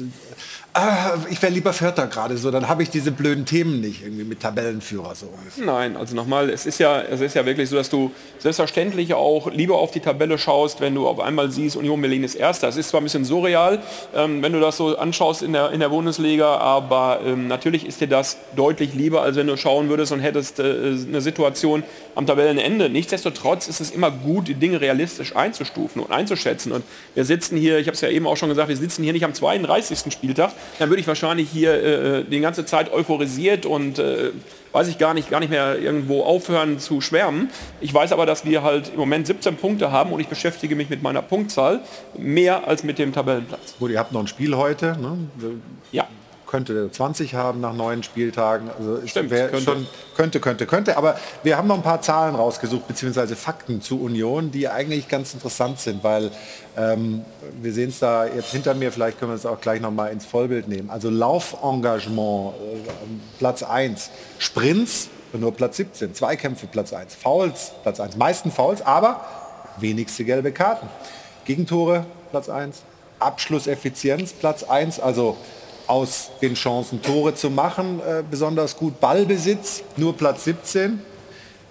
ah, 0.73 1.19
ich 1.31 1.41
wäre 1.43 1.53
lieber 1.53 1.75
Vierter 1.75 2.07
gerade 2.07 2.39
so, 2.39 2.51
dann 2.51 2.67
habe 2.67 2.83
ich 2.83 2.89
diese 2.89 3.13
blöden 3.13 3.45
Themen 3.45 3.83
nicht 3.83 4.03
irgendwie 4.03 4.25
mit 4.25 4.41
Tabellenführer 4.41 5.15
so. 5.15 5.29
Nein, 5.63 5.97
also 5.99 6.15
nochmal, 6.15 6.49
es 6.49 6.65
ist 6.65 6.79
ja, 6.79 7.03
es 7.03 7.21
ist 7.21 7.35
ja 7.35 7.45
wirklich 7.45 7.69
so, 7.69 7.77
dass 7.77 7.91
du 7.91 8.11
selbstverständlich 8.39 9.13
auch 9.13 9.53
lieber 9.53 9.79
auf 9.79 9.91
die 9.91 10.01
Tabelle 10.01 10.39
schaust, 10.39 10.81
wenn 10.81 10.95
du 10.95 11.07
auf 11.07 11.21
einmal 11.21 11.51
siehst, 11.51 11.77
Union 11.77 12.01
Berlin 12.01 12.25
ist 12.25 12.37
Erster. 12.37 12.69
Es 12.69 12.77
ist 12.77 12.89
zwar 12.89 13.03
ein 13.03 13.05
bisschen 13.05 13.27
surreal, 13.27 13.83
ähm, 14.15 14.43
wenn 14.43 14.53
du 14.53 14.61
das 14.61 14.79
so 14.79 14.97
anschaust 14.97 15.43
in 15.43 15.53
der, 15.53 15.73
in 15.73 15.81
der 15.81 15.91
Bundesliga, 15.91 16.57
aber 16.57 17.21
ähm, 17.25 17.49
natürlich 17.49 17.87
ist 17.87 18.01
dir 18.01 18.09
das 18.09 18.39
deutlich 18.57 18.95
lieber, 18.95 19.23
als 19.23 19.37
wenn 19.37 19.47
du 19.47 19.59
schauen 19.59 19.91
würdest 19.91 20.13
und 20.13 20.21
hättest 20.21 20.59
äh, 20.59 20.63
eine 20.63 21.21
Situation 21.21 21.83
am 22.15 22.27
Tabellenende. 22.27 22.89
Nichtsdestotrotz 22.89 23.69
ist 23.69 23.81
es 23.81 23.91
immer 23.91 24.11
gut, 24.11 24.49
die 24.49 24.55
Dinge 24.55 24.81
realistisch 24.81 25.37
einzustufen 25.37 26.03
und 26.03 26.11
einzuschätzen. 26.11 26.73
Und 26.73 26.83
wir 27.15 27.27
sitzen 27.27 27.59
hier, 27.59 27.79
ich 27.79 27.89
habe 27.89 27.95
es 27.95 28.01
ja 28.01 28.06
eben 28.11 28.27
auch 28.27 28.37
schon 28.37 28.49
gesagt, 28.49 28.69
wir 28.69 28.77
sitzen 28.77 29.03
hier 29.03 29.13
nicht 29.13 29.25
am 29.25 29.35
32. 29.35 30.13
Spieltag, 30.13 30.53
dann 30.79 30.89
würde 30.89 31.01
ich 31.01 31.07
wahrscheinlich 31.07 31.49
hier 31.51 31.73
äh, 31.73 32.25
die 32.25 32.41
ganze 32.41 32.65
Zeit 32.65 32.93
euphorisiert 32.93 33.67
und 33.67 33.99
äh, 33.99 34.31
weiß 34.73 34.89
ich 34.89 34.99
gar 34.99 35.15
nicht, 35.15 35.31
gar 35.31 35.41
nicht 35.41 35.51
mehr 35.51 35.79
irgendwo 35.79 36.23
aufhören 36.23 36.79
zu 36.79 37.01
schwärmen. 37.01 37.51
Ich 37.81 37.95
weiß 37.95 38.13
aber, 38.13 38.27
dass 38.27 38.45
wir 38.45 38.63
halt 38.63 38.91
im 38.91 38.99
Moment 38.99 39.27
17 39.27 39.57
Punkte 39.57 39.91
haben 39.91 40.13
und 40.13 40.21
ich 40.21 40.29
beschäftige 40.29 40.77
mich 40.77 40.91
mit 40.91 41.03
meiner 41.03 41.23
Punktzahl 41.23 41.81
mehr 42.19 42.69
als 42.69 42.85
mit 42.85 42.99
dem 42.99 43.13
Tabellenplatz. 43.13 43.77
Gut, 43.79 43.91
ihr 43.91 43.99
habt 43.99 44.13
noch 44.13 44.21
ein 44.21 44.27
Spiel 44.27 44.55
heute. 44.57 44.97
Ne? 45.01 45.19
Ja. 45.93 46.07
Könnte 46.47 46.91
20 46.91 47.35
haben 47.35 47.61
nach 47.61 47.73
neun 47.73 48.03
Spieltagen. 48.03 48.71
Also 48.79 49.07
Stimmt, 49.07 49.31
könnte. 49.31 49.61
Schon, 49.61 49.87
könnte, 50.17 50.41
könnte, 50.41 50.67
könnte. 50.67 50.97
Aber 50.97 51.19
wir 51.43 51.57
haben 51.57 51.69
noch 51.69 51.77
ein 51.77 51.83
paar 51.83 52.03
Zahlen 52.03 52.35
rausgesucht, 52.35 52.87
beziehungsweise 52.87 53.37
Fakten 53.37 53.83
zu 53.83 54.01
Union, 54.01 54.51
die 54.51 54.69
eigentlich 54.69 55.09
ganz 55.09 55.35
interessant 55.35 55.81
sind, 55.81 56.05
weil 56.05 56.31
ähm, 56.77 57.25
wir 57.61 57.73
sehen 57.73 57.91
es 57.91 57.99
da 57.99 58.27
jetzt 58.27 58.53
hinter 58.53 58.75
mir, 58.75 58.93
vielleicht 58.93 59.19
können 59.19 59.33
wir 59.33 59.37
es 59.37 59.47
auch 59.47 59.61
gleich 59.61 59.81
noch 59.81 59.91
mal 59.91 60.09
ins 60.09 60.25
Vollbild 60.25 60.69
nehmen. 60.69 60.91
Also 60.91 61.11
Laufengagement, 61.11 62.55
äh, 62.55 63.39
Platz 63.39 63.63
1, 63.63 64.11
Sprints 64.39 65.09
nur 65.39 65.55
Platz 65.55 65.77
17, 65.77 66.15
Zweikämpfe 66.15 66.67
Platz 66.67 66.93
1, 66.93 67.15
Fouls 67.15 67.73
Platz 67.83 68.01
1, 68.01 68.17
meisten 68.17 68.51
Fouls, 68.51 68.83
aber 68.83 69.25
wenigste 69.79 70.25
gelbe 70.25 70.53
Karten. 70.53 70.89
Gegentore 71.45 72.07
Platz 72.31 72.49
1, 72.49 72.83
Abschlusseffizienz 73.19 74.33
Platz 74.33 74.65
1, 74.65 75.01
also 75.01 75.37
aus 75.87 76.31
den 76.43 76.55
Chancen 76.55 77.03
Tore 77.03 77.35
zu 77.35 77.51
machen, 77.51 78.01
äh, 78.01 78.23
besonders 78.29 78.77
gut 78.77 79.01
Ballbesitz, 79.01 79.83
nur 79.97 80.17
Platz 80.17 80.45
17. 80.45 81.01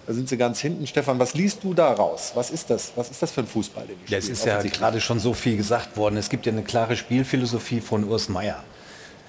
Da 0.08 0.14
sind 0.14 0.30
sie 0.30 0.38
ganz 0.38 0.60
hinten. 0.60 0.86
Stefan, 0.86 1.18
was 1.18 1.34
liest 1.34 1.64
du 1.64 1.74
da 1.74 1.92
raus? 1.92 2.32
Was 2.36 2.52
ist 2.52 2.70
das? 2.70 2.92
Was 2.96 3.10
ist 3.10 3.22
das 3.22 3.32
für 3.32 3.42
ein 3.42 3.48
Fußball? 3.48 3.88
Den 3.88 3.98
Das 4.10 4.30
ist 4.30 4.46
ja 4.46 4.62
gerade 4.62 5.02
schon 5.02 5.20
so 5.20 5.34
viel 5.34 5.58
gesagt 5.58 5.98
worden. 5.98 6.18
Es 6.18 6.30
gibt 6.30 6.46
ja 6.46 6.52
eine 6.52 6.64
klare 6.64 6.96
Spielphilosophie 6.96 7.82
von 7.82 8.04
Urs 8.04 8.30
Meier. 8.30 8.64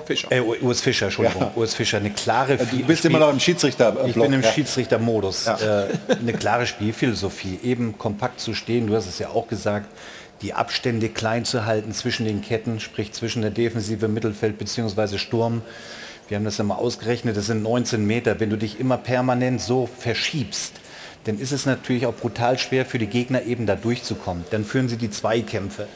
Fischer. 0.04 0.30
Äh, 0.30 0.40
Urs 0.40 0.80
Fischer, 0.82 1.06
Entschuldigung. 1.06 1.42
Ja. 1.42 1.52
Urs 1.56 1.74
Fischer, 1.74 1.96
eine 1.96 2.10
klare 2.10 2.58
Du 2.58 2.78
bist 2.84 3.04
immer 3.04 3.18
noch 3.18 3.30
im 3.30 3.40
Schiedsrichter. 3.40 3.96
Ich 4.06 4.14
bin 4.14 4.32
im 4.32 4.42
ja. 4.42 4.52
Schiedsrichtermodus. 4.52 5.46
Ja. 5.46 5.84
Äh, 5.84 5.88
eine 6.08 6.32
klare 6.34 6.66
Spielphilosophie, 6.66 7.58
eben 7.62 7.96
kompakt 7.96 8.40
zu 8.40 8.54
stehen. 8.54 8.86
Du 8.86 8.94
hast 8.94 9.06
es 9.06 9.18
ja 9.18 9.30
auch 9.30 9.48
gesagt, 9.48 9.88
die 10.42 10.54
Abstände 10.54 11.08
klein 11.08 11.44
zu 11.44 11.64
halten 11.64 11.92
zwischen 11.92 12.26
den 12.26 12.42
Ketten, 12.42 12.80
sprich 12.80 13.12
zwischen 13.12 13.42
der 13.42 13.50
Defensive, 13.50 14.08
Mittelfeld 14.08 14.58
bzw. 14.58 15.18
Sturm. 15.18 15.62
Wir 16.28 16.36
haben 16.36 16.44
das 16.44 16.58
mal 16.58 16.74
ausgerechnet, 16.74 17.36
das 17.36 17.46
sind 17.46 17.62
19 17.62 18.04
Meter. 18.04 18.40
Wenn 18.40 18.50
du 18.50 18.58
dich 18.58 18.80
immer 18.80 18.98
permanent 18.98 19.60
so 19.60 19.88
verschiebst, 19.98 20.74
dann 21.24 21.38
ist 21.38 21.52
es 21.52 21.66
natürlich 21.66 22.06
auch 22.06 22.14
brutal 22.14 22.58
schwer 22.58 22.84
für 22.84 22.98
die 22.98 23.06
Gegner 23.06 23.42
eben 23.42 23.66
da 23.66 23.76
durchzukommen. 23.76 24.44
Dann 24.50 24.64
führen 24.64 24.88
sie 24.88 24.96
die 24.96 25.10
Zweikämpfe. 25.10 25.88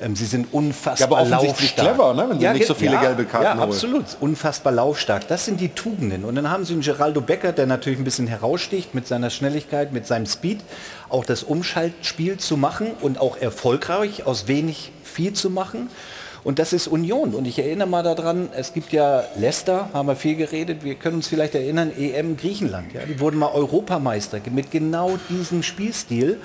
Ähm, 0.00 0.14
sie 0.14 0.26
sind 0.26 0.52
unfassbar 0.52 1.08
Ja, 1.10 1.26
aber 1.26 1.36
offensichtlich 1.36 1.76
laufstark. 1.76 1.96
clever, 1.96 2.14
ne, 2.14 2.30
wenn 2.30 2.38
sie 2.40 2.48
nicht 2.50 2.66
so 2.66 2.74
viele 2.74 2.98
gelbe 2.98 3.24
Karten 3.24 3.44
Ja, 3.44 3.54
holen. 3.54 3.62
absolut. 3.62 4.04
Unfassbar 4.20 4.72
laufstark. 4.72 5.26
Das 5.28 5.44
sind 5.44 5.60
die 5.60 5.70
Tugenden. 5.70 6.24
Und 6.24 6.36
dann 6.36 6.50
haben 6.50 6.64
sie 6.64 6.74
einen 6.74 6.82
Geraldo 6.82 7.20
Becker, 7.20 7.52
der 7.52 7.66
natürlich 7.66 7.98
ein 7.98 8.04
bisschen 8.04 8.28
heraussticht 8.28 8.94
mit 8.94 9.06
seiner 9.08 9.30
Schnelligkeit, 9.30 9.92
mit 9.92 10.06
seinem 10.06 10.26
Speed, 10.26 10.60
auch 11.08 11.24
das 11.24 11.42
Umschaltspiel 11.42 12.36
zu 12.38 12.56
machen 12.56 12.88
und 13.00 13.20
auch 13.20 13.36
erfolgreich 13.38 14.24
aus 14.26 14.46
wenig 14.46 14.92
viel 15.02 15.32
zu 15.32 15.50
machen. 15.50 15.88
Und 16.44 16.60
das 16.60 16.72
ist 16.72 16.86
Union. 16.86 17.34
Und 17.34 17.46
ich 17.46 17.58
erinnere 17.58 17.88
mal 17.88 18.02
daran, 18.04 18.48
es 18.56 18.72
gibt 18.72 18.92
ja 18.92 19.24
Leicester, 19.36 19.90
haben 19.92 20.06
wir 20.06 20.14
viel 20.16 20.36
geredet, 20.36 20.84
wir 20.84 20.94
können 20.94 21.16
uns 21.16 21.26
vielleicht 21.26 21.54
erinnern, 21.56 21.90
EM 21.98 22.36
Griechenland. 22.36 22.94
Ja, 22.94 23.00
die 23.04 23.18
wurden 23.18 23.38
mal 23.38 23.50
Europameister 23.52 24.38
mit 24.54 24.70
genau 24.70 25.18
diesem 25.28 25.64
Spielstil. 25.64 26.38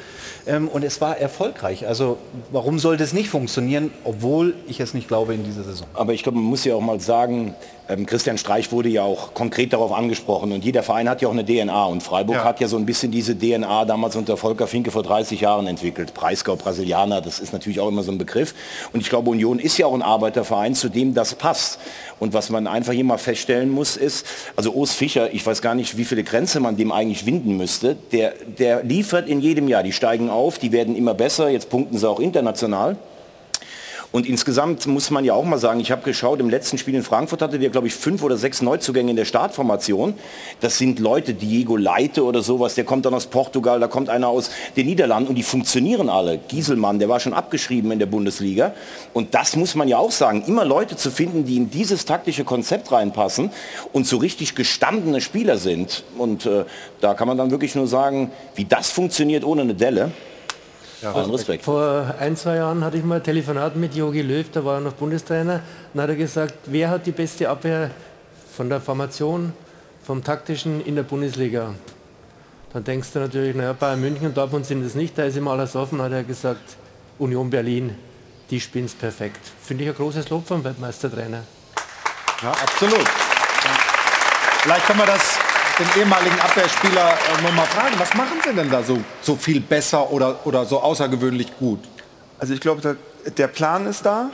Ähm, 0.46 0.68
und 0.68 0.84
es 0.84 1.00
war 1.02 1.18
erfolgreich. 1.18 1.88
Also 1.88 2.18
warum 2.52 2.80
sollte 2.80 3.04
es 3.04 3.14
nicht 3.14 3.30
funktionieren, 3.30 3.92
obwohl 4.04 4.56
ich 4.68 4.80
es 4.80 4.94
nicht 4.94 5.08
glaube 5.08 5.34
in 5.34 5.44
dieser 5.44 5.64
Saison. 5.64 5.88
Aber 5.94 6.14
ich 6.14 6.24
glaube, 6.24 6.38
man 6.38 6.46
muss 6.48 6.66
ja 6.66 6.76
auch 6.76 6.82
mal 6.82 7.00
sagen, 7.00 7.56
ähm, 7.90 8.06
Christian 8.06 8.38
Streich 8.38 8.72
wurde 8.72 8.90
ja 8.90 9.04
auch 9.04 9.34
konkret 9.34 9.74
darauf 9.74 9.92
angesprochen 9.92 10.52
und 10.54 10.64
jeder 10.64 10.84
Verein 10.84 11.10
hat 11.10 11.22
ja 11.22 11.28
auch 11.28 11.34
eine 11.34 11.46
DNA 11.46 11.86
und 11.86 12.02
Freiburg 12.02 12.38
Ja. 12.38 12.44
hat 12.46 12.60
ja 12.62 12.68
so 12.68 12.78
ein 12.78 12.86
bisschen 12.86 13.12
diese 13.12 13.38
DNA 13.38 13.86
damals 13.86 14.16
unter 14.16 14.38
Volker 14.38 14.68
Finke 14.68 14.90
vor 14.92 15.04
30 15.04 15.42
Jahren 15.42 15.68
entwickelt. 15.68 16.14
Breisgau, 16.14 16.56
Brasilianer, 16.56 17.20
das 17.22 17.40
ist 17.40 17.52
natürlich 17.52 17.80
auch 17.82 17.90
immer 17.90 18.04
so 18.04 18.12
ein 18.12 18.18
Begriff 18.18 18.54
und 18.94 19.02
ich 19.02 19.10
glaube, 19.10 19.30
Union 19.30 19.60
ist 19.60 19.78
ja 19.78 19.86
auch 19.86 19.94
ein 19.94 20.02
Arbeiterverein, 20.02 20.76
zu 20.76 20.90
dem 20.90 21.14
das 21.14 21.36
passt. 21.36 21.80
Und 22.20 22.34
was 22.34 22.50
man 22.50 22.68
einfach 22.68 22.94
hier 22.94 23.04
mal 23.04 23.18
feststellen 23.18 23.70
muss, 23.70 23.98
ist, 23.98 24.26
also 24.56 24.72
Urs 24.72 24.94
Fischer, 24.94 25.34
ich 25.34 25.46
weiß 25.46 25.62
gar 25.62 25.76
nicht, 25.76 25.98
wie 25.98 26.06
viele 26.06 26.24
Grenze 26.24 26.62
man 26.62 26.78
dem 26.78 26.94
eigentlich 26.94 27.26
winden 27.26 27.58
müsste, 27.58 27.98
der, 28.14 28.34
der 28.58 28.82
liefert 28.84 29.28
in 29.28 29.42
jedem 29.42 29.68
Jahr, 29.68 29.84
die 29.84 29.92
steigen 29.92 30.30
auf, 30.34 30.58
die 30.58 30.72
werden 30.72 30.96
immer 30.96 31.14
besser, 31.14 31.50
jetzt 31.50 31.70
punkten 31.70 31.98
sie 31.98 32.10
auch 32.10 32.20
international. 32.20 32.98
Und 34.14 34.28
insgesamt 34.28 34.86
muss 34.86 35.10
man 35.10 35.26
ja 35.26 35.34
auch 35.34 35.44
mal 35.44 35.58
sagen, 35.58 35.80
ich 35.80 35.92
habe 35.92 36.04
geschaut, 36.04 36.40
im 36.40 36.48
letzten 36.48 36.78
Spiel 36.78 36.94
in 36.94 37.02
Frankfurt 37.02 37.42
hatte 37.42 37.58
der, 37.58 37.72
glaube 37.72 37.88
ich, 37.88 37.96
fünf 37.96 38.22
oder 38.22 38.38
sechs 38.38 38.62
Neuzugänge 38.62 39.10
in 39.10 39.16
der 39.16 39.26
Startformation. 39.26 40.14
Das 40.60 40.78
sind 40.78 41.00
Leute, 41.00 41.34
Diego 41.34 41.78
Leite 41.78 42.24
oder 42.24 42.44
sowas, 42.44 42.76
der 42.76 42.84
kommt 42.84 43.08
dann 43.08 43.16
aus 43.16 43.26
Portugal, 43.26 43.80
da 43.80 43.88
kommt 43.88 44.10
einer 44.10 44.28
aus 44.28 44.52
den 44.78 44.86
Niederlanden 44.86 45.30
und 45.30 45.36
die 45.36 45.42
funktionieren 45.42 46.10
alle. 46.10 46.38
Gieselmann, 46.38 47.00
der 47.00 47.10
war 47.10 47.20
schon 47.20 47.34
abgeschrieben 47.34 47.92
in 47.92 47.98
der 47.98 48.06
Bundesliga. 48.06 48.76
Und 49.14 49.34
das 49.34 49.56
muss 49.56 49.74
man 49.74 49.88
ja 49.88 49.98
auch 49.98 50.12
sagen, 50.12 50.44
immer 50.46 50.64
Leute 50.64 50.96
zu 50.96 51.10
finden, 51.10 51.46
die 51.46 51.58
in 51.58 51.72
dieses 51.72 52.06
taktische 52.06 52.44
Konzept 52.44 52.92
reinpassen 52.92 53.50
und 53.94 54.06
so 54.06 54.18
richtig 54.18 54.54
gestandene 54.54 55.22
Spieler 55.22 55.58
sind. 55.58 56.04
Und 56.20 56.46
äh, 56.46 56.66
da 57.02 57.16
kann 57.16 57.28
man 57.28 57.40
dann 57.40 57.50
wirklich 57.50 57.74
nur 57.74 57.88
sagen, 57.88 58.32
wie 58.54 58.66
das 58.66 58.92
funktioniert 58.92 59.44
ohne 59.44 59.64
eine 59.64 59.74
Delle. 59.74 60.12
Allen 61.06 61.32
Respekt. 61.32 61.64
Vor 61.64 62.16
ein, 62.20 62.36
zwei 62.36 62.56
Jahren 62.58 62.84
hatte 62.84 62.98
ich 62.98 63.04
mal 63.04 63.16
ein 63.16 63.24
Telefonat 63.24 63.76
mit 63.76 63.96
Jogi 63.96 64.22
Löw, 64.22 64.46
da 64.52 64.64
war 64.64 64.76
er 64.76 64.82
noch 64.82 64.94
Bundestrainer. 64.94 65.62
Dann 65.94 66.04
hat 66.04 66.10
er 66.10 66.16
gesagt, 66.16 66.54
wer 66.66 66.90
hat 66.90 67.06
die 67.06 67.12
beste 67.12 67.50
Abwehr 67.50 67.92
von 68.56 68.70
der 68.70 68.82
Formation, 68.82 69.54
vom 70.06 70.24
taktischen 70.24 70.84
in 70.86 70.96
der 70.96 71.04
Bundesliga? 71.04 71.74
Dann 72.74 72.84
denkst 72.84 73.10
du 73.14 73.20
natürlich, 73.20 73.56
naja, 73.56 73.74
Bayern 73.74 74.02
München 74.02 74.28
und 74.28 74.38
Dortmund 74.38 74.66
sind 74.66 74.84
es 74.84 74.96
nicht, 74.96 75.18
da 75.18 75.24
ist 75.24 75.38
immer 75.38 75.52
alles 75.52 75.76
offen, 75.76 76.02
hat 76.02 76.12
er 76.12 76.24
gesagt, 76.24 76.78
Union 77.20 77.50
Berlin. 77.50 77.96
die 78.50 78.60
spielen 78.60 78.86
es 78.86 78.94
perfekt. 78.94 79.40
Finde 79.64 79.84
ich 79.84 79.90
ein 79.90 79.96
großes 79.96 80.30
Lob 80.30 80.48
vom 80.48 80.64
Weltmeistertrainer. 80.64 81.44
Ja, 82.42 82.52
absolut. 82.52 83.08
Vielleicht 84.62 84.86
können 84.86 85.00
wir 85.00 85.06
das 85.06 85.40
den 85.80 86.02
ehemaligen 86.02 86.40
Abwehrspieler 86.40 87.14
äh, 87.14 87.42
noch 87.42 87.54
mal 87.54 87.66
fragen. 87.66 87.96
Was 87.98 88.14
machen 88.14 88.40
Sie 88.46 88.54
denn 88.54 88.70
da 88.70 88.84
so, 88.84 89.00
so 89.22 89.36
viel 89.36 89.60
besser 89.60 90.12
oder, 90.12 90.46
oder 90.46 90.66
so 90.66 90.80
außergewöhnlich 90.80 91.58
gut? 91.58 91.80
Also 92.40 92.54
ich 92.54 92.60
glaube, 92.60 92.98
der 93.38 93.48
Plan 93.48 93.88
ist 93.88 94.06
da, 94.06 94.30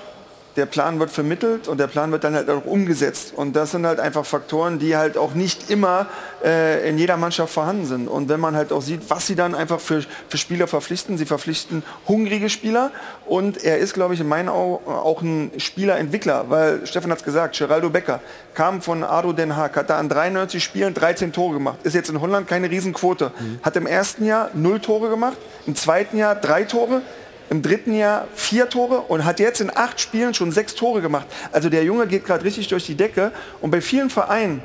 der 0.55 0.65
Plan 0.65 0.99
wird 0.99 1.11
vermittelt 1.11 1.67
und 1.67 1.79
der 1.79 1.87
Plan 1.87 2.11
wird 2.11 2.23
dann 2.23 2.35
halt 2.35 2.49
auch 2.49 2.65
umgesetzt. 2.65 3.33
Und 3.35 3.55
das 3.55 3.71
sind 3.71 3.85
halt 3.85 3.99
einfach 3.99 4.25
Faktoren, 4.25 4.79
die 4.79 4.97
halt 4.97 5.17
auch 5.17 5.33
nicht 5.33 5.69
immer 5.69 6.07
äh, 6.43 6.89
in 6.89 6.97
jeder 6.97 7.17
Mannschaft 7.17 7.53
vorhanden 7.53 7.85
sind. 7.85 8.07
Und 8.07 8.29
wenn 8.29 8.39
man 8.39 8.55
halt 8.55 8.71
auch 8.71 8.81
sieht, 8.81 9.09
was 9.09 9.27
sie 9.27 9.35
dann 9.35 9.55
einfach 9.55 9.79
für, 9.79 10.03
für 10.27 10.37
Spieler 10.37 10.67
verpflichten, 10.67 11.17
sie 11.17 11.25
verpflichten 11.25 11.83
hungrige 12.07 12.49
Spieler 12.49 12.91
und 13.25 13.63
er 13.63 13.77
ist, 13.77 13.93
glaube 13.93 14.13
ich, 14.13 14.19
in 14.19 14.27
meinen 14.27 14.49
Augen 14.49 14.85
auch 14.87 15.21
ein 15.21 15.51
Spielerentwickler, 15.57 16.49
weil 16.49 16.85
Stefan 16.85 17.11
hat 17.11 17.19
es 17.19 17.23
gesagt, 17.23 17.57
Geraldo 17.57 17.89
Becker 17.89 18.19
kam 18.53 18.81
von 18.81 19.03
Ado 19.03 19.33
Den 19.33 19.55
Haag, 19.55 19.75
hat 19.75 19.89
da 19.89 19.97
an 19.97 20.09
93 20.09 20.63
Spielen 20.63 20.93
13 20.93 21.31
Tore 21.31 21.53
gemacht, 21.53 21.77
ist 21.83 21.93
jetzt 21.93 22.09
in 22.09 22.19
Holland 22.19 22.47
keine 22.47 22.69
Riesenquote, 22.69 23.31
mhm. 23.39 23.59
hat 23.61 23.75
im 23.75 23.87
ersten 23.87 24.25
Jahr 24.25 24.49
0 24.53 24.79
Tore 24.79 25.09
gemacht, 25.09 25.37
im 25.65 25.75
zweiten 25.75 26.17
Jahr 26.17 26.35
3 26.35 26.63
Tore, 26.63 27.01
im 27.49 27.61
dritten 27.61 27.93
Jahr 27.93 28.27
vier 28.35 28.69
Tore 28.69 29.01
und 29.01 29.25
hat 29.25 29.39
jetzt 29.39 29.61
in 29.61 29.75
acht 29.75 29.99
Spielen 29.99 30.33
schon 30.33 30.51
sechs 30.51 30.75
Tore 30.75 31.01
gemacht. 31.01 31.27
Also 31.51 31.69
der 31.69 31.83
Junge 31.83 32.07
geht 32.07 32.25
gerade 32.25 32.43
richtig 32.43 32.67
durch 32.67 32.85
die 32.85 32.95
Decke. 32.95 33.31
Und 33.61 33.71
bei 33.71 33.81
vielen 33.81 34.09
Vereinen 34.09 34.61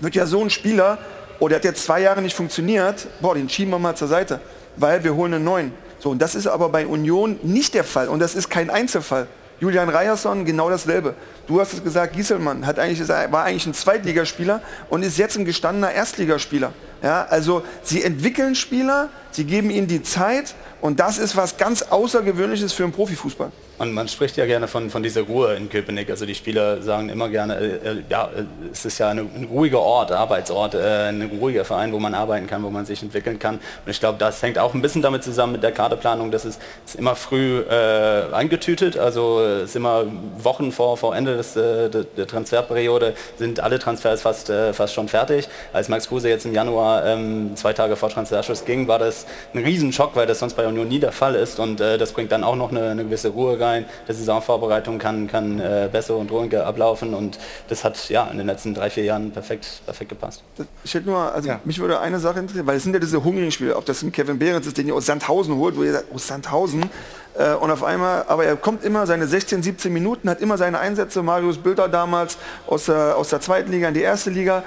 wird 0.00 0.14
ja 0.14 0.26
so 0.26 0.40
ein 0.40 0.50
Spieler, 0.50 0.98
oh, 1.40 1.48
der 1.48 1.56
hat 1.56 1.64
jetzt 1.64 1.84
zwei 1.84 2.00
Jahre 2.00 2.22
nicht 2.22 2.36
funktioniert, 2.36 3.06
boah, 3.20 3.34
den 3.34 3.48
schieben 3.48 3.72
wir 3.72 3.78
mal 3.78 3.96
zur 3.96 4.08
Seite, 4.08 4.40
weil 4.76 5.02
wir 5.02 5.14
holen 5.14 5.34
einen 5.34 5.44
neuen. 5.44 5.72
So, 5.98 6.10
und 6.10 6.20
das 6.20 6.34
ist 6.34 6.46
aber 6.46 6.68
bei 6.68 6.86
Union 6.86 7.38
nicht 7.42 7.74
der 7.74 7.84
Fall 7.84 8.08
und 8.08 8.18
das 8.18 8.34
ist 8.34 8.50
kein 8.50 8.70
Einzelfall. 8.70 9.26
Julian 9.60 9.88
Reierson 9.88 10.44
genau 10.44 10.68
dasselbe. 10.68 11.14
Du 11.46 11.60
hast 11.60 11.72
es 11.72 11.84
gesagt, 11.84 12.14
Gieselmann 12.14 12.66
hat 12.66 12.80
eigentlich, 12.80 13.08
war 13.08 13.44
eigentlich 13.44 13.66
ein 13.66 13.74
Zweitligaspieler 13.74 14.60
und 14.90 15.04
ist 15.04 15.18
jetzt 15.18 15.36
ein 15.36 15.44
gestandener 15.44 15.92
Erstligaspieler. 15.92 16.72
Ja, 17.00 17.26
also 17.30 17.62
sie 17.84 18.02
entwickeln 18.02 18.56
Spieler, 18.56 19.08
sie 19.30 19.44
geben 19.44 19.70
ihnen 19.70 19.86
die 19.86 20.02
Zeit 20.02 20.56
und 20.82 21.00
das 21.00 21.16
ist 21.16 21.36
was 21.36 21.56
ganz 21.56 21.82
Außergewöhnliches 21.82 22.72
für 22.72 22.82
einen 22.82 22.92
Profifußball. 22.92 23.50
Und 23.78 23.92
man 23.92 24.06
spricht 24.06 24.36
ja 24.36 24.46
gerne 24.46 24.68
von, 24.68 24.90
von 24.90 25.02
dieser 25.02 25.22
Ruhe 25.22 25.54
in 25.54 25.68
Köpenick. 25.68 26.10
Also 26.10 26.26
die 26.26 26.34
Spieler 26.34 26.82
sagen 26.82 27.08
immer 27.08 27.28
gerne, 27.28 27.56
äh, 27.56 27.88
äh 27.88 28.02
ja, 28.08 28.28
es 28.70 28.84
ist 28.84 28.98
ja 28.98 29.08
eine, 29.08 29.22
ein 29.22 29.48
ruhiger 29.50 29.80
Ort, 29.80 30.12
Arbeitsort, 30.12 30.74
äh, 30.74 31.08
ein 31.08 31.22
ruhiger 31.40 31.64
Verein, 31.64 31.92
wo 31.92 31.98
man 31.98 32.14
arbeiten 32.14 32.46
kann, 32.46 32.62
wo 32.62 32.70
man 32.70 32.84
sich 32.84 33.02
entwickeln 33.02 33.38
kann. 33.38 33.56
Und 33.56 33.90
ich 33.90 33.98
glaube, 33.98 34.18
das 34.18 34.42
hängt 34.42 34.58
auch 34.58 34.74
ein 34.74 34.82
bisschen 34.82 35.00
damit 35.00 35.24
zusammen 35.24 35.52
mit 35.52 35.62
der 35.62 35.72
Kaderplanung. 35.72 36.30
Das 36.30 36.44
ist, 36.44 36.60
ist 36.84 36.96
immer 36.96 37.16
früh 37.16 37.60
äh, 37.60 38.32
eingetütet. 38.32 38.98
Also 38.98 39.40
es 39.40 39.70
ist 39.70 39.76
immer 39.76 40.04
Wochen 40.38 40.70
vor, 40.70 40.96
vor 40.98 41.16
Ende 41.16 41.36
des, 41.36 41.56
äh, 41.56 41.88
der 41.88 42.26
Transferperiode 42.26 43.14
sind 43.38 43.60
alle 43.60 43.78
Transfers 43.78 44.20
fast, 44.20 44.50
äh, 44.50 44.74
fast 44.74 44.92
schon 44.92 45.08
fertig. 45.08 45.48
Als 45.72 45.88
Max 45.88 46.08
Kruse 46.08 46.28
jetzt 46.28 46.44
im 46.44 46.52
Januar 46.52 47.06
ähm, 47.06 47.52
zwei 47.56 47.72
Tage 47.72 47.96
vor 47.96 48.10
Transferschluss 48.10 48.66
ging, 48.66 48.86
war 48.86 48.98
das 48.98 49.26
ein 49.54 49.64
Riesenschock, 49.64 50.14
weil 50.14 50.26
das 50.26 50.40
sonst 50.40 50.54
bei 50.54 50.66
Union 50.66 50.88
nie 50.88 51.00
der 51.00 51.12
Fall 51.12 51.34
ist. 51.34 51.58
Und 51.58 51.80
das 51.80 52.12
bringt 52.12 52.32
dann 52.32 52.44
auch 52.44 52.56
noch 52.56 52.70
eine, 52.70 52.90
eine 52.90 53.04
gewisse 53.04 53.28
Ruhe 53.28 53.56
rein. 53.62 53.86
Die 54.08 54.12
Saisonvorbereitung 54.12 54.98
kann, 54.98 55.28
kann 55.28 55.60
äh, 55.60 55.88
besser 55.90 56.16
und 56.16 56.30
ruhiger 56.30 56.66
ablaufen 56.66 57.14
und 57.14 57.38
das 57.68 57.84
hat 57.84 58.08
ja 58.08 58.26
in 58.26 58.38
den 58.38 58.46
letzten 58.46 58.74
drei, 58.74 58.90
vier 58.90 59.04
Jahren 59.04 59.30
perfekt, 59.30 59.82
perfekt 59.84 60.10
gepasst. 60.10 60.42
Ich 60.84 60.94
hätte 60.94 61.06
nur, 61.06 61.32
also 61.32 61.48
ja. 61.48 61.60
mich 61.64 61.78
würde 61.78 62.00
eine 62.00 62.18
Sache 62.18 62.40
interessieren, 62.40 62.66
weil 62.66 62.76
es 62.76 62.82
sind 62.82 62.92
ja 62.92 63.00
diese 63.00 63.22
hungrigen 63.24 63.50
Spiele, 63.50 63.76
ob 63.76 63.86
das 63.86 64.02
ein 64.02 64.12
Kevin 64.12 64.38
Behrens 64.38 64.66
ist, 64.66 64.76
den 64.76 64.88
ihr 64.88 64.94
aus 64.94 65.06
Sandhausen 65.06 65.56
holt, 65.56 65.76
wo 65.76 65.82
ihr 65.82 65.92
sagt, 65.92 66.12
aus 66.14 66.26
Sandhausen, 66.26 66.90
äh, 67.34 67.54
und 67.54 67.70
auf 67.70 67.82
einmal, 67.82 68.24
aber 68.28 68.44
er 68.44 68.56
kommt 68.56 68.84
immer 68.84 69.06
seine 69.06 69.26
16, 69.26 69.62
17 69.62 69.92
Minuten, 69.92 70.28
hat 70.28 70.40
immer 70.40 70.58
seine 70.58 70.78
Einsätze, 70.78 71.22
Marius 71.22 71.58
Bilder 71.58 71.88
damals 71.88 72.36
aus 72.66 72.86
der, 72.86 73.16
aus 73.16 73.30
der 73.30 73.40
zweiten 73.40 73.70
Liga 73.70 73.88
in 73.88 73.94
die 73.94 74.02
erste 74.02 74.30
Liga, 74.30 74.62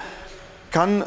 kann 0.71 1.03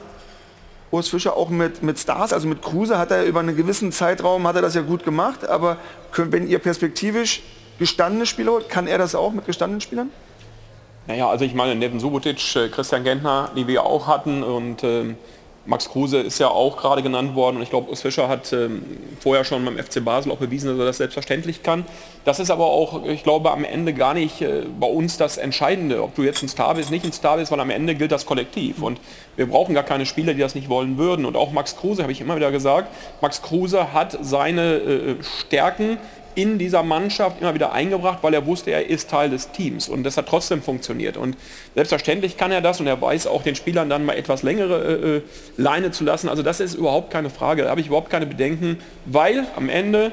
Urs 0.91 1.09
Fischer 1.09 1.37
auch 1.37 1.51
mit, 1.51 1.83
mit 1.83 1.99
Stars, 1.99 2.33
also 2.33 2.49
mit 2.49 2.63
Kruse, 2.63 2.99
hat 2.99 3.11
er 3.11 3.25
über 3.25 3.41
einen 3.41 3.57
gewissen 3.57 3.93
Zeitraum, 3.93 4.47
hat 4.47 4.57
er 4.57 4.63
das 4.63 4.75
ja 4.75 4.81
gut 4.81 5.05
gemacht, 5.05 5.47
aber 5.47 5.77
können, 6.13 6.33
wenn 6.33 6.49
ihr 6.49 6.59
perspektivisch 6.61 7.43
gestandene 7.79 8.27
Spieler 8.27 8.53
holt, 8.53 8.69
kann 8.69 8.87
er 8.87 8.99
das 8.99 9.15
auch 9.15 9.33
mit 9.33 9.47
gestandenen 9.47 9.81
Spielern? 9.81 10.11
Naja, 11.07 11.29
also 11.29 11.45
ich 11.45 11.55
meine, 11.55 11.75
Neven 11.75 12.01
Subotic, 12.01 12.57
äh, 12.57 12.69
Christian 12.69 13.03
Gentner, 13.05 13.51
die 13.57 13.67
wir 13.67 13.85
auch 13.85 14.07
hatten 14.07 14.43
und 14.43 14.85
ähm, 14.85 15.17
Max 15.69 15.91
Kruse 15.91 16.21
ist 16.21 16.39
ja 16.39 16.49
auch 16.49 16.79
gerade 16.79 17.03
genannt 17.03 17.35
worden 17.35 17.57
und 17.57 17.63
ich 17.63 17.69
glaube, 17.69 17.91
Urs 17.91 18.01
Fischer 18.01 18.27
hat 18.27 18.55
ähm, 18.55 18.83
vorher 19.21 19.45
schon 19.45 19.63
beim 19.67 19.77
FC 19.77 20.03
Basel 20.03 20.33
auch 20.33 20.39
bewiesen, 20.39 20.71
dass 20.71 20.79
er 20.79 20.87
das 20.87 20.97
selbstverständlich 20.97 21.63
kann. 21.63 21.85
Das 22.25 22.41
ist 22.41 22.51
aber 22.51 22.65
auch, 22.65 23.05
ich 23.05 23.23
glaube, 23.23 23.51
am 23.51 23.65
Ende 23.65 23.93
gar 23.93 24.15
nicht 24.15 24.41
äh, 24.41 24.63
bei 24.81 24.87
uns 24.87 25.19
das 25.19 25.37
Entscheidende, 25.37 26.03
ob 26.03 26.15
du 26.15 26.23
jetzt 26.23 26.43
ein 26.43 26.49
Star 26.49 26.75
bist, 26.75 26.91
nicht 26.91 27.05
ein 27.05 27.13
Star 27.13 27.37
bist, 27.37 27.53
weil 27.53 27.61
am 27.61 27.69
Ende 27.69 27.95
gilt 27.95 28.13
das 28.13 28.25
Kollektiv 28.25 28.81
und 28.83 28.99
wir 29.37 29.47
brauchen 29.47 29.75
gar 29.75 29.85
keine 29.85 30.07
Spieler, 30.07 30.33
die 30.33 30.41
das 30.41 30.55
nicht 30.55 30.71
wollen 30.71 30.97
würden. 30.97 31.27
Und 31.27 31.37
auch 31.37 31.53
Max 31.53 31.77
Kruse, 31.77 32.01
habe 32.03 32.13
ich 32.13 32.23
immer 32.23 32.37
wieder 32.37 32.51
gesagt, 32.51 32.89
Max 33.21 33.43
Kruse 33.43 33.93
hat 33.93 34.17
seine 34.23 34.77
äh, 34.77 35.17
Stärken, 35.23 35.99
in 36.39 36.57
dieser 36.57 36.85
Mannschaft 36.85 37.41
immer 37.41 37.53
wieder 37.53 37.73
eingebracht, 37.73 38.21
weil 38.23 38.33
er 38.33 38.47
wusste, 38.47 38.71
er 38.71 38.89
ist 38.89 39.11
Teil 39.11 39.29
des 39.29 39.51
Teams 39.51 39.89
und 39.89 40.05
das 40.05 40.17
hat 40.17 40.29
trotzdem 40.29 40.63
funktioniert. 40.63 41.17
Und 41.17 41.37
selbstverständlich 41.75 42.37
kann 42.37 42.53
er 42.53 42.61
das 42.61 42.79
und 42.79 42.87
er 42.87 43.03
weiß 43.03 43.27
auch 43.27 43.43
den 43.43 43.57
Spielern 43.57 43.91
dann 43.91 44.07
mal 44.07 44.13
etwas 44.13 44.45
längere 44.45 44.85
äh, 44.85 45.17
äh, 45.17 45.23
Leine 45.57 45.91
zu 45.91 46.05
lassen. 46.05 46.29
Also 46.29 46.45
das 46.45 46.61
ist 46.61 46.75
überhaupt 46.75 47.11
keine 47.11 47.29
Frage, 47.29 47.65
da 47.65 47.71
habe 47.71 47.81
ich 47.81 47.89
überhaupt 47.89 48.09
keine 48.09 48.25
Bedenken, 48.25 48.79
weil 49.05 49.49
am 49.57 49.69
Ende 49.69 50.13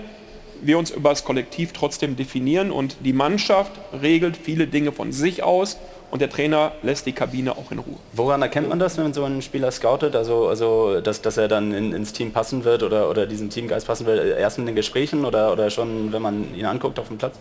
wir 0.64 0.80
uns 0.80 0.89
über 0.89 1.10
das 1.10 1.26
Kollektiv 1.26 1.73
trotzdem 1.73 2.15
definieren 2.15 2.72
und 2.72 2.97
die 3.02 3.14
Mannschaft 3.14 3.73
regelt 4.02 4.35
viele 4.35 4.65
Dinge 4.65 4.91
von 4.91 5.11
sich 5.11 5.43
aus 5.43 5.77
und 6.15 6.21
der 6.21 6.29
Trainer 6.29 6.71
lässt 6.81 7.05
die 7.07 7.11
Kabine 7.11 7.57
auch 7.57 7.73
in 7.73 7.79
Ruhe. 7.79 7.97
Woran 8.13 8.41
erkennt 8.41 8.69
man 8.69 8.79
das, 8.79 8.95
wenn 8.95 9.03
man 9.03 9.13
so 9.13 9.25
einen 9.25 9.41
Spieler 9.41 9.69
scoutet? 9.69 10.15
Also, 10.15 10.47
also 10.47 11.01
dass, 11.01 11.21
dass 11.21 11.35
er 11.35 11.49
dann 11.49 11.73
in, 11.73 11.91
ins 11.91 12.13
Team 12.13 12.31
passen 12.31 12.63
wird 12.63 12.83
oder, 12.83 13.09
oder 13.09 13.25
diesem 13.25 13.49
Teamgeist 13.49 13.85
passen 13.85 14.05
wird, 14.05 14.39
erst 14.39 14.57
in 14.57 14.65
den 14.65 14.75
Gesprächen 14.75 15.25
oder, 15.25 15.51
oder 15.51 15.69
schon, 15.69 16.13
wenn 16.13 16.21
man 16.21 16.55
ihn 16.55 16.67
anguckt 16.67 16.99
auf 16.99 17.09
dem 17.09 17.17
Platz? 17.17 17.35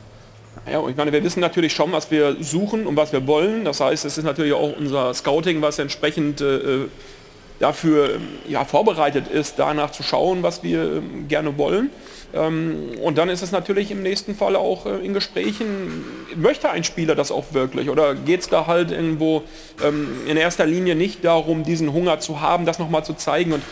Ja, 0.68 0.80
und 0.80 0.90
ich 0.90 0.96
meine, 0.96 1.12
wir 1.12 1.22
wissen 1.22 1.38
natürlich 1.38 1.72
schon, 1.72 1.92
was 1.92 2.10
wir 2.10 2.34
suchen 2.40 2.84
und 2.84 2.96
was 2.96 3.12
wir 3.12 3.24
wollen. 3.28 3.64
Das 3.64 3.78
heißt, 3.78 4.04
es 4.04 4.18
ist 4.18 4.24
natürlich 4.24 4.54
auch 4.54 4.76
unser 4.76 5.14
Scouting, 5.14 5.62
was 5.62 5.78
entsprechend 5.78 6.40
äh, 6.40 6.86
dafür 7.58 8.20
ja, 8.48 8.64
vorbereitet 8.64 9.28
ist, 9.28 9.58
danach 9.58 9.90
zu 9.90 10.02
schauen, 10.02 10.42
was 10.42 10.62
wir 10.62 10.96
äh, 10.96 11.00
gerne 11.28 11.56
wollen. 11.56 11.90
Ähm, 12.34 12.90
und 13.02 13.16
dann 13.16 13.28
ist 13.28 13.42
es 13.42 13.52
natürlich 13.52 13.90
im 13.90 14.02
nächsten 14.02 14.34
Fall 14.34 14.56
auch 14.56 14.86
äh, 14.86 14.96
in 15.04 15.14
Gesprächen, 15.14 16.04
möchte 16.36 16.70
ein 16.70 16.84
Spieler 16.84 17.14
das 17.14 17.30
auch 17.30 17.52
wirklich? 17.52 17.88
Oder 17.90 18.14
geht 18.14 18.40
es 18.40 18.48
da 18.48 18.66
halt 18.66 18.90
irgendwo 18.90 19.42
ähm, 19.84 20.08
in 20.26 20.36
erster 20.36 20.66
Linie 20.66 20.96
nicht 20.96 21.24
darum, 21.24 21.62
diesen 21.62 21.92
Hunger 21.92 22.18
zu 22.18 22.40
haben, 22.40 22.66
das 22.66 22.78
nochmal 22.78 23.04
zu 23.04 23.14
zeigen? 23.14 23.52
Und 23.52 23.62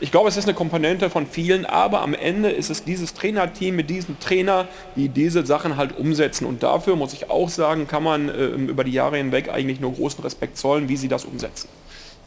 ich 0.00 0.10
glaube, 0.10 0.28
es 0.28 0.36
ist 0.36 0.44
eine 0.44 0.54
Komponente 0.54 1.08
von 1.08 1.26
vielen, 1.26 1.64
aber 1.64 2.02
am 2.02 2.12
Ende 2.12 2.50
ist 2.50 2.70
es 2.70 2.84
dieses 2.84 3.14
Trainerteam 3.14 3.76
mit 3.76 3.88
diesem 3.88 4.18
Trainer, 4.18 4.66
die 4.96 5.08
diese 5.08 5.46
Sachen 5.46 5.76
halt 5.76 5.96
umsetzen. 5.96 6.44
Und 6.44 6.64
dafür, 6.64 6.96
muss 6.96 7.12
ich 7.12 7.30
auch 7.30 7.48
sagen, 7.48 7.86
kann 7.86 8.02
man 8.02 8.28
über 8.28 8.82
die 8.82 8.90
Jahre 8.90 9.18
hinweg 9.18 9.48
eigentlich 9.48 9.78
nur 9.78 9.92
großen 9.92 10.24
Respekt 10.24 10.58
zollen, 10.58 10.88
wie 10.88 10.96
sie 10.96 11.06
das 11.06 11.24
umsetzen. 11.24 11.68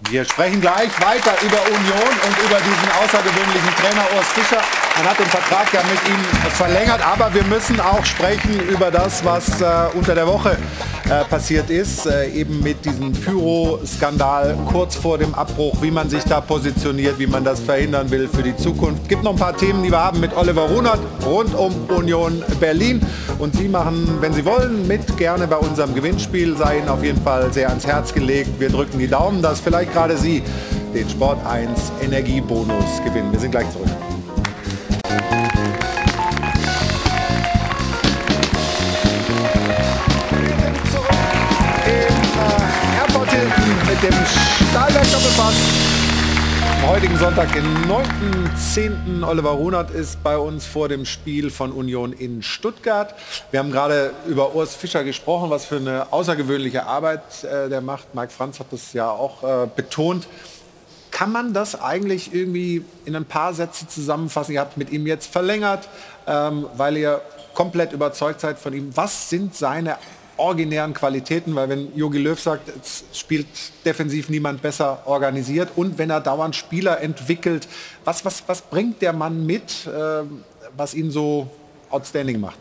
Wir 0.02 0.26
sprechen 0.26 0.60
gleich 0.60 0.92
weiter 1.00 1.34
über 1.42 1.58
Union 1.68 2.14
und 2.28 2.38
über 2.46 2.58
diesen 2.60 2.90
außergewöhnlichen 3.02 3.76
Trainer 3.80 4.06
Urs 4.16 4.28
Fischer. 4.28 4.62
Man 4.98 5.10
hat 5.10 5.18
den 5.18 5.26
Vertrag 5.26 5.74
ja 5.74 5.82
mit 5.84 6.00
ihm 6.10 6.52
verlängert, 6.52 7.00
aber 7.06 7.34
wir 7.34 7.44
müssen 7.46 7.80
auch 7.80 8.04
sprechen 8.04 8.60
über 8.70 8.92
das, 8.92 9.24
was 9.24 9.62
äh, 9.62 9.66
unter 9.94 10.14
der 10.14 10.28
Woche 10.28 10.58
äh, 11.10 11.24
passiert 11.26 11.70
ist, 11.70 12.08
äh, 12.08 12.30
eben 12.30 12.62
mit 12.64 12.84
diesem 12.84 13.12
Pyro-Skandal 13.12 14.58
kurz 14.72 14.96
vor 14.96 15.18
dem 15.18 15.36
Abbruch, 15.36 15.82
wie 15.82 15.92
man 15.92 16.10
sich 16.10 16.24
da 16.24 16.42
positioniert, 16.42 17.20
wie 17.20 17.28
man 17.28 17.44
das 17.44 17.60
verhindern 17.60 18.10
will 18.10 18.28
für 18.28 18.42
die 18.42 18.56
Zukunft. 18.56 19.04
Es 19.04 19.08
gibt 19.10 19.24
noch 19.24 19.32
ein 19.32 19.38
paar 19.38 19.56
Themen, 19.56 19.84
die 19.84 19.92
wir 19.92 20.04
haben 20.04 20.20
mit 20.20 20.36
Oliver 20.36 20.64
Runert 20.64 21.00
rund 21.26 21.54
um 21.54 21.74
Union 21.90 22.44
Berlin. 22.60 23.02
Und 23.38 23.56
Sie 23.56 23.68
machen, 23.68 24.18
wenn 24.22 24.34
Sie 24.34 24.46
wollen, 24.46 24.88
mit 24.88 25.18
gerne 25.18 25.46
bei 25.46 25.58
unserem 25.58 25.94
Gewinnspiel. 25.94 26.56
Sei 26.58 26.78
Ihnen 26.80 26.90
auf 26.90 27.04
jeden 27.04 27.22
Fall 27.22 27.52
sehr 27.52 27.70
ans 27.70 27.86
Herz 27.86 28.14
gelegt. 28.14 28.60
Wir 28.60 28.70
drücken 28.70 28.98
die 28.98 29.08
Daumen, 29.08 29.42
dass 29.42 29.60
vielleicht 29.60 29.85
gerade 29.92 30.18
Sie 30.18 30.44
den 30.94 31.10
Sport 31.10 31.46
1 31.46 31.92
Energiebonus 32.02 33.02
gewinnen. 33.04 33.32
Wir 33.32 33.40
sind 33.40 33.52
gleich 33.52 33.70
zurück. 33.72 33.90
mit 43.88 44.04
dem 44.04 44.26
Stahlwerk 44.72 45.12
Doppelpass. 45.12 46.05
Heutigen 46.88 47.18
Sonntag, 47.18 47.52
den 47.52 47.66
9.10. 47.88 49.28
Oliver 49.28 49.50
Runert 49.50 49.90
ist 49.90 50.22
bei 50.22 50.38
uns 50.38 50.68
vor 50.68 50.88
dem 50.88 51.06
Spiel 51.06 51.50
von 51.50 51.72
Union 51.72 52.14
in 52.14 52.44
Stuttgart. 52.44 53.16
Wir 53.50 53.60
haben 53.60 53.72
gerade 53.72 54.12
über 54.28 54.54
Urs 54.54 54.76
Fischer 54.76 55.04
gesprochen, 55.04 55.50
was 55.50 55.66
für 55.66 55.78
eine 55.78 56.14
außergewöhnliche 56.14 56.86
Arbeit 56.86 57.44
äh, 57.44 57.70
der 57.70 57.82
macht. 57.82 58.14
Mike 58.14 58.32
Franz 58.32 58.60
hat 58.60 58.68
das 58.70 58.94
ja 58.94 59.10
auch 59.10 59.44
äh, 59.44 59.68
betont. 59.76 60.28
Kann 61.10 61.32
man 61.32 61.54
das 61.54 61.82
eigentlich 61.82 62.36
irgendwie 62.36 62.86
in 63.06 63.16
ein 63.16 63.26
paar 63.26 63.56
Sätze 63.56 63.88
zusammenfassen? 63.88 64.54
Ihr 64.54 64.62
habt 64.62 64.78
mit 64.78 64.92
ihm 64.92 65.08
jetzt 65.08 65.26
verlängert, 65.26 65.90
ähm, 66.28 66.68
weil 66.78 66.98
ihr 66.98 67.20
komplett 67.56 67.94
überzeugt 67.94 68.42
seid 68.42 68.60
von 68.60 68.74
ihm. 68.74 68.96
Was 68.96 69.32
sind 69.32 69.56
seine 69.56 69.98
originären 70.38 70.94
Qualitäten, 70.94 71.56
weil 71.56 71.70
wenn 71.70 71.96
Jogi 71.96 72.20
Löw 72.20 72.40
sagt, 72.40 72.70
es 72.70 73.04
spielt 73.14 73.48
defensiv 73.86 74.30
niemand 74.30 74.62
besser 74.62 75.04
organisiert 75.06 75.70
und 75.76 75.98
wenn 75.98 76.10
er 76.10 76.22
dauernd 76.22 76.56
Spieler 76.56 77.02
entwickelt, 77.02 77.68
was, 78.04 78.26
was, 78.26 78.44
was 78.48 78.62
bringt 78.62 79.02
der 79.02 79.14
Mann 79.14 79.46
mit, 79.46 79.88
äh, 79.88 80.24
was 80.76 80.94
ihn 80.94 81.12
so 81.12 81.50
outstanding 81.90 82.40
macht? 82.40 82.60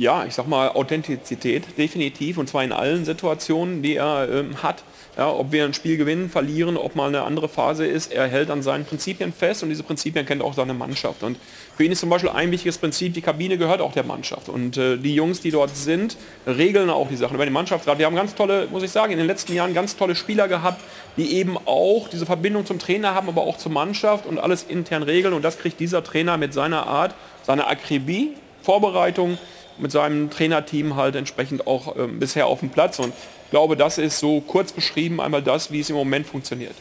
Ja, 0.00 0.24
ich 0.24 0.32
sag 0.32 0.48
mal 0.48 0.70
Authentizität, 0.70 1.76
definitiv, 1.76 2.38
und 2.38 2.48
zwar 2.48 2.64
in 2.64 2.72
allen 2.72 3.04
Situationen, 3.04 3.82
die 3.82 3.96
er 3.96 4.30
ähm, 4.32 4.62
hat. 4.62 4.82
Ja, 5.18 5.30
ob 5.30 5.52
wir 5.52 5.62
ein 5.62 5.74
Spiel 5.74 5.98
gewinnen, 5.98 6.30
verlieren, 6.30 6.78
ob 6.78 6.96
mal 6.96 7.08
eine 7.08 7.24
andere 7.24 7.50
Phase 7.50 7.84
ist, 7.84 8.10
er 8.10 8.26
hält 8.26 8.50
an 8.50 8.62
seinen 8.62 8.86
Prinzipien 8.86 9.30
fest 9.30 9.62
und 9.62 9.68
diese 9.68 9.82
Prinzipien 9.82 10.24
kennt 10.24 10.40
auch 10.40 10.54
seine 10.54 10.72
Mannschaft. 10.72 11.22
Und 11.22 11.36
für 11.76 11.84
ihn 11.84 11.92
ist 11.92 12.00
zum 12.00 12.08
Beispiel 12.08 12.30
ein 12.30 12.50
wichtiges 12.50 12.78
Prinzip, 12.78 13.12
die 13.12 13.20
Kabine 13.20 13.58
gehört 13.58 13.82
auch 13.82 13.92
der 13.92 14.04
Mannschaft. 14.04 14.48
Und 14.48 14.78
äh, 14.78 14.96
die 14.96 15.14
Jungs, 15.14 15.42
die 15.42 15.50
dort 15.50 15.76
sind, 15.76 16.16
regeln 16.46 16.88
auch 16.88 17.08
die 17.08 17.16
Sachen 17.16 17.34
über 17.34 17.44
die 17.44 17.52
Mannschaftsrat. 17.52 17.98
Wir 17.98 18.06
haben 18.06 18.16
ganz 18.16 18.34
tolle, 18.34 18.68
muss 18.70 18.82
ich 18.82 18.92
sagen, 18.92 19.12
in 19.12 19.18
den 19.18 19.26
letzten 19.26 19.52
Jahren 19.52 19.74
ganz 19.74 19.96
tolle 19.96 20.16
Spieler 20.16 20.48
gehabt, 20.48 20.80
die 21.18 21.34
eben 21.34 21.58
auch 21.66 22.08
diese 22.08 22.24
Verbindung 22.24 22.64
zum 22.64 22.78
Trainer 22.78 23.14
haben, 23.14 23.28
aber 23.28 23.42
auch 23.42 23.58
zur 23.58 23.72
Mannschaft 23.72 24.24
und 24.24 24.38
alles 24.38 24.62
intern 24.62 25.02
regeln. 25.02 25.34
Und 25.34 25.42
das 25.42 25.58
kriegt 25.58 25.78
dieser 25.78 26.02
Trainer 26.02 26.38
mit 26.38 26.54
seiner 26.54 26.86
Art, 26.86 27.14
seiner 27.42 27.68
Akribie, 27.68 28.30
Vorbereitung, 28.62 29.38
mit 29.82 29.92
seinem 29.92 30.30
Trainerteam 30.30 30.96
halt 30.96 31.16
entsprechend 31.16 31.66
auch 31.66 31.96
ähm, 31.96 32.18
bisher 32.18 32.46
auf 32.46 32.60
dem 32.60 32.70
Platz. 32.70 32.98
Und 32.98 33.12
ich 33.44 33.50
glaube, 33.50 33.76
das 33.76 33.98
ist 33.98 34.18
so 34.18 34.40
kurz 34.40 34.72
beschrieben 34.72 35.20
einmal 35.20 35.42
das, 35.42 35.72
wie 35.72 35.80
es 35.80 35.90
im 35.90 35.96
Moment 35.96 36.26
funktioniert. 36.26 36.74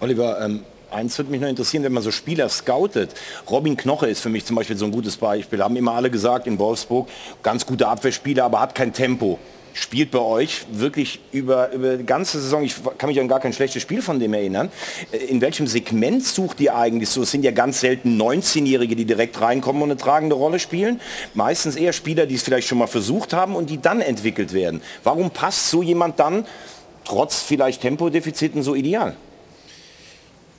Oliver, 0.00 0.40
ähm, 0.44 0.62
eins 0.90 1.16
würde 1.18 1.30
mich 1.30 1.40
noch 1.40 1.48
interessieren, 1.48 1.82
wenn 1.84 1.92
man 1.92 2.02
so 2.02 2.10
Spieler 2.10 2.48
scoutet. 2.48 3.14
Robin 3.50 3.76
Knoche 3.76 4.06
ist 4.06 4.20
für 4.20 4.28
mich 4.28 4.44
zum 4.44 4.56
Beispiel 4.56 4.76
so 4.76 4.84
ein 4.84 4.92
gutes 4.92 5.16
Beispiel. 5.16 5.62
Haben 5.62 5.76
immer 5.76 5.92
alle 5.92 6.10
gesagt 6.10 6.46
in 6.46 6.58
Wolfsburg, 6.58 7.08
ganz 7.42 7.66
guter 7.66 7.88
Abwehrspieler, 7.88 8.44
aber 8.44 8.60
hat 8.60 8.74
kein 8.74 8.92
Tempo 8.92 9.38
spielt 9.74 10.12
bei 10.12 10.20
euch 10.20 10.64
wirklich 10.70 11.20
über, 11.32 11.72
über 11.72 11.96
die 11.96 12.06
ganze 12.06 12.40
Saison, 12.40 12.62
ich 12.62 12.76
kann 12.96 13.08
mich 13.08 13.20
an 13.20 13.28
gar 13.28 13.40
kein 13.40 13.52
schlechtes 13.52 13.82
Spiel 13.82 14.00
von 14.00 14.20
dem 14.20 14.32
erinnern. 14.32 14.70
Äh, 15.12 15.18
in 15.18 15.40
welchem 15.40 15.66
Segment 15.66 16.24
sucht 16.24 16.60
ihr 16.60 16.74
eigentlich 16.74 17.10
so? 17.10 17.22
Es 17.22 17.32
sind 17.32 17.44
ja 17.44 17.50
ganz 17.50 17.80
selten 17.80 18.20
19-Jährige, 18.20 18.96
die 18.96 19.04
direkt 19.04 19.40
reinkommen 19.40 19.82
und 19.82 19.90
eine 19.90 19.98
tragende 19.98 20.36
Rolle 20.36 20.58
spielen. 20.58 21.00
Meistens 21.34 21.76
eher 21.76 21.92
Spieler, 21.92 22.26
die 22.26 22.36
es 22.36 22.42
vielleicht 22.42 22.68
schon 22.68 22.78
mal 22.78 22.86
versucht 22.86 23.32
haben 23.32 23.56
und 23.56 23.68
die 23.68 23.80
dann 23.82 24.00
entwickelt 24.00 24.52
werden. 24.54 24.80
Warum 25.02 25.30
passt 25.30 25.68
so 25.68 25.82
jemand 25.82 26.20
dann, 26.20 26.46
trotz 27.04 27.42
vielleicht 27.42 27.82
Tempodefiziten, 27.82 28.62
so 28.62 28.74
ideal? 28.74 29.16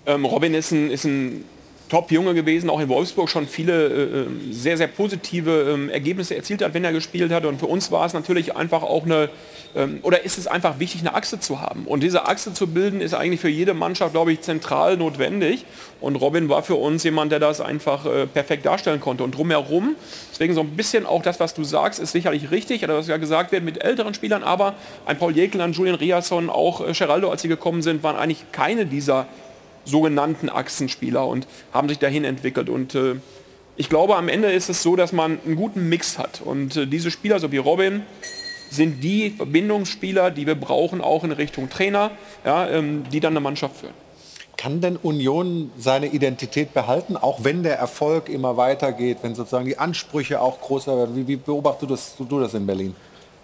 Ähm, 0.06 0.26
Robin 0.26 0.54
ist 0.54 0.72
ein, 0.72 0.92
ist 0.92 1.06
ein 1.06 1.46
Top-Junge 1.90 2.34
gewesen, 2.34 2.70
auch 2.70 2.80
in 2.80 2.90
Wolfsburg 2.90 3.30
schon 3.30 3.48
viele 3.48 3.88
äh, 3.88 4.20
äh, 4.22 4.26
sehr, 4.52 4.78
sehr 4.78 4.88
positive 4.88 5.78
äh, 5.90 5.92
Ergebnisse 5.94 6.36
erzielt 6.36 6.64
hat, 6.64 6.74
wenn 6.74 6.84
er 6.84 6.92
gespielt 6.92 7.32
hat. 7.32 7.46
Und 7.46 7.60
für 7.60 7.68
uns 7.68 7.92
war 7.92 8.06
es 8.06 8.14
natürlich 8.14 8.56
einfach 8.56 8.82
auch 8.82 9.06
eine, 9.06 9.30
ähm, 9.76 10.00
oder 10.02 10.26
ist 10.26 10.38
es 10.38 10.48
einfach 10.48 10.80
wichtig, 10.80 11.02
eine 11.02 11.14
Achse 11.14 11.40
zu 11.40 11.62
haben. 11.62 11.86
Und 11.86 12.02
diese 12.02 12.28
Achse 12.28 12.54
zu 12.54 12.68
bilden, 12.68 13.02
ist 13.02 13.14
eigentlich 13.14 13.40
für 13.40 13.50
jede 13.50 13.74
Mannschaft, 13.74 14.14
glaube 14.14 14.32
ich, 14.32 14.42
zentral 14.42 14.98
notwendig. 14.98 15.66
Und 16.02 16.16
Robin 16.16 16.50
war 16.50 16.64
für 16.64 16.76
uns 16.76 17.04
jemand, 17.04 17.32
der 17.32 17.40
das 17.40 17.62
einfach 17.62 18.06
äh, 18.06 18.26
perfekt 18.26 18.66
darstellen 18.66 19.00
konnte. 19.00 19.24
Und 19.24 19.36
drumherum, 19.36 19.96
deswegen 20.32 20.54
so 20.54 20.62
ein 20.62 20.76
bisschen 20.76 21.06
auch 21.06 21.22
das, 21.22 21.40
was 21.40 21.54
du 21.54 21.64
sagst, 21.64 22.00
ist 22.00 22.12
sicherlich 22.12 22.52
richtig, 22.52 22.84
oder 22.84 22.98
was 22.98 23.08
ja 23.08 23.18
gesagt 23.18 23.52
wird 23.52 23.64
mit 23.64 23.84
älteren 23.84 24.14
Spielern, 24.14 24.44
aber 24.44 24.76
ein 25.06 25.18
Paul 25.18 25.36
Jäkel, 25.36 25.62
ein 25.62 25.74
Julian 25.74 25.96
Riasson, 25.96 26.50
auch 26.50 26.88
äh, 26.88 26.94
Geraldo, 26.94 27.30
als 27.30 27.44
sie 27.44 27.48
gekommen 27.48 27.82
sind, 27.82 28.02
waren 28.04 28.16
eigentlich 28.16 28.52
keine 28.52 28.86
dieser 28.86 29.28
sogenannten 29.86 30.50
Achsenspieler 30.50 31.26
und 31.28 31.48
haben 31.74 31.88
sich 31.88 32.00
dahin 32.00 32.24
entwickelt. 32.24 32.70
Und 32.70 32.96
äh, 32.96 33.16
ich 33.78 33.90
glaube, 33.90 34.16
am 34.16 34.30
Ende 34.30 34.52
ist 34.52 34.70
es 34.70 34.84
so, 34.84 34.96
dass 34.96 35.14
man 35.14 35.40
einen 35.46 35.56
guten 35.56 35.88
Mix 35.90 36.18
hat. 36.18 36.42
Und 36.44 36.76
äh, 36.76 36.88
diese 36.88 37.12
Spieler, 37.12 37.40
so 37.40 37.52
wie 37.52 37.58
Robin, 37.58 38.04
sind 38.70 39.04
die 39.04 39.32
Verbindungsspieler, 39.32 40.32
die 40.32 40.48
wir 40.48 40.56
brauchen, 40.56 41.02
auch 41.02 41.24
in 41.24 41.32
Richtung 41.32 41.70
Trainer, 41.70 42.12
ja, 42.44 42.68
ähm, 42.68 43.04
die 43.12 43.20
dann 43.20 43.34
eine 43.34 43.40
Mannschaft 43.40 43.78
führen. 43.78 43.94
Kann 44.58 44.80
denn 44.80 44.96
Union 44.96 45.72
seine 45.78 46.08
Identität 46.08 46.74
behalten, 46.74 47.18
auch 47.18 47.44
wenn 47.44 47.64
der 47.64 47.78
Erfolg 47.78 48.30
immer 48.30 48.58
weitergeht, 48.58 49.18
wenn 49.22 49.36
sozusagen 49.36 49.66
die 49.66 49.78
Ansprüche 49.78 50.40
auch 50.40 50.62
größer 50.62 50.98
werden? 50.98 51.16
Wie, 51.16 51.28
wie 51.28 51.36
beobachtest 51.36 51.84
du 51.84 51.88
das, 51.88 52.16
du 52.18 52.40
das 52.40 52.54
in 52.54 52.66
Berlin? 52.66 52.96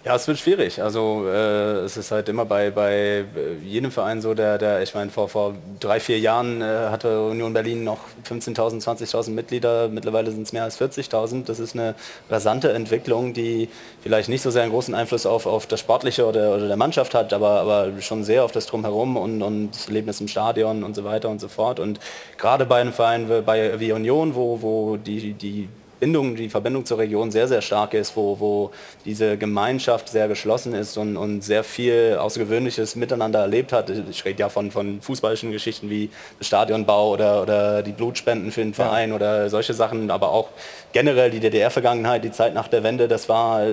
Ja, 0.04 0.16
es 0.16 0.26
wird 0.26 0.36
schwierig. 0.40 0.82
Also 0.82 1.26
äh, 1.28 1.84
es 1.84 1.96
ist 1.96 2.10
halt 2.10 2.28
immer 2.28 2.44
bei, 2.44 2.72
bei 2.72 2.92
äh, 2.92 3.24
jedem 3.64 3.92
Verein 3.92 4.20
so, 4.20 4.34
der, 4.34 4.58
der 4.58 4.82
ich 4.82 4.92
meine, 4.94 5.12
vor, 5.12 5.28
vor 5.28 5.54
drei, 5.78 6.00
vier 6.00 6.18
Jahren 6.18 6.60
äh, 6.60 6.64
hatte 6.90 7.22
Union 7.22 7.52
Berlin 7.52 7.84
noch 7.84 8.00
15.000, 8.28 8.82
20.000 8.82 9.30
Mitglieder, 9.30 9.86
mittlerweile 9.86 10.32
sind 10.32 10.42
es 10.42 10.52
mehr 10.52 10.64
als 10.64 10.80
40.000. 10.80 11.44
Das 11.44 11.60
ist 11.60 11.76
eine 11.76 11.94
rasante 12.28 12.72
Entwicklung, 12.72 13.32
die 13.32 13.68
vielleicht 14.02 14.28
nicht 14.28 14.42
so 14.42 14.50
sehr 14.50 14.62
einen 14.62 14.72
großen 14.72 14.92
Einfluss 14.92 15.24
auf, 15.24 15.46
auf 15.46 15.68
das 15.68 15.78
Sportliche 15.78 16.26
oder, 16.26 16.56
oder 16.56 16.66
der 16.66 16.76
Mannschaft 16.76 17.14
hat, 17.14 17.32
aber, 17.32 17.60
aber 17.60 18.00
schon 18.00 18.24
sehr 18.24 18.42
auf 18.42 18.50
das 18.50 18.66
Drumherum 18.66 19.16
und, 19.16 19.40
und 19.40 19.70
das 19.70 19.86
Erlebnis 19.86 20.20
im 20.20 20.26
Stadion 20.26 20.82
und 20.82 20.96
so 20.96 21.04
weiter 21.04 21.28
und 21.28 21.40
so 21.40 21.46
fort. 21.46 21.78
Und 21.78 22.00
gerade 22.38 22.66
bei 22.66 22.80
einem 22.80 22.92
Verein 22.92 23.28
wie, 23.28 23.78
wie 23.78 23.92
Union, 23.92 24.34
wo, 24.34 24.62
wo 24.62 24.96
die, 24.96 25.34
die 25.34 25.68
Bindung, 26.02 26.34
die 26.34 26.48
Verbindung 26.48 26.84
zur 26.84 26.98
Region 26.98 27.30
sehr, 27.30 27.46
sehr 27.46 27.62
stark 27.62 27.94
ist, 27.94 28.16
wo, 28.16 28.40
wo 28.40 28.72
diese 29.04 29.38
Gemeinschaft 29.38 30.08
sehr 30.08 30.26
geschlossen 30.26 30.74
ist 30.74 30.96
und, 30.96 31.16
und 31.16 31.42
sehr 31.42 31.62
viel 31.62 32.16
Außergewöhnliches 32.18 32.96
miteinander 32.96 33.38
erlebt 33.38 33.72
hat. 33.72 33.88
Ich 33.88 34.24
rede 34.24 34.40
ja 34.40 34.48
von, 34.48 34.72
von 34.72 35.00
fußballischen 35.00 35.52
Geschichten 35.52 35.90
wie 35.90 36.10
Stadionbau 36.40 37.12
oder, 37.12 37.42
oder 37.42 37.84
die 37.84 37.92
Blutspenden 37.92 38.50
für 38.50 38.62
den 38.62 38.74
Verein 38.74 39.10
ja. 39.10 39.14
oder 39.14 39.48
solche 39.48 39.74
Sachen, 39.74 40.10
aber 40.10 40.32
auch 40.32 40.48
generell 40.92 41.30
die 41.30 41.38
DDR-Vergangenheit, 41.38 42.24
die 42.24 42.32
Zeit 42.32 42.52
nach 42.52 42.66
der 42.66 42.82
Wende, 42.82 43.06
das 43.06 43.28
war, 43.28 43.62
äh, 43.62 43.72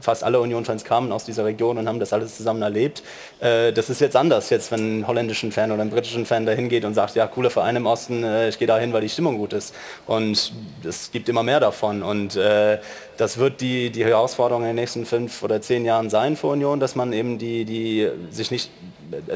fast 0.00 0.24
alle 0.24 0.40
Union-Fans 0.40 0.82
kamen 0.84 1.12
aus 1.12 1.26
dieser 1.26 1.44
Region 1.44 1.76
und 1.76 1.86
haben 1.86 2.00
das 2.00 2.14
alles 2.14 2.38
zusammen 2.38 2.62
erlebt. 2.62 3.02
Äh, 3.40 3.74
das 3.74 3.90
ist 3.90 4.00
jetzt 4.00 4.16
anders, 4.16 4.48
jetzt 4.48 4.72
wenn 4.72 5.00
ein 5.00 5.06
holländischen 5.06 5.52
Fan 5.52 5.72
oder 5.72 5.82
ein 5.82 5.90
britischen 5.90 6.24
Fan 6.24 6.46
dahin 6.46 6.70
geht 6.70 6.86
und 6.86 6.94
sagt, 6.94 7.16
ja, 7.16 7.26
cooler 7.26 7.50
Verein 7.50 7.76
im 7.76 7.84
Osten, 7.84 8.24
äh, 8.24 8.48
ich 8.48 8.58
gehe 8.58 8.66
da 8.66 8.78
hin, 8.78 8.94
weil 8.94 9.02
die 9.02 9.10
Stimmung 9.10 9.36
gut 9.36 9.52
ist. 9.52 9.74
Und 10.06 10.54
es 10.82 11.12
gibt 11.12 11.28
immer 11.34 11.42
mehr 11.42 11.60
davon. 11.60 12.02
Und 12.02 12.38
das 13.16 13.38
wird 13.38 13.60
die, 13.60 13.90
die 13.90 14.04
Herausforderung 14.04 14.62
in 14.62 14.68
den 14.68 14.76
nächsten 14.76 15.04
fünf 15.04 15.42
oder 15.42 15.60
zehn 15.60 15.84
Jahren 15.84 16.10
sein 16.10 16.36
für 16.36 16.46
Union, 16.48 16.80
dass 16.80 16.94
man 16.94 17.12
eben 17.12 17.38
die, 17.38 17.64
die 17.64 18.08
sich 18.30 18.50
nicht 18.50 18.70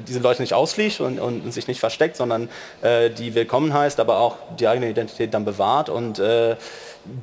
diese 0.07 0.21
Leute 0.21 0.43
nicht 0.43 0.55
ausschließt 0.55 1.01
und, 1.01 1.19
und, 1.19 1.53
sich 1.53 1.69
nicht 1.69 1.81
versteckt, 1.81 2.17
sondern 2.17 2.49
äh, 2.83 3.11
die 3.11 3.35
willkommen 3.35 3.73
heißt, 3.73 4.01
aber 4.01 4.19
auch 4.19 4.37
die 4.59 4.69
eigene 4.69 4.89
Identität 4.91 5.35
dann 5.35 5.45
bewahrt. 5.45 5.89
Und 5.89 6.19
äh, 6.19 6.57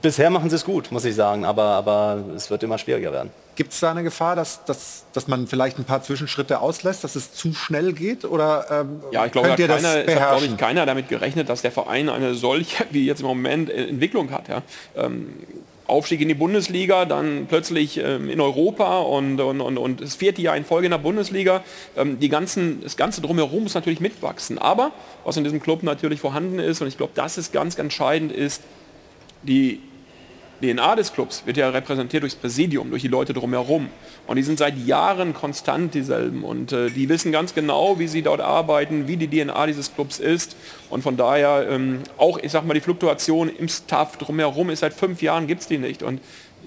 bisher 0.02 0.30
machen 0.30 0.50
sie 0.50 0.56
es 0.56 0.66
gut, 0.66 0.92
muss 0.92 1.06
ich 1.06 1.16
sagen, 1.16 1.46
aber, 1.46 1.64
aber 1.64 2.24
es 2.36 2.50
wird 2.50 2.64
immer 2.64 2.78
schwieriger 2.78 3.12
werden. 3.12 3.32
Gibt 3.56 3.72
es 3.72 3.80
da 3.80 3.92
eine 3.92 4.04
Gefahr, 4.04 4.36
dass, 4.36 4.66
dass, 4.66 5.06
dass 5.14 5.28
man 5.28 5.48
vielleicht 5.48 5.80
ein 5.80 5.86
paar 5.86 6.04
Zwischenschritte 6.04 6.60
auslässt, 6.60 7.06
dass 7.06 7.16
es 7.16 7.34
zu 7.34 7.54
schnell 7.54 7.94
geht? 7.94 8.26
Oder 8.26 8.66
ähm, 8.70 9.02
ja, 9.12 9.26
ich 9.26 9.32
glaube, 9.32 9.48
könnt 9.48 9.60
ihr 9.60 9.68
keiner, 9.68 10.04
das 10.04 10.08
es 10.08 10.20
hat, 10.20 10.30
glaube 10.30 10.46
ich, 10.46 10.58
keiner 10.58 10.86
damit 10.86 11.08
gerechnet, 11.08 11.48
dass 11.48 11.62
der 11.62 11.72
Verein 11.72 12.10
eine 12.10 12.36
solche, 12.36 12.86
wie 12.92 13.06
jetzt 13.06 13.22
im 13.22 13.28
Moment, 13.28 13.70
äh, 13.70 13.88
Entwicklung 13.88 14.32
hat. 14.32 14.50
Ja. 14.50 14.62
Ähm, 14.98 15.34
Aufstieg 15.88 16.20
in 16.22 16.28
die 16.28 16.34
Bundesliga, 16.34 17.06
dann 17.06 17.46
plötzlich 17.48 17.98
ähm, 17.98 18.30
in 18.30 18.42
Europa 18.42 19.00
und, 19.00 19.40
und, 19.40 19.62
und, 19.62 19.78
und, 19.78 20.02
das 20.02 20.16
vierte 20.16 20.42
Jahr 20.42 20.58
in 20.58 20.66
Folge 20.66 20.88
in 20.88 20.92
der 20.92 20.98
Bundesliga. 20.98 21.64
Ähm, 21.96 22.20
die 22.20 22.30
ganzen, 22.30 22.82
das 22.82 22.98
Ganze 22.98 23.22
drumherum 23.22 23.64
muss 23.64 23.76
natürlich 23.76 24.00
mitwachsen. 24.00 24.58
Aber 24.58 24.92
was 25.24 25.38
in 25.38 25.44
diesem 25.44 25.62
Club 25.62 25.84
natürlich 25.84 26.20
vorhanden 26.20 26.60
ist, 26.60 26.82
und 26.82 26.88
ich 26.88 26.98
glaube, 26.98 27.14
das 27.16 27.38
ist 27.38 27.54
ganz 27.54 27.78
entscheidend, 27.78 28.32
ist 28.32 28.64
die 29.44 29.80
DNA 30.74 30.96
des 30.96 31.14
Clubs 31.14 31.44
wird 31.46 31.58
ja 31.58 31.70
repräsentiert 31.70 32.24
durchs 32.24 32.36
Präsidium, 32.36 32.90
durch 32.90 33.02
die 33.02 33.08
Leute 33.08 33.34
drumherum. 33.34 33.90
Und 34.28 34.36
die 34.38 34.44
sind 34.44 34.58
seit 34.58 34.78
Jahren 34.78 35.34
konstant 35.34 35.94
dieselben. 35.94 36.44
Und 36.44 36.72
äh, 36.72 36.90
die 36.90 37.10
wissen 37.10 37.32
ganz 37.32 37.54
genau, 37.54 38.00
wie 38.00 38.08
sie 38.08 38.22
dort 38.22 38.42
arbeiten, 38.42 39.08
wie 39.08 39.18
die 39.18 39.28
DNA 39.28 39.68
dieses 39.68 39.94
Clubs 39.94 40.20
ist. 40.20 40.56
Und 40.90 41.04
von 41.04 41.18
daher 41.18 41.68
ähm, 41.70 42.00
auch, 42.18 42.40
ich 42.40 42.52
sag 42.52 42.66
mal, 42.66 42.74
die 42.74 42.82
Fluktuation 42.82 43.50
im 43.50 43.68
Staff 43.68 44.18
drumherum 44.18 44.70
ist 44.70 44.80
seit 44.80 44.94
fünf 44.94 45.22
Jahren, 45.22 45.48
gibt 45.48 45.62
es 45.62 45.68
die 45.68 45.78
nicht. 45.78 46.04
Und 46.04 46.22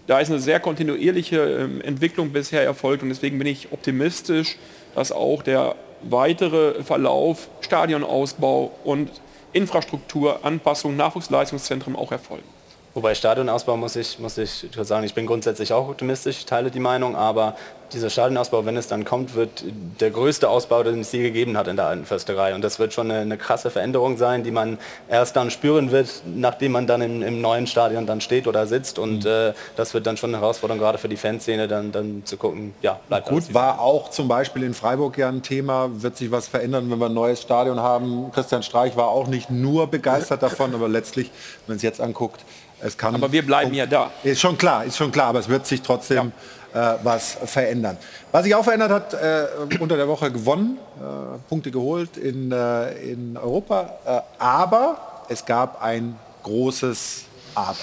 da 0.07 0.21
ist 0.21 0.31
eine 0.31 0.41
sehr 0.41 0.61
kontinuierliche 0.61 1.41
ähm, 1.41 1.81
Entwicklung 1.81 2.31
bisher 2.31 2.63
erfolgt. 2.63 3.03
Und 3.03 3.09
deswegen 3.09 3.39
bin 3.39 3.47
ich 3.47 3.73
optimistisch, 3.73 4.57
dass 4.95 5.13
auch 5.13 5.43
der 5.43 5.75
weitere 6.03 6.83
Verlauf, 6.85 7.49
Stadionausbau 7.61 8.73
und 8.85 9.11
Infrastruktur, 9.53 10.45
Anpassung, 10.45 10.97
Nachwuchsleistungszentren 10.97 11.97
auch 11.97 12.13
erfolgen. 12.13 12.58
Wobei 12.99 13.15
Stadionausbau 13.15 13.77
muss 13.77 13.95
ich, 13.95 14.19
muss 14.19 14.39
ich 14.39 14.67
sagen, 14.83 15.05
ich 15.05 15.15
bin 15.15 15.25
grundsätzlich 15.25 15.73
auch 15.73 15.89
optimistisch, 15.89 16.45
teile 16.47 16.69
die 16.73 16.81
Meinung, 16.81 17.15
aber 17.15 17.55
dieser 17.93 18.11
Stadionausbau, 18.11 18.67
wenn 18.67 18.77
es 18.77 18.89
dann 18.89 19.05
kommt, 19.05 19.37
wird 19.37 19.63
der 20.01 20.11
größte 20.11 20.49
Ausbau, 20.49 20.83
den 20.83 21.03
es 21.03 21.13
je 21.13 21.23
gegeben 21.23 21.57
hat 21.57 21.69
in 21.69 21.77
der 21.77 21.87
alten 21.87 22.05
Försterei. 22.07 22.57
Und 22.57 22.63
das 22.63 22.81
wird 22.81 22.93
schon 22.93 23.09
eine, 23.09 23.21
eine 23.21 23.39
krasse 23.39 23.71
Veränderung 23.71 24.17
sein, 24.17 24.43
die 24.43 24.51
man 24.51 24.79
erst 25.09 25.37
dann 25.37 25.53
spüren 25.53 25.93
wird, 25.93 26.09
nachdem 26.27 26.73
man 26.73 26.89
dann 26.89 27.01
im, 27.01 27.23
im 27.23 27.41
neuen 27.41 27.69
Stadion 27.69 28.05
dann 28.05 28.21
steht 28.21 28.49
oder 28.49 28.67
sitzt. 28.67 28.99
Und 28.99 29.25
Mhm. 29.25 29.31
äh, 29.31 29.53
das 29.77 29.95
wird 29.95 30.05
dann 30.09 30.17
schon 30.17 30.31
eine 30.35 30.41
Herausforderung, 30.43 30.81
gerade 30.81 30.99
für 30.99 31.09
die 31.09 31.17
Fanszene, 31.17 31.69
dann, 31.69 31.93
dann 31.93 32.23
zu 32.25 32.37
gucken, 32.37 32.75
ja, 32.83 32.99
bleibt 33.07 33.29
Gut, 33.29 33.55
war 33.55 33.81
auch 33.81 34.11
zum 34.11 34.27
Beispiel 34.27 34.65
in 34.65 34.75
Freiburg 34.75 35.17
ja 35.17 35.29
ein 35.29 35.43
Thema. 35.43 35.89
Wird 36.03 36.17
sich 36.17 36.33
was 36.33 36.49
verändern, 36.49 36.91
wenn 36.91 36.99
wir 36.99 37.07
ein 37.07 37.15
neues 37.15 37.41
Stadion 37.41 37.79
haben? 37.79 38.33
Christian 38.33 38.65
Streich 38.65 38.97
war 38.97 39.07
auch 39.07 39.29
nicht 39.29 39.51
nur 39.51 39.87
begeistert 39.87 40.43
davon, 40.43 40.75
aber 40.75 40.89
letztlich, 40.89 41.31
wenn 41.67 41.75
man 41.75 41.77
es 41.77 41.83
jetzt 41.83 42.01
anguckt, 42.01 42.45
es 42.81 42.97
kann... 42.97 43.15
Aber 43.15 43.31
wir 43.33 43.45
bleiben 43.45 43.75
ja 43.75 43.87
da. 43.87 44.11
Ist 44.23 44.41
schon 44.41 44.57
klar, 44.57 44.85
ist 44.85 44.97
schon 44.97 45.11
klar, 45.13 45.29
aber 45.29 45.41
es 45.41 45.49
wird 45.49 45.67
sich 45.67 45.83
trotzdem 45.83 46.33
äh, 46.73 46.95
was 47.03 47.39
verändern. 47.45 47.97
Was 48.33 48.45
sich 48.45 48.55
auch 48.55 48.65
verändert 48.65 48.91
hat, 48.91 49.15
äh, 49.15 49.47
unter 49.81 49.97
der 49.97 50.09
Woche 50.09 50.31
gewonnen, 50.31 50.79
äh, 50.99 51.39
Punkte 51.49 51.71
geholt 51.71 52.17
in, 52.17 52.53
äh, 52.53 52.91
in 53.13 53.37
Europa, 53.37 53.91
äh, 54.05 54.21
aber 54.39 55.25
es 55.29 55.45
gab 55.45 55.83
ein 55.83 56.17
großes 56.43 57.25
Aber. 57.55 57.77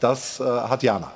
Das 0.00 0.38
äh, 0.38 0.44
hat 0.44 0.82
Jana. 0.82 1.10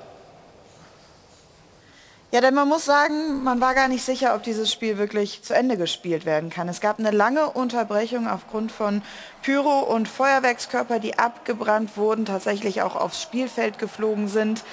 Ja, 2.36 2.42
denn 2.42 2.52
man 2.52 2.68
muss 2.68 2.84
sagen, 2.84 3.42
man 3.44 3.62
war 3.62 3.74
gar 3.74 3.88
nicht 3.88 4.04
sicher, 4.04 4.34
ob 4.34 4.42
dieses 4.42 4.70
Spiel 4.70 4.98
wirklich 4.98 5.40
zu 5.42 5.54
Ende 5.54 5.78
gespielt 5.78 6.26
werden 6.26 6.50
kann. 6.50 6.68
Es 6.68 6.82
gab 6.82 6.98
eine 6.98 7.10
lange 7.10 7.48
Unterbrechung 7.48 8.28
aufgrund 8.28 8.70
von 8.70 9.00
Pyro- 9.40 9.84
und 9.84 10.06
Feuerwerkskörper, 10.06 10.98
die 10.98 11.18
abgebrannt 11.18 11.96
wurden, 11.96 12.26
tatsächlich 12.26 12.82
auch 12.82 12.94
aufs 12.94 13.22
Spielfeld 13.22 13.78
geflogen 13.78 14.28
sind. 14.28 14.64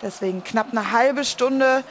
Deswegen 0.00 0.42
knapp 0.42 0.68
eine 0.70 0.92
halbe 0.92 1.26
Stunde 1.26 1.84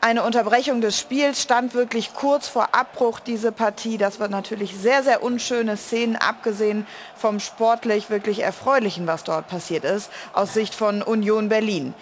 eine 0.00 0.24
Unterbrechung 0.24 0.80
des 0.80 0.98
Spiels, 0.98 1.40
stand 1.40 1.72
wirklich 1.72 2.12
kurz 2.12 2.48
vor 2.48 2.74
Abbruch 2.74 3.20
diese 3.20 3.52
Partie. 3.52 3.96
Das 3.96 4.18
wird 4.18 4.32
natürlich 4.32 4.76
sehr, 4.76 5.04
sehr 5.04 5.22
unschöne 5.22 5.76
Szenen, 5.76 6.16
abgesehen 6.16 6.84
vom 7.16 7.38
sportlich 7.38 8.10
wirklich 8.10 8.42
Erfreulichen, 8.42 9.06
was 9.06 9.22
dort 9.22 9.46
passiert 9.46 9.84
ist, 9.84 10.10
aus 10.32 10.52
Sicht 10.52 10.74
von 10.74 11.00
Union 11.00 11.48
Berlin. 11.48 11.94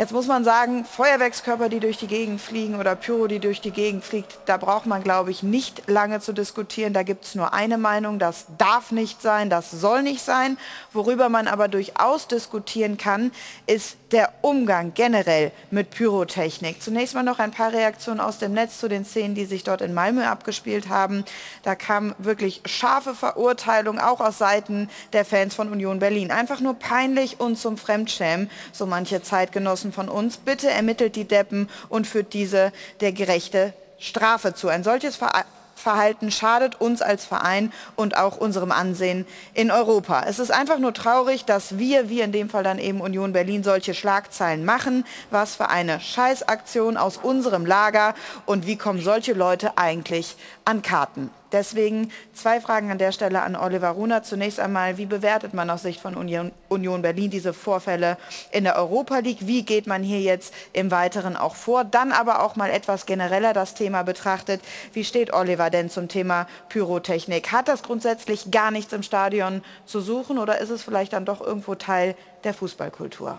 Jetzt 0.00 0.12
muss 0.12 0.26
man 0.26 0.44
sagen, 0.44 0.86
Feuerwerkskörper, 0.86 1.68
die 1.68 1.78
durch 1.78 1.98
die 1.98 2.06
Gegend 2.06 2.40
fliegen 2.40 2.80
oder 2.80 2.96
Pyro, 2.96 3.26
die 3.26 3.38
durch 3.38 3.60
die 3.60 3.70
Gegend 3.70 4.02
fliegt, 4.02 4.38
da 4.46 4.56
braucht 4.56 4.86
man, 4.86 5.02
glaube 5.02 5.30
ich, 5.30 5.42
nicht 5.42 5.90
lange 5.90 6.20
zu 6.20 6.32
diskutieren. 6.32 6.94
Da 6.94 7.02
gibt 7.02 7.26
es 7.26 7.34
nur 7.34 7.52
eine 7.52 7.76
Meinung, 7.76 8.18
das 8.18 8.46
darf 8.56 8.92
nicht 8.92 9.20
sein, 9.20 9.50
das 9.50 9.70
soll 9.70 10.02
nicht 10.02 10.22
sein. 10.22 10.56
Worüber 10.94 11.28
man 11.28 11.46
aber 11.46 11.68
durchaus 11.68 12.28
diskutieren 12.28 12.96
kann, 12.96 13.30
ist 13.66 13.98
der 14.12 14.32
Umgang 14.40 14.92
generell 14.94 15.52
mit 15.70 15.90
Pyrotechnik. 15.90 16.82
Zunächst 16.82 17.14
mal 17.14 17.22
noch 17.22 17.38
ein 17.38 17.50
paar 17.50 17.72
Reaktionen 17.72 18.20
aus 18.20 18.38
dem 18.38 18.54
Netz 18.54 18.78
zu 18.78 18.88
den 18.88 19.04
Szenen, 19.04 19.34
die 19.34 19.44
sich 19.44 19.64
dort 19.64 19.82
in 19.82 19.92
Malmö 19.92 20.24
abgespielt 20.24 20.88
haben. 20.88 21.26
Da 21.62 21.74
kam 21.74 22.14
wirklich 22.18 22.62
scharfe 22.64 23.14
Verurteilung, 23.14 23.98
auch 23.98 24.20
aus 24.20 24.38
Seiten 24.38 24.88
der 25.12 25.26
Fans 25.26 25.54
von 25.54 25.70
Union 25.70 25.98
Berlin. 25.98 26.30
Einfach 26.30 26.60
nur 26.60 26.74
peinlich 26.74 27.38
und 27.38 27.56
zum 27.56 27.76
Fremdschämen, 27.76 28.50
so 28.72 28.86
manche 28.86 29.22
Zeitgenossen 29.22 29.89
von 29.92 30.08
uns. 30.08 30.38
Bitte 30.38 30.70
ermittelt 30.70 31.16
die 31.16 31.24
Deppen 31.24 31.68
und 31.88 32.06
führt 32.06 32.32
diese 32.32 32.72
der 33.00 33.12
gerechte 33.12 33.72
Strafe 33.98 34.54
zu. 34.54 34.68
Ein 34.68 34.84
solches 34.84 35.16
Ver 35.16 35.44
Verhalten 35.80 36.30
schadet 36.30 36.80
uns 36.80 37.02
als 37.02 37.24
Verein 37.24 37.72
und 37.96 38.16
auch 38.16 38.36
unserem 38.36 38.70
Ansehen 38.70 39.26
in 39.54 39.70
Europa. 39.70 40.24
Es 40.26 40.38
ist 40.38 40.52
einfach 40.52 40.78
nur 40.78 40.92
traurig, 40.92 41.46
dass 41.46 41.78
wir, 41.78 42.08
wie 42.08 42.20
in 42.20 42.32
dem 42.32 42.50
Fall 42.50 42.62
dann 42.62 42.78
eben 42.78 43.00
Union 43.00 43.32
Berlin, 43.32 43.64
solche 43.64 43.94
Schlagzeilen 43.94 44.64
machen. 44.64 45.04
Was 45.30 45.56
für 45.56 45.70
eine 45.70 45.98
Scheißaktion 45.98 46.96
aus 46.96 47.16
unserem 47.16 47.64
Lager 47.64 48.14
und 48.46 48.66
wie 48.66 48.76
kommen 48.76 49.00
solche 49.00 49.32
Leute 49.32 49.78
eigentlich 49.78 50.36
an 50.64 50.82
Karten? 50.82 51.30
Deswegen 51.52 52.12
zwei 52.32 52.60
Fragen 52.60 52.90
an 52.90 52.98
der 52.98 53.12
Stelle 53.12 53.42
an 53.42 53.56
Oliver 53.56 53.90
Runer. 53.90 54.22
Zunächst 54.22 54.60
einmal, 54.60 54.98
wie 54.98 55.06
bewertet 55.06 55.54
man 55.54 55.68
aus 55.70 55.82
Sicht 55.82 56.00
von 56.00 56.14
Union, 56.14 56.52
Union 56.68 57.02
Berlin 57.02 57.30
diese 57.30 57.52
Vorfälle 57.52 58.16
in 58.52 58.64
der 58.64 58.76
Europa 58.76 59.18
League? 59.18 59.38
Wie 59.40 59.64
geht 59.64 59.86
man 59.86 60.02
hier 60.02 60.20
jetzt 60.20 60.54
im 60.72 60.90
Weiteren 60.90 61.36
auch 61.36 61.56
vor? 61.56 61.84
Dann 61.84 62.12
aber 62.12 62.42
auch 62.42 62.56
mal 62.56 62.70
etwas 62.70 63.06
genereller 63.06 63.52
das 63.52 63.74
Thema 63.74 64.02
betrachtet. 64.02 64.60
Wie 64.92 65.04
steht 65.04 65.32
Oliver 65.32 65.70
denn 65.70 65.90
zum 65.90 66.08
Thema 66.08 66.46
Pyrotechnik? 66.68 67.52
Hat 67.52 67.68
das 67.68 67.82
grundsätzlich 67.82 68.50
gar 68.50 68.70
nichts 68.70 68.92
im 68.92 69.02
Stadion 69.02 69.62
zu 69.86 70.00
suchen 70.00 70.38
oder 70.38 70.58
ist 70.58 70.70
es 70.70 70.82
vielleicht 70.82 71.12
dann 71.12 71.24
doch 71.24 71.40
irgendwo 71.40 71.74
Teil 71.74 72.14
der 72.44 72.54
Fußballkultur? 72.54 73.38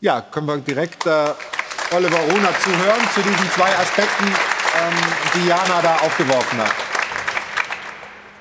Ja, 0.00 0.20
können 0.20 0.46
wir 0.46 0.58
direkt 0.58 1.06
äh, 1.06 1.34
Oliver 1.90 2.18
Runer 2.18 2.52
zuhören 2.60 3.00
zu 3.14 3.20
diesen 3.20 3.50
zwei 3.50 3.74
Aspekten, 3.76 4.26
ähm, 4.78 4.94
die 5.34 5.48
Jana 5.48 5.82
da 5.82 5.96
aufgeworfen 5.96 6.58
hat. 6.58 6.72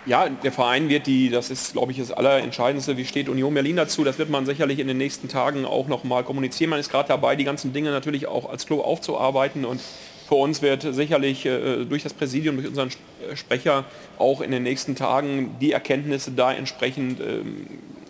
Ja, 0.05 0.30
der 0.30 0.53
Verein 0.53 0.88
wird 0.88 1.05
die, 1.05 1.30
das 1.30 1.49
ist, 1.49 1.73
glaube 1.73 1.91
ich, 1.91 1.97
das 1.97 2.11
Allerentscheidendste, 2.11 2.95
wie 2.95 3.05
steht 3.05 3.27
Union 3.27 3.53
Berlin 3.53 3.76
dazu, 3.76 4.05
das 4.05 4.18
wird 4.18 4.30
man 4.30 4.45
sicherlich 4.45 4.80
in 4.80 4.88
den 4.88 4.97
nächsten 4.97 5.27
Tagen 5.27 5.65
auch 5.65 5.88
noch 5.88 6.05
mal 6.05 6.23
kommunizieren. 6.23 6.69
Man 6.69 6.80
ist 6.80 6.89
gerade 6.89 7.09
dabei, 7.09 7.35
die 7.35 7.43
ganzen 7.43 7.73
Dinge 7.73 7.91
natürlich 7.91 8.26
auch 8.27 8.49
als 8.49 8.65
Club 8.65 8.85
aufzuarbeiten 8.85 9.65
und 9.65 9.81
für 10.27 10.35
uns 10.35 10.61
wird 10.61 10.84
sicherlich 10.93 11.45
äh, 11.45 11.84
durch 11.85 12.03
das 12.03 12.14
Präsidium, 12.14 12.55
durch 12.55 12.68
unseren 12.68 12.89
Sp- 12.91 13.35
Sprecher 13.35 13.84
auch 14.18 14.39
in 14.39 14.51
den 14.51 14.64
nächsten 14.64 14.95
Tagen 14.95 15.55
die 15.59 15.72
Erkenntnisse 15.72 16.31
da 16.31 16.53
entsprechend 16.53 17.19
ähm, 17.19 17.68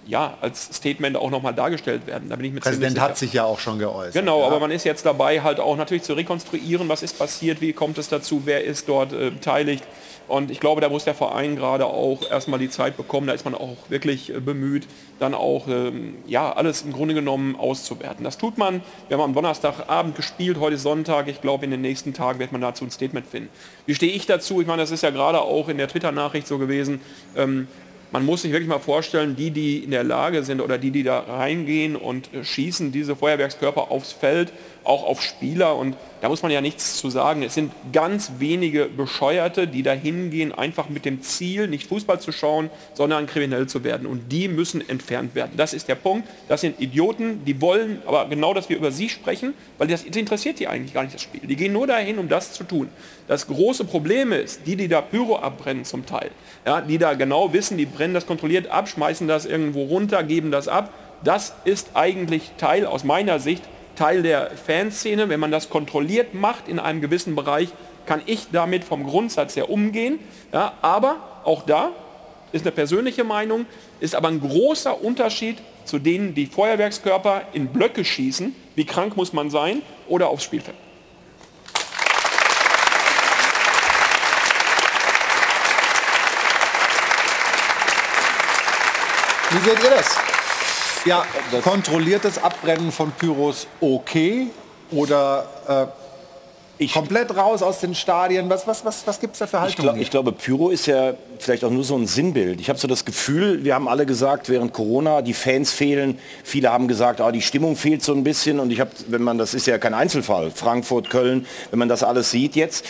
ja, 0.07 0.37
als 0.41 0.69
Statement 0.73 1.17
auch 1.17 1.29
nochmal 1.29 1.53
dargestellt 1.53 2.07
werden. 2.07 2.29
Da 2.29 2.35
bin 2.37 2.45
ich 2.45 2.53
mir 2.53 2.61
Präsident 2.61 2.99
hat 2.99 3.17
sich 3.17 3.33
ja 3.33 3.43
auch 3.43 3.59
schon 3.59 3.77
geäußert. 3.77 4.13
Genau, 4.13 4.41
ja. 4.41 4.47
aber 4.47 4.59
man 4.59 4.71
ist 4.71 4.85
jetzt 4.85 5.05
dabei, 5.05 5.41
halt 5.41 5.59
auch 5.59 5.75
natürlich 5.75 6.03
zu 6.03 6.13
rekonstruieren, 6.13 6.87
was 6.87 7.03
ist 7.03 7.19
passiert, 7.19 7.61
wie 7.61 7.73
kommt 7.73 7.97
es 7.97 8.07
dazu, 8.07 8.43
wer 8.45 8.63
ist 8.63 8.87
dort 8.87 9.13
äh, 9.13 9.31
beteiligt. 9.31 9.83
Und 10.27 10.51
ich 10.51 10.59
glaube, 10.59 10.81
da 10.81 10.89
muss 10.89 11.05
der 11.05 11.15
Verein 11.15 11.55
gerade 11.55 11.85
auch 11.85 12.29
erstmal 12.29 12.59
die 12.59 12.69
Zeit 12.69 12.97
bekommen, 12.97 13.27
da 13.27 13.33
ist 13.33 13.45
man 13.45 13.55
auch 13.55 13.77
wirklich 13.89 14.33
äh, 14.33 14.39
bemüht, 14.39 14.87
dann 15.19 15.33
auch 15.33 15.67
ähm, 15.67 16.15
ja, 16.25 16.51
alles 16.51 16.81
im 16.81 16.93
Grunde 16.93 17.13
genommen 17.13 17.55
auszuwerten. 17.55 18.23
Das 18.23 18.37
tut 18.37 18.57
man, 18.57 18.81
wir 19.07 19.17
haben 19.17 19.23
am 19.23 19.33
Donnerstagabend 19.33 20.15
gespielt, 20.15 20.59
heute 20.59 20.77
Sonntag, 20.77 21.27
ich 21.27 21.41
glaube 21.41 21.65
in 21.65 21.71
den 21.71 21.81
nächsten 21.81 22.13
Tagen 22.13 22.39
wird 22.39 22.51
man 22.51 22.61
dazu 22.61 22.83
ein 22.83 22.91
Statement 22.91 23.27
finden. 23.27 23.49
Wie 23.85 23.95
stehe 23.95 24.11
ich 24.11 24.25
dazu? 24.25 24.61
Ich 24.61 24.67
meine, 24.67 24.81
das 24.81 24.91
ist 24.91 25.03
ja 25.03 25.09
gerade 25.09 25.41
auch 25.41 25.69
in 25.69 25.77
der 25.77 25.87
Twitter-Nachricht 25.87 26.47
so 26.47 26.57
gewesen, 26.57 27.01
ähm, 27.35 27.67
man 28.11 28.25
muss 28.25 28.41
sich 28.41 28.51
wirklich 28.51 28.69
mal 28.69 28.79
vorstellen, 28.79 29.35
die, 29.35 29.51
die 29.51 29.79
in 29.79 29.91
der 29.91 30.03
Lage 30.03 30.43
sind 30.43 30.61
oder 30.61 30.77
die, 30.77 30.91
die 30.91 31.03
da 31.03 31.19
reingehen 31.19 31.95
und 31.95 32.33
äh, 32.33 32.43
schießen 32.43 32.91
diese 32.91 33.15
Feuerwerkskörper 33.15 33.91
aufs 33.91 34.11
Feld, 34.11 34.51
auch 34.87 35.03
auf 35.03 35.21
Spieler 35.21 35.75
und 35.75 35.95
da 36.21 36.29
muss 36.29 36.41
man 36.41 36.51
ja 36.51 36.61
nichts 36.61 36.97
zu 36.97 37.09
sagen. 37.09 37.43
Es 37.43 37.53
sind 37.53 37.71
ganz 37.93 38.33
wenige 38.39 38.85
Bescheuerte, 38.85 39.67
die 39.67 39.83
da 39.83 39.91
hingehen, 39.91 40.51
einfach 40.51 40.89
mit 40.89 41.05
dem 41.05 41.21
Ziel, 41.21 41.67
nicht 41.67 41.87
Fußball 41.87 42.19
zu 42.19 42.31
schauen, 42.31 42.69
sondern 42.93 43.27
kriminell 43.27 43.67
zu 43.67 43.83
werden. 43.83 44.07
Und 44.07 44.31
die 44.31 44.47
müssen 44.47 44.87
entfernt 44.89 45.35
werden. 45.35 45.51
Das 45.57 45.73
ist 45.73 45.87
der 45.87 45.95
Punkt. 45.95 46.27
Das 46.47 46.61
sind 46.61 46.79
Idioten, 46.79 47.45
die 47.45 47.61
wollen 47.61 48.01
aber 48.05 48.27
genau, 48.27 48.53
dass 48.53 48.69
wir 48.69 48.77
über 48.77 48.91
sie 48.91 49.09
sprechen, 49.09 49.53
weil 49.77 49.87
das 49.87 50.03
interessiert 50.03 50.59
die 50.59 50.67
eigentlich 50.67 50.93
gar 50.93 51.03
nicht 51.03 51.13
das 51.13 51.21
Spiel. 51.21 51.41
Die 51.41 51.55
gehen 51.55 51.73
nur 51.73 51.85
dahin, 51.85 52.17
um 52.17 52.29
das 52.29 52.53
zu 52.53 52.63
tun. 52.63 52.89
Das 53.27 53.45
große 53.45 53.85
Problem 53.85 54.31
ist, 54.31 54.65
die, 54.65 54.75
die 54.75 54.87
da 54.87 55.01
Pyro 55.01 55.37
abbrennen 55.37 55.85
zum 55.85 56.05
Teil, 56.05 56.31
ja, 56.65 56.81
die 56.81 56.97
da 56.97 57.13
genau 57.13 57.53
wissen, 57.53 57.77
die 57.77 57.85
brennen 57.85 58.13
das 58.13 58.25
kontrolliert 58.25 58.69
ab, 58.69 58.87
schmeißen 58.87 59.27
das 59.27 59.45
irgendwo 59.45 59.83
runter, 59.83 60.23
geben 60.23 60.51
das 60.51 60.67
ab. 60.67 60.93
Das 61.23 61.53
ist 61.65 61.91
eigentlich 61.93 62.51
Teil 62.57 62.85
aus 62.85 63.03
meiner 63.03 63.39
Sicht 63.39 63.63
Teil 63.97 64.21
der 64.21 64.51
Fanszene. 64.51 65.27
Wenn 65.27 65.39
man 65.39 65.51
das 65.51 65.69
kontrolliert 65.69 66.33
macht 66.33 66.67
in 66.69 66.79
einem 66.79 67.01
gewissen 67.01 67.35
Bereich, 67.35 67.69
kann 68.05 68.21
ich 68.25 68.47
damit 68.51 68.85
vom 68.85 69.05
Grundsatz 69.05 69.55
her 69.55 69.69
umgehen. 69.69 70.19
Ja, 70.53 70.73
aber 70.81 71.41
auch 71.43 71.63
da 71.63 71.91
ist 72.51 72.65
eine 72.65 72.71
persönliche 72.71 73.23
Meinung, 73.23 73.65
ist 73.99 74.15
aber 74.15 74.29
ein 74.29 74.39
großer 74.39 75.03
Unterschied 75.03 75.57
zu 75.83 75.99
denen, 75.99 76.33
die 76.33 76.45
Feuerwerkskörper 76.45 77.43
in 77.53 77.67
Blöcke 77.67 78.05
schießen. 78.05 78.55
Wie 78.75 78.85
krank 78.85 79.17
muss 79.17 79.33
man 79.33 79.49
sein? 79.49 79.81
Oder 80.07 80.29
aufs 80.29 80.43
Spielfeld. 80.43 80.77
Wie 89.49 89.69
seht 89.69 89.83
ihr 89.83 89.89
das? 89.89 90.26
Ja, 91.07 91.25
kontrolliertes 91.63 92.37
Abbrennen 92.43 92.91
von 92.91 93.11
Pyros 93.11 93.67
okay 93.79 94.47
oder 94.91 95.89
äh, 96.79 96.87
komplett 96.87 97.35
raus 97.35 97.61
aus 97.61 97.79
den 97.79 97.95
Stadien? 97.95 98.49
Was, 98.49 98.67
was, 98.67 98.83
was, 98.83 99.07
was 99.07 99.19
gibt 99.19 99.33
es 99.33 99.39
da 99.39 99.47
für 99.47 99.55
Ich, 99.55 99.61
Haltungen? 99.63 99.91
glaub, 99.91 100.01
ich 100.01 100.11
glaube, 100.11 100.31
Pyro 100.33 100.69
ist 100.69 100.85
ja 100.85 101.13
vielleicht 101.39 101.63
auch 101.63 101.71
nur 101.71 101.85
so 101.85 101.95
ein 101.95 102.07
Sinnbild. 102.07 102.59
Ich 102.59 102.67
habe 102.67 102.77
so 102.77 102.89
das 102.89 103.05
Gefühl, 103.05 103.63
wir 103.63 103.73
haben 103.73 103.87
alle 103.87 104.05
gesagt, 104.05 104.49
während 104.49 104.73
Corona, 104.73 105.21
die 105.21 105.33
Fans 105.33 105.71
fehlen. 105.71 106.19
Viele 106.43 106.71
haben 106.71 106.89
gesagt, 106.89 107.21
ah, 107.21 107.31
die 107.31 107.41
Stimmung 107.41 107.77
fehlt 107.77 108.03
so 108.03 108.13
ein 108.13 108.25
bisschen. 108.25 108.59
Und 108.59 108.71
ich 108.71 108.81
habe, 108.81 108.91
wenn 109.07 109.23
man, 109.23 109.37
das 109.37 109.53
ist 109.53 109.65
ja 109.65 109.77
kein 109.77 109.93
Einzelfall, 109.93 110.51
Frankfurt, 110.51 111.09
Köln, 111.09 111.45
wenn 111.71 111.79
man 111.79 111.87
das 111.89 112.03
alles 112.03 112.31
sieht 112.31 112.55
jetzt, 112.57 112.85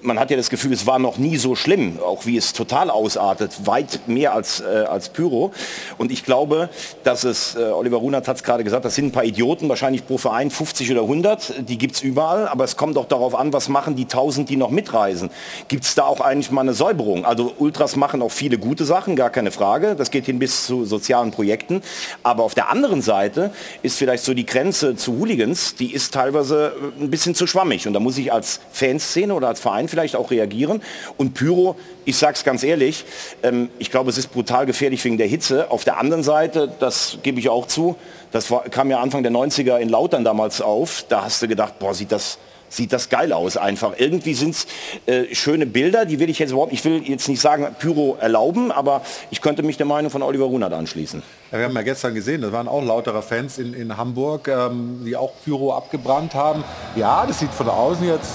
man 0.00 0.18
hat 0.18 0.30
ja 0.30 0.36
das 0.36 0.50
Gefühl, 0.50 0.72
es 0.72 0.86
war 0.86 0.98
noch 0.98 1.18
nie 1.18 1.36
so 1.36 1.54
schlimm, 1.54 1.98
auch 2.00 2.24
wie 2.24 2.36
es 2.36 2.52
total 2.52 2.90
ausartet, 2.90 3.66
weit 3.66 4.00
mehr 4.06 4.34
als, 4.34 4.60
äh, 4.60 4.84
als 4.88 5.08
Pyro. 5.08 5.52
Und 5.98 6.12
ich 6.12 6.24
glaube, 6.24 6.68
dass 7.02 7.24
es, 7.24 7.56
äh, 7.56 7.64
Oliver 7.64 7.96
Runert 7.96 8.28
hat 8.28 8.36
es 8.36 8.42
gerade 8.42 8.62
gesagt, 8.64 8.84
das 8.84 8.94
sind 8.94 9.06
ein 9.06 9.12
paar 9.12 9.24
Idioten, 9.24 9.68
wahrscheinlich 9.68 10.06
pro 10.06 10.18
Verein 10.18 10.50
50 10.50 10.90
oder 10.92 11.02
100, 11.02 11.68
die 11.68 11.78
gibt 11.78 11.96
es 11.96 12.02
überall, 12.02 12.48
aber 12.48 12.64
es 12.64 12.76
kommt 12.76 12.96
auch 12.96 13.06
darauf 13.06 13.34
an, 13.34 13.52
was 13.52 13.68
machen 13.68 13.96
die 13.96 14.04
1000, 14.04 14.48
die 14.48 14.56
noch 14.56 14.70
mitreisen. 14.70 15.30
Gibt 15.66 15.84
es 15.84 15.94
da 15.94 16.04
auch 16.04 16.20
eigentlich 16.20 16.50
mal 16.50 16.60
eine 16.60 16.74
Säuberung? 16.74 17.24
Also 17.24 17.52
Ultras 17.58 17.96
machen 17.96 18.22
auch 18.22 18.32
viele 18.32 18.58
gute 18.58 18.84
Sachen, 18.84 19.16
gar 19.16 19.30
keine 19.30 19.50
Frage, 19.50 19.96
das 19.96 20.10
geht 20.10 20.26
hin 20.26 20.38
bis 20.38 20.66
zu 20.66 20.84
sozialen 20.84 21.32
Projekten, 21.32 21.82
aber 22.22 22.44
auf 22.44 22.54
der 22.54 22.70
anderen 22.70 23.02
Seite 23.02 23.50
ist 23.82 23.98
vielleicht 23.98 24.24
so 24.24 24.34
die 24.34 24.46
Grenze 24.46 24.94
zu 24.94 25.18
Hooligans, 25.18 25.74
die 25.74 25.92
ist 25.92 26.14
teilweise 26.14 26.72
äh, 26.98 27.02
ein 27.02 27.10
bisschen 27.10 27.34
zu 27.34 27.46
schwammig 27.46 27.86
und 27.86 27.94
da 27.94 28.00
muss 28.00 28.16
ich 28.18 28.32
als 28.32 28.60
Fanszene 28.70 29.34
oder 29.34 29.48
als 29.48 29.60
Verein 29.60 29.87
vielleicht 29.88 30.16
auch 30.16 30.30
reagieren. 30.30 30.82
Und 31.16 31.34
Pyro, 31.34 31.76
ich 32.04 32.16
sage 32.16 32.34
es 32.34 32.44
ganz 32.44 32.62
ehrlich, 32.62 33.04
ähm, 33.42 33.70
ich 33.78 33.90
glaube, 33.90 34.10
es 34.10 34.18
ist 34.18 34.32
brutal 34.32 34.66
gefährlich 34.66 35.04
wegen 35.04 35.18
der 35.18 35.26
Hitze. 35.26 35.70
Auf 35.70 35.84
der 35.84 35.98
anderen 35.98 36.22
Seite, 36.22 36.72
das 36.78 37.18
gebe 37.22 37.40
ich 37.40 37.48
auch 37.48 37.66
zu, 37.66 37.96
das 38.30 38.50
war, 38.50 38.62
kam 38.64 38.90
ja 38.90 39.00
Anfang 39.00 39.22
der 39.22 39.32
90er 39.32 39.78
in 39.78 39.88
Lautern 39.88 40.24
damals 40.24 40.60
auf, 40.60 41.04
da 41.08 41.24
hast 41.24 41.42
du 41.42 41.48
gedacht, 41.48 41.78
boah, 41.78 41.94
sieht 41.94 42.12
das 42.12 42.38
sieht 42.68 42.92
das 42.92 43.08
geil 43.08 43.32
aus 43.32 43.56
einfach. 43.56 43.94
Irgendwie 43.96 44.34
sind 44.34 44.50
es 44.50 44.66
äh, 45.06 45.34
schöne 45.34 45.66
Bilder, 45.66 46.04
die 46.04 46.18
will 46.18 46.30
ich 46.30 46.38
jetzt 46.38 46.50
überhaupt, 46.50 46.72
ich 46.72 46.84
will 46.84 47.02
jetzt 47.04 47.28
nicht 47.28 47.40
sagen 47.40 47.66
Pyro 47.78 48.16
erlauben, 48.20 48.70
aber 48.70 49.02
ich 49.30 49.40
könnte 49.40 49.62
mich 49.62 49.76
der 49.76 49.86
Meinung 49.86 50.10
von 50.10 50.22
Oliver 50.22 50.44
Runert 50.44 50.72
anschließen. 50.72 51.22
Ja, 51.50 51.58
wir 51.58 51.64
haben 51.64 51.74
ja 51.74 51.82
gestern 51.82 52.14
gesehen, 52.14 52.42
das 52.42 52.52
waren 52.52 52.68
auch 52.68 52.84
lautere 52.84 53.22
Fans 53.22 53.58
in, 53.58 53.74
in 53.74 53.96
Hamburg, 53.96 54.48
ähm, 54.48 55.02
die 55.04 55.16
auch 55.16 55.32
Pyro 55.44 55.74
abgebrannt 55.74 56.34
haben. 56.34 56.62
Ja, 56.94 57.24
das 57.26 57.38
sieht 57.38 57.52
von 57.52 57.68
außen 57.68 58.06
jetzt 58.06 58.32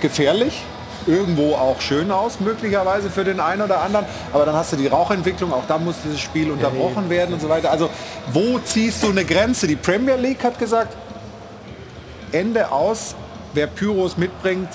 gefährlich, 0.00 0.62
irgendwo 1.06 1.54
auch 1.54 1.80
schön 1.80 2.10
aus, 2.10 2.40
möglicherweise 2.40 3.10
für 3.10 3.24
den 3.24 3.40
einen 3.40 3.62
oder 3.62 3.80
anderen. 3.80 4.06
Aber 4.32 4.46
dann 4.46 4.54
hast 4.54 4.72
du 4.72 4.76
die 4.76 4.86
Rauchentwicklung, 4.86 5.52
auch 5.52 5.66
da 5.66 5.78
muss 5.78 5.96
das 6.08 6.20
Spiel 6.20 6.50
unterbrochen 6.50 7.10
werden 7.10 7.34
und 7.34 7.40
so 7.40 7.48
weiter. 7.48 7.70
Also 7.70 7.90
wo 8.32 8.58
ziehst 8.58 9.02
du 9.02 9.10
eine 9.10 9.24
Grenze? 9.24 9.66
Die 9.66 9.76
Premier 9.76 10.16
League 10.16 10.42
hat 10.44 10.58
gesagt, 10.58 10.96
Ende 12.30 12.70
aus, 12.70 13.14
wer 13.52 13.66
Pyros 13.66 14.16
mitbringt, 14.16 14.68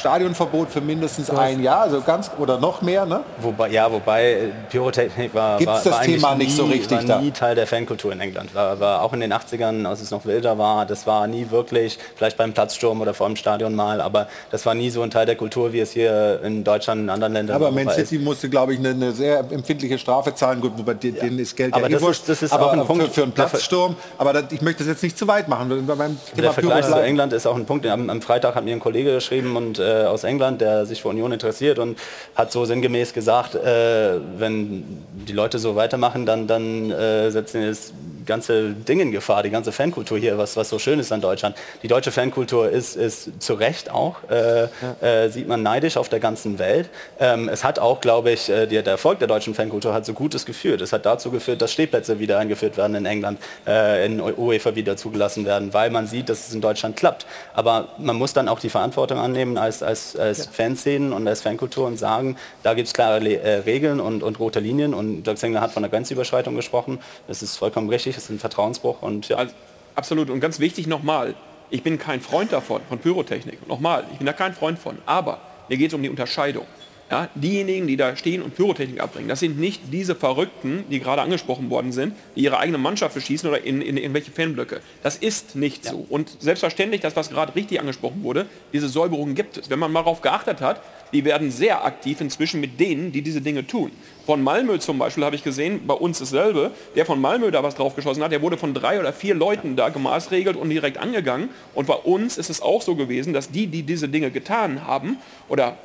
Stadionverbot 0.00 0.70
für 0.70 0.80
mindestens 0.80 1.30
ein 1.30 1.62
Jahr, 1.62 1.82
also 1.82 2.00
ganz 2.00 2.30
oder 2.38 2.58
noch 2.58 2.80
mehr, 2.82 3.04
ne? 3.06 3.20
Wobei, 3.40 3.68
ja, 3.68 3.90
wobei 3.92 4.32
äh, 4.32 4.48
Pyrotechnik 4.70 5.34
war, 5.34 5.58
Gibt's 5.58 5.72
war, 5.72 5.82
das 5.84 5.92
war 5.92 6.00
Thema 6.02 6.30
eigentlich 6.30 6.48
nicht 6.48 6.56
so 6.56 6.66
nie, 6.66 6.72
richtig 6.72 6.98
war 6.98 7.04
da? 7.04 7.20
nie 7.20 7.30
Teil 7.30 7.54
der 7.54 7.66
Fankultur 7.66 8.12
in 8.12 8.20
England. 8.20 8.54
War, 8.54 8.80
war 8.80 9.02
auch 9.02 9.12
in 9.12 9.20
den 9.20 9.32
80ern, 9.32 9.86
als 9.86 10.00
es 10.00 10.10
noch 10.10 10.24
wilder 10.24 10.56
war, 10.58 10.86
das 10.86 11.06
war 11.06 11.26
nie 11.26 11.50
wirklich, 11.50 11.98
vielleicht 12.16 12.36
beim 12.38 12.52
Platzsturm 12.52 13.00
oder 13.00 13.12
vor 13.14 13.26
dem 13.26 13.36
Stadion 13.36 13.74
mal, 13.74 14.00
aber 14.00 14.26
das 14.50 14.64
war 14.66 14.74
nie 14.74 14.88
so 14.90 15.02
ein 15.02 15.10
Teil 15.10 15.26
der 15.26 15.36
Kultur, 15.36 15.72
wie 15.72 15.80
es 15.80 15.92
hier 15.92 16.40
in 16.42 16.64
Deutschland 16.64 16.98
und 17.00 17.04
in 17.04 17.10
anderen 17.10 17.32
Ländern 17.34 17.56
Aber 17.56 17.70
Man 17.70 17.86
Europa 17.86 18.00
ist. 18.00 18.08
City 18.08 18.22
musste, 18.22 18.48
glaube 18.48 18.72
ich, 18.72 18.78
eine, 18.78 18.90
eine 18.90 19.12
sehr 19.12 19.40
empfindliche 19.50 19.98
Strafe 19.98 20.34
zahlen. 20.34 20.60
Gut, 20.62 20.72
wobei 20.76 20.92
ja. 20.92 21.10
denen 21.10 21.38
ist 21.38 21.54
Geld 21.56 21.74
Aber 21.74 21.82
ja 21.82 21.88
das 21.90 22.00
eh 22.02 22.04
wurscht. 22.06 22.20
ist- 22.22 22.28
das 22.30 22.42
ist 22.42 22.52
aber 22.52 22.66
auch 22.68 22.72
ein 22.72 22.80
für, 22.80 22.86
Punkt, 22.86 23.12
für 23.12 23.22
einen 23.22 23.34
der- 23.34 23.42
Platzsturm. 23.44 23.96
Aber 24.16 24.32
das, 24.32 24.44
ich 24.50 24.62
möchte 24.62 24.78
das 24.84 24.88
jetzt 24.88 25.02
nicht 25.02 25.18
zu 25.18 25.28
weit 25.28 25.48
machen. 25.48 25.68
Beim 25.86 25.98
Thema 25.98 26.16
Der 26.42 26.52
Vergleich 26.52 26.86
Pyro 26.86 26.96
zu. 26.96 27.02
England 27.02 27.32
ist 27.34 27.46
auch 27.46 27.56
ein 27.56 27.66
Punkt. 27.66 27.86
Am, 27.86 28.08
am 28.08 28.22
Freitag 28.22 28.54
hat 28.54 28.64
mir 28.64 28.72
ein 28.74 28.80
Kollege 28.80 29.12
geschrieben 29.12 29.56
und 29.56 29.78
äh, 29.78 29.89
aus 29.90 30.24
England, 30.24 30.60
der 30.60 30.86
sich 30.86 31.02
für 31.02 31.08
Union 31.08 31.32
interessiert 31.32 31.78
und 31.78 31.98
hat 32.34 32.52
so 32.52 32.64
sinngemäß 32.64 33.12
gesagt, 33.12 33.54
äh, 33.54 34.18
wenn 34.38 34.84
die 35.28 35.32
Leute 35.32 35.58
so 35.58 35.76
weitermachen, 35.76 36.26
dann, 36.26 36.46
dann 36.46 36.90
äh, 36.90 37.30
setzen 37.30 37.66
das 37.66 37.92
ganze 38.24 38.70
Ding 38.70 39.00
in 39.00 39.12
Gefahr, 39.12 39.42
die 39.42 39.50
ganze 39.50 39.72
Fankultur 39.72 40.18
hier, 40.18 40.38
was, 40.38 40.56
was 40.56 40.68
so 40.68 40.78
schön 40.78 40.98
ist 40.98 41.12
an 41.12 41.20
Deutschland. 41.20 41.56
Die 41.82 41.88
deutsche 41.88 42.10
Fankultur 42.10 42.68
ist, 42.68 42.96
ist 42.96 43.42
zu 43.42 43.54
Recht 43.54 43.90
auch, 43.90 44.16
äh, 44.30 44.68
äh, 45.00 45.28
sieht 45.30 45.48
man 45.48 45.62
neidisch 45.62 45.96
auf 45.96 46.08
der 46.08 46.20
ganzen 46.20 46.58
Welt. 46.58 46.88
Ähm, 47.18 47.48
es 47.48 47.64
hat 47.64 47.78
auch, 47.78 48.00
glaube 48.00 48.30
ich, 48.32 48.48
äh, 48.48 48.66
der, 48.66 48.82
der 48.82 48.92
Erfolg 48.92 49.18
der 49.18 49.28
deutschen 49.28 49.54
Fankultur 49.54 49.92
hat 49.92 50.06
so 50.06 50.12
Gutes 50.12 50.46
geführt. 50.46 50.80
Es 50.80 50.92
hat 50.92 51.06
dazu 51.06 51.30
geführt, 51.30 51.62
dass 51.62 51.72
Stehplätze 51.72 52.18
wieder 52.18 52.38
eingeführt 52.38 52.76
werden 52.76 52.94
in 52.96 53.06
England, 53.06 53.38
äh, 53.66 54.06
in 54.06 54.20
UEFA 54.20 54.74
wieder 54.74 54.96
zugelassen 54.96 55.44
werden, 55.44 55.72
weil 55.72 55.90
man 55.90 56.06
sieht, 56.06 56.28
dass 56.28 56.48
es 56.48 56.54
in 56.54 56.60
Deutschland 56.60 56.96
klappt. 56.96 57.26
Aber 57.54 57.88
man 57.98 58.16
muss 58.16 58.32
dann 58.32 58.48
auch 58.48 58.60
die 58.60 58.70
Verantwortung 58.70 59.18
annehmen 59.18 59.58
als, 59.58 59.82
als, 59.82 60.16
als 60.16 60.46
Fanszenen 60.46 61.12
und 61.12 61.26
als 61.26 61.42
Fankultur 61.42 61.86
und 61.86 61.98
sagen, 61.98 62.36
da 62.62 62.74
gibt 62.74 62.88
es 62.88 62.94
klare 62.94 63.18
Le 63.18 63.40
äh, 63.40 63.54
Regeln 63.60 64.00
und, 64.00 64.22
und 64.22 64.38
rote 64.38 64.60
Linien. 64.60 64.94
Und 64.94 65.24
Dirk 65.24 65.38
Sengler 65.38 65.60
hat 65.60 65.72
von 65.72 65.82
der 65.82 65.90
Grenzüberschreitung 65.90 66.56
gesprochen. 66.56 66.98
Das 67.28 67.42
ist 67.42 67.56
vollkommen 67.56 67.88
richtig, 67.88 68.09
das 68.16 68.24
ist 68.24 68.30
ein 68.30 68.38
Vertrauensbruch. 68.38 69.02
Und 69.02 69.28
ja. 69.28 69.46
Absolut. 69.94 70.30
Und 70.30 70.40
ganz 70.40 70.60
wichtig 70.60 70.86
nochmal, 70.86 71.34
ich 71.70 71.82
bin 71.82 71.98
kein 71.98 72.20
Freund 72.20 72.52
davon, 72.52 72.80
von 72.88 72.98
Pyrotechnik. 72.98 73.66
Nochmal, 73.68 74.04
ich 74.12 74.18
bin 74.18 74.26
da 74.26 74.32
kein 74.32 74.54
Freund 74.54 74.78
von. 74.78 74.98
Aber 75.06 75.40
mir 75.68 75.76
geht 75.76 75.88
es 75.88 75.94
um 75.94 76.02
die 76.02 76.08
Unterscheidung. 76.08 76.66
Ja, 77.10 77.28
diejenigen, 77.34 77.88
die 77.88 77.96
da 77.96 78.14
stehen 78.14 78.40
und 78.40 78.54
Pyrotechnik 78.54 79.00
abbringen, 79.00 79.28
das 79.28 79.40
sind 79.40 79.58
nicht 79.58 79.80
diese 79.92 80.14
Verrückten, 80.14 80.84
die 80.90 81.00
gerade 81.00 81.22
angesprochen 81.22 81.68
worden 81.68 81.90
sind, 81.90 82.14
die 82.36 82.42
ihre 82.42 82.58
eigene 82.58 82.78
Mannschaft 82.78 83.16
beschießen 83.16 83.48
oder 83.48 83.64
in, 83.64 83.82
in 83.82 83.96
irgendwelche 83.96 84.30
Fanblöcke. 84.30 84.80
Das 85.02 85.16
ist 85.16 85.56
nicht 85.56 85.84
so. 85.84 86.06
Und 86.08 86.40
selbstverständlich, 86.40 87.00
das, 87.00 87.16
was 87.16 87.30
gerade 87.30 87.56
richtig 87.56 87.80
angesprochen 87.80 88.22
wurde, 88.22 88.46
diese 88.72 88.88
Säuberungen 88.88 89.34
gibt 89.34 89.56
es. 89.56 89.70
Wenn 89.70 89.80
man 89.80 89.90
mal 89.90 90.02
darauf 90.02 90.20
geachtet 90.20 90.60
hat, 90.60 90.82
die 91.12 91.24
werden 91.24 91.50
sehr 91.50 91.84
aktiv 91.84 92.20
inzwischen 92.20 92.60
mit 92.60 92.78
denen, 92.80 93.12
die 93.12 93.22
diese 93.22 93.40
Dinge 93.40 93.66
tun. 93.66 93.90
Von 94.26 94.42
Malmö 94.42 94.78
zum 94.78 94.98
Beispiel 94.98 95.24
habe 95.24 95.36
ich 95.36 95.42
gesehen, 95.42 95.86
bei 95.86 95.94
uns 95.94 96.18
dasselbe, 96.18 96.70
der 96.94 97.06
von 97.06 97.20
Malmö 97.20 97.50
da 97.50 97.62
was 97.62 97.74
drauf 97.74 97.96
geschossen 97.96 98.22
hat, 98.22 98.32
der 98.32 98.42
wurde 98.42 98.56
von 98.56 98.74
drei 98.74 99.00
oder 99.00 99.12
vier 99.12 99.34
Leuten 99.34 99.76
da 99.76 99.88
gemaßregelt 99.88 100.56
und 100.56 100.70
direkt 100.70 100.98
angegangen. 100.98 101.48
Und 101.74 101.86
bei 101.86 101.94
uns 101.94 102.38
ist 102.38 102.50
es 102.50 102.62
auch 102.62 102.82
so 102.82 102.94
gewesen, 102.94 103.32
dass 103.32 103.50
die, 103.50 103.66
die 103.66 103.82
diese 103.82 104.08
Dinge 104.08 104.30
getan 104.30 104.86
haben 104.86 105.18
oder 105.48 105.76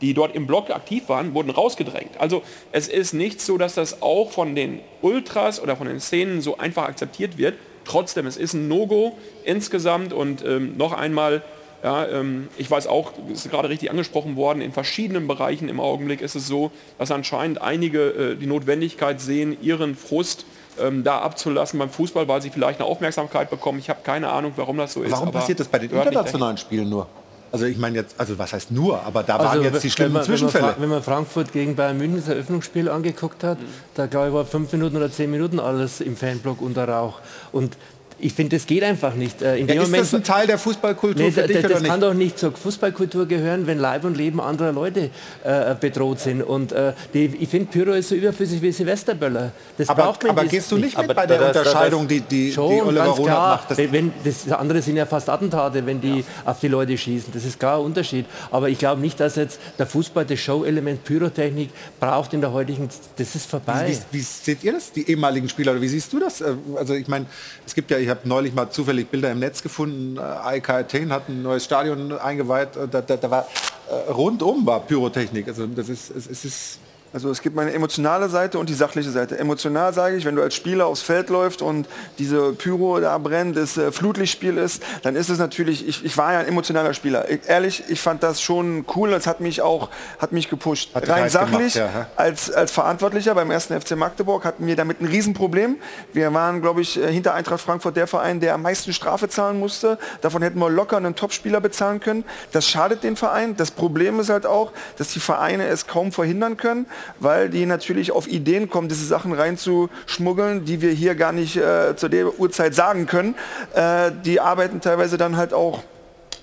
die 0.00 0.14
dort 0.14 0.34
im 0.34 0.46
Block 0.46 0.70
aktiv 0.70 1.08
waren, 1.08 1.34
wurden 1.34 1.50
rausgedrängt. 1.50 2.18
Also 2.18 2.42
es 2.72 2.88
ist 2.88 3.12
nicht 3.12 3.40
so, 3.40 3.56
dass 3.56 3.74
das 3.74 4.02
auch 4.02 4.30
von 4.30 4.54
den 4.54 4.80
Ultras 5.00 5.62
oder 5.62 5.76
von 5.76 5.86
den 5.86 6.00
Szenen 6.00 6.40
so 6.40 6.58
einfach 6.58 6.84
akzeptiert 6.84 7.38
wird. 7.38 7.54
Trotzdem, 7.84 8.26
es 8.26 8.36
ist 8.36 8.52
ein 8.52 8.68
No-Go 8.68 9.16
insgesamt 9.44 10.12
und 10.12 10.44
ähm, 10.44 10.76
noch 10.76 10.92
einmal, 10.92 11.42
ja, 11.82 12.06
ähm, 12.06 12.48
ich 12.56 12.70
weiß 12.70 12.86
auch, 12.86 13.12
es 13.32 13.44
ist 13.44 13.50
gerade 13.50 13.68
richtig 13.68 13.90
angesprochen 13.90 14.36
worden, 14.36 14.60
in 14.60 14.72
verschiedenen 14.72 15.28
Bereichen 15.28 15.68
im 15.68 15.78
Augenblick 15.80 16.20
ist 16.20 16.34
es 16.34 16.46
so, 16.46 16.70
dass 16.98 17.10
anscheinend 17.10 17.60
einige 17.60 18.08
äh, 18.32 18.36
die 18.36 18.46
Notwendigkeit 18.46 19.20
sehen, 19.20 19.56
ihren 19.62 19.94
Frust 19.94 20.46
ähm, 20.80 21.04
da 21.04 21.18
abzulassen 21.20 21.78
beim 21.78 21.90
Fußball, 21.90 22.28
weil 22.28 22.42
sie 22.42 22.50
vielleicht 22.50 22.80
eine 22.80 22.88
Aufmerksamkeit 22.88 23.50
bekommen. 23.50 23.78
Ich 23.78 23.88
habe 23.88 24.00
keine 24.02 24.28
Ahnung, 24.30 24.52
warum 24.56 24.76
das 24.78 24.92
so 24.92 25.02
ist. 25.02 25.12
Warum 25.12 25.28
aber 25.28 25.40
passiert 25.40 25.60
das 25.60 25.68
bei 25.68 25.78
den 25.78 25.90
internationalen 25.90 26.56
Spielen 26.58 26.88
nur? 26.88 27.06
Also 27.52 27.64
ich 27.64 27.78
meine 27.78 27.96
jetzt, 27.96 28.18
also 28.18 28.36
was 28.38 28.52
heißt 28.52 28.72
nur, 28.72 29.00
aber 29.04 29.22
da 29.22 29.38
waren 29.38 29.46
Also, 29.48 29.62
jetzt 29.62 29.78
die 29.78 29.84
wenn 29.84 29.90
schlimmen 29.90 30.12
man, 30.14 30.22
wenn 30.22 30.30
man, 30.32 30.38
Zwischenfälle. 30.38 30.72
Fra- 30.72 30.80
wenn 30.82 30.88
man 30.88 31.02
Frankfurt 31.02 31.52
gegen 31.52 31.76
Bayern 31.76 31.96
München 31.96 32.18
das 32.18 32.28
Eröffnungsspiel 32.28 32.88
angeguckt 32.90 33.44
hat, 33.44 33.58
da 33.94 34.06
glaube 34.06 34.28
ich 34.28 34.34
war 34.34 34.44
fünf 34.44 34.72
Minuten 34.72 34.96
oder 34.96 35.10
zehn 35.10 35.30
Minuten 35.30 35.60
alles 35.60 36.00
im 36.00 36.16
Fanblock 36.16 36.60
unter 36.60 36.88
Rauch. 36.88 37.20
Und 37.52 37.78
ich 38.18 38.32
finde, 38.32 38.56
das 38.56 38.66
geht 38.66 38.82
einfach 38.82 39.14
nicht. 39.14 39.42
Äh, 39.42 39.58
In 39.58 39.68
Ja, 39.68 39.74
dem 39.74 39.82
ist 39.82 39.88
Moment, 39.88 40.02
das 40.04 40.14
ein 40.14 40.24
Teil 40.24 40.46
der 40.46 40.58
Fußballkultur 40.58 41.22
Nee, 41.22 41.30
für 41.30 41.42
dich 41.42 41.56
das 41.60 41.64
oder 41.66 41.80
nicht? 41.80 41.90
kann 41.90 42.00
doch 42.00 42.14
nicht 42.14 42.38
zur 42.38 42.52
Fußballkultur 42.52 43.26
gehören, 43.26 43.66
wenn 43.66 43.78
Leib 43.78 44.04
und 44.04 44.16
Leben 44.16 44.40
anderer 44.40 44.72
Leute 44.72 45.10
äh, 45.44 45.74
bedroht 45.78 46.20
sind. 46.20 46.42
Und 46.42 46.72
äh, 46.72 46.92
die, 47.12 47.26
ich 47.40 47.48
finde, 47.48 47.70
Pyro 47.70 47.92
ist 47.92 48.08
so 48.08 48.14
überflüssig 48.14 48.62
wie 48.62 48.72
Silvesterböller. 48.72 49.52
Das 49.76 49.88
Aber- 49.90 50.04
braucht 50.04 50.22
man 50.22 50.30
aber 50.30 50.42
das 50.44 50.50
gehst 50.50 50.72
du 50.72 50.76
nicht 50.78 50.96
mit 50.96 51.04
Aber 51.04 51.14
bei 51.14 51.26
der 51.26 51.38
das- 51.38 51.52
das- 51.52 51.66
Unterscheidung, 51.66 52.08
die- 52.08 52.20
die- 52.20 52.52
Schon, 52.52 52.74
die 52.74 52.80
Oliver 52.82 53.04
Runert 53.08 53.36
macht? 53.38 53.70
Das- 53.72 53.78
Wenn, 53.78 53.92
wenn, 53.92 54.12
das 54.24 54.50
andere 54.50 54.80
sind 54.80 54.96
ja 54.96 55.04
fast 55.06 55.28
Attentate, 55.28 55.84
wenn 55.84 56.00
die 56.00 56.24
auf 56.44 56.58
die 56.60 56.68
Leute 56.68 56.96
schießen. 56.96 57.32
Das 57.34 57.44
ist 57.44 57.58
klar 57.58 57.78
ein 57.78 57.84
Unterschied. 57.84 58.24
Aber 58.50 58.68
ich 58.70 58.78
glaube 58.78 59.00
nicht, 59.00 59.20
dass 59.20 59.36
jetzt 59.36 59.60
der 59.78 59.86
Fußball 59.86 60.24
das 60.24 60.40
Show-Element 60.40 61.04
Pyrotechnik 61.04 61.70
braucht 62.00 62.32
in 62.32 62.40
der 62.40 62.52
heutigen... 62.52 62.88
Das 63.16 63.34
ist 63.34 63.50
vorbei. 63.50 63.86
Wie, 63.88 63.92
wie, 63.92 64.20
wie 64.20 64.22
seht 64.22 64.64
ihr 64.64 64.72
das, 64.72 64.90
die 64.92 65.08
ehemaligen 65.10 65.48
Spieler? 65.48 65.72
Oder 65.72 65.80
wie 65.82 65.88
siehst 65.88 66.12
du 66.12 66.18
das? 66.20 66.40
Äh, 66.40 66.54
Also 66.76 66.94
ich 66.94 67.08
meine, 67.08 67.26
es 67.66 67.74
gibt 67.74 67.90
ja, 67.90 67.98
ich 68.06 68.10
habe 68.10 68.20
neulich 68.28 68.54
mal 68.54 68.70
zufällig 68.70 69.08
Bilder 69.08 69.32
im 69.32 69.40
Netz 69.40 69.64
gefunden. 69.64 70.16
Äh, 70.16 70.20
AEK 70.20 70.70
Athen 70.70 71.12
hat 71.12 71.28
ein 71.28 71.42
neues 71.42 71.64
Stadion 71.64 72.12
eingeweiht. 72.12 72.76
Äh, 72.76 72.86
Da, 72.86 73.02
da, 73.02 73.16
da 73.16 73.30
war 73.30 73.48
äh, 73.90 74.12
rundum 74.12 74.64
war 74.64 74.78
Pyrotechnik. 74.80 75.48
Also 75.48 75.66
das 75.66 75.88
ist, 75.88 76.10
es, 76.10 76.28
es 76.28 76.44
ist 76.44 76.78
Also 77.16 77.30
es 77.30 77.40
gibt 77.40 77.56
meine 77.56 77.72
emotionale 77.72 78.28
Seite 78.28 78.58
und 78.58 78.68
die 78.68 78.74
sachliche 78.74 79.10
Seite. 79.10 79.38
Emotional 79.38 79.94
sage 79.94 80.16
ich, 80.16 80.26
wenn 80.26 80.36
du 80.36 80.42
als 80.42 80.54
Spieler 80.54 80.84
aufs 80.84 81.00
Feld 81.00 81.30
läufst 81.30 81.62
und 81.62 81.88
diese 82.18 82.52
Pyro 82.52 83.00
da 83.00 83.16
brennt, 83.16 83.56
das 83.56 83.78
äh, 83.78 83.90
Flutlichtspiel 83.90 84.58
ist, 84.58 84.82
dann 85.00 85.16
ist 85.16 85.30
es 85.30 85.38
natürlich, 85.38 85.88
ich, 85.88 86.04
ich 86.04 86.18
war 86.18 86.34
ja 86.34 86.40
ein 86.40 86.46
emotionaler 86.46 86.92
Spieler. 86.92 87.30
Ich, 87.30 87.48
ehrlich, 87.48 87.84
ich 87.88 88.02
fand 88.02 88.22
das 88.22 88.42
schon 88.42 88.84
cool, 88.94 89.12
das 89.12 89.26
hat 89.26 89.40
mich 89.40 89.62
auch, 89.62 89.88
hat 90.18 90.32
mich 90.32 90.50
gepusht. 90.50 90.94
Hat 90.94 91.08
Rein 91.08 91.30
sachlich, 91.30 91.72
gemacht, 91.72 91.94
ja, 91.94 92.06
als, 92.16 92.50
als 92.50 92.70
Verantwortlicher 92.70 93.34
beim 93.34 93.50
ersten 93.50 93.80
FC 93.80 93.96
Magdeburg 93.96 94.44
hatten 94.44 94.66
wir 94.66 94.76
damit 94.76 95.00
ein 95.00 95.06
Riesenproblem. 95.06 95.76
Wir 96.12 96.34
waren, 96.34 96.60
glaube 96.60 96.82
ich, 96.82 97.02
äh, 97.02 97.10
hinter 97.10 97.32
Eintracht 97.32 97.62
Frankfurt 97.62 97.96
der 97.96 98.08
Verein, 98.08 98.40
der 98.40 98.52
am 98.52 98.60
meisten 98.60 98.92
Strafe 98.92 99.30
zahlen 99.30 99.58
musste. 99.58 99.96
Davon 100.20 100.42
hätten 100.42 100.58
wir 100.58 100.68
locker 100.68 100.98
einen 100.98 101.16
Topspieler 101.16 101.62
bezahlen 101.62 101.98
können. 101.98 102.24
Das 102.52 102.68
schadet 102.68 103.02
den 103.04 103.16
Verein. 103.16 103.56
Das 103.56 103.70
Problem 103.70 104.20
ist 104.20 104.28
halt 104.28 104.44
auch, 104.44 104.72
dass 104.98 105.14
die 105.14 105.20
Vereine 105.20 105.66
es 105.68 105.86
kaum 105.86 106.12
verhindern 106.12 106.58
können, 106.58 106.84
weil 107.18 107.48
die 107.48 107.66
natürlich 107.66 108.12
auf 108.12 108.26
Ideen 108.26 108.68
kommen, 108.68 108.88
diese 108.88 109.06
Sachen 109.06 109.32
reinzuschmuggeln, 109.32 110.64
die 110.64 110.80
wir 110.80 110.90
hier 110.90 111.14
gar 111.14 111.32
nicht 111.32 111.56
äh, 111.56 111.96
zu 111.96 112.08
der 112.08 112.38
Uhrzeit 112.38 112.74
sagen 112.74 113.06
können. 113.06 113.34
Äh, 113.74 114.12
die 114.24 114.40
arbeiten 114.40 114.80
teilweise 114.80 115.16
dann 115.16 115.36
halt 115.36 115.52
auch 115.52 115.82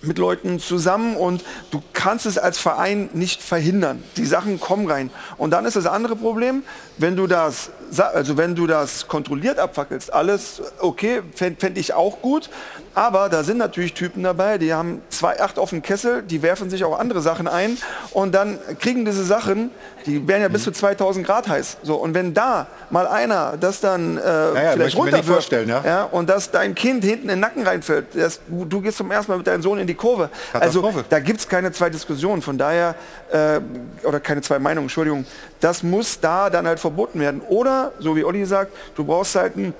mit 0.03 0.17
Leuten 0.17 0.59
zusammen 0.59 1.15
und 1.15 1.43
du 1.71 1.81
kannst 1.93 2.25
es 2.25 2.37
als 2.37 2.57
Verein 2.59 3.09
nicht 3.13 3.41
verhindern. 3.41 4.03
Die 4.17 4.25
Sachen 4.25 4.59
kommen 4.59 4.89
rein. 4.89 5.09
Und 5.37 5.51
dann 5.51 5.65
ist 5.65 5.75
das 5.75 5.85
andere 5.85 6.15
Problem, 6.15 6.63
wenn 6.97 7.15
du 7.15 7.27
das, 7.27 7.71
also 7.97 8.37
wenn 8.37 8.55
du 8.55 8.67
das 8.67 9.07
kontrolliert 9.07 9.59
abfackelst, 9.59 10.13
alles 10.13 10.61
okay, 10.79 11.21
fände 11.33 11.59
fänd 11.59 11.77
ich 11.77 11.93
auch 11.93 12.21
gut. 12.21 12.49
Aber 12.95 13.29
da 13.29 13.43
sind 13.43 13.57
natürlich 13.57 13.93
Typen 13.93 14.23
dabei, 14.23 14.57
die 14.57 14.73
haben 14.73 15.01
2,8 15.11 15.59
auf 15.59 15.71
dem 15.71 15.81
Kessel, 15.81 16.21
die 16.21 16.41
werfen 16.41 16.69
sich 16.69 16.83
auch 16.83 16.99
andere 16.99 17.21
Sachen 17.21 17.47
ein 17.47 17.77
und 18.11 18.33
dann 18.35 18.59
kriegen 18.79 19.03
diese 19.03 19.23
Sachen, 19.23 19.71
die 20.05 20.27
werden 20.27 20.41
ja 20.41 20.47
bis 20.47 20.63
zu 20.63 20.71
2000 20.71 21.25
Grad 21.25 21.47
heiß. 21.47 21.77
So, 21.81 21.95
und 21.95 22.13
wenn 22.13 22.33
da 22.33 22.67
mal 22.89 23.07
einer 23.07 23.57
das 23.59 23.79
dann 23.79 24.17
äh, 24.17 24.21
ja, 24.21 24.71
vielleicht 24.73 24.97
runterwirft, 24.97 25.51
ja. 25.51 25.83
ja, 25.83 26.03
und 26.03 26.29
dass 26.29 26.51
dein 26.51 26.75
Kind 26.75 27.03
hinten 27.03 27.23
in 27.23 27.29
den 27.29 27.39
Nacken 27.39 27.65
reinfällt, 27.65 28.07
das, 28.13 28.39
du, 28.47 28.65
du 28.65 28.81
gehst 28.81 28.97
zum 28.97 29.09
ersten 29.11 29.31
Mal 29.31 29.37
mit 29.37 29.47
deinem 29.47 29.61
Sohn 29.61 29.79
in 29.79 29.87
die 29.87 29.95
Kurve. 29.95 30.29
Also 30.53 30.93
da 31.09 31.19
gibt 31.19 31.39
es 31.39 31.47
keine 31.47 31.71
zwei 31.71 31.89
Diskussionen. 31.89 32.41
Von 32.41 32.57
daher, 32.57 32.95
äh, 33.31 33.59
oder 34.05 34.19
keine 34.19 34.41
zwei 34.41 34.59
Meinungen, 34.59 34.85
Entschuldigung, 34.85 35.25
das 35.59 35.81
muss 35.81 36.19
da 36.19 36.49
dann 36.49 36.67
halt 36.67 36.79
verboten 36.79 37.19
werden. 37.19 37.41
Oder, 37.47 37.91
so 37.99 38.15
wie 38.15 38.23
Olli 38.23 38.45
sagt, 38.45 38.71
du 38.95 39.03
brauchst 39.03 39.35
halt 39.35 39.55
einen, 39.55 39.73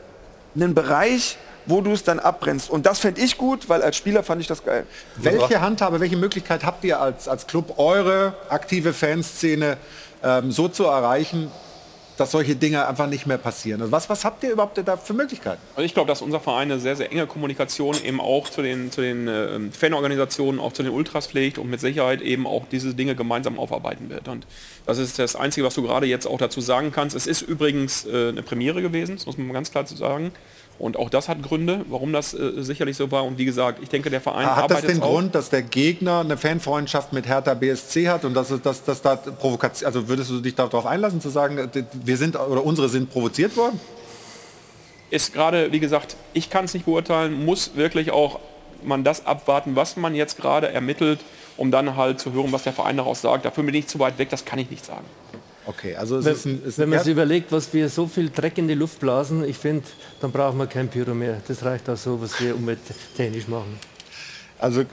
einen 0.55 0.73
Bereich, 0.73 1.37
wo 1.65 1.81
du 1.81 1.91
es 1.91 2.03
dann 2.03 2.19
abbrennst. 2.19 2.69
Und 2.69 2.85
das 2.85 2.99
fände 2.99 3.21
ich 3.21 3.37
gut, 3.37 3.69
weil 3.69 3.81
als 3.81 3.95
Spieler 3.95 4.23
fand 4.23 4.41
ich 4.41 4.47
das 4.47 4.63
geil. 4.63 4.85
Welche 5.17 5.61
Handhabe, 5.61 5.99
welche 5.99 6.17
Möglichkeit 6.17 6.63
habt 6.63 6.83
ihr 6.83 6.99
als, 6.99 7.27
als 7.27 7.47
Club, 7.47 7.77
eure 7.77 8.35
aktive 8.49 8.93
Fanszene 8.93 9.77
ähm, 10.23 10.51
so 10.51 10.67
zu 10.67 10.85
erreichen, 10.85 11.51
dass 12.17 12.31
solche 12.31 12.55
Dinge 12.55 12.87
einfach 12.87 13.07
nicht 13.07 13.25
mehr 13.25 13.37
passieren? 13.37 13.81
Also 13.81 13.91
was, 13.91 14.09
was 14.09 14.23
habt 14.25 14.43
ihr 14.43 14.51
überhaupt 14.51 14.79
da 14.85 14.97
für 14.97 15.13
Möglichkeiten? 15.13 15.61
Also 15.75 15.85
ich 15.85 15.93
glaube, 15.93 16.07
dass 16.07 16.21
unser 16.21 16.39
Verein 16.39 16.71
eine 16.71 16.79
sehr, 16.79 16.95
sehr 16.95 17.11
enge 17.11 17.27
Kommunikation 17.27 17.95
eben 18.03 18.21
auch 18.21 18.49
zu 18.49 18.61
den, 18.61 18.91
zu 18.91 19.01
den 19.01 19.27
äh, 19.27 19.59
Fanorganisationen, 19.71 20.59
auch 20.59 20.73
zu 20.73 20.83
den 20.83 20.91
Ultras 20.91 21.27
pflegt 21.27 21.57
und 21.57 21.69
mit 21.69 21.79
Sicherheit 21.79 22.21
eben 22.21 22.45
auch 22.45 22.65
diese 22.71 22.93
Dinge 22.93 23.15
gemeinsam 23.15 23.59
aufarbeiten 23.59 24.09
wird. 24.09 24.27
Und 24.27 24.45
das 24.85 24.97
ist 24.97 25.19
das 25.19 25.35
Einzige, 25.35 25.65
was 25.65 25.75
du 25.75 25.83
gerade 25.83 26.05
jetzt 26.05 26.27
auch 26.27 26.37
dazu 26.37 26.61
sagen 26.61 26.91
kannst. 26.91 27.15
Es 27.15 27.27
ist 27.27 27.41
übrigens 27.41 28.05
äh, 28.05 28.29
eine 28.29 28.43
Premiere 28.43 28.81
gewesen, 28.81 29.15
das 29.15 29.25
muss 29.25 29.37
man 29.37 29.51
ganz 29.53 29.71
klar 29.71 29.85
zu 29.85 29.95
sagen. 29.95 30.31
Und 30.79 30.97
auch 30.97 31.09
das 31.09 31.29
hat 31.29 31.41
Gründe, 31.43 31.85
warum 31.87 32.11
das 32.11 32.33
äh, 32.33 32.51
sicherlich 32.57 32.97
so 32.97 33.11
war. 33.11 33.23
Und 33.23 33.37
wie 33.37 33.45
gesagt, 33.45 33.79
ich 33.81 33.89
denke, 33.89 34.09
der 34.09 34.21
Verein 34.21 34.47
Hat 34.47 34.69
das 34.69 34.77
arbeitet 34.77 34.89
den 34.89 35.01
auch. 35.01 35.11
Grund, 35.11 35.35
dass 35.35 35.49
der 35.49 35.61
Gegner 35.61 36.21
eine 36.21 36.35
Fanfreundschaft 36.35 37.13
mit 37.13 37.27
Hertha 37.27 37.53
BSC 37.53 38.09
hat 38.09 38.25
und 38.25 38.33
dass 38.33 38.49
dass 38.61 39.01
da 39.01 39.15
Provokation, 39.15 39.85
also 39.85 40.07
würdest 40.07 40.31
du 40.31 40.41
dich 40.41 40.55
darauf 40.55 40.85
einlassen 40.85 41.21
zu 41.21 41.29
sagen, 41.29 41.57
äh, 41.57 41.83
wir 41.93 42.17
sind 42.17 42.35
oder 42.35 42.65
unsere 42.65 42.89
sind 42.89 43.09
provoziert 43.09 43.55
worden? 43.55 43.79
ist 45.13 45.31
gerade, 45.31 45.71
wie 45.71 45.79
gesagt, 45.79 46.15
ich 46.33 46.49
kann 46.49 46.65
es 46.65 46.73
nicht 46.73 46.87
beurteilen, 46.87 47.45
muss 47.45 47.75
wirklich 47.75 48.09
auch 48.09 48.39
man 48.83 49.03
das 49.03 49.27
abwarten, 49.27 49.75
was 49.75 49.95
man 49.95 50.15
jetzt 50.15 50.37
gerade 50.37 50.71
ermittelt, 50.71 51.19
um 51.55 51.69
dann 51.69 51.95
halt 51.95 52.19
zu 52.19 52.33
hören, 52.33 52.51
was 52.51 52.63
der 52.63 52.73
Verein 52.73 52.97
daraus 52.97 53.21
sagt. 53.21 53.45
Dafür 53.45 53.63
bin 53.63 53.75
ich 53.75 53.85
zu 53.85 53.99
weit 53.99 54.17
weg, 54.17 54.29
das 54.29 54.43
kann 54.43 54.57
ich 54.57 54.71
nicht 54.71 54.83
sagen. 54.83 55.05
Okay, 55.65 55.95
also 55.95 56.17
es 56.17 56.25
Wenn, 56.25 56.33
ist 56.33 56.45
ein, 56.45 56.63
ist 56.65 56.79
wenn 56.79 56.89
man 56.89 56.99
sich 56.99 57.11
überlegt, 57.11 57.51
was 57.51 57.73
wir 57.73 57.87
so 57.87 58.07
viel 58.07 58.29
Dreck 58.29 58.57
in 58.57 58.67
die 58.67 58.73
Luft 58.73 58.99
blasen, 58.99 59.43
ich 59.43 59.57
finde, 59.57 59.85
dann 60.19 60.31
brauchen 60.31 60.57
wir 60.57 60.67
kein 60.67 60.89
Pyro 60.89 61.13
mehr. 61.13 61.41
Das 61.47 61.63
reicht 61.63 61.89
auch 61.89 61.97
so, 61.97 62.21
was 62.21 62.39
wir 62.41 62.55
umwelttechnisch 62.55 63.47
machen. 63.47 63.79
Also 64.59 64.81
äh, 64.81 64.85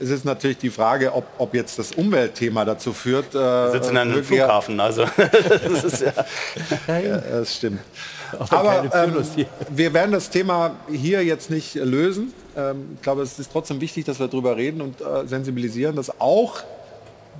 es 0.00 0.10
ist 0.10 0.24
natürlich 0.24 0.58
die 0.58 0.70
Frage, 0.70 1.12
ob, 1.12 1.24
ob 1.38 1.54
jetzt 1.54 1.78
das 1.78 1.92
Umweltthema 1.92 2.64
dazu 2.64 2.92
führt. 2.92 3.34
Äh, 3.34 3.38
Wir 3.38 3.70
sitzen 3.72 3.96
an 3.96 4.12
einem 4.12 4.24
Flughafen, 4.24 4.78
also 4.80 5.04
das 5.16 5.84
ist 5.84 6.02
ja... 6.02 6.12
Ja, 6.86 7.18
das 7.18 7.56
stimmt. 7.56 7.80
Aber 8.50 8.90
ähm, 8.94 9.24
wir 9.70 9.92
werden 9.94 10.12
das 10.12 10.30
Thema 10.30 10.76
hier 10.90 11.24
jetzt 11.24 11.50
nicht 11.50 11.74
lösen. 11.74 12.32
Ähm, 12.56 12.90
ich 12.94 13.02
glaube, 13.02 13.22
es 13.22 13.38
ist 13.38 13.50
trotzdem 13.50 13.80
wichtig, 13.80 14.04
dass 14.04 14.20
wir 14.20 14.28
darüber 14.28 14.56
reden 14.56 14.80
und 14.80 15.00
äh, 15.00 15.26
sensibilisieren, 15.26 15.96
dass 15.96 16.20
auch 16.20 16.62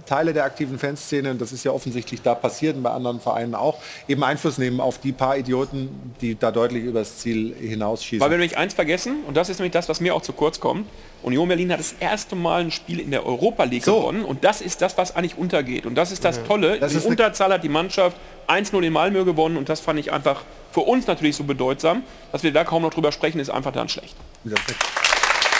Teile 0.08 0.32
der 0.32 0.44
aktiven 0.44 0.78
Fanszene, 0.78 1.30
und 1.30 1.40
das 1.40 1.52
ist 1.52 1.64
ja 1.64 1.72
offensichtlich 1.72 2.22
da 2.22 2.34
passiert 2.34 2.76
und 2.76 2.82
bei 2.82 2.90
anderen 2.90 3.20
Vereinen 3.20 3.54
auch, 3.54 3.78
eben 4.08 4.24
Einfluss 4.24 4.58
nehmen 4.58 4.80
auf 4.80 4.98
die 4.98 5.12
paar 5.12 5.36
Idioten, 5.36 6.14
die 6.20 6.38
da 6.38 6.50
deutlich 6.50 6.84
übers 6.84 7.18
Ziel 7.18 7.54
hinausschießen. 7.54 8.20
Weil 8.20 8.30
wir 8.30 8.38
nämlich 8.38 8.56
eins 8.56 8.74
vergessen, 8.74 9.18
und 9.26 9.36
das 9.36 9.48
ist 9.48 9.58
nämlich 9.58 9.72
das, 9.72 9.88
was 9.88 10.00
mir 10.00 10.14
auch 10.14 10.22
zu 10.22 10.32
kurz 10.32 10.60
kommt. 10.60 10.86
Union 11.22 11.48
Berlin 11.48 11.72
hat 11.72 11.80
das 11.80 11.94
erste 12.00 12.36
Mal 12.36 12.62
ein 12.62 12.70
Spiel 12.70 13.00
in 13.00 13.10
der 13.10 13.26
Europa 13.26 13.64
League 13.64 13.84
gewonnen 13.84 14.24
und 14.24 14.44
das 14.44 14.60
ist 14.60 14.80
das, 14.80 14.96
was 14.96 15.14
eigentlich 15.16 15.36
untergeht. 15.36 15.84
Und 15.84 15.94
das 15.96 16.12
ist 16.12 16.24
das 16.24 16.42
Tolle. 16.44 16.78
Das 16.78 16.92
die 16.92 16.98
Unterzahl 16.98 17.52
hat 17.52 17.64
die 17.64 17.68
Mannschaft 17.68 18.16
1-0 18.46 18.80
in 18.82 18.92
Malmö 18.92 19.24
gewonnen 19.24 19.56
und 19.56 19.68
das 19.68 19.80
fand 19.80 19.98
ich 19.98 20.12
einfach 20.12 20.42
für 20.72 20.80
uns 20.80 21.06
natürlich 21.06 21.36
so 21.36 21.44
bedeutsam, 21.44 22.02
dass 22.32 22.42
wir 22.42 22.52
da 22.52 22.64
kaum 22.64 22.82
noch 22.82 22.94
drüber 22.94 23.12
sprechen, 23.12 23.40
ist 23.40 23.50
einfach 23.50 23.72
dann 23.72 23.88
schlecht. 23.88 24.16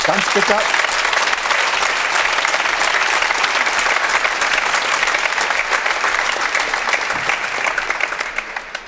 Ganz 0.06 0.32
bitter. 0.32 0.58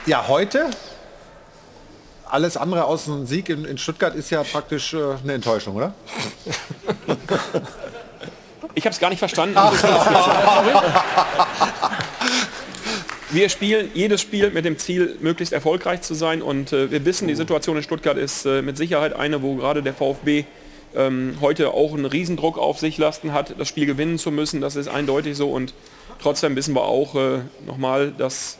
Ja, 0.06 0.28
heute 0.28 0.70
alles 2.24 2.56
andere 2.56 2.84
aus 2.84 3.08
einem 3.08 3.26
Sieg 3.26 3.48
in, 3.48 3.64
in 3.64 3.76
Stuttgart 3.76 4.14
ist 4.14 4.30
ja 4.30 4.42
praktisch 4.42 4.94
äh, 4.94 4.98
eine 5.22 5.34
Enttäuschung, 5.34 5.76
oder? 5.76 5.94
Ich 8.76 8.84
habe 8.84 8.94
es 8.94 9.00
gar 9.00 9.10
nicht 9.10 9.18
verstanden. 9.18 9.56
wir 13.30 13.48
spielen 13.48 13.90
jedes 13.94 14.20
Spiel 14.20 14.50
mit 14.50 14.64
dem 14.64 14.78
Ziel, 14.78 15.16
möglichst 15.20 15.52
erfolgreich 15.52 16.02
zu 16.02 16.14
sein. 16.14 16.40
Und 16.40 16.72
äh, 16.72 16.88
wir 16.90 17.04
wissen, 17.04 17.26
die 17.26 17.34
Situation 17.34 17.76
in 17.76 17.82
Stuttgart 17.82 18.16
ist 18.16 18.46
äh, 18.46 18.62
mit 18.62 18.76
Sicherheit 18.76 19.12
eine, 19.14 19.42
wo 19.42 19.56
gerade 19.56 19.82
der 19.82 19.92
VfB 19.92 20.44
ähm, 20.94 21.36
heute 21.40 21.74
auch 21.74 21.92
einen 21.94 22.06
Riesendruck 22.06 22.58
auf 22.58 22.78
sich 22.78 22.96
lasten 22.96 23.32
hat, 23.32 23.56
das 23.58 23.66
Spiel 23.66 23.86
gewinnen 23.86 24.18
zu 24.18 24.30
müssen. 24.30 24.60
Das 24.60 24.76
ist 24.76 24.86
eindeutig 24.86 25.36
so. 25.36 25.50
Und 25.50 25.74
trotzdem 26.22 26.54
wissen 26.54 26.74
wir 26.74 26.84
auch 26.84 27.16
äh, 27.16 27.40
nochmal, 27.66 28.12
dass, 28.16 28.56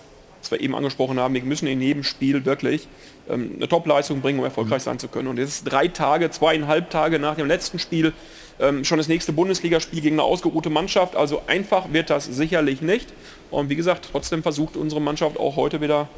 was 0.50 0.58
wir 0.58 0.64
eben 0.64 0.74
angesprochen 0.74 1.18
haben, 1.18 1.34
wir 1.34 1.42
müssen 1.42 1.66
in 1.66 1.80
jedem 1.80 2.04
Spiel 2.04 2.44
wirklich 2.44 2.88
ähm, 3.28 3.52
eine 3.56 3.68
Top-Leistung 3.68 4.20
bringen, 4.20 4.38
um 4.38 4.44
erfolgreich 4.44 4.82
sein 4.82 4.98
zu 4.98 5.08
können. 5.08 5.28
Und 5.28 5.38
jetzt 5.38 5.48
ist 5.48 5.64
drei 5.64 5.88
Tage, 5.88 6.30
zweieinhalb 6.30 6.90
Tage 6.90 7.18
nach 7.18 7.36
dem 7.36 7.46
letzten 7.46 7.78
Spiel 7.78 8.12
ähm, 8.58 8.84
schon 8.84 8.98
das 8.98 9.08
nächste 9.08 9.32
Bundesligaspiel 9.32 10.00
gegen 10.00 10.16
eine 10.16 10.24
ausgeruhte 10.24 10.70
Mannschaft. 10.70 11.16
Also 11.16 11.42
einfach 11.46 11.92
wird 11.92 12.10
das 12.10 12.24
sicherlich 12.24 12.82
nicht. 12.82 13.12
Und 13.50 13.68
wie 13.68 13.76
gesagt, 13.76 14.08
trotzdem 14.12 14.42
versucht 14.42 14.76
unsere 14.76 15.00
Mannschaft 15.00 15.38
auch 15.38 15.56
heute 15.56 15.80
wieder 15.80 16.08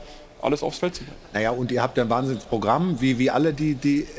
alles 0.41 0.63
aufs 0.63 0.79
Feld 0.79 0.95
zu 0.95 1.05
bringen. 1.05 1.17
Naja, 1.33 1.51
und 1.51 1.71
ihr 1.71 1.83
habt 1.83 1.97
ja 1.97 2.05
ein 2.05 2.11
Wahnsinnsprogramm, 2.11 3.01
wie, 3.01 3.19
wie 3.19 3.31
alle, 3.31 3.53
die... 3.53 3.75
die 3.75 4.07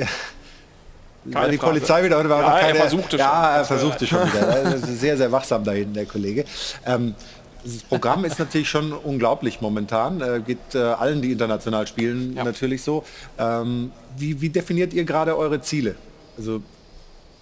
Keine 1.32 1.52
die 1.52 1.58
Frage. 1.58 1.72
Polizei 1.72 2.04
wieder? 2.04 2.20
Oder 2.20 2.30
war 2.30 2.42
Ja, 2.42 2.50
noch 2.50 2.56
er 2.56 2.62
keine, 2.64 2.80
versuchte 2.80 3.12
schon. 3.12 3.20
Ja, 3.20 3.56
er 3.56 3.64
versuchte 3.64 4.06
schon 4.08 4.20
wieder. 4.34 4.64
Das 4.64 4.84
ist 4.84 5.00
sehr, 5.00 5.16
sehr 5.16 5.32
wachsam 5.32 5.64
da 5.64 5.72
hinten, 5.72 5.94
der 5.94 6.06
Kollege. 6.06 6.44
Ähm, 6.86 7.16
das 7.64 7.84
Programm 7.84 8.26
ist 8.26 8.40
natürlich 8.40 8.70
schon 8.70 8.92
unglaublich 8.92 9.62
momentan. 9.62 10.22
Äh, 10.22 10.42
geht 10.46 10.76
äh, 10.76 10.80
allen, 10.80 11.22
die 11.22 11.32
international 11.32 11.88
spielen, 11.88 12.34
natürlich 12.34 12.82
so. 12.82 13.04
Ähm, 13.38 13.92
wie, 14.18 14.42
wie 14.42 14.50
definiert 14.50 14.94
ihr 14.94 15.06
gerade 15.06 15.38
eure 15.38 15.62
Ziele? 15.62 15.96
Also 16.38 16.62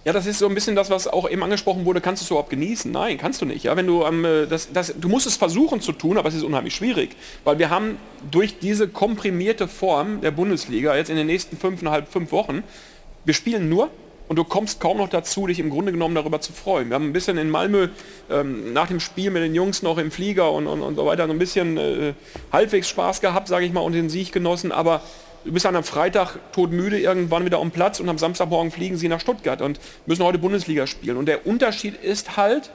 Ja, 0.04 0.12
das 0.12 0.26
ist 0.26 0.38
so 0.38 0.48
ein 0.48 0.54
bisschen 0.54 0.74
das, 0.74 0.90
was 0.90 1.06
auch 1.06 1.28
eben 1.30 1.42
angesprochen 1.42 1.84
wurde. 1.84 2.00
Kannst 2.00 2.22
du 2.22 2.24
es 2.24 2.30
überhaupt 2.30 2.50
genießen? 2.50 2.90
Nein, 2.90 3.18
kannst 3.18 3.40
du 3.40 3.46
nicht. 3.46 3.64
Ja, 3.64 3.76
wenn 3.76 3.86
du 3.86 4.04
am, 4.04 4.24
äh, 4.24 4.46
das, 4.46 4.72
das, 4.72 4.94
du 4.98 5.08
musst 5.08 5.26
es 5.26 5.36
versuchen 5.36 5.80
zu 5.80 5.92
tun, 5.92 6.18
aber 6.18 6.28
es 6.28 6.34
ist 6.34 6.42
unheimlich 6.42 6.74
schwierig, 6.74 7.16
weil 7.44 7.58
wir 7.58 7.70
haben 7.70 7.98
durch 8.30 8.58
diese 8.58 8.88
komprimierte 8.88 9.68
Form 9.68 10.20
der 10.20 10.30
Bundesliga 10.30 10.96
jetzt 10.96 11.10
in 11.10 11.16
den 11.16 11.26
nächsten 11.26 11.56
fünfeinhalb, 11.56 12.08
fünf 12.08 12.32
Wochen, 12.32 12.62
wir 13.24 13.34
spielen 13.34 13.68
nur 13.68 13.90
und 14.28 14.36
du 14.36 14.44
kommst 14.44 14.80
kaum 14.80 14.98
noch 14.98 15.08
dazu, 15.08 15.46
dich 15.46 15.58
im 15.58 15.70
Grunde 15.70 15.92
genommen 15.92 16.14
darüber 16.14 16.40
zu 16.40 16.52
freuen. 16.52 16.88
Wir 16.88 16.94
haben 16.94 17.08
ein 17.08 17.12
bisschen 17.12 17.38
in 17.38 17.50
Malmö 17.50 17.88
ähm, 18.30 18.72
nach 18.72 18.88
dem 18.88 19.00
Spiel 19.00 19.30
mit 19.30 19.42
den 19.42 19.54
Jungs 19.54 19.82
noch 19.82 19.98
im 19.98 20.10
Flieger 20.10 20.52
und, 20.52 20.66
und, 20.66 20.82
und 20.82 20.96
so 20.96 21.06
weiter 21.06 21.26
so 21.26 21.32
ein 21.32 21.38
bisschen 21.38 21.76
äh, 21.76 22.14
halbwegs 22.52 22.88
Spaß 22.88 23.20
gehabt, 23.20 23.48
sage 23.48 23.66
ich 23.66 23.72
mal, 23.72 23.80
und 23.80 23.92
den 23.92 24.08
Sieg 24.08 24.32
genossen, 24.32 24.72
aber 24.72 25.02
du 25.44 25.52
bist 25.52 25.64
dann 25.64 25.76
am 25.76 25.84
Freitag 25.84 26.38
todmüde 26.52 26.98
irgendwann 26.98 27.44
wieder 27.44 27.58
am 27.58 27.70
Platz 27.70 28.00
und 28.00 28.08
am 28.08 28.18
Samstagmorgen 28.18 28.70
fliegen 28.70 28.96
sie 28.96 29.08
nach 29.08 29.20
Stuttgart 29.20 29.60
und 29.60 29.80
müssen 30.06 30.24
heute 30.24 30.38
Bundesliga 30.38 30.86
spielen. 30.86 31.16
Und 31.16 31.26
der 31.26 31.46
Unterschied 31.46 31.96
ist 32.02 32.36
halt, 32.36 32.70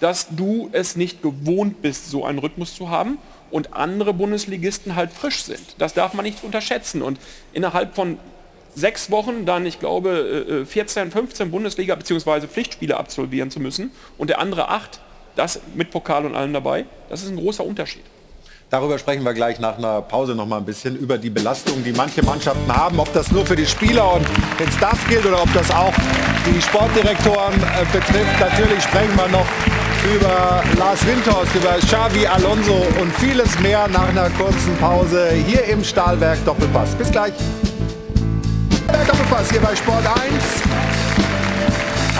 dass 0.00 0.28
du 0.30 0.68
es 0.72 0.96
nicht 0.96 1.22
gewohnt 1.22 1.80
bist, 1.80 2.10
so 2.10 2.24
einen 2.24 2.38
Rhythmus 2.38 2.74
zu 2.74 2.90
haben 2.90 3.18
und 3.52 3.74
andere 3.74 4.12
Bundesligisten 4.12 4.96
halt 4.96 5.12
frisch 5.12 5.44
sind. 5.44 5.76
Das 5.78 5.94
darf 5.94 6.14
man 6.14 6.24
nicht 6.24 6.42
unterschätzen. 6.42 7.02
Und 7.02 7.20
innerhalb 7.52 7.94
von 7.94 8.18
sechs 8.74 9.10
Wochen 9.10 9.44
dann, 9.44 9.66
ich 9.66 9.78
glaube, 9.80 10.62
äh, 10.62 10.64
14, 10.64 11.10
15 11.10 11.50
Bundesliga 11.50 11.94
bzw. 11.94 12.46
Pflichtspiele 12.46 12.96
absolvieren 12.96 13.50
zu 13.50 13.60
müssen 13.60 13.90
und 14.18 14.30
der 14.30 14.38
andere 14.38 14.68
acht, 14.68 15.00
das 15.36 15.60
mit 15.74 15.90
Pokal 15.90 16.26
und 16.26 16.34
allem 16.34 16.52
dabei, 16.52 16.86
das 17.08 17.22
ist 17.22 17.30
ein 17.30 17.36
großer 17.36 17.64
Unterschied. 17.64 18.02
Darüber 18.72 18.98
sprechen 18.98 19.22
wir 19.22 19.34
gleich 19.34 19.60
nach 19.60 19.76
einer 19.76 20.00
Pause 20.00 20.34
noch 20.34 20.46
mal 20.46 20.56
ein 20.56 20.64
bisschen 20.64 20.96
über 20.96 21.18
die 21.18 21.28
Belastung, 21.28 21.84
die 21.84 21.92
manche 21.92 22.22
Mannschaften 22.22 22.74
haben, 22.74 22.98
ob 23.00 23.12
das 23.12 23.30
nur 23.30 23.44
für 23.44 23.54
die 23.54 23.66
Spieler 23.66 24.14
und 24.14 24.26
den 24.58 24.70
Staff 24.72 24.98
gilt 25.10 25.26
oder 25.26 25.42
ob 25.42 25.52
das 25.52 25.70
auch 25.70 25.92
die 26.46 26.58
Sportdirektoren 26.62 27.52
äh, 27.54 27.84
betrifft. 27.92 28.40
Natürlich 28.40 28.82
sprechen 28.82 29.14
wir 29.14 29.28
noch 29.28 29.46
über 30.16 30.64
Lars 30.78 31.06
Windhorst, 31.06 31.54
über 31.54 31.76
Xavi 31.86 32.26
Alonso 32.26 32.82
und 32.98 33.12
vieles 33.16 33.58
mehr 33.60 33.86
nach 33.88 34.08
einer 34.08 34.30
kurzen 34.30 34.74
Pause 34.78 35.32
hier 35.46 35.64
im 35.64 35.84
Stahlwerk 35.84 36.42
Doppelpass. 36.46 36.94
Bis 36.94 37.10
gleich. 37.10 37.34
Der 38.92 39.04
Doppelpass 39.04 39.50
hier 39.50 39.60
bei 39.60 39.74
Sport 39.74 40.04
1. 40.06 40.32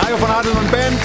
Mario 0.01 0.17
von 0.17 0.31
Adel 0.31 0.53
und 0.53 0.71
Band 0.71 1.01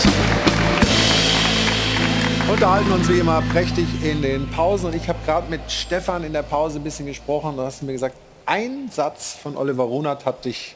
unterhalten 2.52 2.92
uns 2.92 3.10
wie 3.10 3.20
immer 3.20 3.42
prächtig 3.52 3.86
in 4.04 4.22
den 4.22 4.50
Pausen. 4.50 4.88
Und 4.88 4.96
ich 4.96 5.08
habe 5.08 5.20
gerade 5.26 5.50
mit 5.50 5.62
Stefan 5.70 6.24
in 6.24 6.34
der 6.34 6.44
Pause 6.44 6.80
ein 6.80 6.84
bisschen 6.84 7.06
gesprochen. 7.06 7.56
Da 7.58 7.66
hast 7.66 7.82
du 7.82 7.86
mir 7.86 7.94
gesagt, 7.94 8.16
ein 8.46 8.90
Satz 8.92 9.38
von 9.42 9.58
Oliver 9.58 9.84
Runert 9.84 10.26
hat 10.26 10.46
dich 10.46 10.76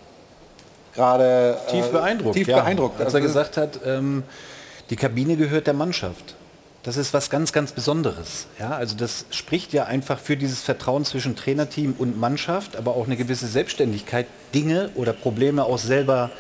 gerade 0.94 1.58
Tief 1.70 1.88
äh, 1.88 1.92
beeindruckt. 1.92 2.36
Tief 2.36 2.48
ja. 2.48 2.60
beeindruckt. 2.60 3.00
Als 3.02 3.14
er 3.14 3.18
Also, 3.22 3.28
gesagt 3.28 3.58
hat, 3.58 3.80
ähm, 3.86 4.24
die 4.90 4.96
Kabine 4.98 5.38
gehört 5.38 5.68
der 5.68 5.74
Mannschaft. 5.74 6.36
Das 6.84 6.98
ist 6.98 7.14
was 7.14 7.30
ganz, 7.30 7.53
ganz 7.53 7.74
Besonderes. 7.74 8.48
Ja, 8.60 8.72
also 8.72 8.95
das 8.95 9.26
spricht 9.30 9.72
ja 9.72 9.86
einfach 9.86 10.18
für 10.18 10.36
dieses 10.36 10.62
Vertrauen 10.62 11.06
zwischen 11.06 11.36
Trainerteam 11.36 11.94
und 11.98 12.20
Mannschaft, 12.20 12.76
aber 12.76 12.95
auch 12.95 13.06
eine 13.06 13.18
gewisse 13.18 13.48
Selbstständigkeit, 13.48 14.26
Dinge 14.56 14.90
oder 14.95 15.14
Probleme 15.14 15.64
auch 15.64 15.78
selber 15.78 16.32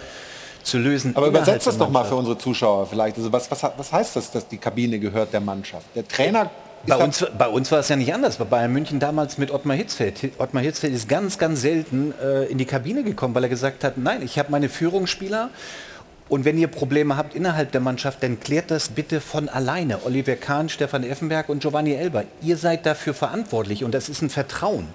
zu 0.63 0.79
lösen. 0.79 1.15
aber 1.15 1.27
übersetzt 1.27 1.67
das 1.67 1.77
doch 1.77 1.89
mal 1.89 2.05
für 2.05 2.15
unsere 2.15 2.37
Zuschauer 2.37 2.87
vielleicht. 2.87 3.17
Also 3.17 3.31
was, 3.31 3.49
was, 3.51 3.63
was 3.63 3.91
heißt 3.91 4.15
das, 4.15 4.31
dass 4.31 4.47
die 4.47 4.57
Kabine 4.57 4.99
gehört 4.99 5.31
der 5.31 5.41
Mannschaft? 5.41 5.85
Der 5.95 6.07
Trainer 6.07 6.49
Bei 6.87 6.95
uns, 6.95 7.23
bei 7.37 7.47
uns 7.47 7.71
war 7.71 7.79
es 7.79 7.89
ja 7.89 7.95
nicht 7.95 8.11
anders. 8.11 8.37
Bei 8.37 8.45
Bayern 8.45 8.73
München 8.73 8.99
damals 8.99 9.37
mit 9.37 9.51
Ottmar 9.51 9.77
Hitzfeld. 9.77 10.31
Ottmar 10.39 10.63
Hitzfeld 10.63 10.93
ist 10.93 11.07
ganz, 11.07 11.37
ganz 11.37 11.61
selten 11.61 12.13
äh, 12.19 12.45
in 12.45 12.57
die 12.57 12.65
Kabine 12.65 13.03
gekommen, 13.03 13.35
weil 13.35 13.43
er 13.43 13.49
gesagt 13.49 13.83
hat, 13.83 13.97
nein, 13.97 14.23
ich 14.23 14.39
habe 14.39 14.51
meine 14.51 14.69
Führungsspieler 14.69 15.51
und 16.31 16.45
wenn 16.45 16.57
ihr 16.57 16.69
Probleme 16.69 17.17
habt 17.17 17.35
innerhalb 17.35 17.73
der 17.73 17.81
Mannschaft, 17.81 18.23
dann 18.23 18.39
klärt 18.39 18.71
das 18.71 18.87
bitte 18.87 19.19
von 19.19 19.49
alleine. 19.49 20.05
Oliver 20.05 20.37
Kahn, 20.37 20.69
Stefan 20.69 21.03
Effenberg 21.03 21.49
und 21.49 21.59
Giovanni 21.59 21.93
Elber. 21.93 22.23
Ihr 22.41 22.55
seid 22.55 22.85
dafür 22.85 23.13
verantwortlich 23.13 23.83
und 23.83 23.93
das 23.93 24.07
ist 24.07 24.21
ein 24.21 24.29
Vertrauen. 24.29 24.87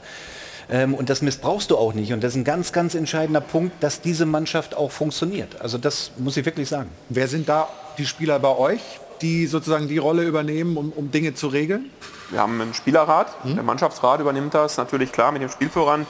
Ähm, 0.70 0.94
und 0.94 1.10
das 1.10 1.20
missbrauchst 1.20 1.70
du 1.70 1.76
auch 1.76 1.92
nicht. 1.92 2.14
Und 2.14 2.24
das 2.24 2.32
ist 2.32 2.36
ein 2.36 2.44
ganz, 2.44 2.72
ganz 2.72 2.94
entscheidender 2.94 3.42
Punkt, 3.42 3.82
dass 3.82 4.00
diese 4.00 4.24
Mannschaft 4.24 4.74
auch 4.74 4.90
funktioniert. 4.90 5.60
Also 5.60 5.76
das 5.76 6.12
muss 6.16 6.38
ich 6.38 6.46
wirklich 6.46 6.70
sagen. 6.70 6.88
Wer 7.10 7.28
sind 7.28 7.50
da 7.50 7.68
die 7.98 8.06
Spieler 8.06 8.38
bei 8.38 8.56
euch, 8.56 8.80
die 9.20 9.46
sozusagen 9.46 9.88
die 9.88 9.98
Rolle 9.98 10.22
übernehmen, 10.22 10.78
um, 10.78 10.90
um 10.90 11.10
Dinge 11.10 11.34
zu 11.34 11.48
regeln? 11.48 11.90
Wir 12.30 12.40
haben 12.40 12.58
einen 12.62 12.72
Spielerrat, 12.72 13.36
der 13.44 13.62
Mannschaftsrat 13.62 14.20
übernimmt 14.20 14.54
das, 14.54 14.78
natürlich 14.78 15.12
klar 15.12 15.32
mit 15.32 15.42
den 15.42 15.50
Spielführern. 15.50 16.06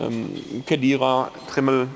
Ähm, 0.00 0.64
Kedira, 0.64 1.30
Trimmel, 1.52 1.88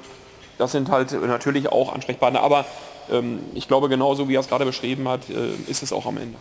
das 0.58 0.72
sind 0.72 0.90
halt 0.90 1.12
natürlich 1.12 1.68
auch 1.70 1.92
Ansprechpartner. 1.92 2.40
Aber 2.40 2.64
ähm, 3.10 3.40
ich 3.54 3.68
glaube, 3.68 3.88
genauso 3.88 4.28
wie 4.28 4.36
er 4.36 4.40
es 4.40 4.48
gerade 4.48 4.64
beschrieben 4.64 5.08
hat, 5.08 5.28
äh, 5.30 5.70
ist 5.70 5.82
es 5.82 5.92
auch 5.92 6.06
am 6.06 6.16
Ende. 6.16 6.38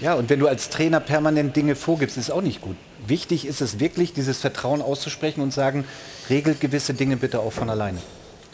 Ja, 0.00 0.14
und 0.14 0.30
wenn 0.30 0.40
du 0.40 0.46
als 0.48 0.70
Trainer 0.70 0.98
permanent 0.98 1.54
Dinge 1.56 1.76
vorgibst, 1.76 2.16
ist 2.16 2.30
auch 2.30 2.40
nicht 2.40 2.62
gut. 2.62 2.76
Wichtig 3.06 3.46
ist 3.46 3.60
es 3.60 3.80
wirklich, 3.80 4.14
dieses 4.14 4.38
Vertrauen 4.38 4.80
auszusprechen 4.80 5.42
und 5.42 5.52
sagen, 5.52 5.84
regelt 6.30 6.60
gewisse 6.60 6.94
Dinge 6.94 7.16
bitte 7.16 7.40
auch 7.40 7.52
von 7.52 7.68
alleine. 7.68 7.98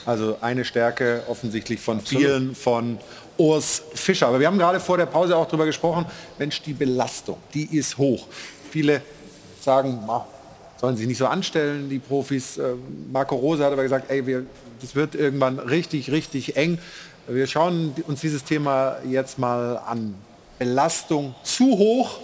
Also 0.06 0.38
eine 0.40 0.64
Stärke 0.64 1.22
offensichtlich 1.28 1.80
von 1.80 2.00
vielen 2.00 2.54
von 2.54 2.98
Urs 3.36 3.82
Fischer. 3.94 4.28
Aber 4.28 4.40
wir 4.40 4.46
haben 4.46 4.58
gerade 4.58 4.80
vor 4.80 4.96
der 4.96 5.06
Pause 5.06 5.36
auch 5.36 5.46
darüber 5.46 5.66
gesprochen, 5.66 6.06
Mensch, 6.38 6.62
die 6.62 6.72
Belastung, 6.72 7.36
die 7.54 7.76
ist 7.76 7.98
hoch. 7.98 8.26
Viele 8.70 9.02
sagen, 9.60 10.00
"Ma, 10.06 10.26
sollen 10.80 10.96
sich 10.96 11.06
nicht 11.06 11.18
so 11.18 11.26
anstellen, 11.26 11.88
die 11.88 11.98
Profis. 11.98 12.58
Ähm, 12.58 12.82
Marco 13.12 13.34
Rose 13.34 13.64
hat 13.64 13.72
aber 13.72 13.82
gesagt, 13.82 14.10
ey, 14.10 14.26
wir, 14.26 14.44
das 14.80 14.94
wird 14.94 15.14
irgendwann 15.14 15.58
richtig, 15.58 16.10
richtig 16.10 16.56
eng. 16.56 16.78
Wir 17.28 17.46
schauen 17.46 17.94
uns 18.06 18.20
dieses 18.20 18.44
Thema 18.44 18.98
jetzt 19.08 19.38
mal 19.38 19.78
an. 19.78 20.14
Belastung 20.58 21.34
zu 21.42 21.64
hoch 21.66 22.18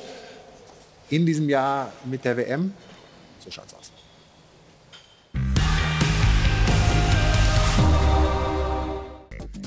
in 1.11 1.27
diesem 1.27 1.49
Jahr 1.49 1.93
mit 2.05 2.25
der 2.25 2.37
WM. 2.37 2.73
So 3.45 3.51
schaut's 3.51 3.75
aus. 3.75 3.93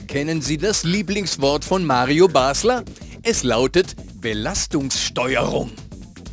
Kennen 0.08 0.42
Sie 0.42 0.58
das 0.58 0.86
Lieblingswort 0.86 1.66
von 1.66 1.86
Mario 1.86 2.30
Basler? 2.30 2.84
Es 3.22 3.44
lautet 3.44 3.96
Belastungssteuerung. 4.22 5.72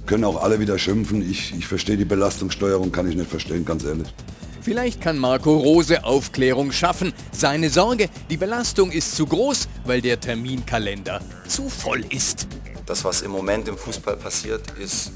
Können 0.06 0.24
auch 0.24 0.40
alle 0.40 0.60
wieder 0.60 0.78
schimpfen. 0.78 1.28
Ich, 1.28 1.52
ich 1.52 1.66
verstehe 1.66 1.96
die 1.96 2.04
Belastungssteuerung, 2.04 2.92
kann 2.92 3.08
ich 3.08 3.16
nicht 3.16 3.28
verstehen, 3.28 3.64
ganz 3.64 3.82
ehrlich. 3.84 4.14
Vielleicht 4.62 5.00
kann 5.00 5.18
Marco 5.18 5.56
Rose 5.56 6.04
Aufklärung 6.04 6.70
schaffen. 6.70 7.12
Seine 7.32 7.68
Sorge, 7.68 8.08
die 8.30 8.36
Belastung 8.36 8.92
ist 8.92 9.16
zu 9.16 9.26
groß, 9.26 9.68
weil 9.84 10.00
der 10.00 10.20
Terminkalender 10.20 11.20
zu 11.48 11.68
voll 11.68 12.04
ist. 12.10 12.46
Das, 12.86 13.04
was 13.04 13.22
im 13.22 13.32
Moment 13.32 13.66
im 13.68 13.76
Fußball 13.76 14.16
passiert, 14.16 14.62
ist 14.78 15.12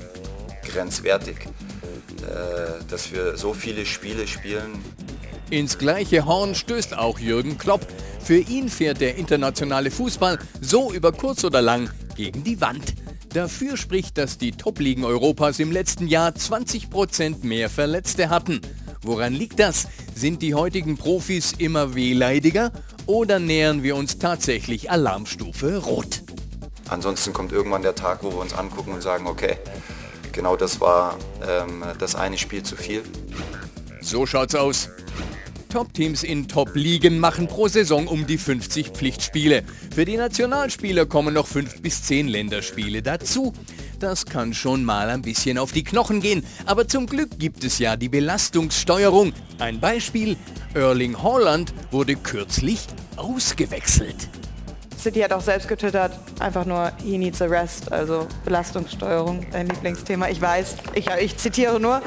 grenzwertig. 0.64 1.36
Äh, 2.22 2.84
dass 2.90 3.12
wir 3.12 3.36
so 3.36 3.52
viele 3.52 3.86
Spiele 3.86 4.26
spielen, 4.26 4.82
Ins 5.48 5.78
gleiche 5.78 6.26
Horn 6.26 6.56
stößt 6.56 6.98
auch 6.98 7.20
Jürgen 7.20 7.56
Klopp. 7.56 7.86
Für 8.18 8.38
ihn 8.38 8.68
fährt 8.68 9.00
der 9.00 9.14
internationale 9.14 9.92
Fußball 9.92 10.40
so 10.60 10.92
über 10.92 11.12
kurz 11.12 11.44
oder 11.44 11.62
lang 11.62 11.88
gegen 12.16 12.42
die 12.42 12.60
Wand. 12.60 12.94
Dafür 13.32 13.76
spricht, 13.76 14.18
dass 14.18 14.38
die 14.38 14.50
Top-Ligen 14.50 15.04
Europas 15.04 15.60
im 15.60 15.70
letzten 15.70 16.08
Jahr 16.08 16.30
20% 16.30 17.46
mehr 17.46 17.70
Verletzte 17.70 18.28
hatten. 18.28 18.60
Woran 19.06 19.32
liegt 19.32 19.60
das? 19.60 19.88
Sind 20.14 20.42
die 20.42 20.54
heutigen 20.54 20.96
Profis 20.96 21.54
immer 21.56 21.94
wehleidiger 21.94 22.72
oder 23.06 23.38
nähern 23.38 23.82
wir 23.82 23.96
uns 23.96 24.18
tatsächlich 24.18 24.90
Alarmstufe 24.90 25.78
Rot? 25.78 26.22
ansonsten 26.88 27.32
kommt 27.32 27.52
irgendwann 27.52 27.82
der 27.82 27.94
Tag, 27.94 28.22
wo 28.22 28.30
wir 28.30 28.38
uns 28.38 28.54
angucken 28.54 28.92
und 28.92 29.02
sagen, 29.02 29.26
okay, 29.26 29.58
genau 30.32 30.56
das 30.56 30.80
war 30.80 31.18
ähm, 31.46 31.84
das 31.98 32.14
eine 32.14 32.38
Spiel 32.38 32.62
zu 32.62 32.76
viel. 32.76 33.02
So 34.00 34.26
schaut's 34.26 34.54
aus. 34.54 34.88
Top-Teams 35.68 36.22
in 36.22 36.48
Top-Ligen 36.48 37.18
machen 37.18 37.48
pro 37.48 37.68
Saison 37.68 38.06
um 38.06 38.26
die 38.26 38.38
50 38.38 38.90
Pflichtspiele. 38.90 39.62
Für 39.94 40.04
die 40.04 40.16
Nationalspieler 40.16 41.06
kommen 41.06 41.34
noch 41.34 41.46
5 41.46 41.82
bis 41.82 42.04
10 42.04 42.28
Länderspiele 42.28 43.02
dazu. 43.02 43.52
Das 43.98 44.26
kann 44.26 44.52
schon 44.52 44.84
mal 44.84 45.08
ein 45.08 45.22
bisschen 45.22 45.56
auf 45.56 45.72
die 45.72 45.82
Knochen 45.82 46.20
gehen, 46.20 46.44
aber 46.66 46.86
zum 46.86 47.06
Glück 47.06 47.38
gibt 47.38 47.64
es 47.64 47.78
ja 47.78 47.96
die 47.96 48.10
Belastungssteuerung. 48.10 49.32
Ein 49.58 49.80
Beispiel, 49.80 50.36
Erling 50.74 51.22
Haaland 51.22 51.72
wurde 51.90 52.16
kürzlich 52.16 52.86
ausgewechselt. 53.16 54.28
City 55.06 55.20
hat 55.20 55.32
auch 55.32 55.40
selbst 55.40 55.68
getwittert, 55.68 56.10
einfach 56.40 56.64
nur 56.64 56.90
he 57.00 57.16
needs 57.16 57.40
a 57.40 57.44
rest, 57.44 57.92
also 57.92 58.26
Belastungssteuerung, 58.44 59.46
dein 59.52 59.68
Lieblingsthema. 59.68 60.28
Ich 60.30 60.40
weiß, 60.40 60.78
ich, 60.94 61.06
ich 61.20 61.36
zitiere 61.36 61.78
nur. 61.78 62.02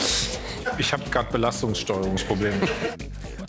Ich 0.77 0.91
habe 0.91 1.03
gerade 1.09 1.31
Belastungssteuerungsprobleme. 1.31 2.57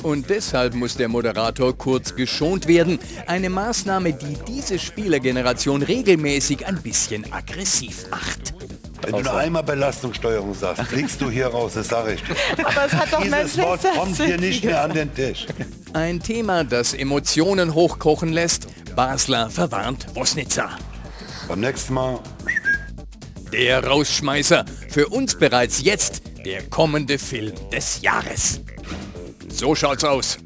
Und 0.05 0.31
deshalb 0.31 0.75
muss 0.75 0.97
der 0.97 1.09
Moderator 1.09 1.77
kurz 1.77 2.15
geschont 2.15 2.69
werden. 2.69 3.01
Eine 3.27 3.51
Maßnahme, 3.51 4.13
die 4.13 4.37
diese 4.47 4.79
Spielergeneration 4.79 5.83
regelmäßig 5.83 6.65
ein 6.69 6.81
bisschen 6.81 7.31
aggressiv 7.33 8.09
macht. 8.09 8.60
Wenn 9.03 9.13
du 9.13 9.21
nur 9.23 9.35
einmal 9.35 9.63
Belastungssteuerung 9.63 10.55
sagst, 10.55 10.83
fliegst 10.85 11.21
du 11.21 11.31
hier 11.31 11.47
raus, 11.49 11.73
das 11.75 11.89
sage 11.89 12.15
ich. 12.15 12.23
Aber 12.65 12.87
es 12.87 12.93
hat 12.93 13.13
doch 13.13 13.23
Dieses 13.23 13.59
Wort 13.59 13.81
kommt 13.97 14.17
hier 14.17 14.39
nicht 14.39 14.65
mehr 14.65 14.83
an 14.83 14.93
den 14.93 15.15
Tisch. 15.15 15.47
Ein 15.93 16.21
Thema, 16.21 16.65
das 16.65 16.95
Emotionen 16.95 17.75
hochkochen 17.75 18.33
lässt. 18.33 18.67
Basler 18.95 19.51
verwarnt 19.51 20.07
Wosnitzer. 20.15 20.71
Beim 21.49 21.61
nächsten 21.61 21.95
Mal 21.95 22.21
Der 23.53 23.85
Rausschmeißer. 23.85 24.65
Für 24.91 25.09
uns 25.09 25.35
bereits 25.35 25.83
jetzt 25.83 26.23
der 26.45 26.63
kommende 26.69 27.19
Film 27.19 27.53
des 27.73 28.03
Jahres. 28.03 28.61
So 29.49 29.75
schaut's 29.75 30.05
aus. 30.05 30.39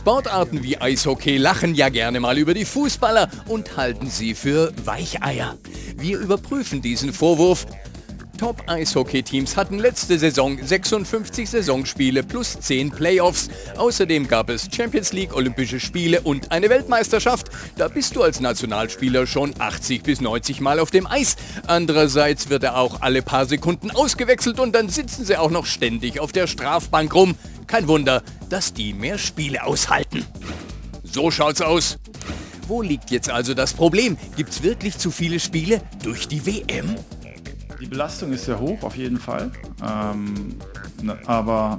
Sportarten 0.00 0.62
wie 0.62 0.80
Eishockey 0.80 1.36
lachen 1.36 1.74
ja 1.74 1.90
gerne 1.90 2.20
mal 2.20 2.38
über 2.38 2.54
die 2.54 2.64
Fußballer 2.64 3.28
und 3.48 3.76
halten 3.76 4.08
sie 4.08 4.34
für 4.34 4.72
Weicheier. 4.86 5.58
Wir 5.94 6.18
überprüfen 6.18 6.80
diesen 6.80 7.12
Vorwurf. 7.12 7.66
Top-Eishockey-Teams 8.38 9.58
hatten 9.58 9.78
letzte 9.78 10.18
Saison 10.18 10.56
56 10.56 11.50
Saisonspiele 11.50 12.22
plus 12.22 12.58
10 12.58 12.92
Playoffs. 12.92 13.50
Außerdem 13.76 14.26
gab 14.26 14.48
es 14.48 14.70
Champions 14.74 15.12
League, 15.12 15.36
Olympische 15.36 15.78
Spiele 15.78 16.22
und 16.22 16.50
eine 16.50 16.70
Weltmeisterschaft. 16.70 17.50
Da 17.76 17.88
bist 17.88 18.16
du 18.16 18.22
als 18.22 18.40
Nationalspieler 18.40 19.26
schon 19.26 19.52
80 19.58 20.02
bis 20.02 20.22
90 20.22 20.62
Mal 20.62 20.78
auf 20.80 20.90
dem 20.90 21.06
Eis. 21.06 21.36
Andererseits 21.66 22.48
wird 22.48 22.64
er 22.64 22.78
auch 22.78 23.02
alle 23.02 23.20
paar 23.20 23.44
Sekunden 23.44 23.90
ausgewechselt 23.90 24.60
und 24.60 24.74
dann 24.74 24.88
sitzen 24.88 25.26
sie 25.26 25.36
auch 25.36 25.50
noch 25.50 25.66
ständig 25.66 26.20
auf 26.20 26.32
der 26.32 26.46
Strafbank 26.46 27.14
rum. 27.14 27.34
Kein 27.70 27.86
Wunder, 27.86 28.24
dass 28.48 28.74
die 28.74 28.92
mehr 28.92 29.16
Spiele 29.16 29.62
aushalten. 29.62 30.24
So 31.04 31.30
schaut's 31.30 31.60
aus. 31.60 31.98
Wo 32.66 32.82
liegt 32.82 33.12
jetzt 33.12 33.30
also 33.30 33.54
das 33.54 33.74
Problem? 33.74 34.16
Gibt's 34.36 34.64
wirklich 34.64 34.98
zu 34.98 35.12
viele 35.12 35.38
Spiele 35.38 35.80
durch 36.02 36.26
die 36.26 36.44
WM? 36.44 36.96
Die 37.80 37.86
Belastung 37.86 38.32
ist 38.32 38.46
sehr 38.46 38.58
hoch, 38.58 38.82
auf 38.82 38.96
jeden 38.96 39.20
Fall. 39.20 39.52
Ähm, 39.88 40.56
na, 41.00 41.16
aber 41.26 41.78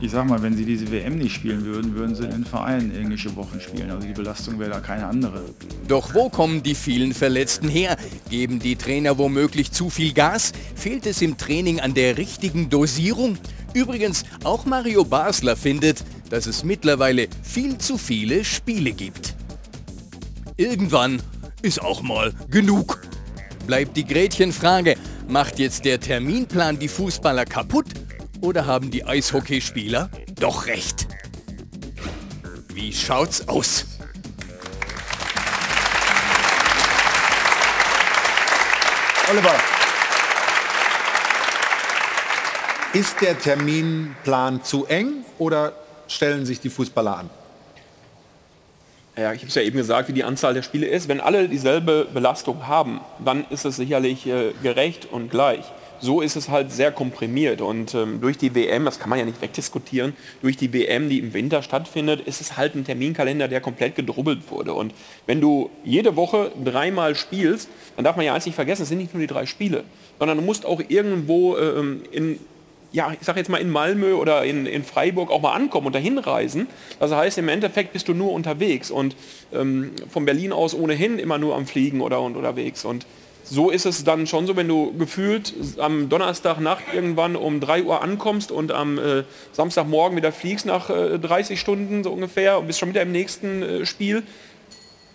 ich 0.00 0.10
sag 0.10 0.26
mal, 0.26 0.42
wenn 0.42 0.56
sie 0.56 0.64
diese 0.64 0.90
WM 0.90 1.18
nicht 1.18 1.36
spielen 1.36 1.64
würden, 1.64 1.94
würden 1.94 2.16
sie 2.16 2.24
in 2.24 2.30
den 2.30 2.44
Vereinen 2.44 2.92
englische 2.92 3.36
Wochen 3.36 3.60
spielen. 3.60 3.90
Also 3.92 4.08
die 4.08 4.14
Belastung 4.14 4.58
wäre 4.58 4.70
da 4.70 4.80
keine 4.80 5.06
andere. 5.06 5.44
Doch 5.86 6.12
wo 6.12 6.28
kommen 6.28 6.64
die 6.64 6.74
vielen 6.74 7.14
Verletzten 7.14 7.68
her? 7.68 7.96
Geben 8.30 8.58
die 8.58 8.74
Trainer 8.74 9.16
womöglich 9.16 9.70
zu 9.70 9.90
viel 9.90 10.12
Gas? 10.12 10.52
Fehlt 10.74 11.06
es 11.06 11.22
im 11.22 11.36
Training 11.36 11.78
an 11.80 11.94
der 11.94 12.16
richtigen 12.16 12.68
Dosierung? 12.68 13.38
Übrigens, 13.74 14.24
auch 14.44 14.64
Mario 14.64 15.04
Basler 15.04 15.56
findet, 15.56 16.02
dass 16.28 16.46
es 16.46 16.64
mittlerweile 16.64 17.28
viel 17.42 17.78
zu 17.78 17.98
viele 17.98 18.44
Spiele 18.44 18.92
gibt. 18.92 19.34
Irgendwann 20.56 21.22
ist 21.62 21.80
auch 21.80 22.02
mal 22.02 22.32
genug. 22.50 23.00
Bleibt 23.66 23.96
die 23.96 24.04
Gretchenfrage, 24.04 24.96
macht 25.28 25.58
jetzt 25.58 25.84
der 25.84 26.00
Terminplan 26.00 26.78
die 26.78 26.88
Fußballer 26.88 27.44
kaputt 27.44 27.86
oder 28.40 28.66
haben 28.66 28.90
die 28.90 29.04
Eishockeyspieler 29.04 30.10
doch 30.40 30.66
recht? 30.66 31.06
Wie 32.74 32.92
schaut's 32.92 33.46
aus? 33.48 33.84
Oliver. 39.30 39.79
Ist 42.92 43.20
der 43.20 43.38
Terminplan 43.38 44.64
zu 44.64 44.84
eng 44.86 45.24
oder 45.38 45.74
stellen 46.08 46.44
sich 46.44 46.58
die 46.58 46.70
Fußballer 46.70 47.18
an? 47.18 47.30
Ja, 49.16 49.32
ich 49.32 49.42
habe 49.42 49.48
es 49.48 49.54
ja 49.54 49.62
eben 49.62 49.76
gesagt, 49.76 50.08
wie 50.08 50.12
die 50.12 50.24
Anzahl 50.24 50.54
der 50.54 50.62
Spiele 50.62 50.88
ist. 50.88 51.06
Wenn 51.06 51.20
alle 51.20 51.48
dieselbe 51.48 52.08
Belastung 52.12 52.66
haben, 52.66 53.00
dann 53.24 53.44
ist 53.50 53.64
es 53.64 53.76
sicherlich 53.76 54.26
äh, 54.26 54.52
gerecht 54.64 55.06
und 55.08 55.30
gleich. 55.30 55.64
So 56.00 56.20
ist 56.20 56.34
es 56.34 56.48
halt 56.48 56.72
sehr 56.72 56.90
komprimiert 56.90 57.60
und 57.60 57.94
ähm, 57.94 58.20
durch 58.20 58.38
die 58.38 58.56
WM, 58.56 58.84
das 58.86 58.98
kann 58.98 59.08
man 59.08 59.20
ja 59.20 59.24
nicht 59.24 59.40
wegdiskutieren, 59.40 60.14
durch 60.42 60.56
die 60.56 60.72
WM, 60.72 61.08
die 61.08 61.20
im 61.20 61.32
Winter 61.32 61.62
stattfindet, 61.62 62.22
ist 62.22 62.40
es 62.40 62.56
halt 62.56 62.74
ein 62.74 62.84
Terminkalender, 62.84 63.46
der 63.46 63.60
komplett 63.60 63.94
gedrubbelt 63.94 64.50
wurde. 64.50 64.72
Und 64.72 64.94
wenn 65.26 65.40
du 65.40 65.70
jede 65.84 66.16
Woche 66.16 66.50
dreimal 66.64 67.14
spielst, 67.14 67.68
dann 67.94 68.04
darf 68.04 68.16
man 68.16 68.26
ja 68.26 68.34
eins 68.34 68.46
nicht 68.46 68.54
vergessen, 68.56 68.82
es 68.82 68.88
sind 68.88 68.98
nicht 68.98 69.14
nur 69.14 69.20
die 69.20 69.28
drei 69.28 69.46
Spiele, 69.46 69.84
sondern 70.18 70.38
du 70.38 70.42
musst 70.42 70.66
auch 70.66 70.80
irgendwo 70.88 71.56
ähm, 71.56 72.02
in 72.10 72.40
ja, 72.92 73.12
ich 73.12 73.24
sage 73.24 73.38
jetzt 73.38 73.48
mal 73.48 73.58
in 73.58 73.70
Malmö 73.70 74.14
oder 74.14 74.44
in, 74.44 74.66
in 74.66 74.82
Freiburg 74.82 75.30
auch 75.30 75.42
mal 75.42 75.52
ankommen 75.52 75.88
und 75.88 75.94
dahin 75.94 76.18
reisen. 76.18 76.66
Das 76.98 77.12
heißt, 77.12 77.38
im 77.38 77.48
Endeffekt 77.48 77.92
bist 77.92 78.08
du 78.08 78.14
nur 78.14 78.32
unterwegs 78.32 78.90
und 78.90 79.14
ähm, 79.52 79.92
von 80.08 80.24
Berlin 80.24 80.52
aus 80.52 80.74
ohnehin 80.74 81.18
immer 81.18 81.38
nur 81.38 81.54
am 81.54 81.66
Fliegen 81.66 82.00
oder 82.00 82.20
und 82.20 82.36
unterwegs. 82.36 82.84
Und 82.84 83.06
so 83.44 83.70
ist 83.70 83.86
es 83.86 84.04
dann 84.04 84.26
schon 84.26 84.46
so, 84.46 84.56
wenn 84.56 84.68
du 84.68 84.92
gefühlt 84.96 85.54
am 85.78 86.08
Donnerstagnacht 86.08 86.84
irgendwann 86.92 87.36
um 87.36 87.60
3 87.60 87.84
Uhr 87.84 88.02
ankommst 88.02 88.52
und 88.52 88.72
am 88.72 88.98
äh, 88.98 89.24
Samstagmorgen 89.52 90.16
wieder 90.16 90.32
fliegst 90.32 90.66
nach 90.66 90.90
äh, 90.90 91.18
30 91.18 91.58
Stunden 91.60 92.04
so 92.04 92.12
ungefähr 92.12 92.58
und 92.58 92.66
bist 92.66 92.78
schon 92.78 92.90
wieder 92.90 93.02
im 93.02 93.12
nächsten 93.12 93.62
äh, 93.62 93.86
Spiel, 93.86 94.22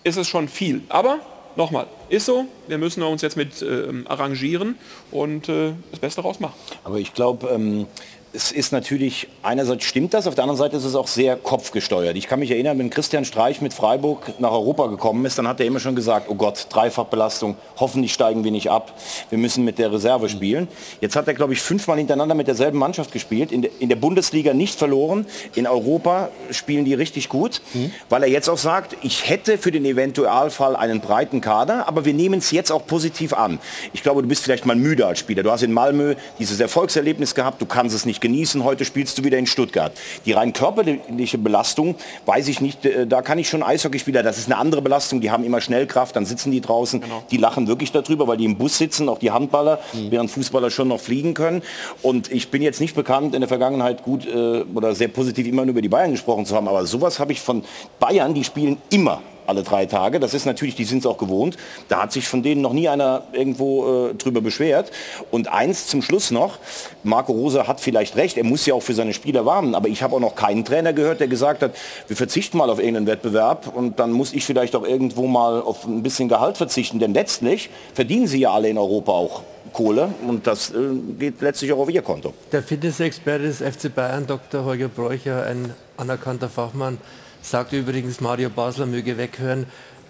ist 0.04 0.18
es 0.18 0.28
schon 0.28 0.48
viel. 0.48 0.82
Aber 0.90 1.20
nochmal, 1.58 1.88
ist 2.10 2.26
so, 2.26 2.46
wir 2.68 2.78
müssen 2.78 3.04
uns 3.04 3.22
jetzt 3.22 3.38
mit 3.38 3.62
ähm, 3.62 4.06
arrangieren 4.08 4.76
und 5.12 5.50
äh, 5.50 5.74
das 5.92 6.00
Beste 6.00 6.22
rausmachen. 6.22 6.56
Aber 6.84 6.98
ich 6.98 7.14
glaube, 7.14 7.48
ähm, 7.48 7.88
es 8.36 8.52
ist 8.52 8.72
natürlich, 8.74 9.28
einerseits 9.42 9.86
stimmt 9.86 10.14
das, 10.14 10.28
auf 10.28 10.36
der 10.36 10.44
anderen 10.44 10.58
Seite 10.58 10.76
ist 10.76 10.84
es 10.84 10.96
auch 10.96 11.08
sehr 11.08 11.38
kopfgesteuert. 11.38 12.18
Ich 12.18 12.28
kann 12.28 12.40
mich 12.40 12.52
erinnern, 12.52 12.78
wenn 12.78 12.90
Christian 12.90 13.24
Streich 13.24 13.62
mit 13.62 13.74
Freiburg 13.74 14.40
nach 14.40 14.52
Europa 14.52 14.88
gekommen 14.88 15.24
ist, 15.26 15.38
dann 15.38 15.48
hat 15.48 15.60
er 15.60 15.66
immer 15.66 15.80
schon 15.80 15.96
gesagt, 15.96 16.28
oh 16.30 16.36
Gott, 16.36 16.68
Dreifachbelastung, 16.70 17.56
hoffentlich 17.78 18.14
steigen 18.14 18.44
wir 18.44 18.52
nicht 18.52 18.70
ab, 18.70 18.94
wir 19.30 19.38
müssen 19.38 19.64
mit 19.64 19.80
der 19.80 19.92
Reserve 19.92 20.28
spielen. 20.28 20.68
Jetzt 21.00 21.16
hat 21.16 21.28
er, 21.28 21.34
glaube 21.34 21.54
ich, 21.54 21.62
fünfmal 21.62 21.98
hintereinander 21.98 22.36
mit 22.36 22.48
derselben 22.48 22.78
Mannschaft 22.78 23.14
gespielt, 23.14 23.52
in, 23.52 23.62
der, 23.62 23.72
in 23.80 23.90
der 23.90 23.96
Bundesliga 23.96 24.54
nicht 24.54 24.78
verloren, 24.78 25.26
in 25.56 25.66
Europa 25.66 26.30
spielen 26.52 26.84
die 26.84 26.94
richtig 26.94 27.30
gut, 27.30 27.62
mhm. 27.74 27.92
weil 28.10 28.24
er 28.24 28.30
jetzt 28.30 28.50
auch 28.50 28.58
sagt, 28.58 28.98
ich 29.02 29.30
hätte 29.30 29.58
für 29.58 29.72
den 29.72 29.86
Eventualfall 29.86 30.76
einen 30.76 31.00
breiten 31.00 31.40
Kader, 31.40 31.88
aber 31.88 32.04
wir 32.04 32.14
nehmen 32.14 32.40
es 32.40 32.52
jetzt 32.52 32.72
auch 32.72 32.86
positiv 32.86 33.34
an. 33.34 33.60
Ich 33.94 34.04
glaube, 34.04 34.22
du 34.22 34.28
bist 34.28 34.44
vielleicht 34.44 34.66
mal 34.66 34.76
müde 34.76 35.08
als 35.08 35.20
Spieler. 35.20 35.42
Du 35.42 35.52
hast 35.52 35.64
in 35.64 35.72
Malmö 35.72 36.16
dieses 36.38 36.60
Erfolgserlebnis 36.60 37.34
gehabt, 37.34 37.62
du 37.62 37.66
kannst 37.66 37.96
es 37.96 38.06
nicht 38.06 38.25
genießen, 38.26 38.64
heute 38.64 38.86
spielst 38.86 39.18
du 39.18 39.24
wieder 39.24 39.38
in 39.38 39.46
Stuttgart. 39.46 39.92
Die 40.26 40.32
rein 40.32 40.52
körperliche 40.52 41.38
Belastung, 41.38 41.96
weiß 42.26 42.48
ich 42.48 42.60
nicht, 42.60 42.86
äh, 42.86 43.06
da 43.06 43.22
kann 43.22 43.38
ich 43.38 43.48
schon 43.48 43.62
Eishockeyspieler, 43.62 44.24
das 44.24 44.38
ist 44.38 44.48
eine 44.48 44.58
andere 44.58 44.82
Belastung, 44.82 45.22
die 45.22 45.30
haben 45.30 45.44
immer 45.44 45.62
Schnellkraft, 45.62 46.16
dann 46.16 46.26
sitzen 46.26 46.52
die 46.52 46.62
draußen, 46.62 47.02
genau. 47.02 47.24
die 47.30 47.38
lachen 47.38 47.68
wirklich 47.68 47.92
darüber, 47.92 48.28
weil 48.28 48.38
die 48.38 48.46
im 48.46 48.58
Bus 48.58 48.78
sitzen, 48.78 49.10
auch 49.10 49.20
die 49.20 49.32
Handballer, 49.32 49.80
mhm. 49.94 50.12
während 50.12 50.32
Fußballer 50.32 50.72
schon 50.72 50.88
noch 50.88 51.00
fliegen 51.00 51.36
können. 51.36 51.62
Und 52.02 52.32
ich 52.32 52.50
bin 52.50 52.62
jetzt 52.62 52.82
nicht 52.82 52.96
bekannt, 52.96 53.36
in 53.36 53.42
der 53.42 53.48
Vergangenheit 53.48 54.04
gut 54.04 54.26
äh, 54.26 54.64
oder 54.74 54.96
sehr 54.96 55.10
positiv 55.10 55.46
immer 55.46 55.64
nur 55.64 55.72
über 55.72 55.82
die 55.82 55.90
Bayern 55.90 56.12
gesprochen 56.12 56.46
zu 56.46 56.56
haben, 56.56 56.68
aber 56.68 56.86
sowas 56.86 57.20
habe 57.20 57.32
ich 57.32 57.42
von 57.42 57.64
Bayern, 58.00 58.34
die 58.34 58.44
spielen 58.44 58.78
immer 58.90 59.22
alle 59.48 59.64
drei 59.64 59.86
Tage. 59.86 60.20
Das 60.20 60.34
ist 60.34 60.46
natürlich, 60.46 60.76
die 60.76 60.86
sind 60.86 61.00
es 61.00 61.06
auch 61.06 61.18
gewohnt. 61.18 61.58
Da 61.88 62.04
hat 62.04 62.12
sich 62.12 62.28
von 62.28 62.44
denen 62.44 62.62
noch 62.62 62.74
nie 62.74 62.90
einer 62.90 63.24
irgendwo 63.34 64.10
äh, 64.10 64.14
drüber 64.16 64.42
beschwert. 64.42 64.92
Und 65.32 65.48
eins 65.48 65.88
zum 65.88 66.02
Schluss 66.02 66.32
noch, 66.32 66.60
Marco 67.04 67.32
Rosa 67.32 67.68
hat 67.68 67.82
vielleicht 67.82 68.16
recht, 68.16 68.38
er 68.38 68.44
muss 68.44 68.66
ja 68.66 68.74
auch 68.74 68.84
für 68.84 68.94
seine 68.94 69.14
Spieler 69.14 69.46
warnen, 69.46 69.76
aber 69.76 69.88
ich 69.88 70.04
habe 70.04 70.16
auch 70.16 70.20
noch 70.20 70.36
keinen 70.36 70.66
Trainer 70.66 70.94
gehört, 70.94 71.20
der 71.20 71.28
gesagt 71.28 71.62
hat, 71.62 71.76
wir 72.08 72.16
verzichten 72.16 72.58
mal 72.58 72.70
auf 72.70 72.80
irgendeinen 72.80 73.08
Wettbewerb 73.08 73.72
und 73.76 74.00
dann 74.00 74.12
muss 74.12 74.34
ich 74.34 74.46
vielleicht 74.46 74.76
auch 74.76 74.84
irgendwo 74.84 75.28
mal 75.28 75.62
auf 75.62 75.86
ein 75.86 76.04
bisschen 76.04 76.30
Gehalt 76.30 76.58
verzichten, 76.58 77.00
denn 77.00 77.14
letztlich 77.14 77.70
verdienen 77.94 78.28
sie 78.28 78.40
ja 78.40 78.54
alle 78.54 78.70
in 78.70 78.78
Europa 78.78 79.12
auch. 79.12 79.42
Kohle 79.74 80.14
und 80.26 80.48
das 80.48 80.70
äh, 80.70 80.74
geht 81.20 81.42
letztlich 81.42 81.74
auch 81.74 81.80
auf 81.80 81.90
ihr 81.90 82.02
Konto. 82.02 82.34
Der 82.52 82.64
Fitnessexperte 82.64 83.44
des 83.44 83.58
FC 83.58 83.94
Bayern, 83.94 84.26
Dr. 84.26 84.64
Holger 84.64 84.88
Bräucher, 84.88 85.46
ein 85.46 85.74
anerkannter 85.98 86.48
Fachmann, 86.48 86.98
Sagt 87.46 87.74
übrigens 87.74 88.22
Mario 88.22 88.50
Basler, 88.50 88.88
möge 88.88 89.20
weghören, 89.20 89.68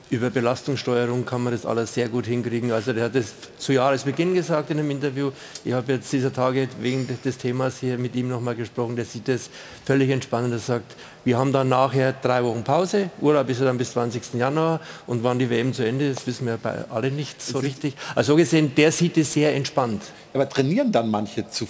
über 0.10 0.30
Belastungssteuerung 0.30 1.26
kann 1.26 1.44
man 1.44 1.52
das 1.52 1.66
alles 1.66 1.94
sehr 1.94 2.08
gut 2.08 2.28
hinkriegen. 2.28 2.72
Also 2.72 2.94
der 2.94 3.06
hat 3.06 3.16
das 3.16 3.34
zu 3.58 3.74
Jahresbeginn 3.74 4.34
gesagt 4.34 4.70
in 4.70 4.80
einem 4.80 4.90
Interview. 4.90 5.32
Ich 5.66 5.74
habe 5.74 5.92
jetzt 5.92 6.14
dieser 6.14 6.32
Tage 6.32 6.70
wegen 6.80 7.06
des 7.26 7.38
Themas 7.38 7.80
hier 7.80 7.98
mit 7.98 8.16
ihm 8.16 8.30
nochmal 8.30 8.56
gesprochen. 8.56 8.96
Der 8.96 9.04
sieht 9.04 9.28
das 9.28 9.50
völlig 9.84 10.12
entspannt. 10.12 10.54
Er 10.54 10.60
sagt, 10.60 10.96
wir 11.26 11.38
haben 11.38 11.52
dann 11.52 11.68
nachher 11.68 12.14
drei 12.14 12.42
Wochen 12.42 12.64
Pause. 12.64 13.10
Urlaub 13.20 13.50
ist 13.50 13.60
ja 13.60 13.66
dann 13.66 13.78
bis 13.78 13.92
20. 13.92 14.36
Januar. 14.36 14.80
Und 15.06 15.26
wann 15.26 15.38
die 15.38 15.50
WM 15.50 15.74
zu 15.74 15.86
Ende 15.86 16.08
ist, 16.08 16.26
wissen 16.28 16.48
wir 16.48 16.56
bei 16.56 16.86
alle 16.90 17.12
nicht 17.12 17.42
so 17.42 17.60
richtig. 17.60 17.96
Also 18.16 18.38
gesehen, 18.38 18.74
der 18.76 18.94
sieht 18.94 19.18
es 19.18 19.34
sehr 19.34 19.54
entspannt. 19.54 20.04
Aber 20.34 20.48
trainieren 20.48 20.94
dann 20.94 21.12
manche 21.12 21.50
zu 21.50 21.68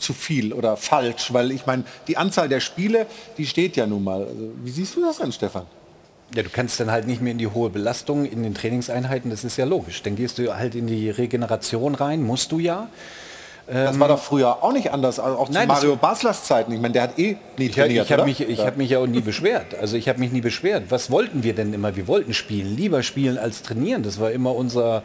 zu 0.00 0.12
viel 0.12 0.52
oder 0.52 0.76
falsch? 0.76 1.32
Weil 1.32 1.52
ich 1.52 1.66
meine, 1.66 1.84
die 2.08 2.16
Anzahl 2.16 2.48
der 2.48 2.60
Spiele, 2.60 3.06
die 3.38 3.46
steht 3.46 3.76
ja 3.76 3.86
nun 3.86 4.02
mal. 4.02 4.22
Also, 4.22 4.50
wie 4.64 4.70
siehst 4.70 4.96
du 4.96 5.02
das 5.02 5.18
denn, 5.18 5.30
Stefan? 5.30 5.66
Ja, 6.34 6.42
du 6.42 6.48
kannst 6.48 6.78
dann 6.80 6.90
halt 6.90 7.06
nicht 7.06 7.20
mehr 7.20 7.32
in 7.32 7.38
die 7.38 7.48
hohe 7.48 7.70
Belastung 7.70 8.24
in 8.24 8.42
den 8.42 8.54
Trainingseinheiten, 8.54 9.30
das 9.30 9.44
ist 9.44 9.56
ja 9.56 9.64
logisch. 9.64 10.02
Dann 10.02 10.16
gehst 10.16 10.38
du 10.38 10.56
halt 10.56 10.74
in 10.74 10.86
die 10.86 11.10
Regeneration 11.10 11.94
rein, 11.94 12.22
musst 12.22 12.52
du 12.52 12.58
ja. 12.58 12.88
Das 13.72 14.00
war 14.00 14.08
doch 14.08 14.18
früher 14.18 14.64
auch 14.64 14.72
nicht 14.72 14.90
anders, 14.90 15.20
also 15.20 15.38
auch 15.38 15.46
zu 15.46 15.52
Nein, 15.52 15.68
Mario 15.68 15.94
Baslers 15.94 16.42
Zeiten. 16.42 16.72
Ich 16.72 16.80
meine, 16.80 16.92
der 16.92 17.02
hat 17.02 17.18
eh 17.20 17.36
nie 17.56 17.68
trainiert, 17.68 18.04
Ich, 18.04 18.10
ich 18.10 18.12
habe 18.12 18.24
mich, 18.24 18.40
ich 18.40 18.60
hab 18.66 18.76
mich 18.76 18.90
ja 18.90 18.98
auch 18.98 19.06
nie 19.06 19.20
beschwert. 19.20 19.76
Also 19.80 19.96
ich 19.96 20.08
habe 20.08 20.18
mich 20.18 20.32
nie 20.32 20.40
beschwert. 20.40 20.84
Was 20.88 21.08
wollten 21.08 21.44
wir 21.44 21.54
denn 21.54 21.72
immer? 21.72 21.94
Wir 21.94 22.08
wollten 22.08 22.34
spielen, 22.34 22.74
lieber 22.74 23.04
spielen 23.04 23.38
als 23.38 23.62
trainieren. 23.62 24.02
Das 24.02 24.18
war 24.18 24.32
immer 24.32 24.56
unser, 24.56 25.04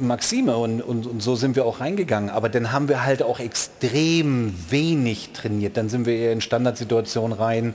Maxime 0.00 0.56
und, 0.56 0.80
und, 0.82 1.06
und, 1.06 1.22
so 1.22 1.36
sind 1.36 1.56
wir 1.56 1.64
auch 1.64 1.80
reingegangen. 1.80 2.30
Aber 2.30 2.48
dann 2.48 2.72
haben 2.72 2.88
wir 2.88 3.04
halt 3.04 3.22
auch 3.22 3.40
extrem 3.40 4.54
wenig 4.70 5.30
trainiert. 5.32 5.76
Dann 5.76 5.88
sind 5.88 6.06
wir 6.06 6.16
eher 6.16 6.32
in 6.32 6.40
Standardsituationen 6.40 7.36
rein. 7.36 7.74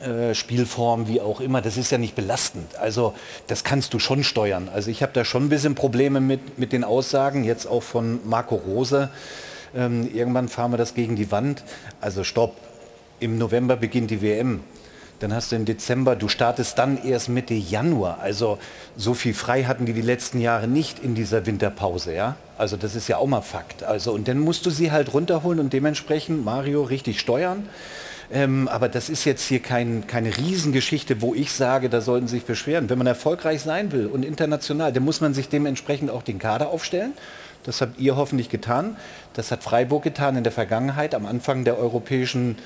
Äh, 0.00 0.34
Spielform, 0.34 1.08
wie 1.08 1.22
auch 1.22 1.40
immer, 1.40 1.62
das 1.62 1.78
ist 1.78 1.90
ja 1.90 1.96
nicht 1.96 2.14
belastend. 2.14 2.76
Also 2.78 3.14
das 3.46 3.64
kannst 3.64 3.94
du 3.94 3.98
schon 3.98 4.24
steuern. 4.24 4.68
Also 4.72 4.90
ich 4.90 5.02
habe 5.02 5.12
da 5.14 5.24
schon 5.24 5.46
ein 5.46 5.48
bisschen 5.48 5.74
Probleme 5.74 6.20
mit, 6.20 6.58
mit 6.58 6.72
den 6.72 6.84
Aussagen, 6.84 7.44
jetzt 7.44 7.66
auch 7.66 7.82
von 7.82 8.20
Marco 8.28 8.56
Rose. 8.56 9.08
Ähm, 9.74 10.10
irgendwann 10.12 10.48
fahren 10.48 10.70
wir 10.72 10.76
das 10.76 10.92
gegen 10.92 11.16
die 11.16 11.30
Wand. 11.30 11.64
Also 12.00 12.24
stopp, 12.24 12.56
im 13.20 13.38
November 13.38 13.76
beginnt 13.76 14.10
die 14.10 14.20
WM. 14.20 14.60
Dann 15.20 15.32
hast 15.32 15.50
du 15.50 15.56
im 15.56 15.64
Dezember, 15.64 16.14
du 16.14 16.28
startest 16.28 16.78
dann 16.78 17.02
erst 17.02 17.28
Mitte 17.28 17.54
Januar. 17.54 18.18
Also 18.20 18.58
so 18.96 19.14
viel 19.14 19.32
frei 19.32 19.64
hatten 19.64 19.86
die 19.86 19.94
die 19.94 20.02
letzten 20.02 20.40
Jahre 20.40 20.68
nicht 20.68 20.98
in 20.98 21.14
dieser 21.14 21.46
Winterpause. 21.46 22.14
Ja? 22.14 22.36
Also 22.58 22.76
das 22.76 22.94
ist 22.94 23.08
ja 23.08 23.16
auch 23.16 23.26
mal 23.26 23.40
Fakt. 23.40 23.82
Also, 23.82 24.12
und 24.12 24.28
dann 24.28 24.38
musst 24.38 24.66
du 24.66 24.70
sie 24.70 24.92
halt 24.92 25.14
runterholen 25.14 25.58
und 25.60 25.72
dementsprechend 25.72 26.44
Mario 26.44 26.82
richtig 26.82 27.20
steuern. 27.20 27.68
Ähm, 28.32 28.68
aber 28.68 28.88
das 28.88 29.08
ist 29.08 29.24
jetzt 29.24 29.46
hier 29.46 29.60
kein, 29.60 30.06
keine 30.06 30.36
Riesengeschichte, 30.36 31.22
wo 31.22 31.34
ich 31.34 31.52
sage, 31.52 31.88
da 31.88 32.00
sollten 32.00 32.26
Sie 32.26 32.36
sich 32.36 32.44
beschweren. 32.44 32.90
Wenn 32.90 32.98
man 32.98 33.06
erfolgreich 33.06 33.62
sein 33.62 33.92
will 33.92 34.06
und 34.06 34.24
international, 34.24 34.92
dann 34.92 35.04
muss 35.04 35.20
man 35.20 35.32
sich 35.32 35.48
dementsprechend 35.48 36.10
auch 36.10 36.22
den 36.22 36.38
Kader 36.38 36.68
aufstellen. 36.70 37.12
Das 37.66 37.80
habt 37.80 37.98
ihr 37.98 38.16
hoffentlich 38.16 38.48
getan. 38.48 38.96
Das 39.34 39.50
hat 39.50 39.62
Freiburg 39.64 40.04
getan 40.04 40.36
in 40.36 40.44
der 40.44 40.52
Vergangenheit. 40.52 41.14
Am 41.14 41.26
Anfang 41.26 41.64
der 41.64 41.78
europäischen 41.78 42.56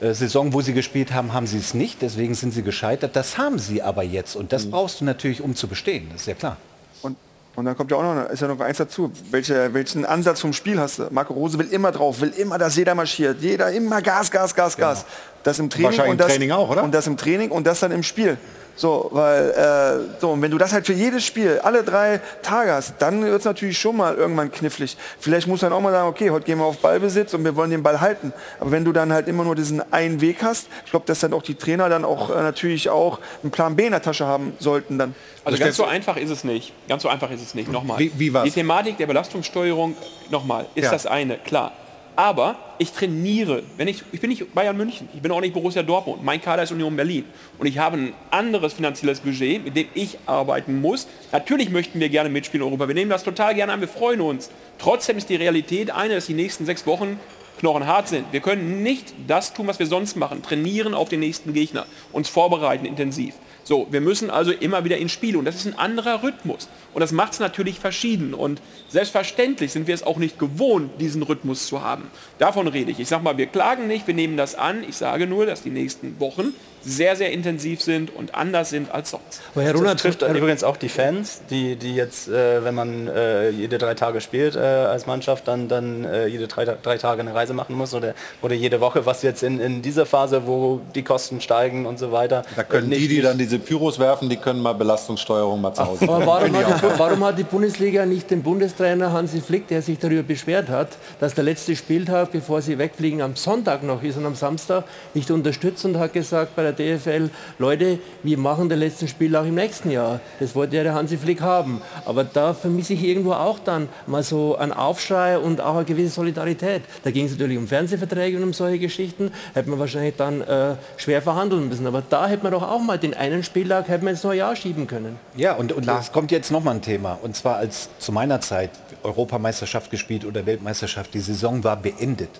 äh, 0.00 0.12
Saison, 0.12 0.52
wo 0.52 0.60
sie 0.60 0.74
gespielt 0.74 1.12
haben, 1.12 1.32
haben 1.32 1.46
sie 1.46 1.58
es 1.58 1.74
nicht. 1.74 2.02
Deswegen 2.02 2.34
sind 2.34 2.52
sie 2.52 2.62
gescheitert. 2.62 3.14
Das 3.14 3.38
haben 3.38 3.60
sie 3.60 3.82
aber 3.82 4.02
jetzt. 4.02 4.34
Und 4.34 4.52
das 4.52 4.66
mhm. 4.66 4.72
brauchst 4.72 5.00
du 5.00 5.04
natürlich, 5.04 5.40
um 5.40 5.54
zu 5.54 5.68
bestehen. 5.68 6.08
Das 6.12 6.22
ist 6.22 6.26
ja 6.26 6.34
klar. 6.34 6.56
Und, 7.02 7.16
und 7.54 7.64
dann 7.66 7.76
kommt 7.76 7.92
ja 7.92 7.98
auch 7.98 8.02
noch, 8.02 8.28
ist 8.30 8.42
ja 8.42 8.48
noch 8.48 8.58
eins 8.58 8.78
dazu. 8.78 9.12
Welche, 9.30 9.72
welchen 9.72 10.04
Ansatz 10.04 10.40
vom 10.40 10.52
Spiel 10.52 10.80
hast 10.80 10.98
du? 10.98 11.06
Marco 11.10 11.34
Rose 11.34 11.56
will 11.56 11.68
immer 11.68 11.92
drauf, 11.92 12.20
will 12.20 12.30
immer, 12.30 12.58
dass 12.58 12.74
jeder 12.74 12.96
marschiert. 12.96 13.40
Jeder 13.40 13.70
immer 13.70 14.02
Gas, 14.02 14.28
Gas, 14.28 14.52
Gas, 14.56 14.76
Gas. 14.76 15.02
Genau. 15.02 15.12
Das 15.44 15.60
im 15.60 15.70
Training 15.70 16.00
und 16.10 16.18
das, 16.18 16.26
Training 16.26 16.50
auch, 16.50 16.68
oder? 16.68 16.82
Und 16.82 16.92
das 16.92 17.06
im 17.06 17.16
Training 17.16 17.52
und 17.52 17.64
das 17.64 17.78
dann 17.78 17.92
im 17.92 18.02
Spiel. 18.02 18.36
So, 18.80 19.08
weil, 19.10 19.50
äh, 19.50 20.20
so, 20.20 20.30
und 20.30 20.40
wenn 20.40 20.52
du 20.52 20.56
das 20.56 20.72
halt 20.72 20.86
für 20.86 20.92
jedes 20.92 21.24
Spiel 21.24 21.58
alle 21.64 21.82
drei 21.82 22.20
Tage 22.42 22.70
hast, 22.72 22.94
dann 23.00 23.24
wird 23.24 23.40
es 23.40 23.44
natürlich 23.44 23.76
schon 23.76 23.96
mal 23.96 24.14
irgendwann 24.14 24.52
knifflig. 24.52 24.96
Vielleicht 25.18 25.48
muss 25.48 25.58
dann 25.60 25.72
auch 25.72 25.80
mal 25.80 25.90
sagen, 25.90 26.06
okay, 26.08 26.30
heute 26.30 26.46
gehen 26.46 26.58
wir 26.58 26.64
auf 26.64 26.78
Ballbesitz 26.78 27.34
und 27.34 27.42
wir 27.42 27.56
wollen 27.56 27.72
den 27.72 27.82
Ball 27.82 28.00
halten. 28.00 28.32
Aber 28.60 28.70
wenn 28.70 28.84
du 28.84 28.92
dann 28.92 29.12
halt 29.12 29.26
immer 29.26 29.42
nur 29.42 29.56
diesen 29.56 29.82
einen 29.92 30.20
Weg 30.20 30.44
hast, 30.44 30.68
ich 30.84 30.92
glaube, 30.92 31.06
dass 31.06 31.18
dann 31.18 31.32
auch 31.32 31.42
die 31.42 31.56
Trainer 31.56 31.88
dann 31.88 32.04
auch 32.04 32.30
äh, 32.30 32.34
natürlich 32.40 32.88
auch 32.88 33.18
einen 33.42 33.50
Plan 33.50 33.74
B 33.74 33.86
in 33.86 33.90
der 33.90 34.00
Tasche 34.02 34.26
haben 34.26 34.52
sollten 34.60 34.96
dann. 34.96 35.16
Also 35.44 35.58
ganz 35.58 35.74
so 35.76 35.84
einfach 35.84 36.16
ist 36.16 36.30
es 36.30 36.44
nicht. 36.44 36.72
Ganz 36.88 37.02
so 37.02 37.08
einfach 37.08 37.32
ist 37.32 37.42
es 37.42 37.54
nicht. 37.56 37.72
Nochmal. 37.72 37.98
Wie- 37.98 38.12
wie 38.16 38.32
war's? 38.32 38.44
Die 38.44 38.52
Thematik 38.52 38.96
der 38.98 39.08
Belastungssteuerung, 39.08 39.96
nochmal, 40.30 40.66
ist 40.76 40.84
Ja. 40.84 40.90
das 40.92 41.04
eine, 41.04 41.36
klar. 41.38 41.72
Aber 42.18 42.56
ich 42.78 42.90
trainiere. 42.90 43.62
Wenn 43.76 43.86
ich, 43.86 44.02
ich 44.10 44.20
bin 44.20 44.30
nicht 44.30 44.52
Bayern 44.52 44.76
München, 44.76 45.08
ich 45.14 45.22
bin 45.22 45.30
auch 45.30 45.40
nicht 45.40 45.54
Borussia 45.54 45.84
Dortmund. 45.84 46.24
Mein 46.24 46.42
Kader 46.42 46.64
ist 46.64 46.72
Union 46.72 46.96
Berlin. 46.96 47.24
Und 47.60 47.68
ich 47.68 47.78
habe 47.78 47.96
ein 47.96 48.12
anderes 48.32 48.72
finanzielles 48.72 49.20
Budget, 49.20 49.64
mit 49.64 49.76
dem 49.76 49.86
ich 49.94 50.18
arbeiten 50.26 50.80
muss. 50.80 51.06
Natürlich 51.30 51.70
möchten 51.70 52.00
wir 52.00 52.08
gerne 52.08 52.28
mitspielen 52.28 52.66
in 52.66 52.72
Europa. 52.72 52.88
Wir 52.88 52.96
nehmen 52.96 53.08
das 53.08 53.22
total 53.22 53.54
gerne 53.54 53.72
an, 53.72 53.80
wir 53.80 53.86
freuen 53.86 54.20
uns. 54.20 54.50
Trotzdem 54.80 55.16
ist 55.16 55.28
die 55.28 55.36
Realität 55.36 55.92
eine, 55.92 56.16
dass 56.16 56.26
die 56.26 56.34
nächsten 56.34 56.66
sechs 56.66 56.88
Wochen 56.88 57.20
knochenhart 57.60 58.08
sind. 58.08 58.32
Wir 58.32 58.40
können 58.40 58.82
nicht 58.82 59.14
das 59.28 59.54
tun, 59.54 59.68
was 59.68 59.78
wir 59.78 59.86
sonst 59.86 60.16
machen. 60.16 60.42
Trainieren 60.42 60.94
auf 60.94 61.08
den 61.08 61.20
nächsten 61.20 61.52
Gegner. 61.52 61.86
Uns 62.10 62.28
vorbereiten 62.28 62.84
intensiv. 62.84 63.34
So, 63.68 63.86
wir 63.90 64.00
müssen 64.00 64.30
also 64.30 64.50
immer 64.50 64.84
wieder 64.84 64.96
ins 64.96 65.12
Spiel 65.12 65.36
und 65.36 65.44
das 65.44 65.56
ist 65.56 65.66
ein 65.66 65.78
anderer 65.78 66.22
Rhythmus. 66.22 66.70
Und 66.94 67.00
das 67.00 67.12
macht 67.12 67.34
es 67.34 67.38
natürlich 67.38 67.78
verschieden. 67.78 68.32
Und 68.32 68.62
selbstverständlich 68.88 69.72
sind 69.72 69.86
wir 69.86 69.94
es 69.94 70.02
auch 70.02 70.16
nicht 70.16 70.38
gewohnt, 70.38 70.98
diesen 71.02 71.22
Rhythmus 71.22 71.66
zu 71.66 71.82
haben. 71.82 72.04
Davon 72.38 72.66
rede 72.66 72.92
ich. 72.92 72.98
Ich 72.98 73.08
sage 73.08 73.22
mal, 73.22 73.36
wir 73.36 73.46
klagen 73.46 73.86
nicht, 73.86 74.06
wir 74.06 74.14
nehmen 74.14 74.38
das 74.38 74.54
an. 74.54 74.82
Ich 74.88 74.96
sage 74.96 75.26
nur, 75.26 75.44
dass 75.44 75.64
die 75.64 75.70
nächsten 75.70 76.18
Wochen 76.18 76.54
sehr, 76.82 77.16
sehr 77.16 77.32
intensiv 77.32 77.82
sind 77.82 78.14
und 78.14 78.34
anders 78.34 78.70
sind 78.70 78.90
als 78.90 79.10
sonst. 79.10 79.40
Aber 79.54 79.64
Herr 79.64 79.74
das 79.74 80.02
trifft 80.02 80.22
übrigens 80.22 80.64
auch 80.64 80.76
die 80.76 80.88
Fans, 80.88 81.42
die, 81.50 81.76
die 81.76 81.94
jetzt, 81.94 82.28
äh, 82.28 82.64
wenn 82.64 82.74
man 82.74 83.08
äh, 83.08 83.50
jede 83.50 83.78
drei 83.78 83.94
Tage 83.94 84.20
spielt 84.20 84.56
äh, 84.56 84.58
als 84.58 85.06
Mannschaft, 85.06 85.48
dann, 85.48 85.68
dann 85.68 86.04
äh, 86.04 86.26
jede 86.26 86.46
drei, 86.48 86.64
drei 86.64 86.98
Tage 86.98 87.20
eine 87.20 87.34
Reise 87.34 87.54
machen 87.54 87.74
muss 87.76 87.94
oder, 87.94 88.14
oder 88.42 88.54
jede 88.54 88.80
Woche, 88.80 89.06
was 89.06 89.22
jetzt 89.22 89.42
in, 89.42 89.60
in 89.60 89.82
dieser 89.82 90.06
Phase, 90.06 90.46
wo 90.46 90.80
die 90.94 91.02
Kosten 91.02 91.40
steigen 91.40 91.86
und 91.86 91.98
so 91.98 92.12
weiter. 92.12 92.42
Da 92.56 92.62
können 92.64 92.90
die, 92.90 93.08
die 93.08 93.20
dann 93.20 93.38
diese 93.38 93.58
Pyros 93.58 93.98
werfen, 93.98 94.28
die 94.28 94.36
können 94.36 94.60
mal 94.60 94.74
Belastungssteuerung 94.74 95.60
mal 95.60 95.74
zu 95.74 95.86
Hause. 95.86 96.04
Aber 96.04 96.26
warum 96.26 96.52
die 96.52 96.64
hat, 96.64 96.98
warum 96.98 97.24
hat 97.24 97.38
die 97.38 97.44
Bundesliga 97.44 98.06
nicht 98.06 98.30
den 98.30 98.42
Bundestrainer 98.42 99.12
Hansi 99.12 99.40
Flick, 99.40 99.68
der 99.68 99.82
sich 99.82 99.98
darüber 99.98 100.22
beschwert 100.22 100.68
hat, 100.68 100.88
dass 101.20 101.34
der 101.34 101.44
letzte 101.44 101.76
Spieltag, 101.76 102.32
bevor 102.32 102.62
sie 102.62 102.78
wegfliegen, 102.78 103.22
am 103.22 103.36
Sonntag 103.36 103.82
noch 103.82 104.02
ist 104.02 104.16
und 104.16 104.26
am 104.26 104.34
Samstag 104.34 104.84
nicht 105.14 105.30
unterstützt 105.30 105.84
und 105.84 105.98
hat 105.98 106.12
gesagt 106.12 106.54
bei 106.56 106.67
der 106.72 106.98
DFL, 106.98 107.30
Leute, 107.58 107.98
wir 108.22 108.38
machen 108.38 108.68
den 108.68 108.78
letzten 108.78 109.08
Spieltag 109.08 109.46
im 109.46 109.54
nächsten 109.54 109.90
Jahr. 109.90 110.20
Das 110.40 110.54
wollte 110.54 110.76
ja 110.76 110.82
der 110.82 110.94
Hansi 110.94 111.16
Flick 111.16 111.40
haben. 111.40 111.82
Aber 112.04 112.24
da 112.24 112.54
vermisse 112.54 112.94
ich 112.94 113.04
irgendwo 113.04 113.32
auch 113.32 113.58
dann 113.58 113.88
mal 114.06 114.22
so 114.22 114.56
einen 114.56 114.72
Aufschrei 114.72 115.38
und 115.38 115.60
auch 115.60 115.76
eine 115.76 115.84
gewisse 115.84 116.14
Solidarität. 116.14 116.82
Da 117.04 117.10
ging 117.10 117.26
es 117.26 117.32
natürlich 117.32 117.58
um 117.58 117.66
Fernsehverträge 117.66 118.36
und 118.36 118.42
um 118.42 118.52
solche 118.52 118.78
Geschichten. 118.78 119.30
Hätte 119.54 119.70
man 119.70 119.78
wahrscheinlich 119.78 120.16
dann 120.16 120.40
äh, 120.42 120.74
schwer 120.96 121.22
verhandeln 121.22 121.68
müssen. 121.68 121.86
Aber 121.86 122.02
da 122.08 122.26
hätte 122.28 122.42
man 122.42 122.52
doch 122.52 122.62
auch 122.62 122.80
mal 122.80 122.98
den 122.98 123.14
einen 123.14 123.42
Spieltag 123.42 123.88
hätte 123.88 124.04
man 124.04 124.14
ins 124.14 124.24
neue 124.24 124.38
Jahr 124.38 124.56
schieben 124.56 124.86
können. 124.86 125.16
Ja, 125.36 125.54
und, 125.54 125.72
und 125.72 125.88
es 125.88 126.12
kommt 126.12 126.30
jetzt 126.30 126.50
nochmal 126.50 126.76
ein 126.76 126.82
Thema. 126.82 127.18
Und 127.22 127.36
zwar 127.36 127.56
als 127.56 127.88
zu 127.98 128.12
meiner 128.12 128.40
Zeit 128.40 128.70
Europameisterschaft 129.02 129.90
gespielt 129.90 130.24
oder 130.24 130.46
Weltmeisterschaft, 130.46 131.14
die 131.14 131.20
Saison 131.20 131.62
war 131.64 131.76
beendet. 131.76 132.30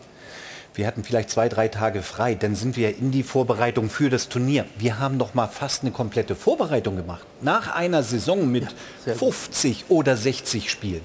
Wir 0.78 0.86
hatten 0.86 1.02
vielleicht 1.02 1.28
zwei, 1.30 1.48
drei 1.48 1.66
Tage 1.66 2.02
frei. 2.02 2.36
Dann 2.36 2.54
sind 2.54 2.76
wir 2.76 2.96
in 2.96 3.10
die 3.10 3.24
Vorbereitung 3.24 3.90
für 3.90 4.10
das 4.10 4.28
Turnier. 4.28 4.64
Wir 4.78 5.00
haben 5.00 5.16
noch 5.16 5.34
mal 5.34 5.48
fast 5.48 5.82
eine 5.82 5.90
komplette 5.90 6.36
Vorbereitung 6.36 6.94
gemacht. 6.94 7.26
Nach 7.40 7.74
einer 7.74 8.04
Saison 8.04 8.48
mit 8.48 8.64
50 9.04 9.86
oder 9.88 10.16
60 10.16 10.70
Spielen. 10.70 11.00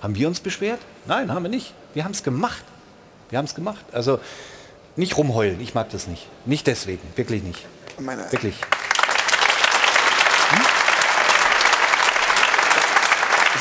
Haben 0.00 0.14
wir 0.14 0.28
uns 0.28 0.40
beschwert? 0.40 0.80
Nein, 1.06 1.30
haben 1.30 1.42
wir 1.42 1.50
nicht. 1.50 1.74
Wir 1.92 2.04
haben 2.04 2.12
es 2.12 2.22
gemacht. 2.22 2.64
Wir 3.28 3.36
haben 3.36 3.44
es 3.44 3.54
gemacht. 3.54 3.84
Also 3.92 4.18
nicht 4.96 5.18
rumheulen. 5.18 5.60
Ich 5.60 5.74
mag 5.74 5.90
das 5.90 6.06
nicht. 6.06 6.26
Nicht 6.46 6.66
deswegen. 6.66 7.02
Wirklich 7.14 7.42
nicht. 7.42 7.66
Meine- 8.00 8.32
Wirklich. 8.32 8.54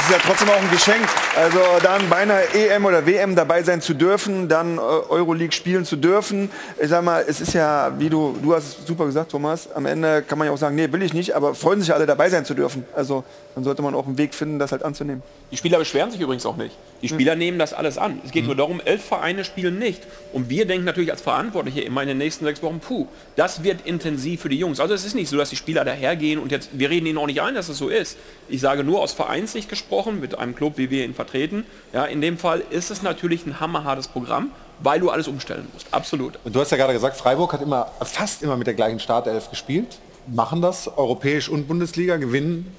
Ist 0.08 0.14
ja 0.14 0.20
trotzdem 0.26 0.50
auch 0.50 0.62
ein 0.62 0.72
Geschenk. 0.72 1.06
Also 1.36 1.60
dann 1.84 2.10
bei 2.10 2.18
einer 2.18 2.40
EM 2.56 2.86
oder 2.86 3.06
WM 3.06 3.36
dabei 3.36 3.62
sein 3.64 3.82
zu 3.82 3.94
dürfen, 3.94 4.48
dann 4.48 4.78
äh, 4.78 4.80
Euroleague 4.80 5.52
spielen 5.52 5.84
zu 5.84 5.98
dürfen. 5.98 6.50
Ich 6.82 6.88
sag 6.88 7.04
mal, 7.04 7.26
es 7.28 7.42
ist 7.42 7.54
ja, 7.54 7.92
wie 7.98 8.10
du, 8.10 8.38
du 8.42 8.56
hast 8.56 8.80
es 8.80 8.88
super 8.88 9.06
gesagt, 9.06 9.32
Thomas, 9.32 9.70
am 9.74 9.86
Ende 9.86 10.22
kann 10.22 10.38
man 10.38 10.48
ja 10.48 10.54
auch 10.54 10.58
sagen, 10.58 10.76
nee, 10.76 10.90
will 10.94 11.02
ich 11.02 11.14
nicht, 11.14 11.36
aber 11.36 11.54
freuen 11.56 11.82
sich 11.82 11.94
alle 11.94 12.06
dabei 12.06 12.30
sein 12.30 12.46
zu 12.46 12.54
dürfen. 12.54 12.86
Also 12.96 13.26
dann 13.58 13.64
sollte 13.64 13.82
man 13.82 13.96
auch 13.96 14.06
einen 14.06 14.18
Weg 14.18 14.34
finden, 14.34 14.60
das 14.60 14.72
halt 14.72 14.84
anzunehmen. 14.84 15.24
Die 15.52 15.58
Spieler 15.58 15.80
beschweren 15.80 16.12
sich 16.12 16.22
übrigens 16.22 16.46
auch 16.46 16.58
nicht. 16.58 16.78
Die 17.02 17.10
Spieler 17.10 17.36
nehmen 17.36 17.58
das 17.58 17.74
alles 17.74 17.98
an. 17.98 18.22
Es 18.24 18.32
geht 18.32 18.46
nur 18.46 18.56
darum, 18.56 18.80
elf 18.86 19.04
Vereine 19.04 19.44
spielen 19.44 19.80
nicht. 19.80 20.04
Und 20.32 20.50
wir 20.50 20.66
denken 20.66 20.86
natürlich 20.86 21.12
als 21.12 21.22
Verantwortliche 21.22 21.82
immer 21.82 22.04
in 22.04 22.08
den 22.08 22.18
nächsten 22.20 22.46
sechs 22.46 22.62
Wochen, 22.62 22.80
puh, 22.80 23.08
das 23.36 23.64
wird 23.64 23.86
intensiv 23.86 24.42
für 24.42 24.50
die 24.50 24.60
Jungs. 24.60 24.80
Also 24.80 24.94
es 24.94 25.06
ist 25.06 25.16
nicht 25.16 25.30
so, 25.30 25.38
dass 25.38 25.50
die 25.50 25.56
Spieler 25.56 25.84
dahergehen 25.86 26.40
und 26.40 26.52
jetzt, 26.52 26.70
wir 26.74 26.92
reden 26.92 27.08
ihnen 27.08 27.18
auch 27.18 27.26
nicht 27.26 27.42
ein, 27.42 27.56
dass 27.56 27.68
es 27.68 27.80
so 27.80 27.90
ist. 27.90 28.18
Ich 28.48 28.62
sage 28.62 28.84
nur 28.84 29.02
aus 29.02 29.14
Vereinssicht 29.14 29.70
gesprochen, 29.70 29.97
mit 30.06 30.38
einem 30.38 30.56
Club, 30.56 30.74
wie 30.78 30.90
wir 30.90 31.04
ihn 31.04 31.14
vertreten. 31.14 31.66
Ja, 31.94 32.06
in 32.06 32.22
dem 32.22 32.38
Fall 32.38 32.64
ist 32.70 32.92
es 32.92 33.02
natürlich 33.02 33.46
ein 33.46 33.60
hammerhartes 33.60 34.08
Programm, 34.08 34.52
weil 34.80 35.00
du 35.00 35.10
alles 35.10 35.28
umstellen 35.28 35.68
musst. 35.74 35.88
Absolut. 35.92 36.40
Und 36.44 36.56
du 36.56 36.60
hast 36.60 36.72
ja 36.72 36.78
gerade 36.78 36.94
gesagt, 36.94 37.18
Freiburg 37.18 37.54
hat 37.54 37.62
immer, 37.62 37.92
fast 38.02 38.44
immer 38.44 38.56
mit 38.56 38.68
der 38.68 38.76
gleichen 38.76 39.00
Startelf 39.00 39.50
gespielt, 39.50 40.00
machen 40.28 40.62
das, 40.62 40.88
europäisch 40.98 41.50
und 41.50 41.68
Bundesliga, 41.68 42.18
gewinnen 42.18 42.76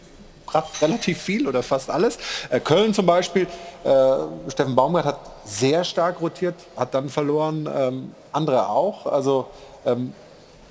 relativ 0.81 1.21
viel 1.21 1.47
oder 1.47 1.63
fast 1.63 1.91
alles. 1.91 2.19
Äh, 2.49 2.61
Köln 2.61 2.95
zum 2.95 3.05
Beispiel, 3.05 3.47
äh, 3.85 4.51
Steffen 4.51 4.75
Baumgart 4.75 5.05
hat 5.05 5.21
sehr 5.45 5.85
stark 5.85 6.23
rotiert, 6.23 6.55
hat 6.75 6.95
dann 6.95 7.11
verloren, 7.11 7.69
ähm, 7.75 8.15
andere 8.33 8.69
auch. 8.69 9.07
Also 9.07 9.49
ähm, 9.85 10.15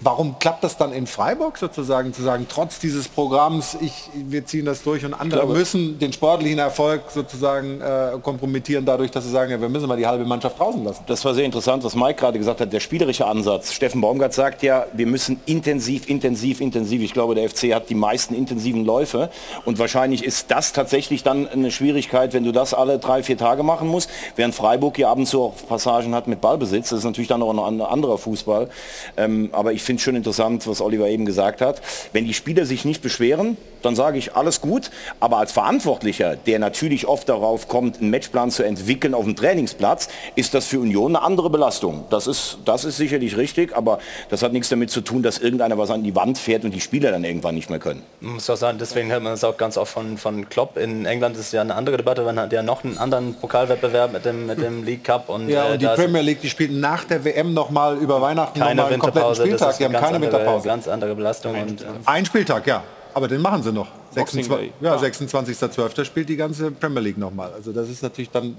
warum 0.01 0.37
klappt 0.39 0.63
das 0.63 0.77
dann 0.77 0.93
in 0.93 1.07
Freiburg 1.07 1.57
sozusagen, 1.57 2.13
zu 2.13 2.21
sagen, 2.21 2.45
trotz 2.49 2.79
dieses 2.79 3.07
Programms, 3.07 3.77
ich, 3.81 4.09
wir 4.13 4.45
ziehen 4.45 4.65
das 4.65 4.83
durch 4.83 5.03
und 5.05 5.13
andere 5.13 5.41
glaube- 5.41 5.57
müssen 5.57 5.97
den 5.99 6.13
sportlichen 6.13 6.59
Erfolg 6.59 7.03
sozusagen 7.09 7.81
äh, 7.81 8.11
kompromittieren 8.21 8.85
dadurch, 8.85 9.11
dass 9.11 9.23
sie 9.23 9.31
sagen, 9.31 9.51
ja, 9.51 9.59
wir 9.59 9.69
müssen 9.69 9.87
mal 9.87 9.97
die 9.97 10.05
halbe 10.05 10.25
Mannschaft 10.25 10.59
draußen 10.59 10.83
lassen. 10.83 11.03
Das 11.07 11.23
war 11.25 11.33
sehr 11.33 11.45
interessant, 11.45 11.83
was 11.83 11.95
Mike 11.95 12.15
gerade 12.19 12.37
gesagt 12.37 12.61
hat, 12.61 12.71
der 12.71 12.79
spielerische 12.79 13.25
Ansatz. 13.25 13.73
Steffen 13.73 14.01
Baumgart 14.01 14.33
sagt 14.33 14.63
ja, 14.63 14.85
wir 14.93 15.07
müssen 15.07 15.39
intensiv, 15.45 16.07
intensiv, 16.09 16.61
intensiv. 16.61 17.01
Ich 17.01 17.13
glaube, 17.13 17.35
der 17.35 17.49
FC 17.49 17.73
hat 17.73 17.89
die 17.89 17.95
meisten 17.95 18.35
intensiven 18.35 18.85
Läufe 18.85 19.29
und 19.65 19.79
wahrscheinlich 19.79 20.23
ist 20.23 20.51
das 20.51 20.73
tatsächlich 20.73 21.23
dann 21.23 21.47
eine 21.47 21.71
Schwierigkeit, 21.71 22.33
wenn 22.33 22.43
du 22.43 22.51
das 22.51 22.73
alle 22.73 22.99
drei, 22.99 23.23
vier 23.23 23.37
Tage 23.37 23.63
machen 23.63 23.87
musst, 23.87 24.09
während 24.35 24.53
Freiburg 24.53 24.95
hier 24.95 25.09
ab 25.09 25.17
und 25.17 25.25
zu 25.25 25.41
auch 25.41 25.53
Passagen 25.67 26.13
hat 26.13 26.27
mit 26.27 26.41
Ballbesitz. 26.41 26.89
Das 26.89 26.99
ist 26.99 27.05
natürlich 27.05 27.27
dann 27.27 27.41
auch 27.41 27.53
noch 27.53 27.67
ein 27.67 27.81
anderer 27.81 28.17
Fußball. 28.17 28.69
Ähm, 29.17 29.49
aber 29.51 29.73
ich 29.73 29.83
finde 29.87 29.99
es 29.99 30.03
schon 30.03 30.15
interessant, 30.15 30.67
was 30.67 30.81
Oliver 30.81 31.07
eben 31.07 31.25
gesagt 31.25 31.61
hat. 31.61 31.81
Wenn 32.13 32.25
die 32.25 32.35
Spieler 32.35 32.65
sich 32.65 32.85
nicht 32.85 33.01
beschweren, 33.01 33.57
dann 33.81 33.95
sage 33.95 34.17
ich 34.17 34.35
alles 34.35 34.61
gut. 34.61 34.91
Aber 35.19 35.37
als 35.37 35.51
Verantwortlicher, 35.51 36.35
der 36.35 36.59
natürlich 36.59 37.07
oft 37.07 37.27
darauf 37.29 37.67
kommt, 37.67 37.99
einen 37.99 38.09
Matchplan 38.09 38.51
zu 38.51 38.63
entwickeln 38.63 39.13
auf 39.13 39.23
dem 39.23 39.35
Trainingsplatz, 39.35 40.09
ist 40.35 40.53
das 40.53 40.65
für 40.67 40.79
Union 40.79 41.15
eine 41.15 41.25
andere 41.25 41.49
Belastung. 41.49 42.03
Das 42.09 42.27
ist, 42.27 42.59
das 42.65 42.85
ist 42.85 42.97
sicherlich 42.97 43.37
richtig, 43.37 43.75
aber 43.75 43.99
das 44.29 44.43
hat 44.43 44.53
nichts 44.53 44.69
damit 44.69 44.91
zu 44.91 45.01
tun, 45.01 45.23
dass 45.23 45.39
irgendeiner 45.39 45.77
was 45.77 45.89
an 45.89 46.03
die 46.03 46.15
Wand 46.15 46.37
fährt 46.37 46.65
und 46.65 46.73
die 46.73 46.81
Spieler 46.81 47.11
dann 47.11 47.23
irgendwann 47.23 47.55
nicht 47.55 47.69
mehr 47.69 47.79
können. 47.79 48.03
Man 48.19 48.35
muss 48.35 48.49
auch 48.49 48.57
sagen, 48.57 48.77
deswegen 48.77 49.09
hört 49.09 49.23
man 49.23 49.33
das 49.33 49.43
auch 49.43 49.57
ganz 49.57 49.77
oft 49.77 49.91
von, 49.91 50.17
von 50.17 50.49
Klopp. 50.49 50.77
In 50.77 51.05
England 51.05 51.37
ist 51.37 51.53
ja 51.53 51.61
eine 51.61 51.75
andere 51.75 51.97
Debatte, 51.97 52.23
man 52.23 52.39
hat 52.39 52.51
ja 52.51 52.61
noch 52.61 52.83
einen 52.83 52.97
anderen 52.97 53.35
Pokalwettbewerb 53.35 54.11
mit 54.11 54.25
dem, 54.25 54.45
mit 54.45 54.61
dem 54.61 54.83
League 54.83 55.03
Cup. 55.03 55.29
Und, 55.29 55.49
Ja, 55.49 55.69
äh, 55.69 55.71
und 55.73 55.81
die 55.81 55.85
da 55.85 55.93
ist 55.93 55.99
Premier 55.99 56.21
League, 56.21 56.41
die 56.41 56.49
spielten 56.49 56.79
nach 56.79 57.05
der 57.05 57.23
WM 57.23 57.53
noch 57.53 57.69
mal 57.69 57.97
über 57.97 58.21
Weihnachten 58.21 58.59
noch 58.59 58.67
keine 58.67 58.81
mal 58.81 58.91
einen 58.91 58.99
kompletten 58.99 59.35
Spieltag. 59.35 59.76
Die 59.77 59.85
haben 59.85 59.93
keine 59.93 60.15
andere, 60.15 60.31
Winterpause. 60.31 60.67
ganz 60.67 60.87
andere 60.87 61.15
Belastung. 61.15 61.59
Und, 61.61 61.81
äh, 61.81 61.85
Ein 62.05 62.25
Spieltag, 62.25 62.65
ja. 62.67 62.83
Aber 63.13 63.27
den 63.27 63.41
machen 63.41 63.63
sie 63.63 63.71
noch. 63.71 63.87
Boxing 64.13 64.43
26. 64.43 64.47
Day. 64.57 64.71
Ja, 64.81 64.95
Ja. 64.95 65.01
26.12. 65.01 66.05
spielt 66.05 66.29
die 66.29 66.35
ganze 66.37 66.71
Premier 66.71 67.01
League 67.01 67.17
nochmal. 67.17 67.51
Also 67.53 67.71
das 67.71 67.89
ist 67.89 68.03
natürlich 68.03 68.29
dann 68.29 68.55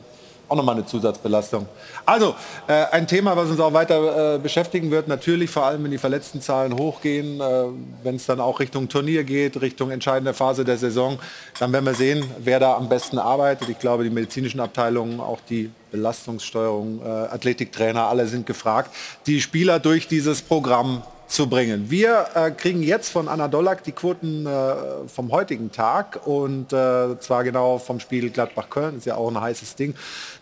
auch 0.49 0.57
nochmal 0.57 0.77
eine 0.77 0.87
Zusatzbelastung. 0.87 1.67
Also, 2.07 2.35
äh, 2.67 2.87
ein 2.93 3.07
Thema, 3.07 3.37
was 3.37 3.51
uns 3.51 3.61
auch 3.61 3.73
weiter 3.75 4.37
äh, 4.37 4.39
beschäftigen 4.39 4.91
wird, 4.91 5.07
natürlich 5.07 5.51
vor 5.51 5.65
allem, 5.67 5.85
wenn 5.85 5.91
die 5.91 5.99
Verletztenzahlen 5.99 6.75
hochgehen, 6.77 7.39
äh, 7.41 7.65
wenn 8.03 8.17
es 8.17 8.25
dann 8.27 8.41
auch 8.41 8.59
Richtung 8.59 8.89
Turnier 8.89 9.25
geht, 9.25 9.61
Richtung 9.61 9.91
entscheidende 9.91 10.33
Phase 10.33 10.65
der 10.65 10.79
Saison, 10.79 11.19
dann 11.61 11.71
werden 11.73 11.85
wir 11.85 11.93
sehen, 11.95 12.25
wer 12.39 12.61
da 12.61 12.77
am 12.77 12.89
besten 12.89 13.19
arbeitet. 13.19 13.69
Ich 13.69 13.79
glaube, 13.79 14.05
die 14.05 14.11
medizinischen 14.11 14.61
Abteilungen, 14.61 15.21
auch 15.21 15.39
die 15.51 15.71
Belastungssteuerung, 15.91 17.01
äh, 17.03 17.09
Athletiktrainer, 17.09 18.07
alle 18.09 18.27
sind 18.27 18.47
gefragt, 18.47 18.91
die 19.27 19.41
Spieler 19.41 19.79
durch 19.79 20.09
dieses 20.09 20.43
Programm 20.43 21.03
zu 21.29 21.49
bringen. 21.49 21.91
Wir 21.91 22.27
äh, 22.35 22.51
kriegen 22.51 22.83
jetzt 22.83 23.11
von 23.11 23.29
Anna 23.29 23.49
Dollack 23.49 23.85
die 23.85 23.93
Quoten 23.93 24.47
äh, 24.47 25.09
vom 25.15 25.31
heutigen 25.31 25.71
Tag 25.71 26.27
und 26.27 26.73
äh, 26.73 27.21
zwar 27.21 27.45
genau 27.45 27.79
vom 27.79 28.01
Spiel 28.01 28.31
Gladbach-Köln, 28.31 28.97
ist 28.99 29.07
ja 29.07 29.17
auch 29.17 29.31
ein 29.31 29.41
heißes 29.41 29.77
Ding, 29.77 29.95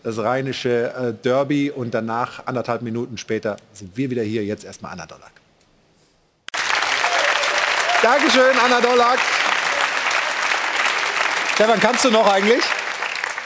das 0.03 0.17
rheinische 0.17 0.93
äh, 0.93 1.13
Derby 1.13 1.69
und 1.71 1.93
danach 1.93 2.45
anderthalb 2.45 2.81
Minuten 2.81 3.17
später 3.17 3.57
sind 3.73 3.95
wir 3.97 4.09
wieder 4.09 4.23
hier, 4.23 4.43
jetzt 4.45 4.63
erstmal 4.63 4.93
Anna 4.93 5.05
Dollack. 5.05 5.33
Dankeschön, 8.01 8.57
Anna 8.63 8.79
Dollack. 8.79 9.19
Stefan, 11.55 11.79
kannst 11.79 12.05
du 12.05 12.11
noch 12.11 12.31
eigentlich? 12.31 12.63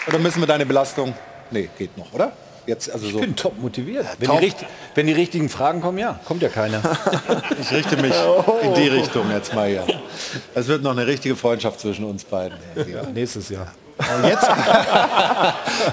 Oder 0.08 0.20
müssen 0.20 0.42
wir 0.42 0.48
deine 0.48 0.66
Belastung? 0.66 1.14
Nee, 1.52 1.70
geht 1.78 1.98
noch, 1.98 2.12
oder? 2.14 2.32
Jetzt 2.68 2.92
also 2.92 3.08
Ich 3.08 3.14
so. 3.14 3.20
bin 3.20 3.36
top 3.36 3.58
motiviert. 3.60 4.06
Wenn 4.20 4.28
top. 4.30 4.40
die, 4.40 4.46
richt- 4.46 4.66
wenn 4.96 5.08
die 5.08 5.14
richtigen 5.14 5.50
Fragen 5.50 5.82
kommen, 5.82 5.98
ja, 5.98 6.20
kommt 6.26 6.42
ja 6.44 6.50
keiner. 6.50 6.82
Ich 7.60 7.72
richte 7.72 7.98
mich 7.98 8.14
in 8.64 8.74
die 8.76 8.88
Richtung 8.88 9.30
jetzt 9.32 9.54
mal 9.54 9.68
hier. 9.68 9.86
Es 10.56 10.68
wird 10.68 10.84
noch 10.84 10.92
eine 10.92 11.06
richtige 11.08 11.36
Freundschaft 11.36 11.80
zwischen 11.80 12.06
uns 12.06 12.24
beiden. 12.24 12.58
Ja, 12.76 13.04
nächstes 13.04 13.50
Jahr. 13.50 13.72
Und 13.98 14.26
Jetzt, 14.30 14.48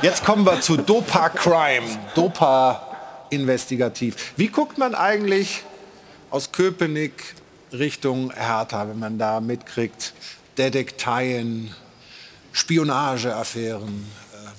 jetzt 0.03 0.25
kommen 0.25 0.45
wir 0.47 0.61
zu 0.61 0.77
Dopa 0.79 1.29
Crime, 1.31 1.87
Dopa 2.15 2.83
Investigativ. 3.31 4.33
Wie 4.37 4.49
guckt 4.49 4.79
man 4.79 4.95
eigentlich 4.95 5.63
aus 6.31 6.53
Köpenick 6.53 7.35
Richtung 7.73 8.31
Hertha, 8.33 8.89
wenn 8.89 8.99
man 8.99 9.19
da 9.19 9.41
mitkriegt, 9.41 10.15
Detekteien, 10.57 11.75
Spionageaffären, 12.53 14.07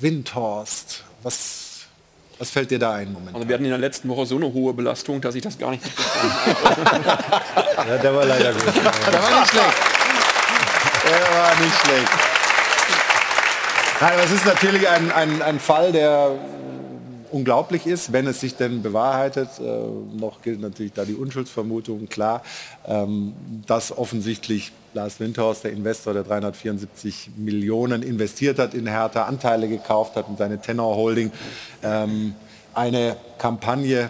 Windhorst, 0.01 1.03
was, 1.23 1.81
was 2.37 2.49
fällt 2.49 2.71
dir 2.71 2.79
da 2.79 2.93
ein 2.93 3.11
Moment? 3.11 3.35
Also 3.35 3.47
wir 3.47 3.53
hatten 3.53 3.65
in 3.65 3.71
der 3.71 3.79
letzten 3.79 4.09
Woche 4.09 4.25
so 4.25 4.35
eine 4.37 4.53
hohe 4.53 4.73
Belastung, 4.73 5.21
dass 5.21 5.35
ich 5.35 5.41
das 5.41 5.57
gar 5.57 5.71
nicht 5.71 5.83
Ja, 7.87 7.97
der 7.97 8.15
war 8.15 8.25
leider 8.25 8.53
gut. 8.53 8.63
Der 8.65 8.83
war 8.83 9.39
nicht 9.39 9.49
schlecht. 9.49 9.77
Der 11.05 11.21
war 11.39 11.55
nicht 11.59 11.75
schlecht. 11.81 12.11
Nein, 14.01 14.13
aber 14.13 14.23
es 14.23 14.31
ist 14.31 14.45
natürlich 14.45 14.87
ein, 14.87 15.11
ein, 15.11 15.41
ein 15.41 15.59
Fall, 15.59 15.91
der 15.91 16.31
unglaublich 17.31 17.85
ist, 17.85 18.11
wenn 18.11 18.27
es 18.27 18.39
sich 18.39 18.55
denn 18.55 18.81
bewahrheitet. 18.81 19.49
Äh, 19.59 19.63
noch 20.17 20.41
gilt 20.41 20.61
natürlich 20.61 20.93
da 20.93 21.05
die 21.05 21.13
Unschuldsvermutung, 21.13 22.07
klar, 22.09 22.41
ähm, 22.85 23.33
dass 23.65 23.97
offensichtlich 23.97 24.71
Lars 24.93 25.19
Windhorst, 25.19 25.63
der 25.63 25.71
Investor, 25.71 26.13
der 26.13 26.23
374 26.23 27.31
Millionen 27.37 28.01
investiert 28.01 28.57
hat 28.59 28.73
in 28.73 28.87
Hertha, 28.87 29.25
Anteile 29.25 29.67
gekauft 29.67 30.15
hat 30.15 30.27
und 30.27 30.37
seine 30.37 30.59
Tenor 30.59 30.95
Holding, 30.95 31.31
ähm, 31.83 32.33
eine 32.73 33.15
Kampagne 33.37 34.09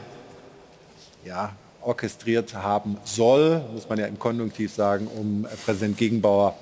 ja, 1.26 1.52
orchestriert 1.82 2.54
haben 2.54 2.98
soll, 3.04 3.62
muss 3.74 3.90
man 3.90 4.00
ja 4.00 4.06
im 4.06 4.20
Konjunktiv 4.20 4.74
sagen, 4.74 5.08
um 5.08 5.46
Präsident 5.66 5.98
Gegenbauer 5.98 6.56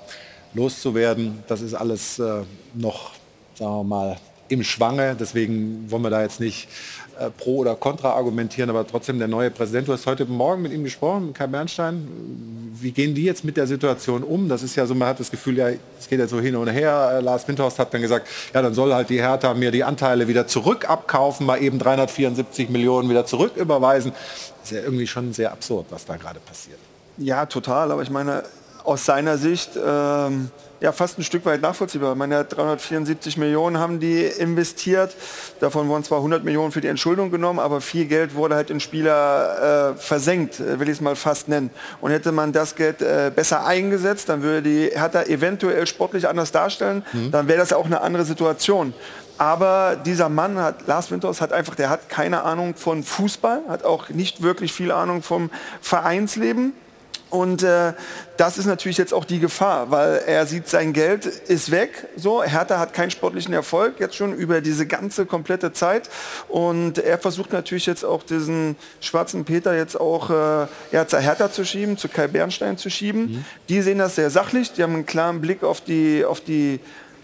loszuwerden. 0.54 1.42
Das 1.46 1.60
ist 1.60 1.74
alles 1.74 2.18
äh, 2.18 2.42
noch, 2.74 3.12
sagen 3.54 3.72
wir 3.72 3.84
mal, 3.84 4.16
im 4.48 4.64
Schwange. 4.64 5.16
Deswegen 5.18 5.90
wollen 5.90 6.02
wir 6.02 6.10
da 6.10 6.22
jetzt 6.22 6.40
nicht 6.40 6.68
äh, 7.18 7.30
pro 7.30 7.58
oder 7.58 7.74
contra 7.74 8.12
argumentieren, 8.12 8.70
aber 8.70 8.86
trotzdem 8.86 9.18
der 9.18 9.28
neue 9.28 9.50
Präsident. 9.50 9.88
Du 9.88 9.92
hast 9.92 10.06
heute 10.06 10.24
Morgen 10.26 10.62
mit 10.62 10.72
ihm 10.72 10.84
gesprochen, 10.84 11.26
mit 11.26 11.34
Kai 11.34 11.46
Bernstein. 11.46 12.08
Wie 12.80 12.92
gehen 12.92 13.14
die 13.14 13.24
jetzt 13.24 13.44
mit 13.44 13.56
der 13.56 13.66
Situation 13.66 14.22
um? 14.22 14.48
Das 14.48 14.62
ist 14.62 14.76
ja 14.76 14.86
so, 14.86 14.94
man 14.94 15.08
hat 15.08 15.18
das 15.18 15.30
Gefühl, 15.30 15.56
ja, 15.58 15.68
es 15.98 16.08
geht 16.08 16.20
ja 16.20 16.28
so 16.28 16.40
hin 16.40 16.54
und 16.54 16.68
her. 16.68 17.14
Äh, 17.14 17.20
Lars 17.20 17.46
Windhorst 17.48 17.78
hat 17.78 17.92
dann 17.92 18.02
gesagt, 18.02 18.28
ja, 18.54 18.62
dann 18.62 18.72
soll 18.72 18.94
halt 18.94 19.10
die 19.10 19.20
Hertha 19.20 19.52
mir 19.54 19.70
die 19.70 19.84
Anteile 19.84 20.28
wieder 20.28 20.46
zurück 20.46 20.88
abkaufen, 20.88 21.44
mal 21.46 21.60
eben 21.62 21.78
374 21.78 22.68
Millionen 22.68 23.10
wieder 23.10 23.26
zurücküberweisen. 23.26 24.12
Das 24.12 24.70
ist 24.70 24.76
ja 24.76 24.82
irgendwie 24.84 25.06
schon 25.06 25.32
sehr 25.32 25.50
absurd, 25.50 25.86
was 25.90 26.04
da 26.04 26.16
gerade 26.16 26.40
passiert. 26.40 26.78
Ja, 27.16 27.46
total. 27.46 27.90
Aber 27.90 28.02
ich 28.02 28.10
meine, 28.10 28.44
aus 28.84 29.04
seiner 29.04 29.38
Sicht 29.38 29.70
ähm, 29.76 30.50
ja 30.80 30.92
fast 30.92 31.18
ein 31.18 31.22
Stück 31.22 31.44
weit 31.44 31.60
nachvollziehbar. 31.60 32.12
Ich 32.12 32.18
meine, 32.18 32.44
374 32.44 33.36
Millionen 33.36 33.78
haben 33.78 34.00
die 34.00 34.22
investiert. 34.22 35.14
Davon 35.60 35.88
wurden 35.88 36.04
zwar 36.04 36.18
100 36.18 36.44
Millionen 36.44 36.72
für 36.72 36.80
die 36.80 36.88
Entschuldung 36.88 37.30
genommen, 37.30 37.58
aber 37.58 37.80
viel 37.80 38.06
Geld 38.06 38.34
wurde 38.34 38.54
halt 38.54 38.70
in 38.70 38.80
Spieler 38.80 39.94
äh, 39.94 39.98
versenkt, 39.98 40.60
äh, 40.60 40.78
will 40.80 40.88
ich 40.88 40.94
es 40.96 41.00
mal 41.00 41.16
fast 41.16 41.48
nennen. 41.48 41.70
Und 42.00 42.10
hätte 42.10 42.32
man 42.32 42.52
das 42.52 42.74
Geld 42.74 43.02
äh, 43.02 43.30
besser 43.34 43.66
eingesetzt, 43.66 44.28
dann 44.28 44.42
würde 44.42 44.62
die 44.62 44.90
Hertha 44.92 45.22
eventuell 45.22 45.86
sportlich 45.86 46.28
anders 46.28 46.52
darstellen. 46.52 47.04
Dann 47.30 47.48
wäre 47.48 47.58
das 47.58 47.70
ja 47.70 47.76
auch 47.76 47.86
eine 47.86 48.00
andere 48.00 48.24
Situation. 48.24 48.94
Aber 49.38 49.96
dieser 50.04 50.28
Mann 50.28 50.58
hat, 50.58 50.86
Lars 50.86 51.10
Winters 51.10 51.40
hat 51.40 51.52
einfach, 51.52 51.76
der 51.76 51.90
hat 51.90 52.08
keine 52.08 52.42
Ahnung 52.42 52.74
von 52.74 53.04
Fußball, 53.04 53.62
hat 53.68 53.84
auch 53.84 54.08
nicht 54.08 54.42
wirklich 54.42 54.72
viel 54.72 54.90
Ahnung 54.90 55.22
vom 55.22 55.50
Vereinsleben. 55.80 56.72
Und 57.30 57.62
äh, 57.62 57.92
das 58.36 58.56
ist 58.56 58.66
natürlich 58.66 58.96
jetzt 58.96 59.12
auch 59.12 59.24
die 59.24 59.38
Gefahr, 59.38 59.90
weil 59.90 60.22
er 60.26 60.46
sieht, 60.46 60.68
sein 60.68 60.92
Geld 60.92 61.26
ist 61.26 61.70
weg. 61.70 62.08
So, 62.16 62.42
Hertha 62.42 62.78
hat 62.78 62.94
keinen 62.94 63.10
sportlichen 63.10 63.52
Erfolg 63.52 64.00
jetzt 64.00 64.16
schon 64.16 64.34
über 64.34 64.60
diese 64.60 64.86
ganze 64.86 65.26
komplette 65.26 65.72
Zeit. 65.72 66.08
Und 66.48 66.98
er 66.98 67.18
versucht 67.18 67.52
natürlich 67.52 67.86
jetzt 67.86 68.04
auch 68.04 68.22
diesen 68.22 68.76
schwarzen 69.00 69.44
Peter 69.44 69.76
jetzt 69.76 70.00
auch 70.00 70.30
äh, 70.30 70.66
ja, 70.92 71.06
zu 71.06 71.18
Hertha 71.18 71.50
zu 71.50 71.64
schieben, 71.64 71.98
zu 71.98 72.08
Kai 72.08 72.28
Bernstein 72.28 72.78
zu 72.78 72.88
schieben. 72.88 73.44
Die 73.68 73.82
sehen 73.82 73.98
das 73.98 74.14
sehr 74.14 74.30
sachlich, 74.30 74.72
die 74.72 74.82
haben 74.82 74.94
einen 74.94 75.06
klaren 75.06 75.40
Blick 75.40 75.62
auf 75.62 75.80
die, 75.80 76.24
auf 76.24 76.40
die 76.40 76.80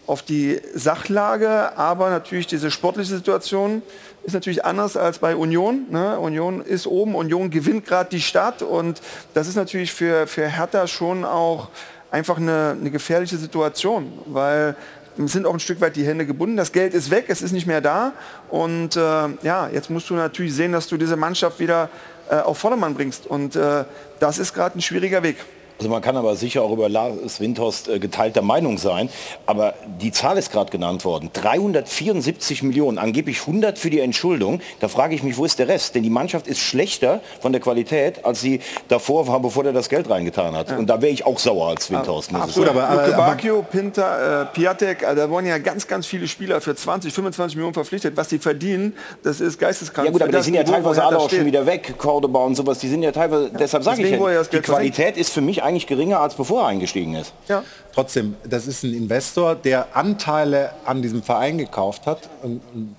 auf 0.07 0.23
die 0.23 0.61
Sachlage, 0.75 1.77
aber 1.79 2.11
natürlich 2.11 2.47
diese 2.47 2.71
sportliche 2.71 3.15
Situation 3.17 3.83
ist 4.25 4.33
natürlich 4.33 4.65
anders 4.65 4.97
als 4.97 5.19
bei 5.19 5.37
Union. 5.37 5.87
Ne? 5.91 6.19
Union 6.19 6.61
ist 6.63 6.87
oben, 6.87 7.15
Union 7.15 7.51
gewinnt 7.51 7.87
gerade 7.87 8.11
die 8.11 8.21
Stadt 8.21 8.63
und 8.63 9.01
das 9.35 9.49
ist 9.49 9.57
natürlich 9.57 9.93
für, 9.93 10.27
für 10.27 10.49
Hertha 10.49 10.87
schon 10.87 11.25
auch 11.25 11.69
einfach 12.11 12.39
eine, 12.39 12.77
eine 12.81 12.91
gefährliche 12.91 13.37
Situation, 13.37 14.13
weil 14.27 14.77
sind 15.17 15.47
auch 15.47 15.53
ein 15.53 15.61
Stück 15.61 15.81
weit 15.81 15.95
die 15.97 16.05
Hände 16.05 16.27
gebunden. 16.27 16.57
Das 16.57 16.73
Geld 16.73 16.93
ist 16.93 17.11
weg, 17.11 17.27
es 17.29 17.41
ist 17.41 17.53
nicht 17.53 17.67
mehr 17.67 17.81
da 17.81 18.13
und 18.51 18.97
äh, 18.97 19.01
ja, 19.43 19.69
jetzt 19.73 19.91
musst 19.91 20.11
du 20.11 20.15
natürlich 20.15 20.55
sehen, 20.55 20.73
dass 20.73 20.89
du 20.89 20.97
diese 20.97 21.17
Mannschaft 21.17 21.61
wieder 21.61 21.89
äh, 22.31 22.37
auf 22.37 22.59
Vordermann 22.59 22.95
bringst 22.95 23.27
und 23.27 23.55
äh, 23.55 23.85
das 24.19 24.39
ist 24.39 24.55
gerade 24.55 24.79
ein 24.79 24.83
schwieriger 24.83 25.23
Weg. 25.23 25.37
Also 25.79 25.91
man 25.91 26.03
kann 26.03 26.17
aber 26.17 26.37
sicher 26.37 26.63
auch 26.63 26.71
über 26.71 26.89
Lars 26.89 27.41
Windhorst 27.41 27.89
äh, 27.89 27.99
geteilter 27.99 28.43
Meinung 28.43 28.79
sein. 28.79 29.09
Aber 29.47 29.75
die 30.01 30.13
Zahl 30.13 30.39
ist 30.39 30.53
gerade 30.53 30.71
genannt 30.71 31.05
worden. 31.05 31.31
374 31.33 32.63
Millionen, 32.63 32.99
angeblich 32.99 33.41
100 33.41 33.79
für 33.79 33.91
die 33.91 33.99
Entschuldung. 34.01 34.61
Da 34.79 34.89
frage 34.89 35.15
ich 35.15 35.23
mich, 35.23 35.37
wo 35.37 35.45
ist 35.45 35.59
der 35.59 35.67
Rest? 35.67 35.95
Denn 35.95 36.05
die 36.05 36.11
Mannschaft 36.11 36.47
ist 36.47 36.61
schlechter 36.61 37.21
von 37.41 37.53
der 37.53 37.61
Qualität, 37.61 38.25
als 38.25 38.41
sie 38.41 38.61
davor 38.89 39.27
war, 39.27 39.41
bevor 39.41 39.65
er 39.65 39.73
das 39.73 39.89
Geld 39.89 40.09
reingetan 40.09 40.55
hat. 40.55 40.71
Und 40.79 40.87
da 40.87 41.03
wäre 41.03 41.13
ich 41.13 41.27
auch 41.27 41.39
sauer 41.39 41.69
als 41.69 41.91
Windhorst. 41.91 42.31
muss 42.31 42.41
ich 42.41 42.45
Absolut, 42.45 42.69
sagen. 42.69 42.81
aber, 42.81 43.05
aber, 43.05 43.17
Bakio, 43.17 43.63
Pinter, 43.69 44.43
äh, 44.43 44.47
Piatek, 44.47 45.03
äh, 45.03 45.15
da 45.15 45.29
wurden 45.29 45.47
ja 45.47 45.59
ganz, 45.59 45.89
ganz 45.89 46.07
viele 46.07 46.29
Spieler 46.29 46.61
für 46.61 46.77
20, 46.77 47.13
25 47.13 47.57
Millionen 47.57 47.75
verpflichtet. 47.75 48.17
Was 48.17 48.29
die 48.29 48.39
verdienen, 48.39 48.95
das 49.25 49.41
ist 49.41 49.59
geisteskrank. 49.59 50.07
Ja 50.07 50.13
gut, 50.13 50.23
aber 50.23 50.31
die 50.31 50.37
das 50.37 50.45
sind 50.45 50.55
ja 50.55 50.63
teilweise 50.63 51.05
alle 51.05 51.19
auch 51.19 51.31
schon 51.31 51.47
wieder 51.47 51.67
weg, 51.67 51.95
Cordoba 51.99 52.45
und 52.45 52.55
sowas, 52.55 52.79
die 52.79 52.89
sind 52.89 53.03
ja 53.03 53.11
teilweise, 53.11 53.51
deshalb 53.51 53.83
sage 53.83 54.03
ich 54.03 54.11
ja, 54.11 54.31
ja 54.31 54.43
die. 54.45 54.61
Qualität 54.61 55.17
ist 55.17 55.33
für 55.33 55.41
mich 55.41 55.64
eigentlich 55.65 55.87
geringer, 55.87 56.21
als 56.21 56.35
bevor 56.35 56.63
er 56.63 56.69
eingestiegen 56.69 57.15
ist. 57.15 57.33
Ja. 57.49 57.63
Trotzdem, 57.93 58.37
das 58.45 58.67
ist 58.67 58.83
ein 58.83 58.95
Investor, 58.95 59.55
der 59.55 59.97
Anteile 59.97 60.71
an 60.85 61.03
diesem 61.03 61.23
Verein 61.23 61.59
gekauft 61.59 62.07
hat. 62.07 62.29
Und, 62.43 62.61
und, 62.73 62.97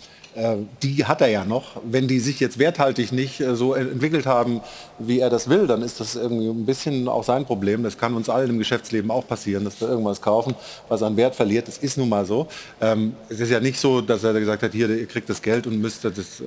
die 0.83 1.05
hat 1.05 1.21
er 1.21 1.27
ja 1.29 1.45
noch. 1.45 1.81
Wenn 1.83 2.07
die 2.07 2.19
sich 2.19 2.41
jetzt 2.41 2.59
werthaltig 2.59 3.11
nicht 3.13 3.39
äh, 3.39 3.55
so 3.55 3.73
en- 3.73 3.91
entwickelt 3.93 4.25
haben, 4.25 4.61
wie 4.99 5.19
er 5.19 5.29
das 5.29 5.49
will, 5.49 5.65
dann 5.67 5.81
ist 5.81 5.99
das 5.99 6.15
irgendwie 6.15 6.47
ein 6.49 6.65
bisschen 6.65 7.07
auch 7.07 7.23
sein 7.23 7.45
Problem. 7.45 7.83
Das 7.83 7.97
kann 7.97 8.13
uns 8.15 8.27
allen 8.29 8.49
im 8.49 8.57
Geschäftsleben 8.57 9.11
auch 9.11 9.25
passieren, 9.25 9.63
dass 9.63 9.79
wir 9.79 9.87
irgendwas 9.87 10.21
kaufen, 10.21 10.55
was 10.89 11.01
an 11.03 11.15
Wert 11.15 11.35
verliert. 11.35 11.67
Das 11.67 11.77
ist 11.77 11.97
nun 11.97 12.09
mal 12.09 12.25
so. 12.25 12.47
Ähm, 12.81 13.13
es 13.29 13.39
ist 13.39 13.49
ja 13.49 13.59
nicht 13.61 13.79
so, 13.79 14.01
dass 14.01 14.23
er 14.25 14.33
gesagt 14.33 14.63
hat, 14.63 14.73
hier, 14.73 14.89
ihr 14.89 15.05
kriegt 15.05 15.29
das 15.29 15.41
Geld 15.41 15.67
und 15.67 15.79
müsst 15.79 16.03
das 16.03 16.17
äh, 16.17 16.43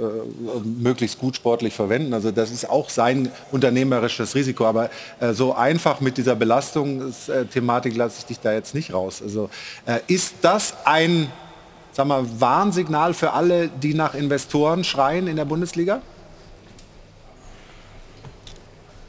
möglichst 0.65 1.19
gut 1.19 1.37
sportlich 1.37 1.73
verwenden. 1.73 2.13
Also 2.13 2.31
das 2.31 2.51
ist 2.51 2.69
auch 2.69 2.91
sein 2.91 3.31
unternehmerisches 3.53 4.35
Risiko. 4.35 4.67
Aber 4.67 4.91
äh, 5.21 5.33
so 5.33 5.55
einfach 5.55 6.01
mit 6.01 6.19
dieser 6.19 6.37
Belastungsthematik 6.37 7.97
lasse 7.97 8.17
ich 8.19 8.27
dich 8.27 8.41
da 8.41 8.53
jetzt 8.53 8.75
nicht 8.75 8.93
raus. 8.93 9.23
Also 9.23 9.49
äh, 9.87 10.01
ist 10.09 10.35
das 10.43 10.75
ein 10.85 11.31
sag 11.99 12.07
mal, 12.07 12.25
Warnsignal 12.41 13.13
für 13.13 13.33
alle, 13.33 13.67
die 13.67 13.93
nach 13.93 14.15
Investoren 14.15 14.85
schreien 14.85 15.27
in 15.27 15.35
der 15.35 15.45
Bundesliga? 15.45 16.01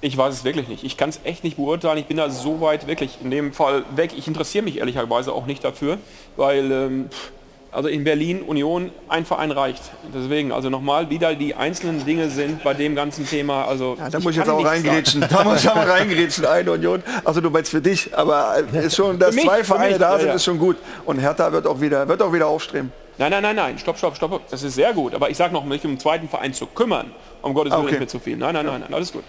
Ich 0.02 0.18
weiß 0.18 0.34
es 0.34 0.44
wirklich 0.44 0.68
nicht. 0.68 0.84
Ich 0.84 0.98
kann 0.98 1.10
es 1.10 1.20
echt 1.24 1.44
nicht 1.44 1.58
beurteilen. 1.58 2.00
Ich 2.00 2.08
bin 2.08 2.18
da 2.18 2.32
so 2.32 2.62
weit 2.62 2.88
wirklich 2.88 3.20
in 3.22 3.30
dem 3.30 3.54
Fall 3.54 3.84
weg. 3.96 4.14
Ich 4.18 4.28
interessiere 4.28 4.64
mich 4.64 4.80
ehrlicherweise 4.80 5.34
auch 5.34 5.46
nicht 5.46 5.64
dafür, 5.64 6.00
weil 6.36 6.72
ähm, 6.72 7.10
pff, 7.12 7.32
also 7.72 7.88
in 7.88 8.04
Berlin 8.04 8.42
Union 8.42 8.92
ein 9.08 9.26
Verein 9.26 9.52
reicht. 9.52 9.84
Deswegen 10.14 10.52
also 10.52 10.70
nochmal 10.70 11.10
wieder 11.10 11.36
die 11.36 11.56
einzelnen 11.56 12.04
Dinge 12.04 12.30
sind 12.30 12.64
bei 12.64 12.74
dem 12.74 12.96
ganzen 12.96 13.28
Thema. 13.28 13.66
Also 13.66 13.96
Ja, 14.00 14.10
da 14.10 14.20
muss 14.20 14.32
ich 14.32 14.38
jetzt 14.38 14.50
auch 14.50 14.64
reingrätschen. 14.64 15.26
Da 15.30 15.44
muss 15.44 15.64
ich 15.64 15.70
auch 15.70 15.76
reingrätschen. 15.88 16.46
Eine 16.50 16.72
Union. 16.72 17.04
Also 17.24 17.42
du 17.42 17.50
meinst 17.50 17.70
für 17.70 17.82
dich, 17.82 18.16
aber 18.18 18.56
ist 18.74 18.96
schon, 18.96 19.20
dass 19.20 19.36
mich, 19.36 19.46
zwei 19.46 19.64
Vereine 19.64 19.90
mich, 19.92 20.00
da 20.00 20.14
ja, 20.14 20.20
sind, 20.20 20.28
ja. 20.30 20.34
ist 20.34 20.46
schon 20.46 20.58
gut. 20.58 20.78
Und 21.06 21.20
Hertha 21.20 21.52
wird 21.52 21.68
auch 21.68 21.80
wieder, 21.80 22.08
wird 22.08 22.22
auch 22.22 22.34
wieder 22.34 22.48
aufstreben. 22.48 22.92
Nein, 23.20 23.32
nein, 23.32 23.44
nein, 23.44 23.56
nein. 23.56 23.78
Stopp, 23.78 23.98
stopp, 23.98 24.16
stopp. 24.16 24.50
Das 24.50 24.64
ist 24.64 24.76
sehr 24.76 24.94
gut. 24.94 25.14
Aber 25.14 25.30
ich 25.30 25.38
sage 25.38 25.54
noch, 25.54 25.66
mich 25.66 25.84
um 25.84 25.92
einen 25.92 26.00
zweiten 26.00 26.30
Verein 26.30 26.54
zu 26.54 26.66
kümmern, 26.68 27.12
um 27.42 27.54
Gottes 27.54 27.74
Willen 27.74 27.84
Okay. 27.84 27.96
ist 27.96 28.00
mir 28.00 28.08
zu 28.08 28.20
viel. 28.20 28.38
Nein, 28.38 28.54
nein, 28.54 28.66
nein, 28.66 28.82
nein, 28.82 28.94
alles 28.94 29.12
gut. 29.12 29.24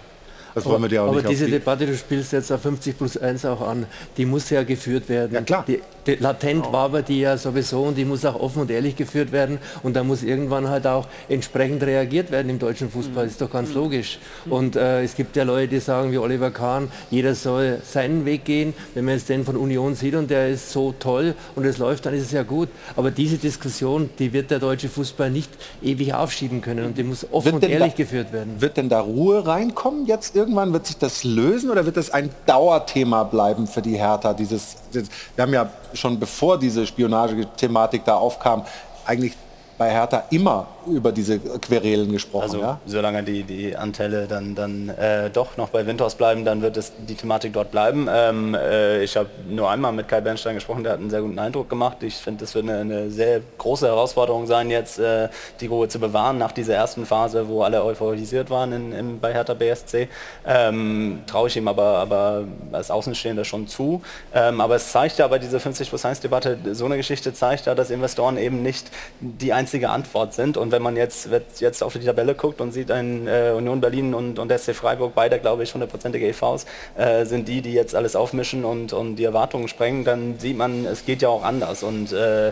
Das 0.53 0.65
wollen 0.65 0.81
wir 0.81 0.89
dir 0.89 1.03
auch 1.03 1.07
aber 1.07 1.17
nicht 1.17 1.29
diese 1.29 1.47
Debatte, 1.47 1.85
du 1.85 1.95
spielst 1.95 2.33
jetzt 2.33 2.51
auf 2.51 2.61
50 2.61 2.97
plus 2.97 3.17
1 3.17 3.45
auch 3.45 3.61
an, 3.61 3.85
die 4.17 4.25
muss 4.25 4.49
ja 4.49 4.63
geführt 4.63 5.07
werden. 5.07 5.33
Ja, 5.33 5.41
klar. 5.41 5.63
Die, 5.67 5.81
latent 6.19 6.71
wabert 6.71 7.07
die 7.09 7.19
ja 7.21 7.37
sowieso 7.37 7.83
und 7.83 7.97
die 7.97 8.05
muss 8.05 8.25
auch 8.25 8.35
offen 8.39 8.61
und 8.63 8.71
ehrlich 8.71 8.95
geführt 8.95 9.31
werden 9.31 9.59
und 9.83 9.95
da 9.95 10.03
muss 10.03 10.23
irgendwann 10.23 10.67
halt 10.69 10.87
auch 10.87 11.07
entsprechend 11.29 11.83
reagiert 11.83 12.31
werden 12.31 12.49
im 12.49 12.59
deutschen 12.59 12.89
Fußball, 12.89 13.25
ist 13.27 13.41
doch 13.41 13.51
ganz 13.51 13.73
logisch. 13.73 14.19
Und 14.49 14.75
äh, 14.75 15.03
es 15.03 15.15
gibt 15.15 15.35
ja 15.35 15.43
Leute, 15.43 15.67
die 15.69 15.79
sagen 15.79 16.11
wie 16.11 16.17
Oliver 16.17 16.51
Kahn, 16.51 16.91
jeder 17.09 17.35
soll 17.35 17.79
seinen 17.85 18.25
Weg 18.25 18.45
gehen. 18.45 18.73
Wenn 18.93 19.05
man 19.05 19.15
jetzt 19.15 19.29
den 19.29 19.45
von 19.45 19.55
Union 19.55 19.95
sieht 19.95 20.15
und 20.15 20.29
der 20.29 20.49
ist 20.49 20.71
so 20.71 20.93
toll 20.99 21.35
und 21.55 21.65
es 21.65 21.77
läuft, 21.77 22.05
dann 22.05 22.13
ist 22.13 22.23
es 22.23 22.31
ja 22.31 22.43
gut. 22.43 22.69
Aber 22.95 23.11
diese 23.11 23.37
Diskussion, 23.37 24.09
die 24.19 24.33
wird 24.33 24.51
der 24.51 24.59
deutsche 24.59 24.89
Fußball 24.89 25.29
nicht 25.29 25.49
ewig 25.81 26.13
aufschieben 26.13 26.61
können 26.61 26.85
und 26.85 26.97
die 26.97 27.03
muss 27.03 27.25
offen 27.31 27.53
und 27.55 27.63
denn 27.63 27.71
ehrlich 27.71 27.93
da- 27.93 27.97
geführt 27.97 28.33
werden. 28.33 28.59
Wird 28.59 28.77
denn 28.77 28.89
da 28.89 28.99
Ruhe 29.01 29.45
reinkommen 29.45 30.05
jetzt 30.05 30.35
irgendwann? 30.35 30.73
Wird 30.73 30.87
sich 30.87 30.97
das 30.97 31.23
lösen 31.23 31.69
oder 31.69 31.85
wird 31.85 31.97
das 31.97 32.09
ein 32.11 32.29
Dauerthema 32.45 33.23
bleiben 33.23 33.67
für 33.67 33.81
die 33.81 33.97
Hertha? 33.97 34.33
Dieses, 34.33 34.77
dieses, 34.93 35.09
wir 35.35 35.43
haben 35.43 35.53
ja 35.53 35.69
schon 35.93 36.19
bevor 36.19 36.57
diese 36.57 36.85
Spionage-Thematik 36.85 38.05
da 38.05 38.15
aufkam, 38.15 38.65
eigentlich 39.05 39.33
bei 39.81 39.89
Hertha 39.89 40.25
immer 40.29 40.67
über 40.85 41.11
diese 41.11 41.39
Querelen 41.39 42.11
gesprochen. 42.11 42.43
Also 42.43 42.59
ja? 42.59 42.79
solange 42.85 43.23
die, 43.23 43.41
die 43.41 43.75
Anteile 43.75 44.27
dann, 44.27 44.53
dann 44.53 44.89
äh, 44.89 45.31
doch 45.31 45.57
noch 45.57 45.69
bei 45.69 45.87
Windhaus 45.87 46.13
bleiben, 46.13 46.45
dann 46.45 46.61
wird 46.61 46.77
es 46.77 46.91
die 47.07 47.15
Thematik 47.15 47.53
dort 47.53 47.71
bleiben. 47.71 48.07
Ähm, 48.11 48.55
äh, 48.55 49.03
ich 49.03 49.17
habe 49.17 49.29
nur 49.49 49.69
einmal 49.71 49.91
mit 49.91 50.07
Kai 50.07 50.21
Bernstein 50.21 50.55
gesprochen, 50.55 50.83
der 50.83 50.93
hat 50.93 50.99
einen 50.99 51.09
sehr 51.09 51.21
guten 51.21 51.39
Eindruck 51.39 51.69
gemacht. 51.69 51.97
Ich 52.01 52.15
finde, 52.15 52.41
das 52.41 52.53
wird 52.53 52.69
eine, 52.69 52.79
eine 52.79 53.09
sehr 53.09 53.41
große 53.57 53.87
Herausforderung 53.87 54.45
sein, 54.45 54.69
jetzt 54.69 54.99
äh, 54.99 55.29
die 55.59 55.65
Ruhe 55.65 55.87
zu 55.87 55.99
bewahren 55.99 56.37
nach 56.37 56.51
dieser 56.51 56.75
ersten 56.75 57.07
Phase, 57.07 57.47
wo 57.47 57.63
alle 57.63 57.83
euphorisiert 57.83 58.51
waren 58.51 58.71
in, 58.71 58.91
in, 58.93 59.19
bei 59.19 59.33
Hertha 59.33 59.55
BSC. 59.55 60.07
Ähm, 60.45 61.21
Traue 61.25 61.47
ich 61.47 61.57
ihm 61.57 61.67
aber, 61.67 61.97
aber 61.97 62.43
als 62.71 62.91
Außenstehender 62.91 63.45
schon 63.45 63.67
zu. 63.67 64.03
Ähm, 64.33 64.61
aber 64.61 64.75
es 64.75 64.91
zeigt 64.91 65.17
ja 65.17 65.27
bei 65.27 65.39
dieser 65.39 65.59
50 65.59 65.89
plus 65.89 66.05
1 66.05 66.19
Debatte, 66.19 66.57
so 66.73 66.85
eine 66.85 66.97
Geschichte 66.97 67.33
zeigt 67.33 67.65
ja, 67.65 67.73
dass 67.73 67.89
Investoren 67.89 68.37
eben 68.37 68.61
nicht 68.61 68.91
die 69.19 69.53
einzige 69.53 69.70
Antwort 69.79 70.33
sind. 70.33 70.57
Und 70.57 70.71
wenn 70.71 70.81
man 70.81 70.95
jetzt, 70.95 71.29
jetzt 71.59 71.83
auf 71.83 71.93
die 71.93 71.99
Tabelle 71.99 72.35
guckt 72.35 72.61
und 72.61 72.71
sieht 72.71 72.91
ein 72.91 73.27
äh, 73.27 73.53
Union 73.55 73.81
Berlin 73.81 74.13
und, 74.13 74.39
und 74.39 74.51
SC 74.51 74.75
Freiburg, 74.75 75.13
beide 75.15 75.39
glaube 75.39 75.63
ich 75.63 75.73
hundertprozentige 75.73 76.27
EVs, 76.27 76.65
äh, 76.97 77.25
sind 77.25 77.47
die, 77.47 77.61
die 77.61 77.73
jetzt 77.73 77.95
alles 77.95 78.15
aufmischen 78.15 78.65
und, 78.65 78.93
und 78.93 79.15
die 79.15 79.23
Erwartungen 79.23 79.67
sprengen, 79.67 80.03
dann 80.03 80.39
sieht 80.39 80.57
man, 80.57 80.85
es 80.85 81.05
geht 81.05 81.21
ja 81.21 81.29
auch 81.29 81.43
anders. 81.43 81.83
Und 81.83 82.11
äh, 82.11 82.51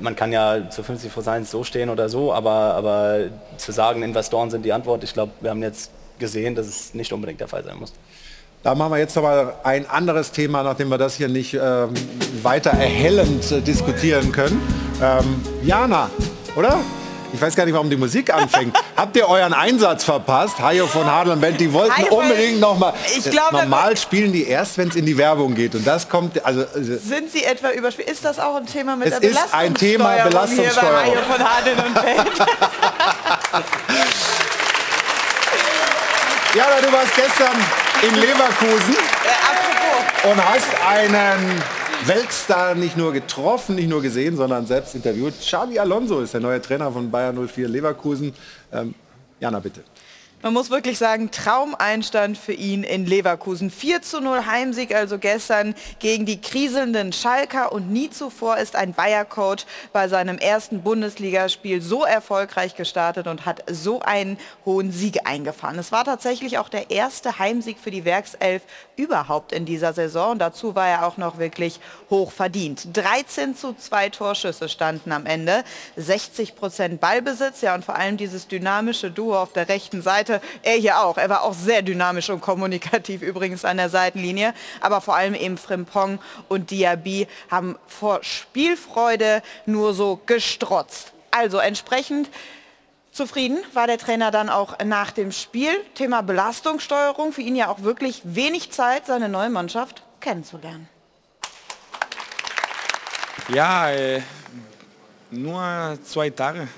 man 0.00 0.14
kann 0.16 0.32
ja 0.32 0.70
zu 0.70 0.82
50 0.82 1.12
plus 1.12 1.28
1 1.28 1.50
so 1.50 1.64
stehen 1.64 1.90
oder 1.90 2.08
so, 2.08 2.32
aber, 2.32 2.50
aber 2.50 3.18
zu 3.56 3.72
sagen, 3.72 4.02
Investoren 4.02 4.50
sind 4.50 4.64
die 4.64 4.72
Antwort, 4.72 5.04
ich 5.04 5.12
glaube, 5.12 5.32
wir 5.40 5.50
haben 5.50 5.62
jetzt 5.62 5.90
gesehen, 6.18 6.54
dass 6.54 6.66
es 6.66 6.94
nicht 6.94 7.12
unbedingt 7.12 7.40
der 7.40 7.48
Fall 7.48 7.64
sein 7.64 7.78
muss. 7.78 7.92
Da 8.68 8.74
machen 8.74 8.92
wir 8.92 8.98
jetzt 8.98 9.16
aber 9.16 9.54
ein 9.64 9.88
anderes 9.88 10.30
Thema, 10.30 10.62
nachdem 10.62 10.90
wir 10.90 10.98
das 10.98 11.14
hier 11.14 11.28
nicht 11.28 11.54
ähm, 11.54 11.88
weiter 12.42 12.68
erhellend 12.68 13.50
äh, 13.50 13.62
diskutieren 13.62 14.30
können. 14.30 14.60
Ähm, 15.02 15.42
Jana, 15.62 16.10
oder? 16.54 16.78
Ich 17.32 17.40
weiß 17.40 17.56
gar 17.56 17.64
nicht, 17.64 17.72
warum 17.72 17.88
die 17.88 17.96
Musik 17.96 18.30
anfängt. 18.30 18.76
Habt 18.96 19.16
ihr 19.16 19.26
euren 19.26 19.54
Einsatz 19.54 20.04
verpasst? 20.04 20.58
Hajo 20.58 20.86
von 20.86 21.10
Hadel 21.10 21.32
und 21.32 21.40
Band, 21.40 21.58
die 21.58 21.72
wollten 21.72 21.96
Hajo 21.96 22.20
unbedingt 22.20 22.60
noch 22.60 22.78
mal. 22.78 22.92
Ich 23.16 23.30
glaube, 23.30 23.56
normal 23.56 23.96
spielen 23.96 24.34
die 24.34 24.46
erst, 24.46 24.76
wenn 24.76 24.88
es 24.90 24.96
in 24.96 25.06
die 25.06 25.16
Werbung 25.16 25.54
geht. 25.54 25.74
Und 25.74 25.86
das 25.86 26.06
kommt, 26.06 26.44
also, 26.44 26.66
also 26.74 26.96
Sind 26.98 27.32
Sie 27.32 27.44
etwa 27.44 27.70
überspielt? 27.70 28.10
Ist 28.10 28.22
das 28.22 28.38
auch 28.38 28.56
ein 28.56 28.66
Thema 28.66 28.96
mit 28.96 29.10
Es 29.10 29.18
der 29.18 29.30
ist 29.30 29.54
ein 29.54 29.74
Thema 29.74 30.12
Hier 30.12 30.24
bei 30.24 30.28
Belastungssteuerung. 30.28 31.06
Hajo 31.06 31.20
von 31.22 31.38
Hadel 31.38 31.72
und 31.86 31.94
Band. 31.94 32.30
Jana, 36.58 36.80
du 36.80 36.92
warst 36.92 37.14
gestern 37.14 37.56
in 38.02 38.20
Leverkusen 38.20 38.96
und 40.28 40.44
hast 40.44 40.66
einen 40.84 41.62
Weltstar 42.04 42.74
nicht 42.74 42.96
nur 42.96 43.12
getroffen, 43.12 43.76
nicht 43.76 43.88
nur 43.88 44.02
gesehen, 44.02 44.36
sondern 44.36 44.66
selbst 44.66 44.96
interviewt. 44.96 45.34
Xavi 45.40 45.78
Alonso 45.78 46.18
ist 46.20 46.34
der 46.34 46.40
neue 46.40 46.60
Trainer 46.60 46.90
von 46.90 47.12
Bayern 47.12 47.46
04 47.46 47.68
Leverkusen. 47.68 48.34
Ähm, 48.72 48.92
Jana, 49.38 49.60
bitte. 49.60 49.84
Man 50.40 50.52
muss 50.52 50.70
wirklich 50.70 50.98
sagen, 50.98 51.32
Traumeinstand 51.32 52.38
für 52.38 52.52
ihn 52.52 52.84
in 52.84 53.06
Leverkusen. 53.06 53.72
4 53.72 54.02
zu 54.02 54.20
0 54.20 54.46
Heimsieg 54.46 54.94
also 54.94 55.18
gestern 55.18 55.74
gegen 55.98 56.26
die 56.26 56.40
kriselnden 56.40 57.12
Schalker 57.12 57.72
und 57.72 57.90
nie 57.90 58.08
zuvor 58.08 58.56
ist 58.58 58.76
ein 58.76 58.92
Bayer-Coach 58.92 59.66
bei 59.92 60.06
seinem 60.06 60.38
ersten 60.38 60.82
Bundesligaspiel 60.82 61.82
so 61.82 62.04
erfolgreich 62.04 62.76
gestartet 62.76 63.26
und 63.26 63.46
hat 63.46 63.64
so 63.68 63.98
einen 63.98 64.38
hohen 64.64 64.92
Sieg 64.92 65.26
eingefahren. 65.26 65.76
Es 65.76 65.90
war 65.90 66.04
tatsächlich 66.04 66.58
auch 66.58 66.68
der 66.68 66.92
erste 66.92 67.40
Heimsieg 67.40 67.78
für 67.80 67.90
die 67.90 68.04
Werkself 68.04 68.62
überhaupt 68.94 69.50
in 69.50 69.64
dieser 69.64 69.92
Saison. 69.92 70.32
Und 70.32 70.38
dazu 70.38 70.76
war 70.76 70.86
er 70.86 71.04
auch 71.04 71.16
noch 71.16 71.38
wirklich 71.38 71.80
hoch 72.10 72.30
verdient. 72.30 72.96
13 72.96 73.56
zu 73.56 73.74
2 73.74 74.10
Torschüsse 74.10 74.68
standen 74.68 75.10
am 75.10 75.26
Ende, 75.26 75.64
60 75.96 76.54
Prozent 76.54 77.00
Ballbesitz, 77.00 77.60
ja 77.60 77.74
und 77.74 77.84
vor 77.84 77.96
allem 77.96 78.16
dieses 78.16 78.46
dynamische 78.46 79.10
Duo 79.10 79.36
auf 79.36 79.52
der 79.52 79.68
rechten 79.68 80.00
Seite. 80.00 80.27
Er 80.62 80.74
hier 80.74 81.00
auch, 81.00 81.18
er 81.18 81.28
war 81.28 81.42
auch 81.42 81.54
sehr 81.54 81.82
dynamisch 81.82 82.30
und 82.30 82.40
kommunikativ 82.40 83.22
übrigens 83.22 83.64
an 83.64 83.76
der 83.76 83.88
Seitenlinie, 83.88 84.54
aber 84.80 85.00
vor 85.00 85.16
allem 85.16 85.34
eben 85.34 85.58
Frimpong 85.58 86.18
und 86.48 86.70
Diaby 86.70 87.26
haben 87.50 87.76
vor 87.86 88.20
Spielfreude 88.22 89.42
nur 89.66 89.94
so 89.94 90.20
gestrotzt. 90.26 91.12
Also 91.30 91.58
entsprechend 91.58 92.28
Zufrieden 93.18 93.58
war 93.72 93.88
der 93.88 93.98
Trainer 93.98 94.30
dann 94.30 94.48
auch 94.48 94.78
nach 94.84 95.10
dem 95.10 95.32
Spiel. 95.32 95.70
Thema 95.94 96.22
Belastungssteuerung, 96.22 97.32
für 97.32 97.40
ihn 97.40 97.56
ja 97.56 97.68
auch 97.68 97.82
wirklich 97.82 98.20
wenig 98.22 98.70
Zeit, 98.70 99.06
seine 99.06 99.28
neue 99.28 99.50
Mannschaft 99.50 100.04
kennenzulernen. 100.20 100.88
Ja, 103.48 103.90
äh, 103.90 104.22
nur 105.32 105.98
zwei 106.04 106.30
Tage. 106.30 106.68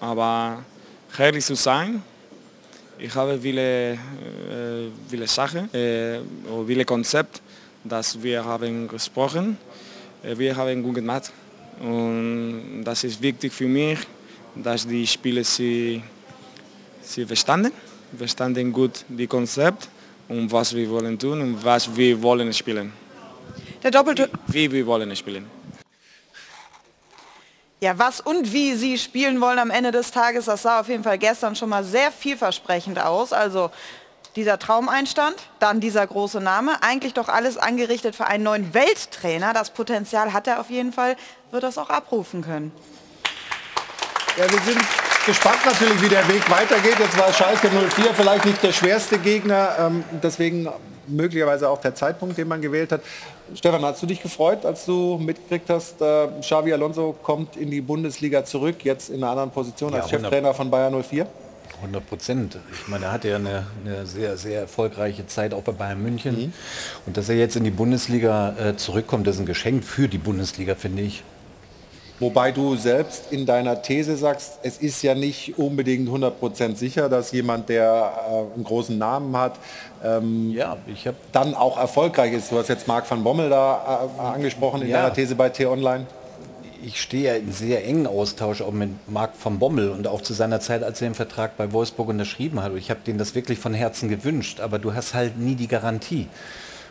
Aber 0.00 0.64
ehrlich 1.16 1.44
zu 1.44 1.54
sein, 1.54 2.02
ich 2.98 3.14
habe 3.14 3.38
viele, 3.38 3.92
äh, 3.92 3.98
viele 5.08 5.26
Sachen, 5.26 5.72
äh, 5.74 6.20
viele 6.66 6.84
Konzepte, 6.84 7.40
das 7.84 8.20
wir 8.22 8.44
haben 8.44 8.88
gesprochen. 8.88 9.58
Äh, 10.22 10.36
wir 10.38 10.56
haben 10.56 10.82
gut 10.82 10.94
gemacht. 10.94 11.32
Und 11.80 12.82
das 12.84 13.04
ist 13.04 13.20
wichtig 13.20 13.52
für 13.52 13.68
mich, 13.68 13.98
dass 14.54 14.86
die 14.86 15.06
Spieler 15.06 15.44
sie, 15.44 16.02
sie 17.02 17.26
verstanden, 17.26 17.72
verstanden 18.16 18.72
gut 18.72 19.04
die 19.08 19.26
Konzept 19.26 19.88
und 20.28 20.50
was 20.50 20.74
wir 20.74 20.88
wollen 20.88 21.18
tun 21.18 21.40
und 21.40 21.64
was 21.64 21.94
wir 21.94 22.20
wollen 22.22 22.52
spielen. 22.52 22.92
Der 23.82 23.90
doppelte 23.90 24.30
Wie 24.48 24.72
wir 24.72 24.86
wollen 24.86 25.14
spielen. 25.14 25.55
Ja, 27.86 27.96
was 28.00 28.20
und 28.20 28.52
wie 28.52 28.74
sie 28.74 28.98
spielen 28.98 29.40
wollen 29.40 29.60
am 29.60 29.70
Ende 29.70 29.92
des 29.92 30.10
Tages, 30.10 30.46
das 30.46 30.62
sah 30.62 30.80
auf 30.80 30.88
jeden 30.88 31.04
Fall 31.04 31.18
gestern 31.18 31.54
schon 31.54 31.68
mal 31.68 31.84
sehr 31.84 32.10
vielversprechend 32.10 32.98
aus. 32.98 33.32
Also 33.32 33.70
dieser 34.34 34.58
Traumeinstand, 34.58 35.36
dann 35.60 35.78
dieser 35.78 36.04
große 36.04 36.40
Name, 36.40 36.82
eigentlich 36.82 37.14
doch 37.14 37.28
alles 37.28 37.56
angerichtet 37.56 38.16
für 38.16 38.26
einen 38.26 38.42
neuen 38.42 38.74
Welttrainer. 38.74 39.52
Das 39.52 39.70
Potenzial 39.70 40.32
hat 40.32 40.48
er 40.48 40.58
auf 40.58 40.68
jeden 40.68 40.92
Fall, 40.92 41.14
wird 41.52 41.62
das 41.62 41.78
auch 41.78 41.88
abrufen 41.88 42.42
können. 42.42 42.72
Ja, 44.36 44.50
wir 44.50 44.60
sind 44.62 44.84
gespannt 45.24 45.64
natürlich, 45.64 46.02
wie 46.02 46.08
der 46.08 46.28
Weg 46.28 46.50
weitergeht. 46.50 46.98
Jetzt 46.98 47.16
war 47.16 47.32
Schalke 47.32 47.70
04 47.70 48.14
vielleicht 48.14 48.46
nicht 48.46 48.64
der 48.64 48.72
schwerste 48.72 49.16
Gegner, 49.20 49.76
ähm, 49.78 50.02
deswegen 50.24 50.68
möglicherweise 51.08 51.68
auch 51.68 51.80
der 51.80 51.94
Zeitpunkt, 51.94 52.38
den 52.38 52.48
man 52.48 52.60
gewählt 52.60 52.92
hat. 52.92 53.02
Stefan, 53.54 53.82
hast 53.82 54.02
du 54.02 54.06
dich 54.06 54.22
gefreut, 54.22 54.64
als 54.64 54.86
du 54.86 55.18
mitgekriegt 55.18 55.70
hast, 55.70 56.00
äh, 56.00 56.28
Xavi 56.40 56.72
Alonso 56.72 57.14
kommt 57.22 57.56
in 57.56 57.70
die 57.70 57.80
Bundesliga 57.80 58.44
zurück, 58.44 58.84
jetzt 58.84 59.08
in 59.08 59.16
einer 59.16 59.30
anderen 59.30 59.50
Position 59.50 59.94
als 59.94 60.10
Ja, 60.10 60.18
100 60.18 60.30
Cheftrainer 60.30 60.54
von 60.54 60.70
Bayern 60.70 61.02
04? 61.02 61.26
100 61.82 62.08
Prozent. 62.08 62.58
Ich 62.72 62.88
meine, 62.88 63.06
er 63.06 63.12
hatte 63.12 63.28
ja 63.28 63.36
eine, 63.36 63.66
eine 63.84 64.06
sehr, 64.06 64.36
sehr 64.36 64.60
erfolgreiche 64.62 65.26
Zeit 65.26 65.52
auch 65.52 65.62
bei 65.62 65.72
Bayern 65.72 66.02
München. 66.02 66.52
Und 67.04 67.16
dass 67.16 67.28
er 67.28 67.36
jetzt 67.36 67.56
in 67.56 67.64
die 67.64 67.70
Bundesliga 67.70 68.54
äh, 68.58 68.76
zurückkommt, 68.76 69.26
das 69.26 69.36
ist 69.36 69.42
ein 69.42 69.46
Geschenk 69.46 69.84
für 69.84 70.08
die 70.08 70.18
Bundesliga, 70.18 70.74
finde 70.74 71.02
ich. 71.02 71.22
Wobei 72.18 72.50
du 72.50 72.76
selbst 72.76 73.24
in 73.30 73.44
deiner 73.44 73.82
These 73.82 74.16
sagst, 74.16 74.58
es 74.62 74.78
ist 74.78 75.02
ja 75.02 75.14
nicht 75.14 75.58
unbedingt 75.58 76.08
100% 76.08 76.74
sicher, 76.76 77.08
dass 77.10 77.30
jemand, 77.32 77.68
der 77.68 78.12
äh, 78.30 78.54
einen 78.54 78.64
großen 78.64 78.96
Namen 78.96 79.36
hat, 79.36 79.54
ähm, 80.02 80.50
ja, 80.52 80.78
ich 80.86 81.06
hab 81.06 81.14
dann 81.32 81.54
auch 81.54 81.76
erfolgreich 81.78 82.32
ist. 82.32 82.50
Du 82.50 82.56
hast 82.58 82.68
jetzt 82.68 82.88
Marc 82.88 83.10
van 83.10 83.22
Bommel 83.22 83.50
da 83.50 84.08
äh, 84.18 84.20
angesprochen 84.22 84.80
in 84.82 84.88
Ja. 84.88 85.02
deiner 85.02 85.14
These 85.14 85.34
bei 85.34 85.50
T-Online. 85.50 86.06
Ich 86.84 87.00
stehe 87.02 87.24
ja 87.32 87.34
in 87.34 87.52
sehr 87.52 87.84
engen 87.86 88.06
Austausch 88.06 88.62
auch 88.62 88.70
mit 88.72 88.90
Marc 89.10 89.32
van 89.42 89.58
Bommel 89.58 89.90
und 89.90 90.06
auch 90.06 90.20
zu 90.22 90.32
seiner 90.34 90.60
Zeit, 90.60 90.82
als 90.84 91.02
er 91.02 91.08
den 91.08 91.14
Vertrag 91.14 91.56
bei 91.56 91.72
Wolfsburg 91.72 92.08
unterschrieben 92.08 92.62
hat. 92.62 92.72
Ich 92.76 92.90
habe 92.90 93.00
denen 93.06 93.18
das 93.18 93.34
wirklich 93.34 93.58
von 93.58 93.74
Herzen 93.74 94.08
gewünscht, 94.08 94.60
aber 94.60 94.78
du 94.78 94.94
hast 94.94 95.12
halt 95.12 95.36
nie 95.38 95.54
die 95.54 95.68
Garantie. 95.68 96.28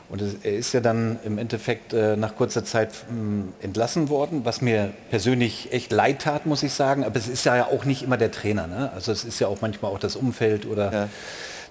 Und 0.09 0.21
er 0.43 0.53
ist 0.53 0.73
ja 0.73 0.81
dann 0.81 1.19
im 1.25 1.37
Endeffekt 1.37 1.93
äh, 1.93 2.15
nach 2.15 2.35
kurzer 2.35 2.63
Zeit 2.63 2.89
mh, 3.09 3.45
entlassen 3.61 4.09
worden, 4.09 4.41
was 4.43 4.61
mir 4.61 4.93
persönlich 5.09 5.73
echt 5.73 5.91
leid 5.91 6.21
tat, 6.21 6.45
muss 6.45 6.63
ich 6.63 6.73
sagen. 6.73 7.03
Aber 7.03 7.17
es 7.17 7.27
ist 7.27 7.45
ja 7.45 7.65
auch 7.65 7.85
nicht 7.85 8.03
immer 8.03 8.17
der 8.17 8.31
Trainer. 8.31 8.67
Ne? 8.67 8.91
Also 8.93 9.11
es 9.11 9.23
ist 9.23 9.39
ja 9.39 9.47
auch 9.47 9.61
manchmal 9.61 9.91
auch 9.91 9.99
das 9.99 10.15
Umfeld 10.15 10.65
oder 10.65 11.09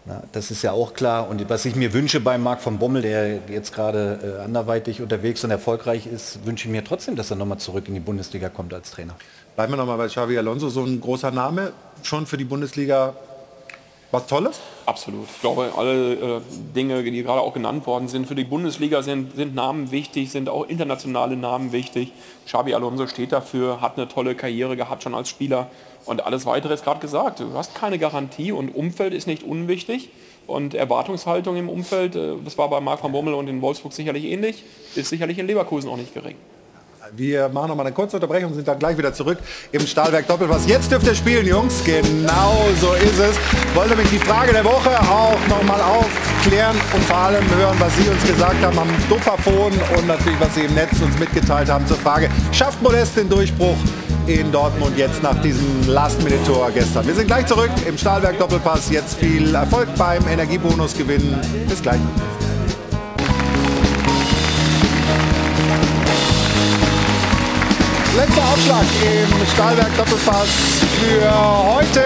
Na, 0.07 0.23
das 0.33 0.51
ist 0.51 0.63
ja 0.63 0.73
auch 0.73 0.93
klar. 0.93 1.31
Und 1.31 1.49
was 1.49 1.65
ich 1.65 1.77
mir 1.77 1.95
wünsche 1.95 2.21
bei 2.21 2.37
Marc 2.37 2.61
von 2.61 2.79
Bommel, 2.79 3.01
der 3.01 3.39
jetzt 3.49 3.73
gerade 3.73 4.37
äh, 4.39 4.45
anderweitig 4.45 5.01
unterwegs 5.01 5.43
und 5.45 5.51
erfolgreich 5.51 6.07
ist, 6.07 6.45
wünsche 6.45 6.69
ich 6.69 6.73
mir 6.73 6.85
trotzdem, 6.85 7.17
dass 7.17 7.31
er 7.31 7.37
nochmal 7.37 7.59
zurück 7.59 7.89
in 7.89 7.95
die 7.95 8.01
Bundesliga 8.01 8.51
kommt 8.51 8.75
als 8.75 8.91
Trainer. 8.91 9.15
Bleiben 9.57 9.73
wir 9.73 9.79
nochmal 9.79 9.97
bei 9.97 10.09
Xavi 10.09 10.37
Alonso, 10.37 10.69
so 10.69 10.85
ein 10.85 11.01
großer 11.01 11.31
Name, 11.31 11.73
schon 12.03 12.27
für 12.27 12.37
die 12.37 12.45
Bundesliga 12.45 13.15
was 14.15 14.27
Tolles? 14.27 14.61
Absolut. 14.87 15.27
Ich 15.35 15.41
glaube, 15.41 15.73
alle 15.77 16.15
äh, 16.15 16.41
Dinge, 16.75 17.03
die 17.03 17.23
gerade 17.23 17.41
auch 17.41 17.53
genannt 17.53 17.87
worden 17.87 18.09
sind, 18.09 18.27
für 18.27 18.35
die 18.35 18.45
Bundesliga 18.45 19.03
sind, 19.03 19.35
sind 19.35 19.55
Namen 19.55 19.91
wichtig, 19.91 20.31
sind 20.31 20.49
auch 20.49 20.67
internationale 20.69 21.37
Namen 21.37 21.73
wichtig. 21.73 22.13
Xabi 22.47 22.75
Alonso 22.75 23.07
steht 23.07 23.33
dafür, 23.33 23.81
hat 23.81 23.99
eine 23.99 24.09
tolle 24.09 24.35
Karriere 24.35 24.77
gehabt 24.77 25.03
schon 25.03 25.15
als 25.15 25.29
Spieler. 25.29 25.69
Und 26.07 26.25
alles 26.25 26.47
Weitere 26.47 26.75
ist 26.75 26.85
gerade 26.85 27.01
gesagt. 27.01 27.41
Du 27.41 27.53
hast 27.55 27.75
keine 27.75 27.99
Garantie 27.99 28.53
und 28.53 28.75
Umfeld 28.75 29.13
ist 29.13 29.27
nicht 29.27 29.43
unwichtig. 29.43 30.11
Und 30.47 30.75
Erwartungshaltung 30.75 31.57
im 31.57 31.69
Umfeld, 31.69 32.15
äh, 32.15 32.35
das 32.45 32.57
war 32.57 32.71
bei 32.71 32.81
Marc 32.81 33.03
van 33.03 33.13
Bommel 33.13 33.35
und 33.35 33.49
in 33.49 33.61
Wolfsburg 33.63 33.93
sicherlich 33.93 34.25
ähnlich, 34.25 34.63
ist 34.95 35.09
sicherlich 35.09 35.39
in 35.39 35.47
Leverkusen 35.47 35.91
auch 35.91 35.97
nicht 35.97 36.15
gering. 36.15 36.37
Wir 37.13 37.49
machen 37.49 37.69
noch 37.69 37.77
mal 37.77 37.85
eine 37.85 37.95
kurze 37.95 38.17
Unterbrechung 38.17 38.51
und 38.51 38.55
sind 38.57 38.67
dann 38.67 38.79
gleich 38.79 38.97
wieder 38.97 39.13
zurück 39.13 39.39
im 39.73 39.87
Stahlwerk 39.87 40.27
Doppelpass. 40.27 40.67
Jetzt 40.67 40.91
dürft 40.91 41.07
ihr 41.07 41.15
spielen, 41.15 41.47
Jungs. 41.47 41.83
Genau 41.85 42.57
so 42.81 42.93
ist 42.95 43.19
es. 43.19 43.37
Wollte 43.75 43.91
nämlich 43.91 44.11
die 44.11 44.19
Frage 44.19 44.53
der 44.53 44.65
Woche 44.65 44.91
auch 45.01 45.39
noch 45.49 45.63
mal 45.65 45.81
aufklären 45.81 46.77
und 46.95 47.05
vor 47.05 47.17
allem 47.17 47.45
hören, 47.57 47.77
was 47.79 47.95
Sie 47.97 48.09
uns 48.09 48.25
gesagt 48.27 48.63
haben 48.65 48.79
am 48.79 48.89
Dopafon 49.09 49.73
und 49.97 50.07
natürlich, 50.07 50.41
was 50.41 50.55
Sie 50.55 50.63
im 50.63 50.75
Netz 50.75 51.01
uns 51.01 51.19
mitgeteilt 51.19 51.69
haben 51.69 51.87
zur 51.87 51.99
Frage, 51.99 52.31
schafft 52.53 52.81
Modest 52.83 53.17
den 53.17 53.29
Durchbruch 53.29 53.77
in 54.27 54.51
Dortmund 54.51 54.97
jetzt 54.97 55.23
nach 55.23 55.41
diesem 55.43 55.87
Last-Minute-Tor 55.87 56.71
gestern. 56.73 57.07
Wir 57.07 57.15
sind 57.15 57.27
gleich 57.27 57.47
zurück 57.47 57.71
im 57.87 57.99
Stahlwerk 57.99 58.39
Doppelpass. 58.39 58.91
Jetzt 58.91 59.17
viel 59.17 59.55
Erfolg 59.55 59.89
beim 59.97 60.27
Energiebonus 60.29 60.97
gewinnen. 60.97 61.39
Bis 61.69 61.83
gleich. 61.83 62.01
Letzter 68.17 68.43
Aufschlag 68.43 68.85
im 69.03 69.47
Stahlwerk 69.47 69.97
Doppelpass 69.97 70.49
für 71.01 71.75
heute. 71.75 72.05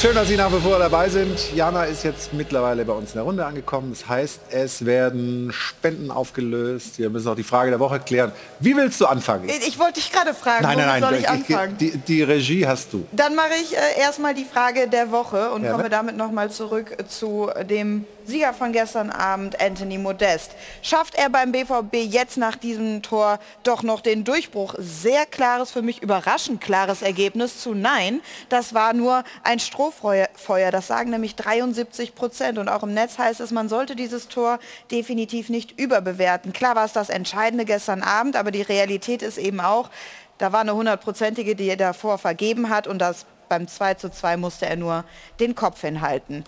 Schön, 0.00 0.14
dass 0.14 0.28
Sie 0.28 0.36
nach 0.36 0.50
wie 0.50 0.60
vor 0.60 0.78
dabei 0.78 1.10
sind. 1.10 1.52
Jana 1.54 1.84
ist 1.84 2.04
jetzt 2.04 2.32
mittlerweile 2.32 2.84
bei 2.86 2.92
uns 2.94 3.10
in 3.10 3.14
der 3.16 3.24
Runde 3.24 3.44
angekommen. 3.44 3.90
Das 3.90 4.08
heißt, 4.08 4.40
es 4.50 4.86
werden 4.86 5.52
Spenden 5.52 6.10
aufgelöst. 6.10 6.98
Wir 6.98 7.10
müssen 7.10 7.28
auch 7.28 7.34
die 7.34 7.42
Frage 7.42 7.70
der 7.70 7.80
Woche 7.80 8.00
klären. 8.00 8.32
Wie 8.60 8.74
willst 8.76 8.98
du 9.00 9.06
anfangen? 9.06 9.50
Ich 9.50 9.78
wollte 9.78 9.94
dich 9.94 10.10
gerade 10.10 10.32
fragen, 10.32 10.62
nein, 10.62 10.78
nein, 10.78 10.86
nein, 10.86 11.02
soll 11.02 11.14
ich 11.14 11.20
ich- 11.24 11.28
anfangen? 11.28 11.76
Die, 11.78 11.98
die 11.98 12.22
Regie 12.22 12.66
hast 12.66 12.92
du. 12.94 13.06
Dann 13.12 13.34
mache 13.34 13.50
ich 13.62 13.76
äh, 13.76 14.00
erstmal 14.00 14.32
die 14.34 14.46
Frage 14.46 14.88
der 14.88 15.10
Woche 15.10 15.50
und 15.50 15.62
Gerne. 15.62 15.76
komme 15.76 15.90
damit 15.90 16.16
nochmal 16.16 16.50
zurück 16.50 16.96
zu 17.08 17.50
dem 17.68 18.06
Sieger 18.24 18.52
von 18.52 18.72
gestern 18.72 19.10
Abend, 19.10 19.60
Anthony 19.60 19.98
Modest. 19.98 20.52
Schafft 20.82 21.14
er 21.14 21.30
beim 21.30 21.52
BVB 21.52 21.94
jetzt 21.94 22.36
nach 22.36 22.56
diesem 22.56 23.02
Tor 23.02 23.38
doch 23.62 23.82
noch 23.82 24.00
den 24.00 24.24
Durchbruch? 24.24 24.74
Sehr 24.78 25.26
klares, 25.26 25.70
für 25.70 25.82
mich 25.82 26.02
überraschend 26.02 26.60
klares 26.60 27.02
Ergebnis 27.02 27.60
zu 27.60 27.74
Nein. 27.74 28.20
Das 28.48 28.74
war 28.74 28.92
nur 28.92 29.24
ein 29.42 29.58
Strohfeuer. 29.58 30.28
Feuer. 30.34 30.70
Das 30.70 30.86
sagen 30.86 31.10
nämlich 31.10 31.36
73 31.36 32.14
Prozent. 32.14 32.58
Und 32.58 32.68
auch 32.68 32.82
im 32.82 32.94
Netz 32.94 33.18
heißt 33.18 33.40
es, 33.40 33.50
man 33.50 33.68
sollte 33.68 33.96
dieses 33.96 34.28
Tor 34.28 34.58
definitiv 34.90 35.48
nicht 35.48 35.78
überbewerten. 35.78 36.52
Klar 36.52 36.76
war 36.76 36.84
es 36.84 36.92
das 36.92 37.10
Entscheidende 37.10 37.64
gestern 37.64 38.02
Abend, 38.02 38.36
aber 38.36 38.50
die 38.50 38.62
Realität 38.62 39.22
ist 39.22 39.38
eben 39.38 39.60
auch, 39.60 39.90
da 40.38 40.52
war 40.52 40.60
eine 40.60 40.74
hundertprozentige, 40.74 41.54
die 41.54 41.68
er 41.68 41.76
davor 41.76 42.18
vergeben 42.18 42.70
hat 42.70 42.86
und 42.86 42.98
das 42.98 43.26
beim 43.50 43.68
2 43.68 43.94
zu 43.94 44.10
2 44.10 44.36
musste 44.38 44.66
er 44.66 44.76
nur 44.76 45.04
den 45.40 45.54
Kopf 45.54 45.82
hinhalten. 45.82 46.44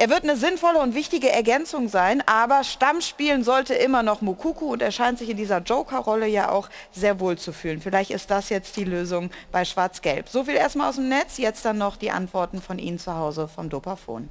Er 0.00 0.10
wird 0.10 0.22
eine 0.22 0.36
sinnvolle 0.36 0.78
und 0.78 0.94
wichtige 0.94 1.28
Ergänzung 1.28 1.88
sein, 1.88 2.22
aber 2.24 2.62
Stammspielen 2.62 3.42
sollte 3.42 3.74
immer 3.74 4.04
noch 4.04 4.20
Mukuku 4.20 4.66
und 4.74 4.80
er 4.80 4.92
scheint 4.92 5.18
sich 5.18 5.28
in 5.28 5.36
dieser 5.36 5.58
Joker-Rolle 5.58 6.28
ja 6.28 6.52
auch 6.52 6.68
sehr 6.92 7.18
wohl 7.18 7.36
zu 7.36 7.52
fühlen. 7.52 7.80
Vielleicht 7.80 8.12
ist 8.12 8.30
das 8.30 8.48
jetzt 8.48 8.76
die 8.76 8.84
Lösung 8.84 9.30
bei 9.50 9.64
Schwarz-Gelb. 9.64 10.28
So 10.28 10.44
viel 10.44 10.54
erstmal 10.54 10.88
aus 10.88 10.94
dem 10.94 11.08
Netz, 11.08 11.38
jetzt 11.38 11.64
dann 11.64 11.78
noch 11.78 11.96
die 11.96 12.12
Antworten 12.12 12.62
von 12.62 12.78
Ihnen 12.78 13.00
zu 13.00 13.16
Hause 13.16 13.48
vom 13.48 13.70
Dopafon. 13.70 14.28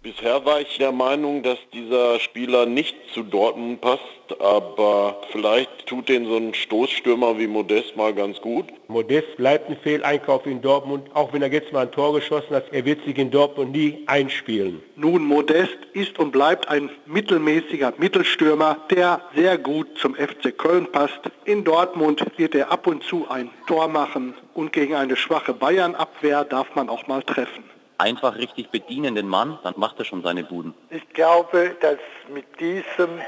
Bisher 0.00 0.44
war 0.44 0.60
ich 0.60 0.78
der 0.78 0.92
Meinung, 0.92 1.42
dass 1.42 1.58
dieser 1.72 2.20
Spieler 2.20 2.66
nicht 2.66 2.94
zu 3.12 3.24
Dortmund 3.24 3.80
passt, 3.80 4.40
aber 4.40 5.20
vielleicht 5.32 5.86
tut 5.86 6.08
den 6.08 6.24
so 6.24 6.36
ein 6.36 6.54
Stoßstürmer 6.54 7.36
wie 7.36 7.48
Modest 7.48 7.96
mal 7.96 8.14
ganz 8.14 8.40
gut. 8.40 8.66
Modest 8.86 9.36
bleibt 9.36 9.68
ein 9.68 9.76
Fehleinkauf 9.76 10.46
in 10.46 10.62
Dortmund, 10.62 11.10
auch 11.14 11.32
wenn 11.32 11.42
er 11.42 11.52
jetzt 11.52 11.72
mal 11.72 11.80
ein 11.80 11.90
Tor 11.90 12.14
geschossen 12.14 12.54
hat. 12.54 12.72
Er 12.72 12.84
wird 12.84 13.04
sich 13.04 13.18
in 13.18 13.32
Dortmund 13.32 13.72
nie 13.72 14.04
einspielen. 14.06 14.80
Nun, 14.94 15.24
Modest 15.24 15.76
ist 15.94 16.16
und 16.20 16.30
bleibt 16.30 16.68
ein 16.68 16.90
mittelmäßiger 17.06 17.92
Mittelstürmer, 17.98 18.76
der 18.92 19.20
sehr 19.34 19.58
gut 19.58 19.98
zum 19.98 20.14
FC 20.14 20.56
Köln 20.56 20.86
passt. 20.92 21.20
In 21.44 21.64
Dortmund 21.64 22.24
wird 22.36 22.54
er 22.54 22.70
ab 22.70 22.86
und 22.86 23.02
zu 23.02 23.28
ein 23.28 23.50
Tor 23.66 23.88
machen 23.88 24.34
und 24.54 24.72
gegen 24.72 24.94
eine 24.94 25.16
schwache 25.16 25.54
Bayern-Abwehr 25.54 26.44
darf 26.44 26.74
man 26.76 26.88
auch 26.88 27.08
mal 27.08 27.22
treffen. 27.24 27.77
Einfach 27.98 28.36
richtig 28.36 28.70
bedienen 28.70 29.14
den 29.14 29.28
Mann, 29.28 29.58
dann 29.62 29.74
macht 29.76 29.98
er 29.98 30.04
schon 30.04 30.22
seine 30.22 30.44
Buden. 30.44 30.74
Ich 30.90 31.08
glaube, 31.10 31.76
dass 31.80 31.98
mit 32.32 32.46
diesem 32.60 33.20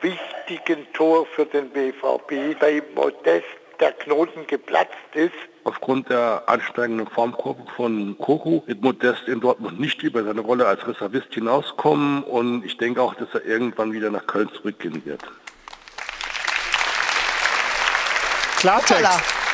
wichtigen 0.00 0.86
Tor 0.92 1.26
für 1.26 1.46
den 1.46 1.70
BVB 1.70 2.58
bei 2.60 2.82
Modest 2.94 3.46
der 3.80 3.92
Knoten 3.92 4.46
geplatzt 4.46 4.92
ist. 5.14 5.32
Aufgrund 5.64 6.08
der 6.10 6.42
ansteigenden 6.46 7.06
Formkurve 7.06 7.62
von 7.76 8.16
Koku 8.18 8.62
wird 8.66 8.82
Modest 8.82 9.28
in 9.28 9.40
Dortmund 9.40 9.78
nicht 9.78 10.02
über 10.02 10.24
seine 10.24 10.40
Rolle 10.40 10.66
als 10.66 10.86
Reservist 10.86 11.32
hinauskommen 11.32 12.22
und 12.24 12.64
ich 12.64 12.76
denke 12.76 13.02
auch, 13.02 13.14
dass 13.14 13.28
er 13.34 13.44
irgendwann 13.44 13.92
wieder 13.92 14.10
nach 14.10 14.26
Köln 14.26 14.50
zurückgehen 14.54 15.04
wird. 15.04 15.22
Klartext. 18.58 19.47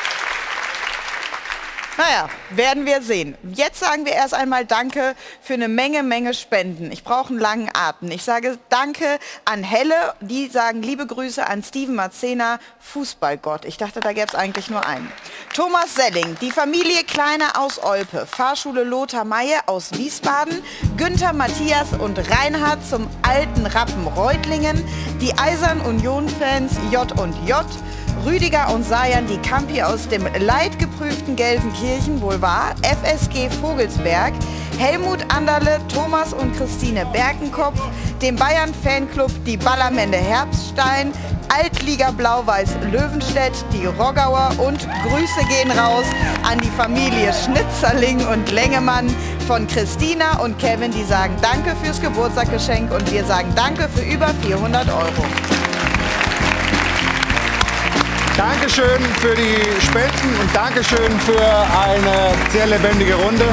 Naja, 1.97 2.27
werden 2.49 2.85
wir 2.85 3.01
sehen. 3.01 3.37
Jetzt 3.53 3.79
sagen 3.79 4.05
wir 4.05 4.11
erst 4.11 4.33
einmal 4.33 4.65
Danke 4.65 5.15
für 5.41 5.53
eine 5.53 5.69
Menge, 5.69 6.03
Menge 6.03 6.33
Spenden. 6.33 6.91
Ich 6.91 7.05
brauche 7.05 7.29
einen 7.29 7.39
langen 7.39 7.69
Atem. 7.73 8.11
Ich 8.11 8.23
sage 8.23 8.57
Danke 8.67 9.17
an 9.45 9.63
Helle, 9.63 10.13
die 10.19 10.47
sagen 10.47 10.81
liebe 10.81 11.07
Grüße 11.07 11.47
an 11.47 11.63
Steven 11.63 11.95
Marzena, 11.95 12.59
Fußballgott. 12.79 13.63
Ich 13.63 13.77
dachte, 13.77 14.01
da 14.01 14.11
gäbe 14.11 14.27
es 14.27 14.35
eigentlich 14.35 14.69
nur 14.69 14.85
einen. 14.85 15.09
Thomas 15.53 15.95
Selling, 15.95 16.35
die 16.41 16.51
Familie 16.51 17.05
Kleiner 17.05 17.57
aus 17.57 17.81
Olpe, 17.81 18.25
Fahrschule 18.25 18.83
Lothar 18.83 19.23
Maye 19.23 19.57
aus 19.65 19.93
Wiesbaden, 19.93 20.61
Günther 20.97 21.31
Matthias 21.31 21.93
und 21.97 22.19
Reinhard 22.29 22.85
zum 22.85 23.07
alten 23.21 23.65
Rappen 23.65 24.07
Reutlingen, 24.07 24.83
die 25.21 25.33
Eisern 25.37 25.79
Union-Fans 25.79 26.73
J 26.91 27.17
und 27.17 27.35
J, 27.47 27.65
Rüdiger 28.25 28.73
und 28.73 28.83
Sayan 28.83 29.27
die 29.27 29.37
Campi 29.37 29.83
aus 29.83 30.07
dem 30.07 30.25
leidgeprüften 30.39 31.35
Gelsenkirchen, 31.35 32.19
wohl 32.21 32.41
wahr, 32.41 32.73
FSG 32.81 33.49
Vogelsberg, 33.61 34.33
Helmut 34.79 35.19
Anderle, 35.33 35.79
Thomas 35.93 36.33
und 36.33 36.55
Christine 36.57 37.05
Berkenkopf, 37.13 37.79
dem 38.23 38.35
Bayern-Fanclub 38.35 39.31
die 39.45 39.57
Ballermende 39.57 40.17
Herbststein, 40.17 41.11
Altliga 41.55 42.09
Blau-Weiß 42.11 42.75
Löwenstedt, 42.91 43.53
die 43.71 43.85
Roggauer 43.85 44.49
und 44.57 44.79
Grüße 44.79 45.45
gehen 45.47 45.71
raus 45.77 46.05
an 46.43 46.59
die 46.59 46.71
Familie 46.71 47.31
Schnitzerling 47.31 48.25
und 48.27 48.51
Lengemann 48.51 49.07
von 49.47 49.67
Christina 49.67 50.39
und 50.39 50.57
Kevin, 50.57 50.91
die 50.91 51.03
sagen 51.03 51.35
Danke 51.41 51.75
fürs 51.83 52.01
Geburtstagsgeschenk 52.01 52.91
und 52.91 53.11
wir 53.11 53.23
sagen 53.23 53.53
Danke 53.55 53.87
für 53.87 54.03
über 54.03 54.33
400 54.41 54.89
Euro. 54.89 55.25
Dankeschön 58.37 59.01
für 59.21 59.33
die 59.33 59.81
Spenden 59.81 60.39
und 60.41 60.53
Dankeschön 60.53 61.19
für 61.21 61.39
eine 61.39 62.33
sehr 62.51 62.67
lebendige 62.67 63.15
Runde. 63.15 63.45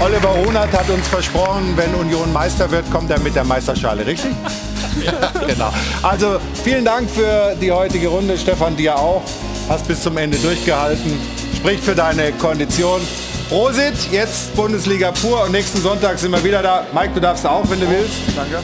Oliver 0.00 0.30
Runert 0.30 0.72
hat 0.72 0.88
uns 0.88 1.06
versprochen, 1.08 1.74
wenn 1.76 1.94
Union 1.94 2.32
Meister 2.32 2.70
wird, 2.70 2.90
kommt 2.90 3.10
er 3.10 3.20
mit 3.20 3.34
der 3.34 3.44
Meisterschale, 3.44 4.06
richtig? 4.06 4.30
ja, 5.04 5.30
genau. 5.46 5.70
Also 6.02 6.38
vielen 6.64 6.86
Dank 6.86 7.10
für 7.10 7.54
die 7.60 7.70
heutige 7.70 8.08
Runde. 8.08 8.38
Stefan, 8.38 8.74
dir 8.76 8.96
auch. 8.96 9.22
Hast 9.68 9.86
bis 9.86 10.02
zum 10.02 10.16
Ende 10.16 10.38
durchgehalten. 10.38 11.20
Spricht 11.54 11.84
für 11.84 11.94
deine 11.94 12.32
Kondition. 12.32 13.02
Prosit, 13.50 14.10
jetzt 14.10 14.56
Bundesliga 14.56 15.12
pur 15.12 15.44
und 15.44 15.52
nächsten 15.52 15.82
Sonntag 15.82 16.18
sind 16.18 16.30
wir 16.30 16.42
wieder 16.42 16.62
da. 16.62 16.86
Mike, 16.94 17.10
du 17.14 17.20
darfst 17.20 17.46
auch, 17.46 17.68
wenn 17.68 17.80
du 17.80 17.90
willst. 17.90 18.14
Danke. 18.34 18.60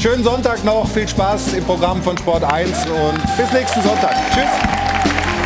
Schönen 0.00 0.24
Sonntag 0.24 0.64
noch, 0.64 0.88
viel 0.88 1.06
Spaß 1.06 1.52
im 1.52 1.64
Programm 1.64 2.02
von 2.02 2.16
Sport 2.16 2.42
1 2.42 2.86
und 2.86 3.36
bis 3.36 3.52
nächsten 3.52 3.82
Sonntag. 3.82 4.14
Tschüss. 4.32 5.39